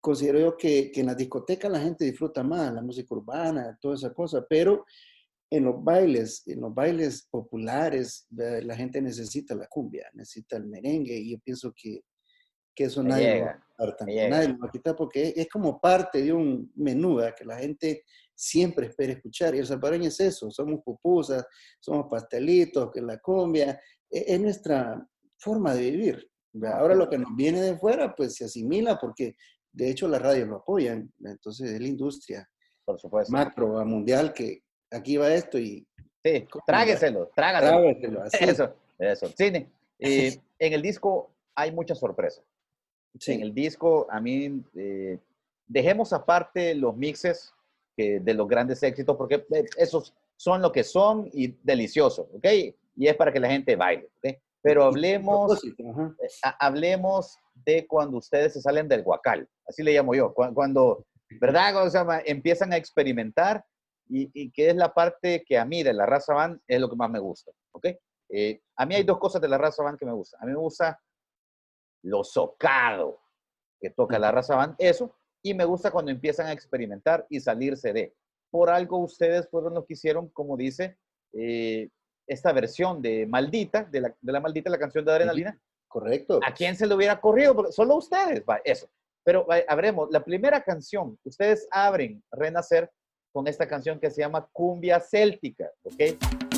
considero 0.00 0.38
yo 0.38 0.56
que, 0.56 0.90
que 0.90 1.00
en 1.00 1.06
las 1.06 1.16
discotecas 1.16 1.70
la 1.70 1.80
gente 1.80 2.04
disfruta 2.04 2.42
más 2.42 2.72
la 2.72 2.82
música 2.82 3.14
urbana, 3.14 3.78
toda 3.80 3.96
esa 3.96 4.12
cosa, 4.14 4.44
pero 4.48 4.84
en 5.50 5.64
los 5.64 5.82
bailes, 5.82 6.42
en 6.46 6.60
los 6.60 6.74
bailes 6.74 7.26
populares, 7.30 8.26
¿verdad? 8.30 8.62
la 8.62 8.76
gente 8.76 9.00
necesita 9.00 9.54
la 9.54 9.66
cumbia, 9.68 10.08
necesita 10.14 10.56
el 10.56 10.66
merengue, 10.66 11.16
y 11.16 11.32
yo 11.32 11.38
pienso 11.38 11.72
que, 11.74 12.02
que 12.76 12.84
eso 12.84 13.02
Me 13.02 13.08
nadie 13.08 13.38
lo 13.40 13.44
va 13.46 13.50
a 13.50 13.54
quitar 13.96 14.30
nadie 14.30 14.48
lo 14.48 14.58
va 14.58 14.68
a 14.68 14.70
quitar 14.70 14.94
porque 14.94 15.32
es, 15.34 15.48
como 15.48 15.80
parte 15.80 16.22
de 16.22 16.32
un 16.32 16.70
menú 16.76 17.16
¿verdad? 17.16 17.34
que 17.36 17.44
la 17.44 17.56
gente 17.58 18.04
siempre 18.34 18.86
espera 18.88 19.14
escuchar, 19.14 19.54
y 19.54 19.58
el 19.60 19.66
salvadoreño 19.66 20.08
es 20.08 20.20
eso, 20.20 20.50
somos 20.50 20.82
pupusas, 20.84 21.44
somos 21.80 22.06
pastelitos, 22.10 22.90
que 22.92 23.00
la 23.00 23.18
cumbia, 23.18 23.80
e- 24.10 24.24
es 24.34 24.38
nuestra 24.40 25.02
forma 25.38 25.74
de 25.74 25.90
vivir. 25.90 26.30
¿verdad? 26.52 26.80
Ahora 26.80 26.94
lo 26.94 27.08
que 27.08 27.16
nos 27.18 27.34
viene 27.34 27.62
de 27.62 27.76
fuera, 27.78 28.14
pues 28.14 28.34
se 28.34 28.44
asimila 28.44 28.98
porque 28.98 29.36
de 29.72 29.90
hecho 29.90 30.06
las 30.06 30.20
radios 30.20 30.48
lo 30.48 30.56
apoyan. 30.56 31.10
Entonces 31.24 31.70
es 31.70 31.80
la 31.80 31.88
industria 31.88 32.48
Por 32.84 32.98
supuesto. 33.00 33.32
macro, 33.32 33.82
mundial, 33.86 34.32
que 34.34 34.62
aquí 34.90 35.16
va 35.16 35.32
esto 35.34 35.58
y 35.58 35.86
Sí, 36.24 36.46
trágueselo, 36.66 37.30
así. 38.22 38.44
Eso, 38.44 38.74
eso. 38.98 39.28
Cine. 39.36 39.70
En 40.58 40.72
el 40.72 40.82
disco 40.82 41.30
hay 41.54 41.72
muchas 41.72 41.98
sorpresas. 41.98 42.44
Sí. 43.18 43.32
En 43.32 43.42
el 43.42 43.54
disco, 43.54 44.06
a 44.10 44.20
mí, 44.20 44.62
eh, 44.76 45.18
dejemos 45.66 46.12
aparte 46.12 46.74
los 46.74 46.96
mixes 46.96 47.52
de 47.96 48.34
los 48.34 48.46
grandes 48.46 48.82
éxitos, 48.82 49.16
porque 49.16 49.46
eh, 49.54 49.64
esos 49.78 50.14
son 50.36 50.60
lo 50.60 50.70
que 50.70 50.84
son 50.84 51.30
y 51.32 51.48
deliciosos, 51.62 52.26
¿ok? 52.34 52.44
Y 52.96 53.06
es 53.08 53.16
para 53.16 53.32
que 53.32 53.40
la 53.40 53.48
gente 53.48 53.74
baile, 53.74 54.10
¿ok? 54.18 54.36
Pero 54.60 54.84
hablemos, 54.84 55.64
eh, 55.64 56.28
ha- 56.42 56.66
hablemos 56.66 57.38
de 57.54 57.86
cuando 57.86 58.18
ustedes 58.18 58.52
se 58.52 58.60
salen 58.60 58.86
del 58.86 59.02
guacal, 59.02 59.48
así 59.66 59.82
le 59.82 59.94
llamo 59.94 60.14
yo, 60.14 60.34
cu- 60.34 60.52
cuando, 60.52 61.06
¿verdad? 61.40 61.72
Cuando 61.72 61.90
se 61.90 61.96
llama? 61.98 62.20
empiezan 62.24 62.72
a 62.72 62.76
experimentar 62.76 63.64
y, 64.10 64.30
y 64.34 64.50
que 64.50 64.68
es 64.70 64.76
la 64.76 64.92
parte 64.92 65.42
que 65.46 65.56
a 65.56 65.64
mí 65.64 65.82
de 65.82 65.94
la 65.94 66.04
raza 66.04 66.34
van 66.34 66.60
es 66.68 66.78
lo 66.78 66.90
que 66.90 66.96
más 66.96 67.08
me 67.10 67.18
gusta, 67.18 67.50
¿ok? 67.72 67.86
Eh, 68.28 68.60
a 68.76 68.84
mí 68.84 68.94
hay 68.94 69.04
dos 69.04 69.18
cosas 69.18 69.40
de 69.40 69.48
la 69.48 69.56
raza 69.56 69.82
van 69.82 69.96
que 69.96 70.04
me 70.04 70.12
gustan. 70.12 70.42
A 70.42 70.46
mí 70.46 70.52
me 70.52 70.58
gusta 70.58 70.98
lo 72.06 72.24
socado 72.24 73.20
que 73.80 73.90
toca 73.90 74.18
la 74.18 74.32
raza 74.32 74.56
van, 74.56 74.74
eso, 74.78 75.14
y 75.42 75.54
me 75.54 75.64
gusta 75.64 75.90
cuando 75.90 76.10
empiezan 76.10 76.46
a 76.46 76.52
experimentar 76.52 77.26
y 77.28 77.40
salirse 77.40 77.92
de. 77.92 78.14
Por 78.50 78.70
algo 78.70 78.98
ustedes 78.98 79.48
fueron 79.50 79.74
los 79.74 79.84
que 79.86 79.94
hicieron, 79.94 80.28
como 80.28 80.56
dice, 80.56 80.96
eh, 81.32 81.88
esta 82.26 82.52
versión 82.52 83.02
de 83.02 83.26
Maldita, 83.26 83.84
de 83.84 84.00
la, 84.00 84.14
de 84.20 84.32
la 84.32 84.40
Maldita, 84.40 84.70
la 84.70 84.78
canción 84.78 85.04
de 85.04 85.12
Adrenalina. 85.12 85.60
Correcto. 85.88 86.40
¿A 86.44 86.54
quién 86.54 86.76
se 86.76 86.86
le 86.86 86.94
hubiera 86.94 87.20
corrido? 87.20 87.70
Solo 87.70 87.96
ustedes, 87.96 88.42
va, 88.48 88.60
eso. 88.64 88.88
Pero 89.24 89.44
va, 89.46 89.56
habremos, 89.68 90.08
la 90.10 90.24
primera 90.24 90.62
canción, 90.62 91.18
ustedes 91.24 91.66
abren 91.70 92.22
Renacer 92.30 92.90
con 93.32 93.46
esta 93.48 93.68
canción 93.68 93.98
que 93.98 94.10
se 94.10 94.22
llama 94.22 94.48
Cumbia 94.52 95.00
Céltica, 95.00 95.70
¿ok? 95.82 96.55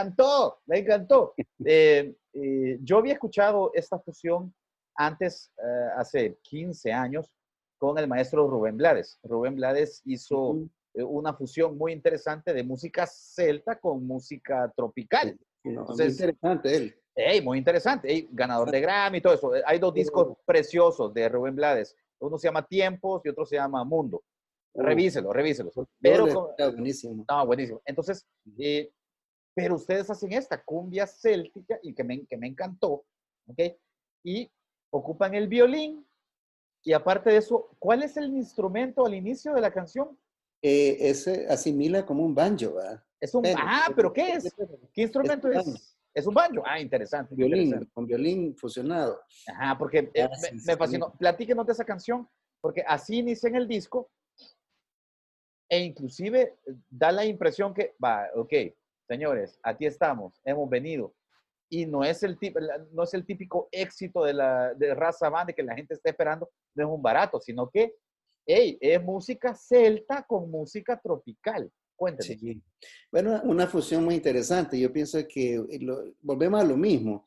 Encantó, 0.00 0.60
me 0.66 0.78
encantó. 0.78 1.34
Eh, 1.64 2.14
eh, 2.32 2.78
yo 2.82 2.98
había 2.98 3.14
escuchado 3.14 3.70
esta 3.74 3.98
fusión 3.98 4.54
antes, 4.96 5.52
eh, 5.58 5.88
hace 5.96 6.38
15 6.42 6.92
años, 6.92 7.30
con 7.78 7.98
el 7.98 8.06
maestro 8.08 8.48
Rubén 8.48 8.76
Blades. 8.76 9.18
Rubén 9.22 9.56
Blades 9.56 10.02
hizo 10.04 10.58
una 10.94 11.32
fusión 11.34 11.78
muy 11.78 11.92
interesante 11.92 12.52
de 12.52 12.62
música 12.62 13.06
celta 13.06 13.78
con 13.78 14.06
música 14.06 14.72
tropical. 14.76 15.38
No, 15.64 15.70
muy 15.72 15.80
Entonces- 15.80 16.12
interesante 16.12 16.76
él. 16.76 17.42
Muy 17.44 17.58
interesante. 17.58 18.28
Ganador 18.30 18.70
de 18.70 18.80
Grammy 18.80 19.18
y 19.18 19.20
todo 19.20 19.34
eso. 19.34 19.52
Hay 19.66 19.78
dos 19.78 19.92
discos 19.92 20.36
preciosos 20.46 21.12
de 21.12 21.28
Rubén 21.28 21.54
Blades. 21.54 21.94
Uno 22.18 22.38
se 22.38 22.48
llama 22.48 22.66
Tiempos 22.66 23.22
y 23.24 23.28
otro 23.28 23.44
se 23.44 23.56
llama 23.56 23.84
Mundo. 23.84 24.22
Uh, 24.72 24.82
Revíselo, 24.82 25.32
revíselo. 25.32 25.70
Pero 26.00 26.26
está 26.26 26.70
buenísimo. 26.70 27.24
no, 27.28 27.46
buenísimo. 27.46 27.80
Entonces, 27.84 28.26
eh, 28.58 28.90
pero 29.54 29.74
ustedes 29.76 30.08
hacen 30.10 30.32
esta 30.32 30.62
cumbia 30.62 31.06
céltica 31.06 31.78
y 31.82 31.92
que 31.94 32.04
me, 32.04 32.24
que 32.26 32.36
me 32.36 32.46
encantó, 32.46 33.04
¿ok? 33.46 33.58
Y 34.24 34.50
ocupan 34.90 35.34
el 35.34 35.48
violín. 35.48 36.06
Y 36.82 36.92
aparte 36.92 37.30
de 37.30 37.36
eso, 37.36 37.68
¿cuál 37.78 38.02
es 38.02 38.16
el 38.16 38.34
instrumento 38.34 39.04
al 39.04 39.14
inicio 39.14 39.52
de 39.54 39.60
la 39.60 39.70
canción? 39.70 40.18
Eh, 40.62 40.96
ese 41.00 41.46
asimila 41.48 42.06
como 42.06 42.24
un 42.24 42.34
banjo, 42.34 42.74
¿verdad? 42.74 43.02
Es 43.20 43.34
un... 43.34 43.42
Pero- 43.42 43.58
ah, 43.60 43.88
pero 43.94 44.12
¿qué 44.12 44.32
es? 44.32 44.54
¿Qué 44.94 45.02
instrumento 45.02 45.48
es? 45.50 45.96
Es 46.14 46.26
un 46.26 46.34
banjo. 46.34 46.62
Ah, 46.66 46.80
interesante. 46.80 47.34
Violín, 47.34 47.64
interesante. 47.64 47.92
con 47.92 48.06
violín 48.06 48.56
fusionado. 48.56 49.20
Ajá, 49.46 49.76
porque 49.78 50.10
Ah, 50.20 50.30
me, 50.42 50.60
me 50.64 50.76
fascinó. 50.76 51.12
Platíquenos 51.18 51.66
de 51.66 51.72
esa 51.72 51.84
canción, 51.84 52.28
porque 52.60 52.82
así 52.86 53.18
inicia 53.18 53.48
en 53.48 53.56
el 53.56 53.68
disco 53.68 54.10
e 55.68 55.78
inclusive 55.84 56.56
da 56.88 57.12
la 57.12 57.24
impresión 57.24 57.72
que, 57.72 57.94
va, 58.02 58.28
ok, 58.34 58.52
señores, 59.10 59.58
aquí 59.64 59.86
estamos, 59.86 60.40
hemos 60.44 60.70
venido. 60.70 61.12
Y 61.68 61.84
no 61.84 62.04
es 62.04 62.22
el, 62.22 62.38
típico 62.38 63.68
éxito 63.72 64.24
de 64.24 64.34
la 64.34 64.72
de 64.74 64.94
raza 64.94 65.28
band 65.28 65.52
que 65.52 65.64
la 65.64 65.74
gente 65.74 65.94
está 65.94 66.10
esperando, 66.10 66.48
no 66.76 66.84
es 66.84 66.90
un 66.90 67.02
barato, 67.02 67.40
sino 67.40 67.68
que, 67.68 67.94
hey, 68.46 68.78
es 68.80 69.02
música 69.02 69.54
celta 69.54 70.24
con 70.28 70.48
música 70.48 71.00
tropical. 71.02 71.68
Cuéntenos. 71.96 72.40
Sí. 72.40 72.62
Bueno, 73.10 73.40
una 73.44 73.66
fusión 73.66 74.04
muy 74.04 74.14
interesante. 74.14 74.78
Yo 74.78 74.92
pienso 74.92 75.18
que 75.28 75.56
eh, 75.56 76.14
volvemos 76.22 76.60
a 76.60 76.64
lo 76.64 76.76
mismo. 76.76 77.24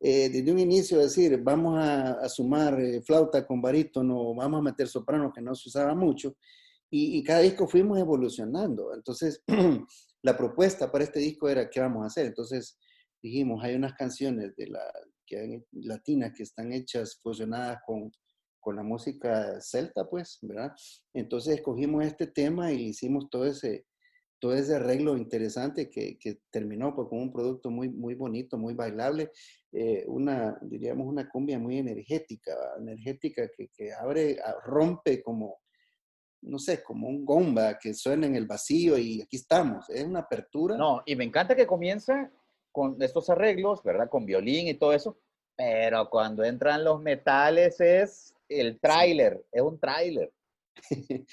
Eh, 0.00 0.30
desde 0.30 0.50
un 0.50 0.58
inicio 0.58 0.98
decir, 0.98 1.38
vamos 1.42 1.78
a, 1.78 2.26
sumar 2.28 2.80
eh, 2.80 3.02
flauta 3.02 3.46
con 3.46 3.60
barítono, 3.60 4.34
vamos 4.34 4.60
a 4.60 4.62
meter 4.62 4.88
soprano, 4.88 5.32
que 5.32 5.42
no 5.42 5.54
se 5.54 5.68
usaba 5.68 5.94
mucho, 5.94 6.36
y 6.90 7.22
cada 7.22 7.40
disco 7.40 7.68
fuimos 7.68 7.98
evolucionando. 7.98 8.94
Entonces, 8.94 9.42
la 10.22 10.36
propuesta 10.36 10.90
para 10.90 11.04
este 11.04 11.20
disco 11.20 11.48
era, 11.48 11.68
¿qué 11.70 11.80
vamos 11.80 12.02
a 12.02 12.06
hacer? 12.06 12.26
Entonces, 12.26 12.78
dijimos, 13.22 13.62
hay 13.62 13.74
unas 13.74 13.94
canciones 13.94 14.54
de 14.56 14.66
la, 14.68 14.82
que 15.26 15.62
latinas 15.72 16.32
que 16.36 16.42
están 16.42 16.72
hechas, 16.72 17.18
fusionadas 17.22 17.78
con, 17.86 18.10
con 18.60 18.76
la 18.76 18.82
música 18.82 19.60
celta, 19.60 20.08
pues, 20.08 20.38
¿verdad? 20.42 20.72
Entonces, 21.14 21.56
escogimos 21.56 22.04
este 22.04 22.26
tema 22.26 22.72
y 22.72 22.88
hicimos 22.88 23.28
todo 23.30 23.46
ese, 23.46 23.86
todo 24.40 24.54
ese 24.54 24.76
arreglo 24.76 25.16
interesante 25.16 25.90
que, 25.90 26.18
que 26.18 26.40
terminó 26.50 26.94
pues, 26.94 27.08
con 27.08 27.20
un 27.20 27.32
producto 27.32 27.70
muy, 27.70 27.88
muy 27.88 28.14
bonito, 28.14 28.56
muy 28.56 28.74
bailable, 28.74 29.30
eh, 29.72 30.04
una, 30.08 30.58
diríamos, 30.62 31.06
una 31.06 31.28
cumbia 31.28 31.58
muy 31.58 31.78
energética, 31.78 32.52
energética 32.78 33.48
que, 33.56 33.68
que 33.68 33.92
abre, 33.92 34.38
rompe 34.64 35.22
como, 35.22 35.58
no 36.42 36.58
sé, 36.58 36.82
como 36.82 37.08
un 37.08 37.24
gomba 37.24 37.78
que 37.78 37.94
suena 37.94 38.26
en 38.26 38.36
el 38.36 38.46
vacío 38.46 38.96
y 38.98 39.22
aquí 39.22 39.36
estamos, 39.36 39.88
es 39.90 40.04
una 40.04 40.20
apertura. 40.20 40.76
No, 40.76 41.02
y 41.04 41.16
me 41.16 41.24
encanta 41.24 41.56
que 41.56 41.66
comienza 41.66 42.30
con 42.72 43.00
estos 43.02 43.28
arreglos, 43.30 43.82
¿verdad? 43.82 44.08
Con 44.08 44.24
violín 44.24 44.68
y 44.68 44.74
todo 44.74 44.92
eso, 44.92 45.18
pero 45.56 46.08
cuando 46.08 46.44
entran 46.44 46.84
los 46.84 47.00
metales 47.00 47.80
es 47.80 48.34
el 48.48 48.78
tráiler, 48.80 49.44
es 49.52 49.62
un 49.62 49.78
tráiler. 49.78 50.32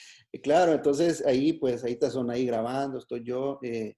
Claro, 0.44 0.74
entonces 0.74 1.26
ahí, 1.26 1.54
pues 1.54 1.84
ahí 1.84 1.94
está 1.94 2.10
son 2.10 2.32
ahí 2.32 2.46
grabando, 2.46 2.98
estoy 2.98 3.24
yo, 3.24 3.60
eh, 3.62 3.96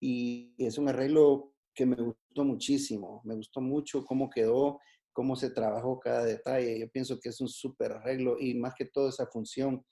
y 0.00 0.54
es 0.58 0.76
un 0.76 0.88
arreglo 0.88 1.52
que 1.74 1.86
me 1.86 1.96
gustó 1.96 2.44
muchísimo, 2.44 3.20
me 3.24 3.34
gustó 3.34 3.60
mucho 3.60 4.04
cómo 4.04 4.28
quedó, 4.28 4.80
cómo 5.12 5.36
se 5.36 5.50
trabajó 5.50 5.98
cada 5.98 6.24
detalle. 6.24 6.78
Yo 6.78 6.88
pienso 6.90 7.18
que 7.20 7.28
es 7.28 7.40
un 7.40 7.48
súper 7.48 7.92
arreglo 7.92 8.36
y 8.38 8.54
más 8.54 8.74
que 8.76 8.84
todo 8.84 9.08
esa 9.08 9.26
función, 9.26 9.84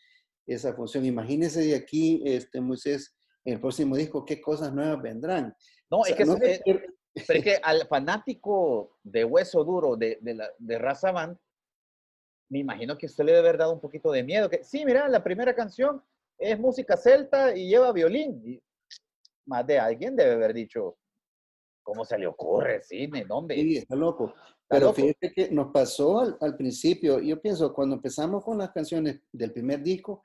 esa 0.46 0.72
función. 0.74 1.04
Imagínese 1.04 1.60
de 1.60 1.74
aquí, 1.74 2.22
este 2.24 2.60
Moisés, 2.60 3.14
en 3.44 3.54
el 3.54 3.60
próximo 3.60 3.96
disco, 3.96 4.24
qué 4.24 4.40
cosas 4.40 4.72
nuevas 4.72 5.02
vendrán. 5.02 5.54
No, 5.90 5.98
O 6.00 6.04
sea, 6.04 6.12
es 6.12 6.18
que, 6.18 6.24
no 6.24 6.36
es- 6.36 6.38
se 6.64 6.70
eh, 6.70 6.86
pero 7.26 7.38
es 7.38 7.44
que 7.44 7.56
al 7.62 7.86
fanático 7.86 8.98
de 9.02 9.24
hueso 9.24 9.64
duro 9.64 9.96
de, 9.96 10.18
de, 10.20 10.34
la, 10.34 10.50
de 10.58 10.78
raza 10.78 11.12
band, 11.12 11.36
me 12.48 12.60
imagino 12.60 12.96
que 12.96 13.06
usted 13.06 13.24
le 13.24 13.32
debe 13.32 13.48
haber 13.48 13.58
dado 13.58 13.72
un 13.72 13.80
poquito 13.80 14.12
de 14.12 14.22
miedo. 14.22 14.48
Que, 14.48 14.62
sí, 14.62 14.84
mira, 14.84 15.08
la 15.08 15.22
primera 15.24 15.54
canción 15.54 16.02
es 16.38 16.58
música 16.58 16.96
celta 16.96 17.56
y 17.56 17.68
lleva 17.68 17.90
violín. 17.92 18.40
Y 18.44 18.62
más 19.46 19.66
de 19.66 19.78
alguien 19.80 20.14
debe 20.14 20.32
haber 20.34 20.54
dicho, 20.54 20.96
¿cómo 21.82 22.04
se 22.04 22.18
le 22.18 22.26
ocurre? 22.26 22.82
Cine, 22.82 23.24
¿dónde? 23.24 23.56
Sí, 23.56 23.78
está 23.78 23.96
loco. 23.96 24.32
Pero 24.68 24.92
fíjate 24.92 25.32
que 25.32 25.50
nos 25.50 25.72
pasó 25.72 26.20
al, 26.20 26.36
al 26.40 26.56
principio, 26.56 27.20
yo 27.20 27.40
pienso, 27.40 27.72
cuando 27.72 27.96
empezamos 27.96 28.44
con 28.44 28.58
las 28.58 28.70
canciones 28.72 29.20
del 29.32 29.52
primer 29.52 29.82
disco, 29.82 30.22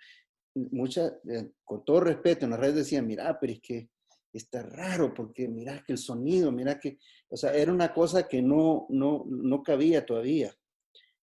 muchas, 0.56 1.14
eh, 1.30 1.52
con 1.64 1.86
todo 1.86 2.02
respeto, 2.02 2.46
en 2.46 2.52
las 2.52 2.60
redes 2.60 2.76
decían, 2.76 3.08
mira, 3.08 3.38
pero 3.40 3.54
es 3.54 3.62
que 3.62 3.90
está 4.34 4.64
raro, 4.64 5.14
porque 5.14 5.48
mira 5.48 5.84
que 5.86 5.94
el 5.94 5.98
sonido, 6.00 6.52
mira 6.52 6.80
que, 6.80 6.98
o 7.30 7.38
sea, 7.38 7.54
era 7.54 7.72
una 7.72 7.94
cosa 7.94 8.28
que 8.28 8.42
no, 8.42 8.88
no, 8.90 9.26
no 9.28 9.62
cabía 9.64 10.06
todavía. 10.06 10.54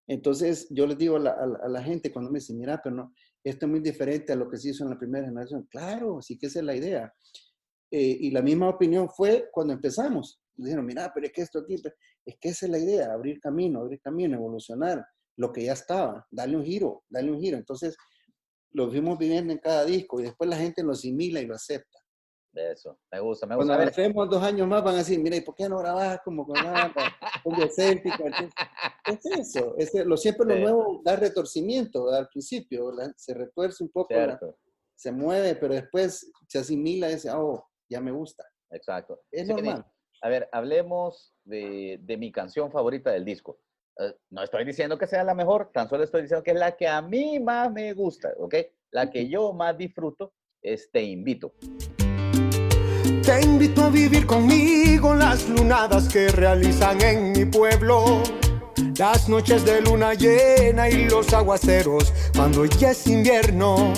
Entonces, 0.07 0.67
yo 0.71 0.87
les 0.87 0.97
digo 0.97 1.17
a 1.17 1.21
la, 1.21 1.31
a 1.33 1.69
la- 1.69 1.83
gente 1.83 2.11
cuando 2.13 2.31
me 2.31 2.39
dicen, 2.39 2.59
mira, 2.59 2.81
pero 2.83 2.97
no, 2.97 3.15
esto 3.45 3.67
es 3.67 3.71
muy 3.71 3.81
diferente 3.81 4.33
a 4.33 4.37
lo 4.37 4.49
que 4.49 4.57
se 4.57 4.71
hizo 4.71 4.85
en 4.85 4.91
la 4.91 4.99
primera 4.99 5.27
generación. 5.27 5.67
Claro, 5.71 6.21
sí 6.23 6.39
que 6.39 6.47
esa 6.47 6.61
es 6.61 6.65
la 6.65 6.75
idea. 6.77 7.13
Eh, 7.91 8.17
y 8.21 8.31
la 8.31 8.43
misma 8.43 8.69
opinión 8.69 9.09
fue 9.11 9.49
cuando 9.53 9.73
empezamos. 9.75 10.41
Dijeron, 10.57 10.85
mira, 10.87 11.11
pero 11.15 11.27
es 11.27 11.33
que 11.33 11.43
esto 11.43 11.61
aquí, 11.61 11.77
es 12.29 12.37
que 12.39 12.51
esa 12.51 12.67
es 12.67 12.73
la 12.73 12.79
idea, 12.79 13.13
abrir 13.13 13.41
camino, 13.41 13.81
abrir 13.81 14.01
camino, 14.01 14.37
evolucionar 14.37 15.05
lo 15.37 15.53
que 15.53 15.65
ya 15.65 15.73
estaba, 15.73 16.27
darle 16.31 16.57
un 16.57 16.65
giro, 16.65 17.05
darle 17.09 17.33
un 17.33 17.41
giro. 17.41 17.57
Entonces, 17.57 17.97
lo 18.73 18.91
fuimos 18.91 19.19
viviendo 19.19 19.53
en 19.53 19.59
cada 19.61 19.85
disco 19.85 20.21
y 20.21 20.25
después 20.25 20.51
la 20.51 20.57
gente 20.57 20.83
lo 20.83 20.93
asimila 20.93 21.41
y 21.41 21.47
lo 21.47 21.55
acepta. 21.55 21.99
Eso, 22.55 22.99
me 23.11 23.21
gusta, 23.21 23.47
me 23.47 23.55
Cuando 23.55 23.73
gusta. 23.73 23.77
Ver, 23.79 23.89
avancemos 23.89 24.29
dos 24.31 24.43
años 24.43 24.67
más 24.69 24.83
van 24.85 24.97
a 24.97 24.99
decir, 24.99 25.19
mira, 25.21 25.37
¿y 25.37 25.41
por 25.43 25.55
qué 25.55 25.69
no 25.69 25.79
grabás 25.79 26.21
como 26.25 26.45
con 26.47 26.63
la 26.63 26.93
cumbia 27.43 27.69
céltica? 27.71 28.25
Entonces, 28.27 28.53
es 29.07 29.25
eso, 29.27 29.75
es 29.79 29.95
lo, 30.05 30.17
siempre 30.17 30.45
lo 30.47 30.55
Sí. 30.55 30.61
nuevo 30.61 31.01
da 31.05 31.17
retorcimiento 31.17 32.05
¿verdad? 32.05 32.21
al 32.21 32.29
principio, 32.29 32.93
la- 32.93 33.13
se 33.17 33.33
retuerce 33.33 33.83
un 33.85 33.91
poco, 33.91 34.13
la- 34.15 34.39
se 34.95 35.13
mueve, 35.13 35.55
pero 35.55 35.75
después 35.75 36.31
se 36.49 36.59
asimila 36.59 37.09
y 37.11 37.15
dice, 37.15 37.31
oh, 37.31 37.65
ya 37.89 38.01
me 38.01 38.11
gusta. 38.11 38.45
exacto. 38.71 39.21
Es 39.31 39.43
Así 39.45 39.53
normal. 39.53 39.87
A 40.21 40.29
ver, 40.29 40.49
hablemos 40.53 41.33
de, 41.45 41.99
de 42.03 42.17
mi 42.17 42.33
canción 42.33 42.73
favorita 42.73 43.11
del 43.11 43.25
disco. 43.25 43.59
Eh, 43.99 44.15
no 44.31 44.43
estoy 44.43 44.65
diciendo 44.65 44.99
que 44.99 45.07
sea 45.07 45.25
la 45.25 45.35
mejor, 45.35 45.71
tan 45.73 45.89
solo 45.89 46.05
estoy 46.05 46.23
diciendo 46.23 46.43
que 46.43 46.53
es 46.53 46.59
la 46.59 46.77
que 46.77 46.87
a 46.89 47.03
mí 47.03 47.41
más 47.41 47.73
me 47.73 47.93
gusta, 47.93 48.31
¿ok? 48.39 48.55
La 48.91 49.11
que 49.11 49.29
yo 49.29 49.53
más 49.53 49.77
disfruto 49.77 50.33
es 50.63 50.91
Te 50.91 51.03
Invito. 51.03 51.53
Te 53.23 53.43
invito 53.43 53.83
a 53.83 53.91
vivir 53.91 54.27
conmigo 54.27 55.15
las 55.15 55.49
lunadas 55.49 56.09
que 56.09 56.29
realizan 56.29 57.01
en 57.03 57.33
mi 57.33 57.45
pueblo. 57.45 58.23
Las 58.99 59.29
noches 59.29 59.65
de 59.65 59.83
luna 59.83 60.15
llena 60.15 60.89
y 60.89 61.09
los 61.09 61.33
aguaceros 61.33 62.13
cuando 62.35 62.65
ya 62.65 62.91
es 62.91 63.07
invierno. 63.07 63.93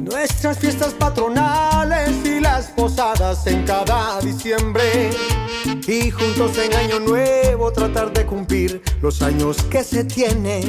Nuestras 0.00 0.58
fiestas 0.58 0.94
patronales 0.94 2.24
y 2.24 2.40
las 2.40 2.70
posadas 2.70 3.46
en 3.46 3.64
cada 3.64 4.20
diciembre. 4.20 5.10
Y 5.64 6.10
juntos 6.10 6.58
en 6.58 6.74
Año 6.74 6.98
Nuevo 6.98 7.72
tratar 7.72 8.12
de 8.12 8.26
cumplir 8.26 8.82
los 9.00 9.22
años 9.22 9.62
que 9.64 9.84
se 9.84 10.04
tienen. 10.04 10.62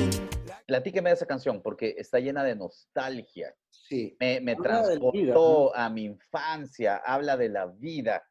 Platíqueme 0.68 1.10
de 1.10 1.16
esa 1.16 1.26
canción 1.26 1.62
porque 1.64 1.96
está 1.98 2.20
llena 2.20 2.44
de 2.44 2.56
nostalgia. 2.56 3.56
Sí. 3.72 4.16
Me, 4.20 4.40
me 4.40 4.54
vida, 4.54 4.64
transportó 4.64 5.76
a 5.76 5.90
mi 5.90 6.04
infancia, 6.04 6.98
habla 6.98 7.38
de 7.38 7.50
la 7.50 7.66
vida, 7.66 8.24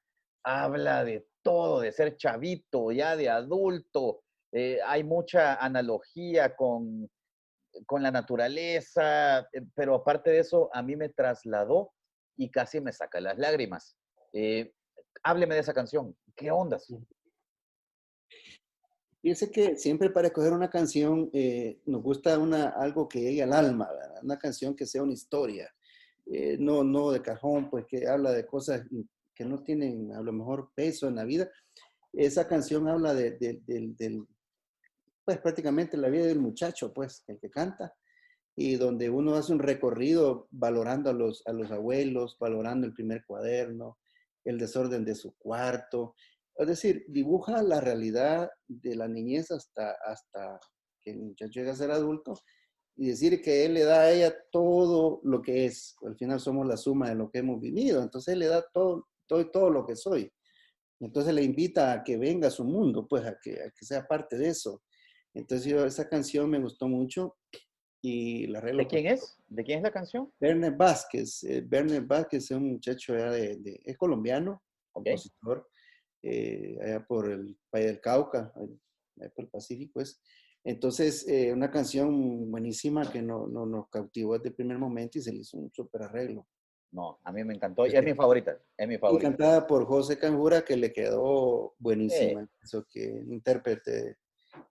habla 0.45 1.05
de 1.05 1.27
todo, 1.43 1.81
de 1.81 1.91
ser 1.91 2.17
chavito, 2.17 2.93
ya 2.93 3.17
de 3.17 3.29
adulto. 3.29 4.23
Eh, 4.53 4.79
hay 4.87 5.03
mucha 5.03 5.57
analogía 5.57 6.55
con, 6.55 7.11
con 7.87 8.05
la 8.05 8.13
naturaleza, 8.13 9.41
eh, 9.53 9.63
pero 9.75 9.97
aparte 9.97 10.31
de 10.31 10.39
eso, 10.39 10.71
a 10.73 10.81
mí 10.83 10.95
me 10.95 11.09
trasladó 11.09 11.93
y 12.37 12.51
casi 12.51 12.81
me 12.81 12.93
saca 12.93 13.21
las 13.21 13.37
lágrimas. 13.37 13.97
Eh, 14.33 14.73
hábleme 15.23 15.55
de 15.55 15.61
esa 15.61 15.75
canción. 15.75 16.17
¿Qué 16.37 16.51
ondas? 16.51 16.87
Fíjense 19.21 19.51
que 19.51 19.77
siempre 19.77 20.11
para 20.11 20.29
escoger 20.29 20.53
una 20.53 20.69
canción 20.69 21.31
eh, 21.33 21.81
nos 21.87 22.03
gusta 22.03 22.39
una, 22.39 22.71
algo 22.71 23.09
que 23.09 23.21
llegue 23.21 23.43
al 23.43 23.53
alma, 23.53 23.89
una 24.23 24.39
canción 24.39 24.75
que 24.75 24.85
sea 24.87 25.03
una 25.03 25.13
historia, 25.13 25.73
eh, 26.27 26.57
no, 26.59 26.83
no 26.83 27.13
de 27.13 27.23
cajón, 27.23 27.71
pues 27.71 27.87
que 27.87 28.07
habla 28.09 28.33
de 28.33 28.47
cosas 28.47 28.83
que 29.35 29.45
no 29.45 29.63
tienen 29.63 30.13
a 30.13 30.21
lo 30.23 30.33
mejor 30.33 30.73
peso 30.75 31.07
en 31.07 31.17
la 31.17 31.25
vida. 31.25 31.49
Esa 32.13 32.49
canción 32.49 32.89
habla 32.89 33.15
de, 33.15 33.33
de- 33.33 34.25
pues 35.25 35.39
prácticamente 35.39 35.97
la 35.97 36.09
vida 36.09 36.27
del 36.27 36.41
muchacho, 36.41 36.93
pues, 36.93 37.23
el 37.29 37.39
que 37.39 37.49
canta. 37.51 37.95
y 38.57 38.75
donde 38.77 39.09
uno 39.09 39.35
hace 39.37 39.53
un 39.53 39.61
recorrido 39.61 40.49
valorando 40.51 41.11
a 41.11 41.15
los, 41.15 41.43
a 41.47 41.53
los 41.53 41.71
abuelos, 41.71 42.37
valorando 42.39 42.87
el 42.87 42.93
primer 42.95 43.25
cuaderno, 43.25 43.99
el 44.45 44.59
desorden 44.59 45.05
de 45.05 45.15
su 45.15 45.35
cuarto. 45.37 46.15
Es 46.57 46.67
decir, 46.67 47.05
dibuja 47.09 47.63
la 47.63 47.81
realidad 47.81 48.51
de 48.69 48.97
la 48.97 49.09
niñez 49.09 49.51
hasta, 49.51 49.97
hasta 50.05 50.61
que 51.01 51.13
el 51.13 51.21
muchacho 51.21 51.61
llega 51.61 51.73
a 51.73 51.77
ser 51.77 51.91
adulto 51.91 52.35
y 52.97 53.09
decir 53.09 53.41
que 53.41 53.65
él 53.65 53.75
le 53.75 53.85
da 53.85 54.03
a 54.03 54.11
ella 54.13 54.35
todo 54.51 55.21
lo 55.25 55.41
que 55.41 55.65
es. 55.67 55.97
Al 56.03 56.17
final 56.17 56.41
somos 56.41 56.67
la 56.67 56.77
suma 56.77 57.09
de 57.09 57.15
lo 57.15 57.31
que 57.31 57.39
hemos 57.39 57.61
vivido. 57.61 58.03
Entonces 58.03 58.35
él 58.35 58.41
le 58.41 58.47
da 58.47 58.65
todo, 58.73 59.09
todo, 59.27 59.51
todo 59.51 59.71
lo 59.71 59.87
que 59.87 59.97
soy. 59.97 60.31
Entonces 61.01 61.35
le 61.35 61.43
invita 61.43 61.93
a 61.93 62.05
que 62.05 62.17
venga 62.17 62.49
a 62.49 62.53
su 62.53 62.65
mundo, 62.65 63.07
pues 63.09 63.25
a 63.25 63.37
que, 63.43 63.55
a 63.55 63.71
que 63.71 63.85
sea 63.85 64.07
parte 64.07 64.37
de 64.37 64.49
eso. 64.49 64.83
Entonces 65.35 65.67
yo, 65.67 65.85
esa 65.85 66.09
canción 66.09 66.49
me 66.51 66.61
gustó 66.61 66.87
mucho 66.87 67.37
y 68.03 68.47
la 68.49 68.59
arreglo. 68.59 68.83
¿De 68.83 68.89
quién 68.89 69.07
es? 69.07 69.37
¿De 69.55 69.65
quién 69.65 69.79
es 69.79 69.83
la 69.85 69.91
canción? 69.91 70.33
Berner 70.41 70.73
Vázquez. 70.75 71.45
Eh, 71.45 71.61
Berner 71.67 72.03
Vázquez 72.03 72.45
es 72.45 72.51
un 72.53 72.73
muchacho 72.73 73.15
allá 73.15 73.31
de, 73.31 73.57
de- 73.57 73.81
es 73.85 73.97
colombiano, 73.99 74.63
Ok. 74.93 75.05
compositor, 75.05 75.69
eh, 76.23 76.79
allá 76.83 77.07
por 77.07 77.31
el 77.31 77.59
Valle 77.73 77.87
del 77.87 78.01
Cauca, 78.01 78.53
allá 78.55 79.31
por 79.35 79.45
el 79.45 79.51
Pacífico 79.51 80.01
es. 80.01 80.21
Entonces, 80.65 81.27
eh, 81.29 81.53
una 81.53 81.71
canción 81.71 82.51
buenísima 82.51 83.11
que 83.11 83.21
no, 83.21 83.47
no, 83.47 83.67
nos 83.67 83.89
cautivó 83.91 84.35
desde 84.39 84.51
el 84.51 84.55
primer 84.55 84.79
momento 84.79 85.19
y 85.19 85.23
se 85.23 85.33
le 85.33 85.39
hizo 85.41 85.59
un 85.59 85.71
súper 85.73 86.03
arreglo. 86.05 86.47
No, 86.93 87.19
a 87.25 87.33
mí 87.33 87.43
me 87.43 87.55
encantó. 87.55 87.87
Y 87.87 87.97
es 87.97 88.05
mi 88.05 88.15
favorita. 88.15 88.57
Es 88.77 88.87
mi 88.87 88.95
Y 88.95 88.99
favorita. 88.99 89.29
cantada 89.29 89.67
por 89.67 89.87
José 89.87 90.19
Canjura, 90.19 90.63
que 90.65 90.77
le 90.77 90.93
quedó 90.93 91.75
buenísima. 91.79 92.49
Eso 92.63 92.87
que 92.89 93.03
intérprete 93.29 94.19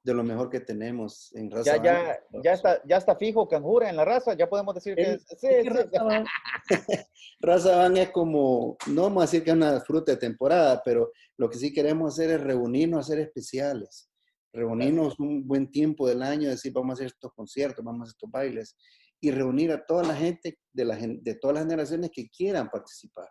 de 0.03 0.13
lo 0.15 0.23
mejor 0.23 0.49
que 0.49 0.59
tenemos 0.59 1.31
en 1.35 1.51
raza. 1.51 1.77
Ya, 1.77 1.83
ya, 1.83 2.19
ya 2.43 2.53
está, 2.53 2.81
ya 2.85 2.97
está 2.97 3.15
fijo 3.15 3.47
Canjura 3.47 3.89
en 3.89 3.95
la 3.97 4.03
raza. 4.05 4.33
Ya 4.33 4.49
podemos 4.49 4.73
decir 4.73 4.95
que 4.95 5.13
es- 5.13 5.25
sí, 5.27 5.47
sí. 5.61 5.69
Raza 5.69 6.03
Van- 6.03 6.25
Raza 7.39 7.77
Van 7.77 7.97
es 7.97 8.09
como, 8.09 8.77
no 8.87 9.03
vamos 9.03 9.21
a 9.23 9.25
decir 9.25 9.43
que 9.43 9.51
es 9.51 9.55
una 9.55 9.79
fruta 9.81 10.11
de 10.13 10.17
temporada, 10.17 10.81
pero 10.83 11.11
lo 11.37 11.49
que 11.49 11.57
sí 11.57 11.71
queremos 11.73 12.13
hacer 12.13 12.31
es 12.31 12.41
reunirnos, 12.41 13.05
hacer 13.05 13.19
especiales. 13.19 14.09
Reunirnos 14.53 15.17
un 15.19 15.47
buen 15.47 15.69
tiempo 15.71 16.07
del 16.07 16.21
año, 16.23 16.49
decir, 16.49 16.73
vamos 16.73 16.91
a 16.91 16.93
hacer 16.93 17.07
estos 17.07 17.31
conciertos, 17.33 17.85
vamos 17.85 18.01
a 18.01 18.03
hacer 18.03 18.15
estos 18.17 18.31
bailes 18.31 18.75
y 19.21 19.31
reunir 19.31 19.71
a 19.71 19.85
toda 19.85 20.03
la 20.03 20.15
gente 20.15 20.57
de, 20.73 20.83
la, 20.85 20.97
de 20.97 21.35
todas 21.35 21.53
las 21.55 21.63
generaciones 21.63 22.09
que 22.11 22.27
quieran 22.29 22.69
participar. 22.69 23.29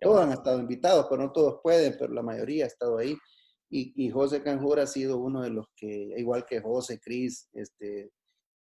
Todos 0.00 0.20
han 0.22 0.32
estado 0.32 0.60
invitados, 0.60 1.06
pero 1.10 1.22
no 1.24 1.32
todos 1.32 1.60
pueden, 1.62 1.96
pero 1.98 2.12
la 2.12 2.22
mayoría 2.22 2.64
ha 2.64 2.68
estado 2.68 2.98
ahí. 2.98 3.16
Y, 3.70 3.92
y 4.04 4.10
José 4.10 4.42
Canjura 4.42 4.82
ha 4.82 4.86
sido 4.86 5.18
uno 5.18 5.42
de 5.42 5.50
los 5.50 5.66
que, 5.76 6.12
igual 6.18 6.44
que 6.44 6.60
José, 6.60 6.98
Cris, 6.98 7.48
este, 7.52 8.10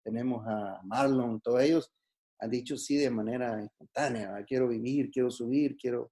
tenemos 0.03 0.45
a 0.48 0.80
Marlon, 0.84 1.41
todos 1.41 1.61
ellos 1.61 1.91
han 2.40 2.49
dicho 2.52 2.77
sí 2.77 2.95
de 2.95 3.10
manera 3.10 3.61
espontánea. 3.64 4.36
"Ah, 4.36 4.44
Quiero 4.45 4.68
vivir, 4.68 5.10
quiero 5.11 5.30
subir, 5.31 5.76
quiero 5.76 6.11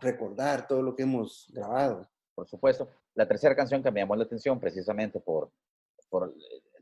recordar 0.00 0.66
todo 0.66 0.82
lo 0.82 0.94
que 0.94 1.04
hemos 1.04 1.50
grabado. 1.54 2.08
por 2.34 2.46
supuesto. 2.46 2.86
La 3.14 3.26
tercera 3.26 3.56
canción 3.56 3.82
que 3.82 3.90
me 3.90 4.00
llamó 4.00 4.14
la 4.14 4.24
atención 4.24 4.60
precisamente 4.60 5.20
por, 5.20 5.50
por 6.10 6.34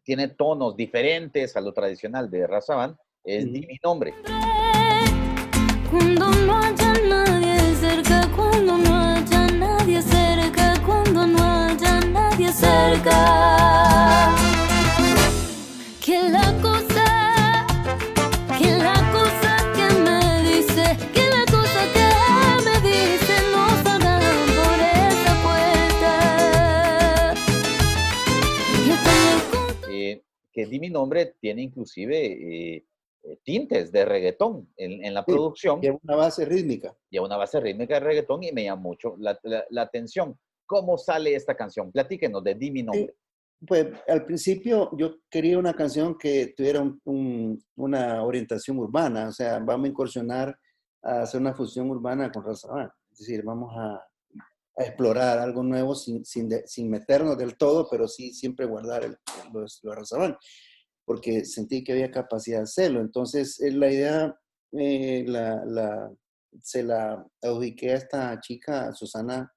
tiene 0.03 0.27
tonos 0.29 0.75
diferentes 0.77 1.57
a 1.57 1.61
lo 1.61 1.73
tradicional 1.73 2.29
de 2.29 2.45
Raza 2.47 2.75
Band, 2.75 2.97
es 3.23 3.45
Ujú. 3.45 3.53
Di 3.53 3.67
mi 3.67 3.79
nombre. 3.85 4.15
Cuando 5.91 6.29
no 6.45 6.64
Que 16.01 16.19
la 16.31 16.49
cosa, 16.63 17.67
que 18.59 18.71
la 18.79 18.95
cosa 19.13 19.57
que 19.77 19.87
me 20.01 20.21
dice, 20.49 20.97
que 21.13 21.29
la 21.29 21.45
cosa 21.45 21.81
que 21.93 22.07
me 22.65 22.77
dice 22.89 23.35
no 23.53 23.69
salga 23.83 24.17
por 24.57 24.79
esa 24.81 25.33
puerta. 25.45 26.15
Eh, 29.91 30.23
que 30.51 30.65
Di 30.67 30.81
mi 30.81 30.89
nombre 30.89 31.35
tiene 31.39 31.61
inclusive 31.61 32.17
eh, 32.77 32.85
eh, 33.25 33.39
tintes 33.43 33.93
de 33.93 34.05
reggaetón 34.07 34.67
en, 34.79 35.05
en 35.05 35.13
la 35.13 35.21
Sí, 35.25 35.33
producción. 35.33 35.81
Lleva 35.83 35.99
una 36.03 36.17
base 36.17 36.47
rítmica. 36.47 36.95
Lleva 37.11 37.27
una 37.27 37.37
base 37.37 37.61
rítmica 37.61 37.95
de 37.95 38.01
reggaetón 38.01 38.43
y 38.45 38.53
me 38.53 38.65
llama 38.65 38.81
mucho 38.81 39.15
la, 39.19 39.39
la- 39.43 39.65
la 39.69 39.83
atención. 39.83 40.39
¿Cómo 40.67 40.97
sale 40.99 41.35
esta 41.35 41.55
canción? 41.57 41.91
Platíquenos 41.93 42.43
de 42.43 42.55
Di 42.55 42.71
mi 42.71 42.83
nombre. 42.83 43.15
Pues 43.67 43.87
al 44.09 44.25
principio 44.27 44.91
yo 44.97 45.17
quería 45.31 45.59
una 45.59 45.75
canción 45.75 46.19
que 46.19 46.53
tuviera 46.57 46.81
un- 46.83 47.01
un- 47.05 47.65
una 47.77 48.23
orientación 48.23 48.79
urbana, 48.79 49.29
o 49.29 49.33
sea, 49.33 49.59
vamos 49.61 49.87
a 49.87 49.89
incursionar 49.91 50.59
a 51.03 51.23
hacer 51.23 51.41
una 51.41 51.55
fusión 51.55 51.89
urbana 51.91 52.31
con 52.31 52.45
raza 52.45 52.69
Band. 52.69 52.91
Es 53.13 53.19
decir, 53.21 53.43
vamos 53.43 53.73
a, 53.77 53.95
a 54.77 54.83
explorar 54.83 55.39
algo 55.39 55.63
nuevo 55.63 55.95
sin, 55.95 56.25
sin, 56.25 56.49
de- 56.49 56.67
sin 56.67 56.91
meternos 56.91 57.39
del 57.39 57.57
todo, 57.57 57.87
pero 57.91 58.07
sí 58.09 58.33
siempre 58.35 58.67
guardar 58.67 59.05
el, 59.05 59.17
los, 59.53 59.81
los 59.83 60.13
porque 61.07 61.45
sentí 61.45 61.85
que 61.85 61.93
había 61.93 62.11
capacidad 62.11 62.59
de 62.59 62.65
hacerlo. 62.65 63.01
Entonces, 63.01 63.61
eh, 63.61 63.71
la 63.71 63.91
idea 63.91 64.41
eh, 64.73 65.25
la, 65.27 65.63
la- 65.65 66.13
se 66.61 66.83
la 66.83 67.25
adjudiqué 67.43 67.93
a 67.93 67.97
esta 67.97 68.41
chica, 68.41 68.93
Susana 68.93 69.54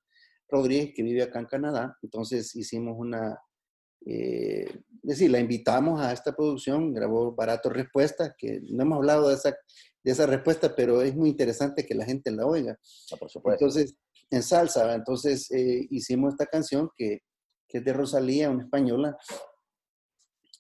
Rodríguez, 0.50 0.94
que 0.96 1.04
vive 1.04 1.24
acá 1.24 1.40
en 1.40 1.46
Canadá. 1.46 1.98
Entonces, 2.02 2.56
hicimos 2.56 2.96
una, 2.98 3.40
eh, 4.06 4.66
es 5.04 5.10
decir, 5.10 5.32
la 5.32 5.40
invitamos 5.40 6.00
a 6.02 6.14
esta 6.14 6.36
producción, 6.36 6.94
grabó 6.94 7.34
Barato 7.34 7.70
Respuesta, 7.70 8.36
que 8.38 8.62
no 8.70 8.84
hemos 8.84 8.98
hablado 8.98 9.30
de 9.30 9.36
esa, 9.36 9.56
de 10.04 10.12
esa 10.12 10.26
respuesta, 10.26 10.76
pero 10.76 11.02
es 11.02 11.16
muy 11.16 11.30
interesante 11.30 11.86
que 11.86 11.96
la 11.96 12.06
gente 12.06 12.32
la 12.32 12.46
oiga. 12.46 12.78
Ah, 13.12 13.18
por 13.18 13.30
supuesto. 13.30 13.66
Entonces, 13.66 13.96
en 14.30 14.44
salsa, 14.44 14.94
entonces 14.94 15.50
eh, 15.52 15.88
hicimos 15.90 16.34
esta 16.34 16.46
canción 16.46 16.90
que, 16.96 17.20
que 17.68 17.80
es 17.80 17.86
de 17.86 17.94
Rosalía, 17.94 18.50
una 18.50 18.64
española, 18.64 19.18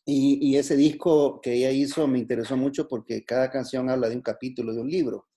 y, 0.05 0.39
y 0.41 0.55
ese 0.55 0.77
disco 0.77 1.41
que 1.41 1.53
ella 1.53 1.71
hizo 1.71 2.07
me 2.07 2.19
interesó 2.19 2.55
mucho 2.55 2.87
porque 2.87 3.25
cada 3.25 3.51
canción 3.51 3.89
habla 3.89 4.07
de 4.07 4.15
un 4.15 4.21
capítulo 4.21 4.73
de 4.73 4.79
un 4.79 4.89
libro. 4.89 5.27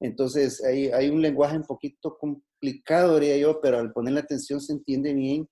Entonces, 0.00 0.62
hay, 0.64 0.88
hay 0.88 1.08
un 1.08 1.22
lenguaje 1.22 1.56
un 1.56 1.64
poquito 1.64 2.16
complicado, 2.58 3.18
diría 3.18 3.36
yo, 3.36 3.60
pero 3.60 3.78
al 3.78 3.92
poner 3.92 4.14
la 4.14 4.20
atención 4.20 4.60
se 4.60 4.72
entiende 4.72 5.14
bien 5.14 5.48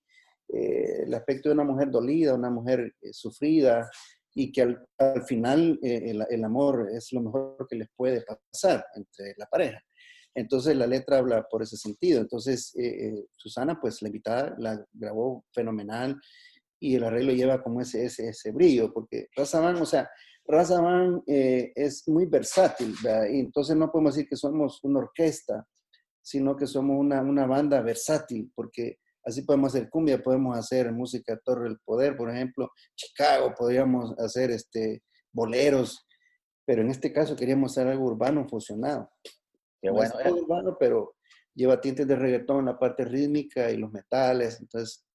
eh, 0.49 1.03
el 1.05 1.13
aspecto 1.13 1.49
de 1.49 1.55
una 1.55 1.63
mujer 1.63 1.89
dolida, 1.89 2.33
una 2.33 2.49
mujer 2.49 2.93
eh, 3.01 3.13
sufrida, 3.13 3.89
y 4.33 4.51
que 4.51 4.61
al, 4.61 4.85
al 4.99 5.23
final 5.23 5.79
eh, 5.81 6.11
el, 6.11 6.23
el 6.29 6.43
amor 6.43 6.89
es 6.93 7.11
lo 7.11 7.21
mejor 7.21 7.65
que 7.67 7.75
les 7.75 7.89
puede 7.95 8.21
pasar 8.21 8.85
entre 8.95 9.33
la 9.37 9.47
pareja. 9.47 9.81
Entonces 10.35 10.75
la 10.75 10.85
letra 10.85 11.17
habla 11.17 11.47
por 11.49 11.63
ese 11.63 11.75
sentido. 11.77 12.21
Entonces 12.21 12.71
eh, 12.75 13.07
eh, 13.07 13.25
Susana, 13.35 13.79
pues 13.81 14.01
la 14.03 14.09
invitada, 14.09 14.55
la 14.59 14.85
grabó 14.93 15.43
fenomenal 15.51 16.15
y 16.79 16.95
el 16.95 17.03
arreglo 17.03 17.33
lleva 17.33 17.63
como 17.63 17.81
ese, 17.81 18.05
ese, 18.05 18.29
ese 18.29 18.51
brillo, 18.51 18.93
porque 18.93 19.27
Raza 19.35 19.59
Band, 19.59 19.81
o 19.81 19.85
sea, 19.85 20.07
Raza 20.45 20.79
eh, 21.25 21.71
es 21.75 22.07
muy 22.07 22.27
versátil, 22.27 22.93
¿verdad? 23.03 23.27
y 23.31 23.39
entonces 23.39 23.75
no 23.75 23.91
podemos 23.91 24.15
decir 24.15 24.29
que 24.29 24.35
somos 24.35 24.79
una 24.83 24.99
orquesta, 24.99 25.67
sino 26.27 26.57
que 26.57 26.67
somos 26.67 26.97
una, 26.99 27.21
una 27.21 27.45
banda 27.45 27.81
versátil, 27.81 28.51
porque 28.53 28.97
así 29.23 29.43
podemos 29.43 29.73
hacer 29.73 29.89
cumbia, 29.89 30.21
podemos 30.21 30.57
hacer 30.57 30.91
música 30.91 31.39
Torre 31.41 31.69
del 31.69 31.79
Poder, 31.85 32.17
por 32.17 32.29
ejemplo, 32.29 32.69
Chicago, 32.95 33.53
podríamos 33.57 34.13
hacer 34.19 34.51
este, 34.51 35.03
boleros, 35.31 36.05
pero 36.65 36.81
en 36.81 36.89
este 36.89 37.13
caso 37.13 37.33
queríamos 37.33 37.71
hacer 37.71 37.87
algo 37.87 38.05
urbano 38.07 38.45
fusionado. 38.45 39.09
Qué 39.81 39.87
No 39.87 39.93
bueno. 39.93 40.13
es 40.19 40.23
todo 40.25 40.35
urbano, 40.41 40.75
pero 40.77 41.15
lleva 41.55 41.79
tintes 41.79 42.05
de 42.05 42.17
reggaetón 42.17 42.59
en 42.59 42.65
la 42.65 42.77
parte 42.77 43.05
rítmica 43.05 43.71
y 43.71 43.77
los 43.77 43.91
metales, 43.91 44.59
entonces... 44.59 45.05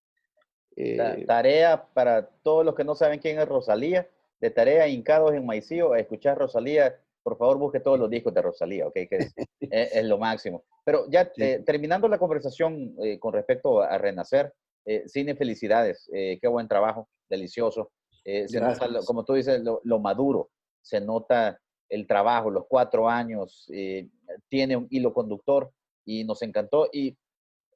Ta- 0.97 1.15
eh, 1.19 1.27
Tarea 1.27 1.89
para 1.93 2.27
todos 2.43 2.65
los 2.65 2.75
que 2.75 2.85
no 2.85 2.95
saben 2.95 3.21
quién 3.21 3.39
es 3.39 3.47
Rosalía, 3.47 4.09
de 4.41 4.51
tarea 4.51 4.89
hincados 4.89 5.35
en 5.35 5.45
Maicío 5.45 5.93
a 5.93 5.99
escuchar 6.01 6.39
Rosalía, 6.39 6.99
por 7.23 7.37
favor 7.39 7.59
busque 7.59 7.81
todos 7.81 7.99
los 7.99 8.11
discos 8.11 8.35
de 8.35 8.43
Rosalía, 8.43 8.87
¿ok? 8.87 8.95
Que 8.95 9.09
es, 9.17 9.35
es- 9.61 9.95
es 9.97 10.05
lo 10.05 10.19
máximo. 10.19 10.65
Pero 10.85 11.07
ya 11.11 11.31
Sí. 11.35 11.43
eh, 11.43 11.63
terminando 11.65 12.09
la 12.09 12.19
conversación 12.19 12.95
eh, 13.03 13.19
con 13.19 13.33
respecto 13.33 13.81
a, 13.81 13.97
Renacer, 13.99 14.53
eh, 14.85 15.05
Cine, 15.07 15.37
felicidades, 15.37 16.11
eh, 16.13 16.39
qué 16.41 16.49
buen 16.49 16.67
trabajo, 16.69 17.09
delicioso. 17.29 17.91
Eh, 18.25 18.49
se 18.49 18.61
nota, 18.61 18.89
como 19.07 19.25
tú 19.25 19.35
dices, 19.35 19.61
lo, 19.63 19.81
lo 19.85 19.99
maduro, 19.99 20.51
se 20.81 21.01
nota 21.01 21.59
el 21.89 22.07
trabajo, 22.07 22.51
los 22.51 22.65
cuatro 22.69 23.09
años, 23.09 23.67
eh, 23.73 24.09
tiene 24.49 24.77
un 24.77 24.87
hilo 24.91 25.13
conductor 25.13 25.71
y 26.05 26.25
nos 26.25 26.43
encantó. 26.43 26.89
Y 26.93 27.17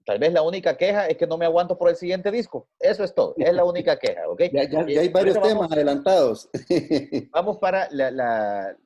tal 0.04 0.18
vez 0.18 0.32
la 0.32 0.42
única 0.42 0.76
queja 0.76 1.06
es 1.06 1.16
que 1.16 1.26
no 1.26 1.36
me 1.36 1.44
aguanto 1.46 1.76
por 1.76 1.88
el 1.90 1.96
siguiente 1.96 2.30
disco. 2.30 2.68
Eso 2.80 3.04
es 3.04 3.14
todo, 3.14 3.34
es 3.36 3.52
la 3.54 3.64
única 3.64 3.98
queja, 3.98 4.28
¿ok? 4.28 4.40
ya, 4.52 4.64
ya- 4.68 4.86
ya 4.86 5.00
hay 5.00 5.08
varios 5.08 5.34
temas 5.34 5.54
vamos- 5.58 5.72
adelantados. 5.72 6.48
Vamos 7.32 7.58
para 7.58 7.88
la, 7.90 8.10
la- 8.10 8.76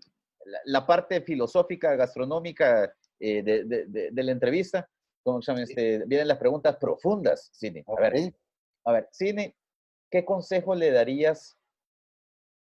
la- 0.44 0.60
la 0.64 0.86
parte 0.86 1.20
filosófica, 1.22 1.94
gastronómica 1.96 2.94
eh, 3.18 3.42
de, 3.42 3.64
de- 3.64 3.86
de- 3.86 4.10
de 4.10 4.22
la 4.22 4.32
entrevista. 4.32 4.88
¿Cómo 5.22 5.42
se 5.42 5.52
llama? 5.52 5.64
Este, 5.64 6.04
vienen 6.06 6.28
las 6.28 6.38
preguntas 6.38 6.76
profundas, 6.78 7.50
Cine. 7.52 7.84
A 7.86 8.00
ver, 8.00 8.12
a 8.86 8.92
ver, 8.92 9.08
Cine, 9.12 9.54
¿qué 10.10 10.24
consejo 10.24 10.74
le 10.74 10.90
darías 10.90 11.58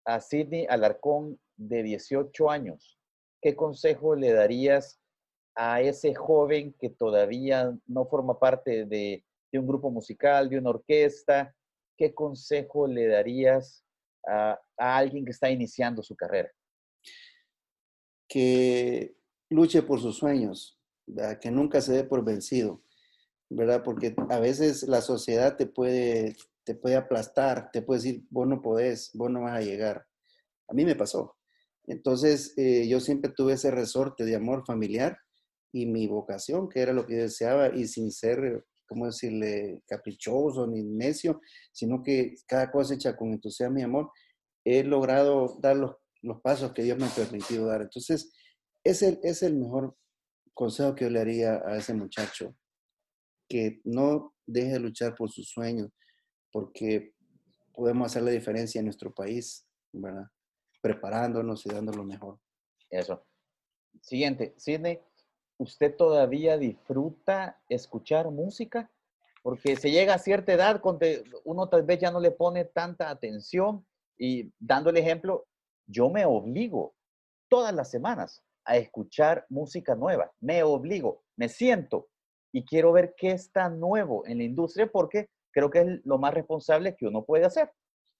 a 0.05 0.19
Sidney 0.19 0.65
Alarcón 0.69 1.39
de 1.57 1.83
18 1.83 2.49
años, 2.49 2.97
¿qué 3.41 3.55
consejo 3.55 4.15
le 4.15 4.31
darías 4.33 4.99
a 5.55 5.81
ese 5.81 6.15
joven 6.15 6.73
que 6.79 6.89
todavía 6.89 7.75
no 7.85 8.05
forma 8.07 8.39
parte 8.39 8.85
de, 8.85 9.23
de 9.51 9.59
un 9.59 9.67
grupo 9.67 9.91
musical, 9.91 10.49
de 10.49 10.57
una 10.57 10.69
orquesta? 10.71 11.53
¿Qué 11.97 12.13
consejo 12.13 12.87
le 12.87 13.07
darías 13.07 13.83
a, 14.25 14.59
a 14.77 14.97
alguien 14.97 15.25
que 15.25 15.31
está 15.31 15.49
iniciando 15.49 16.01
su 16.01 16.15
carrera? 16.15 16.49
Que 18.29 19.17
luche 19.49 19.81
por 19.81 19.99
sus 19.99 20.17
sueños, 20.17 20.79
que 21.41 21.51
nunca 21.51 21.81
se 21.81 21.93
dé 21.93 22.03
por 22.03 22.23
vencido, 22.23 22.83
¿verdad? 23.49 23.81
Porque 23.83 24.15
a 24.29 24.39
veces 24.39 24.83
la 24.83 25.01
sociedad 25.01 25.57
te 25.57 25.65
puede, 25.65 26.35
te 26.63 26.75
puede 26.75 26.95
aplastar, 26.95 27.71
te 27.71 27.81
puede 27.81 28.01
decir, 28.01 28.23
vos 28.29 28.47
no 28.47 28.61
podés, 28.61 29.09
vos 29.15 29.31
no 29.31 29.41
vas 29.41 29.57
a 29.57 29.61
llegar. 29.61 30.05
A 30.67 30.73
mí 30.73 30.85
me 30.85 30.95
pasó. 30.95 31.35
Entonces, 31.87 32.53
eh, 32.57 32.87
yo 32.87 32.99
siempre 32.99 33.31
tuve 33.35 33.53
ese 33.53 33.71
resorte 33.71 34.23
de 34.23 34.35
amor 34.35 34.63
familiar 34.65 35.17
y 35.71 35.87
mi 35.87 36.07
vocación, 36.07 36.69
que 36.69 36.81
era 36.81 36.93
lo 36.93 37.07
que 37.07 37.15
deseaba, 37.15 37.75
y 37.75 37.87
sin 37.87 38.11
ser, 38.11 38.63
¿cómo 38.87 39.07
decirle?, 39.07 39.81
caprichoso 39.87 40.67
ni 40.67 40.83
necio, 40.83 41.41
sino 41.71 42.03
que 42.03 42.35
cada 42.47 42.69
cosa 42.71 42.93
hecha 42.93 43.15
con 43.17 43.31
entusiasmo 43.33 43.79
y 43.79 43.81
amor, 43.81 44.11
he 44.63 44.83
logrado 44.83 45.57
dar 45.59 45.77
los, 45.77 45.95
los 46.21 46.41
pasos 46.41 46.73
que 46.73 46.83
Dios 46.83 46.97
me 46.97 47.05
ha 47.05 47.09
permitido 47.09 47.67
dar. 47.67 47.81
Entonces, 47.81 48.31
es 48.83 49.01
el, 49.01 49.19
es 49.23 49.43
el 49.43 49.55
mejor 49.55 49.95
consejo 50.53 50.95
que 50.95 51.05
yo 51.05 51.11
le 51.11 51.19
haría 51.19 51.61
a 51.65 51.77
ese 51.77 51.93
muchacho, 51.93 52.55
que 53.47 53.81
no 53.83 54.35
deje 54.45 54.73
de 54.73 54.79
luchar 54.79 55.15
por 55.15 55.31
sus 55.31 55.49
sueños, 55.49 55.89
porque 56.51 57.13
podemos 57.73 58.07
hacer 58.07 58.23
la 58.23 58.31
diferencia 58.31 58.79
en 58.79 58.85
nuestro 58.85 59.13
país, 59.13 59.65
¿verdad? 59.93 60.25
Preparándonos 60.81 61.65
y 61.65 61.69
dando 61.69 61.93
lo 61.93 62.03
mejor. 62.03 62.39
Eso. 62.89 63.25
Siguiente, 64.01 64.53
Sidney, 64.57 64.99
¿usted 65.57 65.95
todavía 65.95 66.57
disfruta 66.57 67.61
escuchar 67.69 68.29
música? 68.31 68.91
Porque 69.41 69.75
se 69.75 69.91
llega 69.91 70.15
a 70.15 70.19
cierta 70.19 70.53
edad 70.53 70.81
uno 71.45 71.69
tal 71.69 71.83
vez 71.83 71.99
ya 71.99 72.11
no 72.11 72.19
le 72.19 72.31
pone 72.31 72.65
tanta 72.65 73.09
atención 73.09 73.85
y 74.17 74.51
dando 74.59 74.89
el 74.89 74.97
ejemplo, 74.97 75.47
yo 75.89 76.09
me 76.09 76.25
obligo 76.25 76.93
todas 77.49 77.73
las 77.73 77.89
semanas 77.89 78.43
a 78.63 78.77
escuchar 78.77 79.45
música 79.49 79.95
nueva, 79.95 80.31
me 80.39 80.61
obligo, 80.63 81.23
me 81.35 81.49
siento 81.49 82.09
y 82.51 82.63
quiero 82.63 82.91
ver 82.91 83.15
qué 83.17 83.31
está 83.31 83.69
nuevo 83.69 84.25
en 84.27 84.37
la 84.37 84.43
industria 84.43 84.87
porque 84.91 85.29
creo 85.51 85.69
que 85.69 85.79
es 85.79 85.87
lo 86.05 86.17
más 86.19 86.33
responsable 86.33 86.95
que 86.95 87.07
uno 87.07 87.25
puede 87.25 87.45
hacer. 87.45 87.71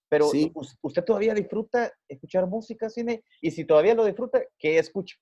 Pero 0.09 0.25
Sí. 0.25 0.51
usted 0.81 1.03
todavía 1.03 1.35
disfruta 1.35 1.93
escuchar 2.07 2.47
música, 2.47 2.89
cine, 2.89 3.23
y 3.41 3.51
si 3.51 3.63
todavía 3.65 3.93
lo 3.93 4.05
disfruta, 4.05 4.41
¿qué 4.57 4.79
escucha? 4.79 5.15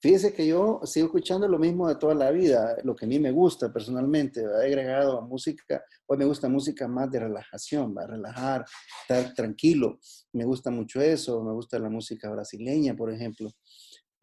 Fíjese 0.00 0.32
que 0.32 0.46
yo 0.46 0.80
sigo 0.84 1.06
escuchando 1.06 1.48
lo 1.48 1.58
mismo 1.58 1.88
de 1.88 1.96
toda 1.96 2.14
la 2.14 2.30
vida, 2.30 2.76
lo 2.84 2.94
que 2.94 3.06
a 3.06 3.08
mí 3.08 3.18
me 3.18 3.30
gusta 3.30 3.72
personalmente, 3.72 4.42
¿verdad? 4.42 4.64
he 4.64 4.66
agregado 4.66 5.18
a 5.18 5.26
música, 5.26 5.82
pues 6.06 6.18
me 6.18 6.24
gusta 6.24 6.48
música 6.48 6.86
más 6.86 7.10
de 7.10 7.20
relajación, 7.20 7.94
va 7.96 8.06
relajar, 8.06 8.64
estar 9.02 9.34
tranquilo, 9.34 9.98
me 10.32 10.44
gusta 10.44 10.70
mucho 10.70 11.00
eso, 11.00 11.42
me 11.42 11.52
gusta 11.52 11.78
la 11.78 11.90
música 11.90 12.30
brasileña, 12.30 12.94
por 12.94 13.12
ejemplo, 13.12 13.50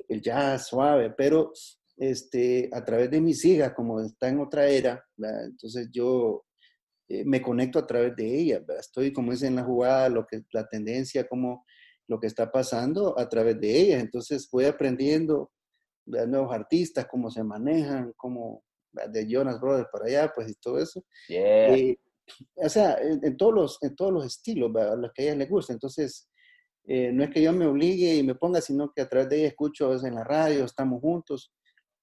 el 0.07 0.21
jazz 0.21 0.67
suave, 0.67 1.13
pero 1.17 1.51
este, 1.97 2.69
a 2.71 2.83
través 2.83 3.11
de 3.11 3.21
mis 3.21 3.43
hijas, 3.45 3.73
como 3.73 3.99
está 4.01 4.29
en 4.29 4.39
otra 4.39 4.67
era, 4.67 5.03
¿verdad? 5.17 5.45
entonces 5.45 5.89
yo 5.91 6.45
eh, 7.09 7.23
me 7.25 7.41
conecto 7.41 7.79
a 7.79 7.87
través 7.87 8.15
de 8.15 8.39
ellas, 8.39 8.61
¿verdad? 8.65 8.79
estoy 8.79 9.11
como 9.11 9.33
es 9.33 9.43
en 9.43 9.55
la 9.55 9.63
jugada, 9.63 10.09
lo 10.09 10.25
que, 10.25 10.43
la 10.51 10.67
tendencia, 10.67 11.27
como 11.27 11.65
lo 12.07 12.19
que 12.19 12.27
está 12.27 12.51
pasando 12.51 13.17
a 13.17 13.27
través 13.29 13.59
de 13.59 13.77
ellas. 13.79 14.01
Entonces 14.01 14.49
voy 14.51 14.65
aprendiendo 14.65 15.51
de 16.05 16.27
nuevos 16.27 16.53
artistas, 16.53 17.07
cómo 17.09 17.29
se 17.31 17.43
manejan, 17.43 18.13
cómo 18.17 18.63
de 18.91 19.27
Jonas 19.27 19.59
Brothers 19.59 19.89
para 19.91 20.05
allá, 20.05 20.31
pues 20.35 20.49
y 20.51 20.55
todo 20.55 20.79
eso. 20.79 21.03
Yeah. 21.27 21.75
Eh, 21.75 21.97
o 22.55 22.69
sea, 22.69 22.95
en, 23.01 23.23
en 23.25 23.37
todos 23.37 23.53
los, 23.53 23.83
en 23.83 23.95
todos 23.95 24.11
los 24.13 24.25
estilos, 24.25 24.71
¿verdad? 24.71 24.97
los 24.97 25.11
que 25.13 25.23
a 25.23 25.25
ellas 25.25 25.37
les 25.37 25.49
gusta. 25.49 25.73
Entonces, 25.73 26.29
eh, 26.85 27.11
no 27.13 27.23
es 27.23 27.29
que 27.31 27.41
yo 27.41 27.51
me 27.53 27.65
obligue 27.65 28.15
y 28.15 28.23
me 28.23 28.35
ponga, 28.35 28.59
sino 28.61 28.91
que 28.93 29.01
a 29.01 29.07
través 29.09 29.29
de 29.29 29.37
ella 29.39 29.47
escucho 29.47 29.85
a 29.85 29.89
veces 29.89 30.05
en 30.05 30.15
la 30.15 30.23
radio, 30.23 30.65
estamos 30.65 31.01
juntos. 31.01 31.53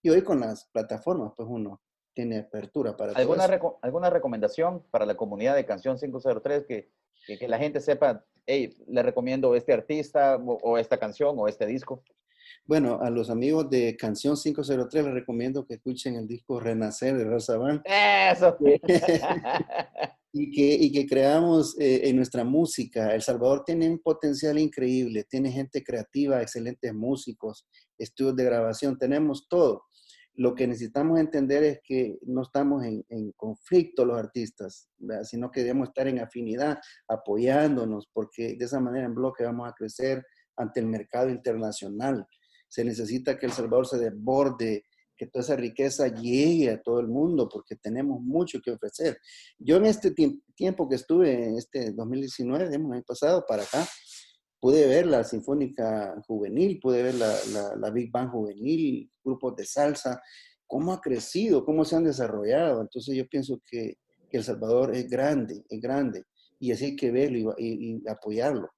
Y 0.03 0.09
hoy 0.09 0.23
con 0.23 0.41
las 0.41 0.67
plataformas, 0.73 1.33
pues 1.37 1.47
uno 1.51 1.81
tiene 2.15 2.39
apertura 2.39 2.97
para 2.97 3.13
todo 3.13 3.21
¿Alguna, 3.21 3.45
eso. 3.45 3.53
reco- 3.55 3.79
¿Alguna 3.83 4.11
recomendación 4.11 4.83
para 4.91 5.05
la 5.07 5.17
comunidad 5.17 5.55
de 5.55 5.67
Canción 5.67 5.97
503 5.99 6.65
que, 6.67 6.91
que, 7.27 7.39
que 7.39 7.49
la 7.49 7.59
gente 7.59 7.81
sepa, 7.81 8.25
hey, 8.51 8.75
le 8.89 9.03
recomiendo 9.03 9.55
este 9.55 9.73
artista 9.73 10.37
o, 10.37 10.59
o 10.63 10.79
esta 10.79 10.99
canción 10.99 11.37
o 11.39 11.49
este 11.49 11.67
disco? 11.67 12.03
Bueno, 12.67 13.01
a 13.01 13.11
los 13.11 13.31
amigos 13.31 13.69
de 13.69 13.97
Canción 13.97 14.37
503 14.37 15.05
les 15.05 15.15
recomiendo 15.15 15.67
que 15.67 15.75
escuchen 15.75 16.15
el 16.17 16.29
disco 16.29 16.61
Renacer 16.61 17.17
de 17.17 17.25
Rosa 17.25 17.57
Van. 17.57 17.83
Eso. 17.85 18.57
y 20.33 20.51
que, 20.53 20.75
y 20.75 20.93
que 20.93 21.07
creamos 21.07 21.77
eh, 21.81 22.09
en 22.09 22.17
nuestra 22.17 22.45
música. 22.45 23.15
El 23.15 23.23
Salvador 23.23 23.65
tiene 23.65 23.89
un 23.89 23.99
potencial 23.99 24.59
increíble, 24.59 25.25
tiene 25.29 25.51
gente 25.51 25.83
creativa, 25.83 26.41
excelentes 26.41 26.95
músicos, 26.95 27.67
estudios 27.99 28.37
de 28.37 28.45
grabación, 28.45 28.97
tenemos 28.97 29.49
todo. 29.49 29.85
Lo 30.35 30.55
que 30.55 30.67
necesitamos 30.67 31.19
entender 31.19 31.63
es 31.65 31.81
que 31.83 32.19
no 32.23 32.43
estamos 32.43 32.85
en, 32.85 33.05
conflicto 33.37 34.05
los 34.05 34.19
artistas, 34.19 34.89
sino 35.25 35.51
que 35.51 35.61
debemos 35.61 35.89
estar 35.89 36.07
en 36.09 36.21
afinidad, 36.21 36.79
apoyándonos, 37.09 38.09
porque 38.13 38.57
de 38.57 38.65
esa 38.65 38.81
manera 38.81 39.07
en 39.07 39.15
bloque 39.15 39.45
vamos 39.45 39.69
a 39.69 39.75
crecer 39.75 40.25
ante 40.57 40.81
el 40.81 40.87
mercado 40.87 41.29
internacional. 41.31 42.27
Se 42.69 42.85
necesita 42.85 43.39
que 43.39 43.47
El 43.47 43.53
Salvador 43.53 43.87
se 43.87 43.99
desborde, 43.99 44.85
que 45.17 45.27
toda 45.27 45.43
esa 45.43 45.57
riqueza 45.57 46.09
llegue 46.09 46.71
a 46.71 46.81
todo 46.81 47.01
el 47.01 47.09
mundo, 47.09 47.47
porque 47.47 47.77
tenemos 47.77 48.23
mucho 48.23 48.59
que 48.65 48.71
ofrecer. 48.71 49.19
Yo 49.59 49.77
en 49.77 49.85
este 49.85 50.15
tiemp- 50.15 50.43
tiempo 50.55 50.89
que 50.89 50.95
estuve, 50.95 51.49
en 51.49 51.59
este 51.59 51.93
2019, 51.93 52.69
digamos, 52.69 52.91
el 52.93 52.97
año 52.99 53.05
pasado, 53.07 53.45
para 53.47 53.65
acá, 53.65 53.87
pude 54.61 54.87
ver 54.87 55.07
la 55.07 55.25
Sinfónica 55.25 56.15
Juvenil, 56.27 56.79
pude 56.81 57.03
ver 57.03 57.15
la, 57.15 57.35
la, 57.53 57.77
la 57.77 57.91
Big 57.91 58.11
Band 58.13 58.31
Juvenil, 58.31 59.11
grupos 59.25 59.57
de 59.57 59.65
salsa, 59.65 60.21
cómo 60.67 60.93
ha 60.93 61.01
crecido, 61.01 61.65
cómo 61.65 61.85
se 61.85 61.97
han 61.97 62.05
desarrollado. 62.05 62.81
Entonces 62.83 63.17
yo 63.17 63.27
pienso 63.27 63.61
que, 63.69 63.97
que 64.31 64.37
El 64.39 64.45
Salvador 64.45 64.95
es 64.95 65.09
grande, 65.09 65.65
es 65.69 65.81
grande, 65.81 66.25
y 66.59 66.73
así 66.73 66.85
hay 66.87 66.97
que 66.97 67.11
verlo 67.11 67.55
y, 67.59 67.67
y- 67.69 68.03
y 68.05 68.09
apoyarlo. 68.09 68.69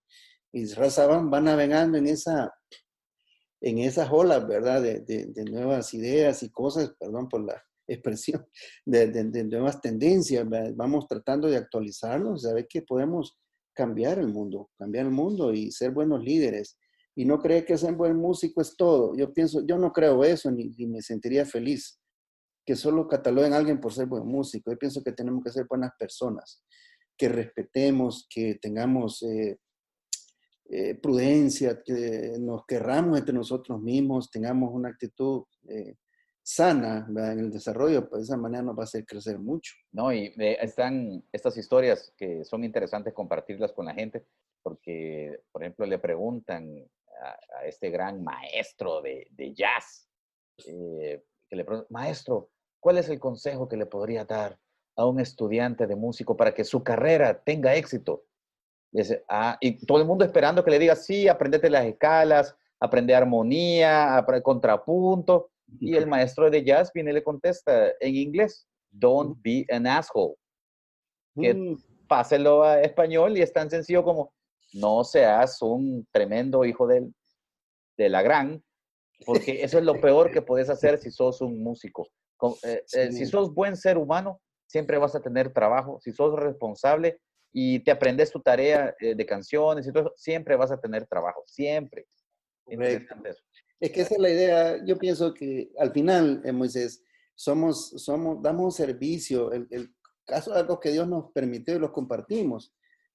Y 0.53 0.67
Raza 0.73 1.07
van, 1.07 1.33
va 1.33 1.41
navegando 1.41 1.99
en 1.99 2.07
esa, 2.07 2.53
en 3.61 3.79
esas 3.79 4.11
olas, 4.11 4.47
¿verdad? 4.47 4.83
De, 4.83 5.01
de- 5.01 5.27
de 5.27 5.45
nuevas 5.45 5.93
ideas 5.95 6.43
y 6.43 6.51
cosas, 6.51 6.95
perdón 6.99 7.29
por 7.29 7.45
la 7.45 7.63
expresión, 7.87 8.47
de- 8.85 9.09
de 9.09 9.45
nuevas 9.45 9.81
tendencias. 9.81 10.49
¿verdad? 10.49 10.73
Vamos 10.77 11.07
tratando 11.09 11.49
de 11.49 11.57
actualizarnos, 11.57 12.43
saber 12.43 12.67
que 12.69 12.83
podemos 12.83 13.39
cambiar 13.75 14.19
el 14.19 14.29
mundo, 14.29 14.71
cambiar 14.79 15.07
el 15.07 15.13
mundo 15.13 15.53
y 15.53 15.71
ser 15.71 15.91
buenos 15.91 16.23
líderes. 16.23 16.79
Y 17.15 17.25
no 17.25 17.39
creer 17.41 17.67
que 17.67 17.77
ser 17.77 17.95
buen 17.95 18.17
músico 18.17 18.63
es 18.63 18.75
todo. 18.77 19.15
Yo 19.15 19.33
pienso, 19.33 19.65
yo 19.67 19.77
no 19.77 19.93
creo 19.93 20.25
eso, 20.25 20.51
ni, 20.51 20.71
me 20.87 21.03
sentiría 21.03 21.45
feliz 21.45 22.01
que 22.65 22.77
solo 22.77 23.09
cataloguen 23.09 23.53
a 23.53 23.57
alguien 23.57 23.81
por 23.81 23.93
ser 23.93 24.07
buen 24.07 24.27
músico. 24.27 24.71
Yo 24.71 24.79
pienso 24.79 25.03
que 25.03 25.13
tenemos 25.13 25.43
que 25.45 25.51
ser 25.51 25.67
buenas 25.69 25.91
personas, 25.99 26.65
que 27.19 27.29
respetemos, 27.29 28.27
que 28.31 28.55
tengamos 28.63 29.23
eh, 29.25 29.59
eh, 30.71 30.95
prudencia, 30.95 31.83
que 31.85 32.37
nos 32.41 32.65
querramos 32.67 33.19
entre 33.19 33.35
nosotros 33.35 33.81
mismos, 33.81 34.31
tengamos 34.31 34.71
una 34.73 34.89
actitud 34.89 35.43
eh, 35.69 35.97
sana 36.43 37.07
¿verdad? 37.09 37.33
en 37.33 37.39
el 37.39 37.51
desarrollo, 37.53 38.09
pues 38.09 38.23
de 38.23 38.25
esa 38.25 38.37
manera 38.37 38.63
nos 38.63 38.77
va 38.77 38.83
a 38.83 38.85
hacer 38.85 39.07
crecer 39.07 39.39
mucho. 39.39 39.75
No, 39.93 40.13
y 40.13 40.35
eh, 40.39 40.59
están 40.61 41.23
estas 41.33 41.57
historias 41.57 42.13
que 42.17 42.45
son 42.45 42.65
interesantes 42.65 43.15
compartirlas 43.15 43.73
con 43.73 43.87
la 43.87 43.95
gente, 43.95 44.25
porque, 44.63 45.41
por 45.53 45.63
ejemplo, 45.63 45.87
le 45.87 45.99
preguntan 45.99 46.69
a, 47.23 47.67
este 47.67 47.91
gran 47.91 48.23
maestro 48.25 49.01
de, 49.01 49.29
de 49.31 49.55
jazz, 49.55 50.09
eh, 50.67 51.23
maestro, 51.91 52.51
¿cuál 52.81 52.99
es 52.99 53.09
el 53.09 53.21
consejo 53.21 53.69
que 53.69 53.77
le 53.77 53.87
podría 53.87 54.25
dar 54.25 54.59
a 54.97 55.07
un 55.07 55.21
estudiante 55.21 55.87
de 55.87 55.97
músico 55.97 56.37
para 56.37 56.55
que 56.55 56.65
su 56.65 56.83
carrera 56.83 57.43
tenga 57.43 57.75
éxito? 57.75 58.25
Y, 58.93 58.99
dice, 58.99 59.25
"Ah", 59.29 59.57
y 59.61 59.85
todo 59.87 59.99
el 59.99 60.07
mundo 60.07 60.25
esperando 60.25 60.65
que 60.65 60.71
le 60.71 60.79
diga, 60.79 60.97
sí, 60.97 61.29
aprendete 61.29 61.71
las 61.71 61.87
escalas, 61.87 62.57
aprende 62.81 63.15
armonía, 63.15 64.17
aprende 64.17 64.43
contrapunto. 64.43 65.52
Y 65.81 65.97
el 65.97 66.07
maestro 66.07 66.51
de 66.51 66.65
jazz 66.65 66.91
viene 66.93 67.11
y 67.11 67.15
le 67.15 67.23
contesta 67.23 67.93
en 68.01 68.15
inglés, 68.17 68.67
don't 68.91 69.39
be 69.43 69.65
an 69.71 69.87
asshole. 69.87 70.35
Que 71.41 71.55
Mm, 71.55 71.77
páselo 72.09 72.63
a 72.63 72.81
español 72.83 73.37
y 73.37 73.43
es 73.43 73.53
tan 73.53 73.71
sencillo 73.71 74.03
como, 74.05 74.33
no 74.75 75.05
seas 75.05 75.61
un 75.63 76.07
tremendo 76.11 76.65
hijo 76.65 76.87
del- 76.87 77.15
de 77.97 78.09
la 78.09 78.23
gran, 78.23 78.63
porque 79.25 79.63
eso 79.63 79.79
es 79.79 79.85
lo 79.85 80.01
peor 80.01 80.31
que 80.31 80.43
puedes 80.43 80.69
hacer 80.69 80.99
si 80.99 81.11
sos 81.11 81.41
un 81.41 81.63
músico. 81.63 82.09
Eh, 82.65 82.83
eh, 82.95 83.13
si 83.13 83.25
sos 83.27 83.55
buen 83.55 83.77
ser 83.77 83.97
humano, 83.99 84.41
siempre 84.67 84.99
vas 84.99 85.15
a 85.15 85.21
tener 85.21 85.53
trabajo. 85.53 85.99
Si 86.01 86.13
sos 86.13 86.35
responsable, 86.39 87.21
y 87.55 87.81
te 87.81 87.91
aprendes 87.91 88.33
tu 88.33 88.41
tarea 88.41 88.95
eh, 88.99 89.15
de 89.15 89.27
canciones 89.27 89.87
y 89.87 89.93
todo 89.93 90.05
eso, 90.05 90.13
siempre 90.17 90.57
vas 90.57 90.73
a 90.73 90.81
tener 90.81 91.07
trabajo, 91.07 91.43
siempre. 91.47 92.07
Interesante 92.67 93.31
eso. 93.31 93.43
Es 93.83 93.91
que 93.91 94.03
esa 94.03 94.15
es 94.15 94.21
la 94.21 94.31
idea. 94.31 94.85
Yo 94.85 94.97
pienso 94.97 95.35
que 95.35 95.73
al 95.77 95.91
final, 95.91 96.41
eh, 96.45 96.53
Moisés, 96.53 97.03
somos, 97.35 97.91
somos, 97.97 98.41
damos 98.41 98.77
servicio. 98.77 99.51
El, 99.51 99.93
caso 100.25 100.53
de 100.53 100.61
algo 100.61 100.79
que 100.79 100.93
Dios 100.93 101.09
nos 101.09 101.33
permitió 101.33 101.75
y 101.75 101.81
los 101.81 101.91
compartimos. 101.91 102.73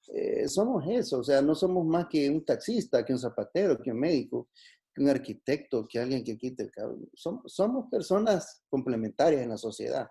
Eh, 0.10 0.46
somos 0.50 0.86
eso, 0.90 1.20
o 1.20 1.24
sea, 1.24 1.42
no 1.42 1.56
somos 1.56 1.86
más 1.86 2.08
que 2.10 2.30
un 2.30 2.44
taxista, 2.44 3.06
que 3.06 3.14
un 3.14 3.20
zapatero, 3.20 3.82
que 3.82 3.92
un 3.92 4.00
médico, 4.00 4.50
que 4.94 5.04
un 5.04 5.10
arquitecto, 5.10 5.88
que 5.88 6.00
alguien 6.00 6.22
que 6.26 6.38
quite 6.38 6.64
el 6.64 6.72
cabello. 6.72 7.08
Somos, 7.14 7.90
personas 7.90 8.66
complementarias 8.68 9.44
en 9.44 9.50
la 9.50 9.58
sociedad. 9.58 10.10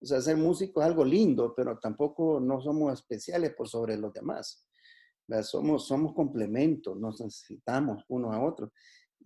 O 0.00 0.06
sea, 0.06 0.20
ser 0.20 0.36
músico 0.36 0.80
es 0.80 0.86
algo 0.86 1.04
lindo, 1.04 1.52
pero 1.52 1.80
tampoco 1.80 2.38
no 2.38 2.60
somos 2.60 2.92
especiales 2.92 3.54
por 3.56 3.68
sobre 3.68 3.96
los 3.96 4.12
demás. 4.12 4.68
Somos, 5.42 5.88
somos 5.88 6.14
complementos, 6.14 6.96
nos 6.96 7.20
necesitamos 7.20 8.04
unos 8.06 8.32
a 8.32 8.40
otros. 8.40 8.70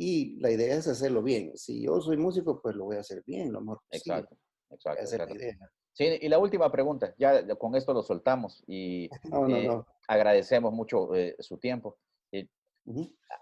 Y 0.02 0.40
la 0.40 0.50
idea 0.50 0.76
es 0.76 0.88
hacerlo 0.88 1.22
bien. 1.22 1.54
Si 1.58 1.82
yo 1.82 2.00
soy 2.00 2.16
músico, 2.16 2.62
pues 2.62 2.74
lo 2.74 2.86
voy 2.86 2.96
a 2.96 3.00
hacer 3.00 3.22
bien, 3.26 3.52
lo 3.52 3.60
mejor 3.60 3.82
posible. 3.90 4.20
Exacto, 4.20 4.36
exacto. 4.70 5.02
Esa 5.02 5.02
es 5.02 5.18
la 5.18 5.24
exacto. 5.24 5.44
idea. 5.44 5.70
Sí, 5.92 6.18
y 6.22 6.28
la 6.30 6.38
última 6.38 6.72
pregunta, 6.72 7.14
ya 7.18 7.46
con 7.56 7.74
esto 7.76 7.92
lo 7.92 8.02
soltamos 8.02 8.64
y 8.66 9.10
No, 9.30 9.46
no, 9.46 9.56
eh, 9.56 9.66
no. 9.66 9.86
agradecemos 10.08 10.72
mucho 10.72 11.14
eh, 11.14 11.36
su 11.38 11.58
tiempo. 11.58 11.98
Eh, 12.32 12.48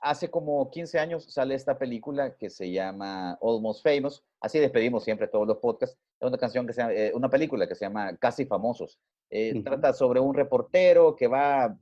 hace 0.02 0.32
como 0.32 0.68
15 0.68 0.98
años 0.98 1.32
sale 1.32 1.55
esta 1.55 1.78
película 1.78 2.35
que 2.36 2.51
se 2.51 2.72
llama 2.72 3.39
Almost 3.40 3.85
Famous. 3.85 4.24
Así 4.40 4.59
despedimos 4.59 5.05
siempre 5.05 5.28
todos 5.28 5.47
los 5.47 5.59
podcasts. 5.59 5.97
Es 6.18 6.26
una 6.26 6.39
canción 6.39 6.66
que 6.66 6.72
se 6.72 6.80
llama, 6.80 6.93
eh, 6.93 7.12
una 7.14 7.30
película 7.30 7.68
que 7.68 7.76
se 7.76 7.85
llama 7.85 8.16
Casi 8.16 8.47
Famosos. 8.47 8.98
Eh, 9.30 9.52
Ujú. 9.55 9.62
Trata 9.62 9.93
sobre 9.93 10.18
un 10.18 10.35
reportero 10.35 11.14
que 11.14 11.28
va 11.28 11.78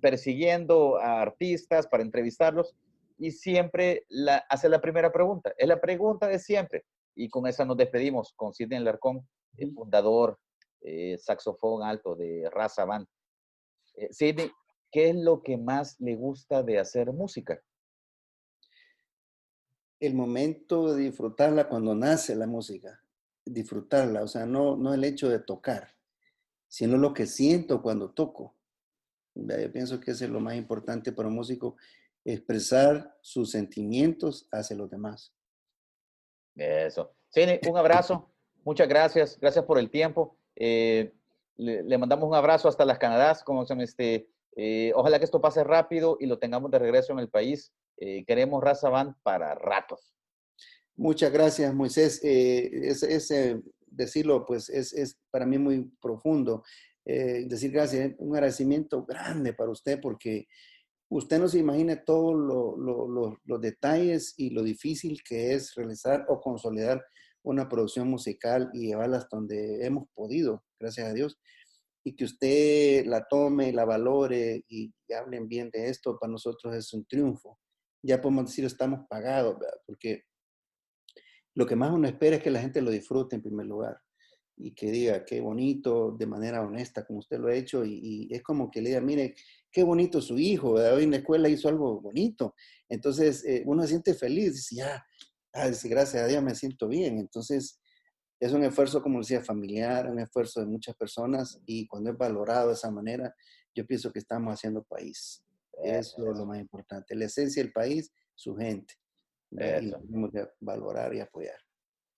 persiguiendo 0.00 0.98
a 0.98 1.20
artistas 1.20 1.88
para 1.88 2.04
entrevistarlos 2.04 2.76
y 3.20 3.30
siempre 3.30 4.06
la, 4.08 4.38
hace 4.48 4.68
la 4.68 4.80
primera 4.80 5.12
pregunta. 5.12 5.52
Es 5.56 5.68
la 5.68 5.80
pregunta 5.80 6.26
de 6.26 6.38
siempre. 6.38 6.84
Y 7.14 7.28
con 7.28 7.46
esa 7.46 7.64
nos 7.64 7.76
despedimos 7.76 8.32
con 8.34 8.52
Sidney 8.52 8.80
Larcón, 8.80 9.28
el 9.56 9.72
fundador, 9.72 10.38
eh, 10.80 11.18
saxofón 11.18 11.82
alto 11.82 12.16
de 12.16 12.48
Raza 12.50 12.84
Band. 12.84 13.06
Eh, 13.94 14.08
Sidney, 14.10 14.50
¿qué 14.90 15.10
es 15.10 15.16
lo 15.16 15.42
que 15.42 15.56
más 15.56 16.00
le 16.00 16.16
gusta 16.16 16.62
de 16.62 16.78
hacer 16.78 17.12
música? 17.12 17.60
el 20.00 20.14
momento 20.14 20.94
de 20.94 21.02
disfrutarla 21.02 21.68
cuando 21.68 21.94
nace 21.94 22.34
la 22.34 22.46
música, 22.46 23.04
disfrutarla, 23.44 24.22
o 24.22 24.28
sea, 24.28 24.46
no, 24.46 24.74
no 24.74 24.94
el 24.94 25.04
hecho 25.04 25.28
de 25.28 25.40
tocar, 25.40 25.94
sino 26.68 26.96
lo 26.96 27.12
que 27.12 27.26
siento 27.26 27.82
cuando 27.82 28.10
toco. 28.10 28.56
Yo 29.34 29.72
pienso 29.72 30.00
que 30.00 30.12
eso 30.12 30.24
es 30.24 30.30
lo 30.30 30.40
más 30.40 30.56
importante 30.56 31.12
para 31.12 31.28
un 31.28 31.34
músico, 31.34 31.76
expresar 32.24 33.16
sus 33.20 33.50
sentimientos 33.50 34.48
hacia 34.52 34.76
los 34.76 34.90
demás. 34.90 35.34
Eso. 36.54 37.14
Sidney, 37.30 37.60
un 37.68 37.76
abrazo. 37.76 38.30
Muchas 38.64 38.88
gracias. 38.88 39.38
Gracias 39.40 39.64
por 39.64 39.78
el 39.78 39.90
tiempo. 39.90 40.36
Eh, 40.56 41.12
le, 41.56 41.82
le 41.82 41.98
mandamos 41.98 42.28
un 42.28 42.34
abrazo 42.34 42.68
hasta 42.68 42.84
las 42.84 42.98
Canadás. 42.98 43.42
Como 43.42 43.62
este, 43.62 44.28
eh, 44.56 44.92
ojalá 44.94 45.18
que 45.18 45.24
esto 45.24 45.40
pase 45.40 45.64
rápido 45.64 46.16
y 46.20 46.26
lo 46.26 46.38
tengamos 46.38 46.70
de 46.70 46.78
regreso 46.78 47.12
en 47.12 47.20
el 47.20 47.28
país. 47.28 47.72
Eh, 47.96 48.24
queremos 48.26 48.62
Raza 48.62 48.90
para 49.22 49.54
ratos. 49.54 50.14
Muchas 50.96 51.32
gracias, 51.32 51.72
Moisés. 51.72 52.20
Ese 52.22 53.60
decirlo, 53.86 54.44
pues, 54.44 54.68
es, 54.68 54.92
es 54.92 55.18
para 55.30 55.46
mí 55.46 55.56
muy 55.58 55.90
profundo. 56.00 56.62
Decir 57.04 57.72
gracias, 57.72 58.12
un 58.18 58.34
agradecimiento 58.34 59.04
grande 59.04 59.52
para 59.52 59.70
usted 59.70 59.98
porque 60.00 60.46
usted 61.10 61.38
no 61.38 61.48
se 61.48 61.58
imagina 61.58 62.04
todos 62.04 62.34
lo- 62.34 62.76
lo- 62.78 63.08
lo- 63.08 63.38
los 63.44 63.60
detalles 63.60 64.34
y 64.36 64.50
lo 64.50 64.62
difícil 64.62 65.22
que 65.22 65.52
es 65.54 65.74
realizar 65.74 66.24
o 66.28 66.40
consolidar 66.40 67.04
una 67.42 67.68
producción 67.68 68.08
musical 68.08 68.70
y 68.72 68.88
llevarla 68.88 69.18
hasta 69.18 69.36
donde 69.36 69.84
hemos 69.84 70.08
podido, 70.14 70.62
gracias 70.78 71.08
a 71.08 71.12
Dios. 71.14 71.38
Y 72.04 72.14
que 72.16 72.24
usted 72.24 73.04
la 73.06 73.26
tome, 73.28 73.72
la 73.72 73.84
valore 73.84 74.64
y, 74.68 74.92
y 75.08 75.12
hablen 75.12 75.48
bien 75.48 75.70
de 75.70 75.88
esto, 75.88 76.18
para 76.18 76.30
nosotros 76.32 76.74
es 76.74 76.92
un 76.94 77.04
triunfo. 77.06 77.58
Ya 78.02 78.20
podemos 78.20 78.46
decir, 78.46 78.64
estamos 78.64 79.00
pagados, 79.08 79.58
¿verdad? 79.58 79.78
porque 79.86 80.24
lo 81.54 81.66
que 81.66 81.76
más 81.76 81.90
uno 81.92 82.06
espera 82.08 82.36
es 82.36 82.42
que 82.42 82.50
la 82.50 82.60
gente 82.60 82.80
lo 82.80 82.90
disfrute 82.90 83.36
en 83.36 83.42
primer 83.42 83.66
lugar 83.66 83.98
y 84.56 84.72
que 84.74 84.90
diga 84.90 85.24
qué 85.24 85.40
bonito 85.40 86.12
de 86.12 86.26
manera 86.26 86.62
honesta 86.62 87.04
como 87.04 87.18
usted 87.18 87.38
lo 87.38 87.48
ha 87.48 87.54
hecho 87.54 87.84
y, 87.84 88.28
y 88.30 88.34
es 88.34 88.42
como 88.42 88.70
que 88.70 88.80
le 88.80 88.90
diga, 88.90 89.00
mire, 89.00 89.34
qué 89.70 89.82
bonito 89.82 90.20
su 90.20 90.38
hijo, 90.38 90.74
¿verdad? 90.74 90.94
hoy 90.94 91.04
en 91.04 91.12
la 91.12 91.18
escuela 91.18 91.48
hizo 91.48 91.68
algo 91.68 92.00
bonito. 92.00 92.54
Entonces 92.88 93.44
eh, 93.44 93.62
uno 93.66 93.82
se 93.82 93.88
siente 93.88 94.14
feliz, 94.14 94.54
dice, 94.54 94.76
ya, 94.76 95.04
ah, 95.52 95.68
dice, 95.68 95.88
gracias 95.88 96.22
a 96.22 96.26
Dios 96.26 96.42
me 96.42 96.54
siento 96.54 96.88
bien. 96.88 97.18
Entonces 97.18 97.80
es 98.40 98.52
un 98.52 98.64
esfuerzo, 98.64 99.02
como 99.02 99.18
decía, 99.18 99.42
familiar, 99.42 100.10
un 100.10 100.18
esfuerzo 100.18 100.60
de 100.60 100.66
muchas 100.66 100.96
personas 100.96 101.60
y 101.66 101.86
cuando 101.86 102.10
es 102.10 102.16
valorado 102.16 102.68
de 102.68 102.74
esa 102.74 102.90
manera, 102.90 103.34
yo 103.74 103.86
pienso 103.86 104.12
que 104.12 104.18
estamos 104.18 104.52
haciendo 104.52 104.82
país. 104.82 105.44
Eso 105.82 106.30
es 106.30 106.38
lo 106.38 106.46
más 106.46 106.58
importante. 106.58 107.14
La 107.14 107.26
esencia 107.26 107.62
del 107.62 107.72
país, 107.72 108.12
su 108.34 108.56
gente. 108.56 108.94
Y 109.50 109.86
lo 109.86 110.00
tenemos 110.00 110.30
que 110.30 110.48
valorar 110.60 111.14
y 111.14 111.20
apoyar. 111.20 111.58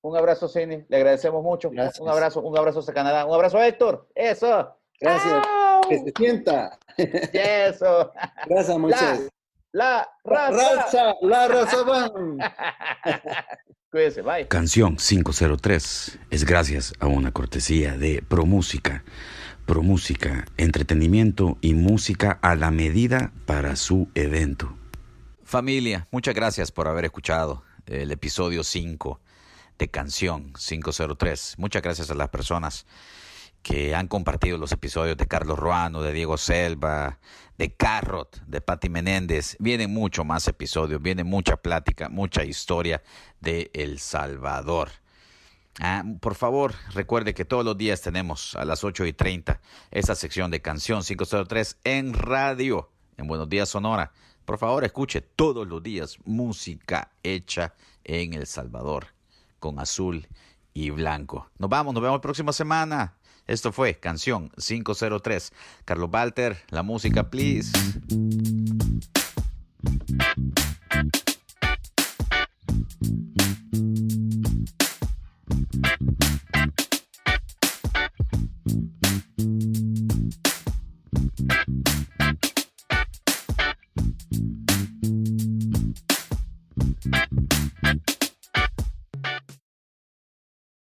Un 0.03 0.17
abrazo, 0.17 0.49
Sidney. 0.49 0.85
Le 0.89 0.97
agradecemos 0.97 1.43
mucho. 1.43 1.71
Gracias. 1.71 2.01
Un 2.01 2.09
abrazo, 2.09 2.41
un 2.41 2.59
abrazo 2.59 2.81
hasta 2.81 2.93
Canadá. 2.93 3.25
Un 3.25 3.35
abrazo, 3.35 3.63
Héctor. 3.63 4.09
Eso. 4.15 4.77
Gracias. 5.03 5.33
¡Au! 5.47 5.89
Que 5.89 5.99
se 5.99 6.13
sienta. 6.17 6.79
Eso. 6.97 8.13
Gracias, 8.49 8.79
Moisés. 8.79 9.29
La 9.73 10.09
La 10.25 10.51
raza. 10.51 10.75
raza, 10.77 11.15
la 11.23 11.49
raza 11.49 11.83
van. 11.83 12.39
Cuídense, 13.91 14.23
bye. 14.23 14.49
Canción 14.49 14.97
503 14.97 16.19
es 16.31 16.45
gracias 16.45 16.95
a 17.01 17.07
una 17.07 17.33
cortesía 17.33 17.97
de 17.99 18.23
ProMúsica. 18.23 19.05
ProMúsica, 19.67 20.47
entretenimiento 20.57 21.59
y 21.61 21.75
música 21.75 22.39
a 22.43 22.55
la 22.55 22.71
medida 22.71 23.33
para 23.47 23.77
su 23.77 24.09
evento. 24.15 24.77
Familia, 25.45 26.09
muchas 26.11 26.35
gracias 26.35 26.73
por 26.73 26.89
haber 26.89 27.05
escuchado 27.05 27.63
el 27.87 28.11
episodio 28.13 28.65
5 28.65 29.21
de 29.79 29.89
Canción 29.89 30.53
503. 30.55 31.55
Muchas 31.59 31.83
gracias 31.83 32.11
a 32.11 32.15
las 32.15 32.29
personas 32.31 32.87
que 33.63 33.95
han 33.95 34.09
compartido 34.09 34.59
los 34.59 34.73
episodios 34.73 35.17
de 35.17 35.27
Carlos 35.27 35.59
Ruano, 35.59 36.03
de 36.03 36.13
Diego 36.13 36.37
Selva, 36.37 37.19
de 37.59 37.75
Carrot, 37.75 38.43
de 38.47 38.61
Patti 38.61 38.89
Menéndez. 38.89 39.57
Vienen 39.61 39.93
mucho 39.93 40.25
más 40.25 40.49
episodios, 40.49 41.01
viene 41.01 41.25
mucha 41.25 41.57
plática, 41.57 42.09
mucha 42.09 42.45
historia 42.45 43.03
de 43.41 43.71
El 43.73 43.99
Salvador. 44.01 44.91
Ah, 45.81 46.05
por 46.21 46.35
favor, 46.35 46.75
recuerde 46.93 47.35
que 47.35 47.45
todos 47.45 47.65
los 47.65 47.79
días 47.79 48.03
tenemos 48.03 48.57
a 48.57 48.65
las 48.65 48.85
8 48.85 49.07
y 49.07 49.13
30 49.13 49.61
esta 49.91 50.15
sección 50.15 50.51
de 50.51 50.61
Canción 50.61 51.03
503 51.03 51.79
en 51.85 52.13
radio, 52.13 52.91
en 53.17 53.27
Buenos 53.27 53.49
Días 53.49 53.71
Sonora. 53.71 54.13
Por 54.45 54.59
favor, 54.59 54.85
escuche 54.85 55.23
todos 55.23 55.67
los 55.67 55.83
días 55.83 56.19
música 56.25 57.13
hecha 57.23 57.75
en 58.05 58.35
El 58.35 58.47
Salvador, 58.47 59.07
con 59.61 59.79
azul 59.79 60.27
y 60.75 60.91
blanco. 60.91 61.49
Nos 61.59 61.71
vamos, 61.71 61.95
nos 61.95 62.03
vemos 62.03 62.17
la 62.17 62.23
próxima 62.23 62.53
semana. 62.53 63.15
Esto 63.47 63.73
fue 63.73 63.95
Canción 63.95 64.51
503. 64.57 65.53
Carlos 65.85 66.11
Walter, 66.13 66.57
la 66.71 66.83
música, 66.83 67.29
please. 67.31 67.73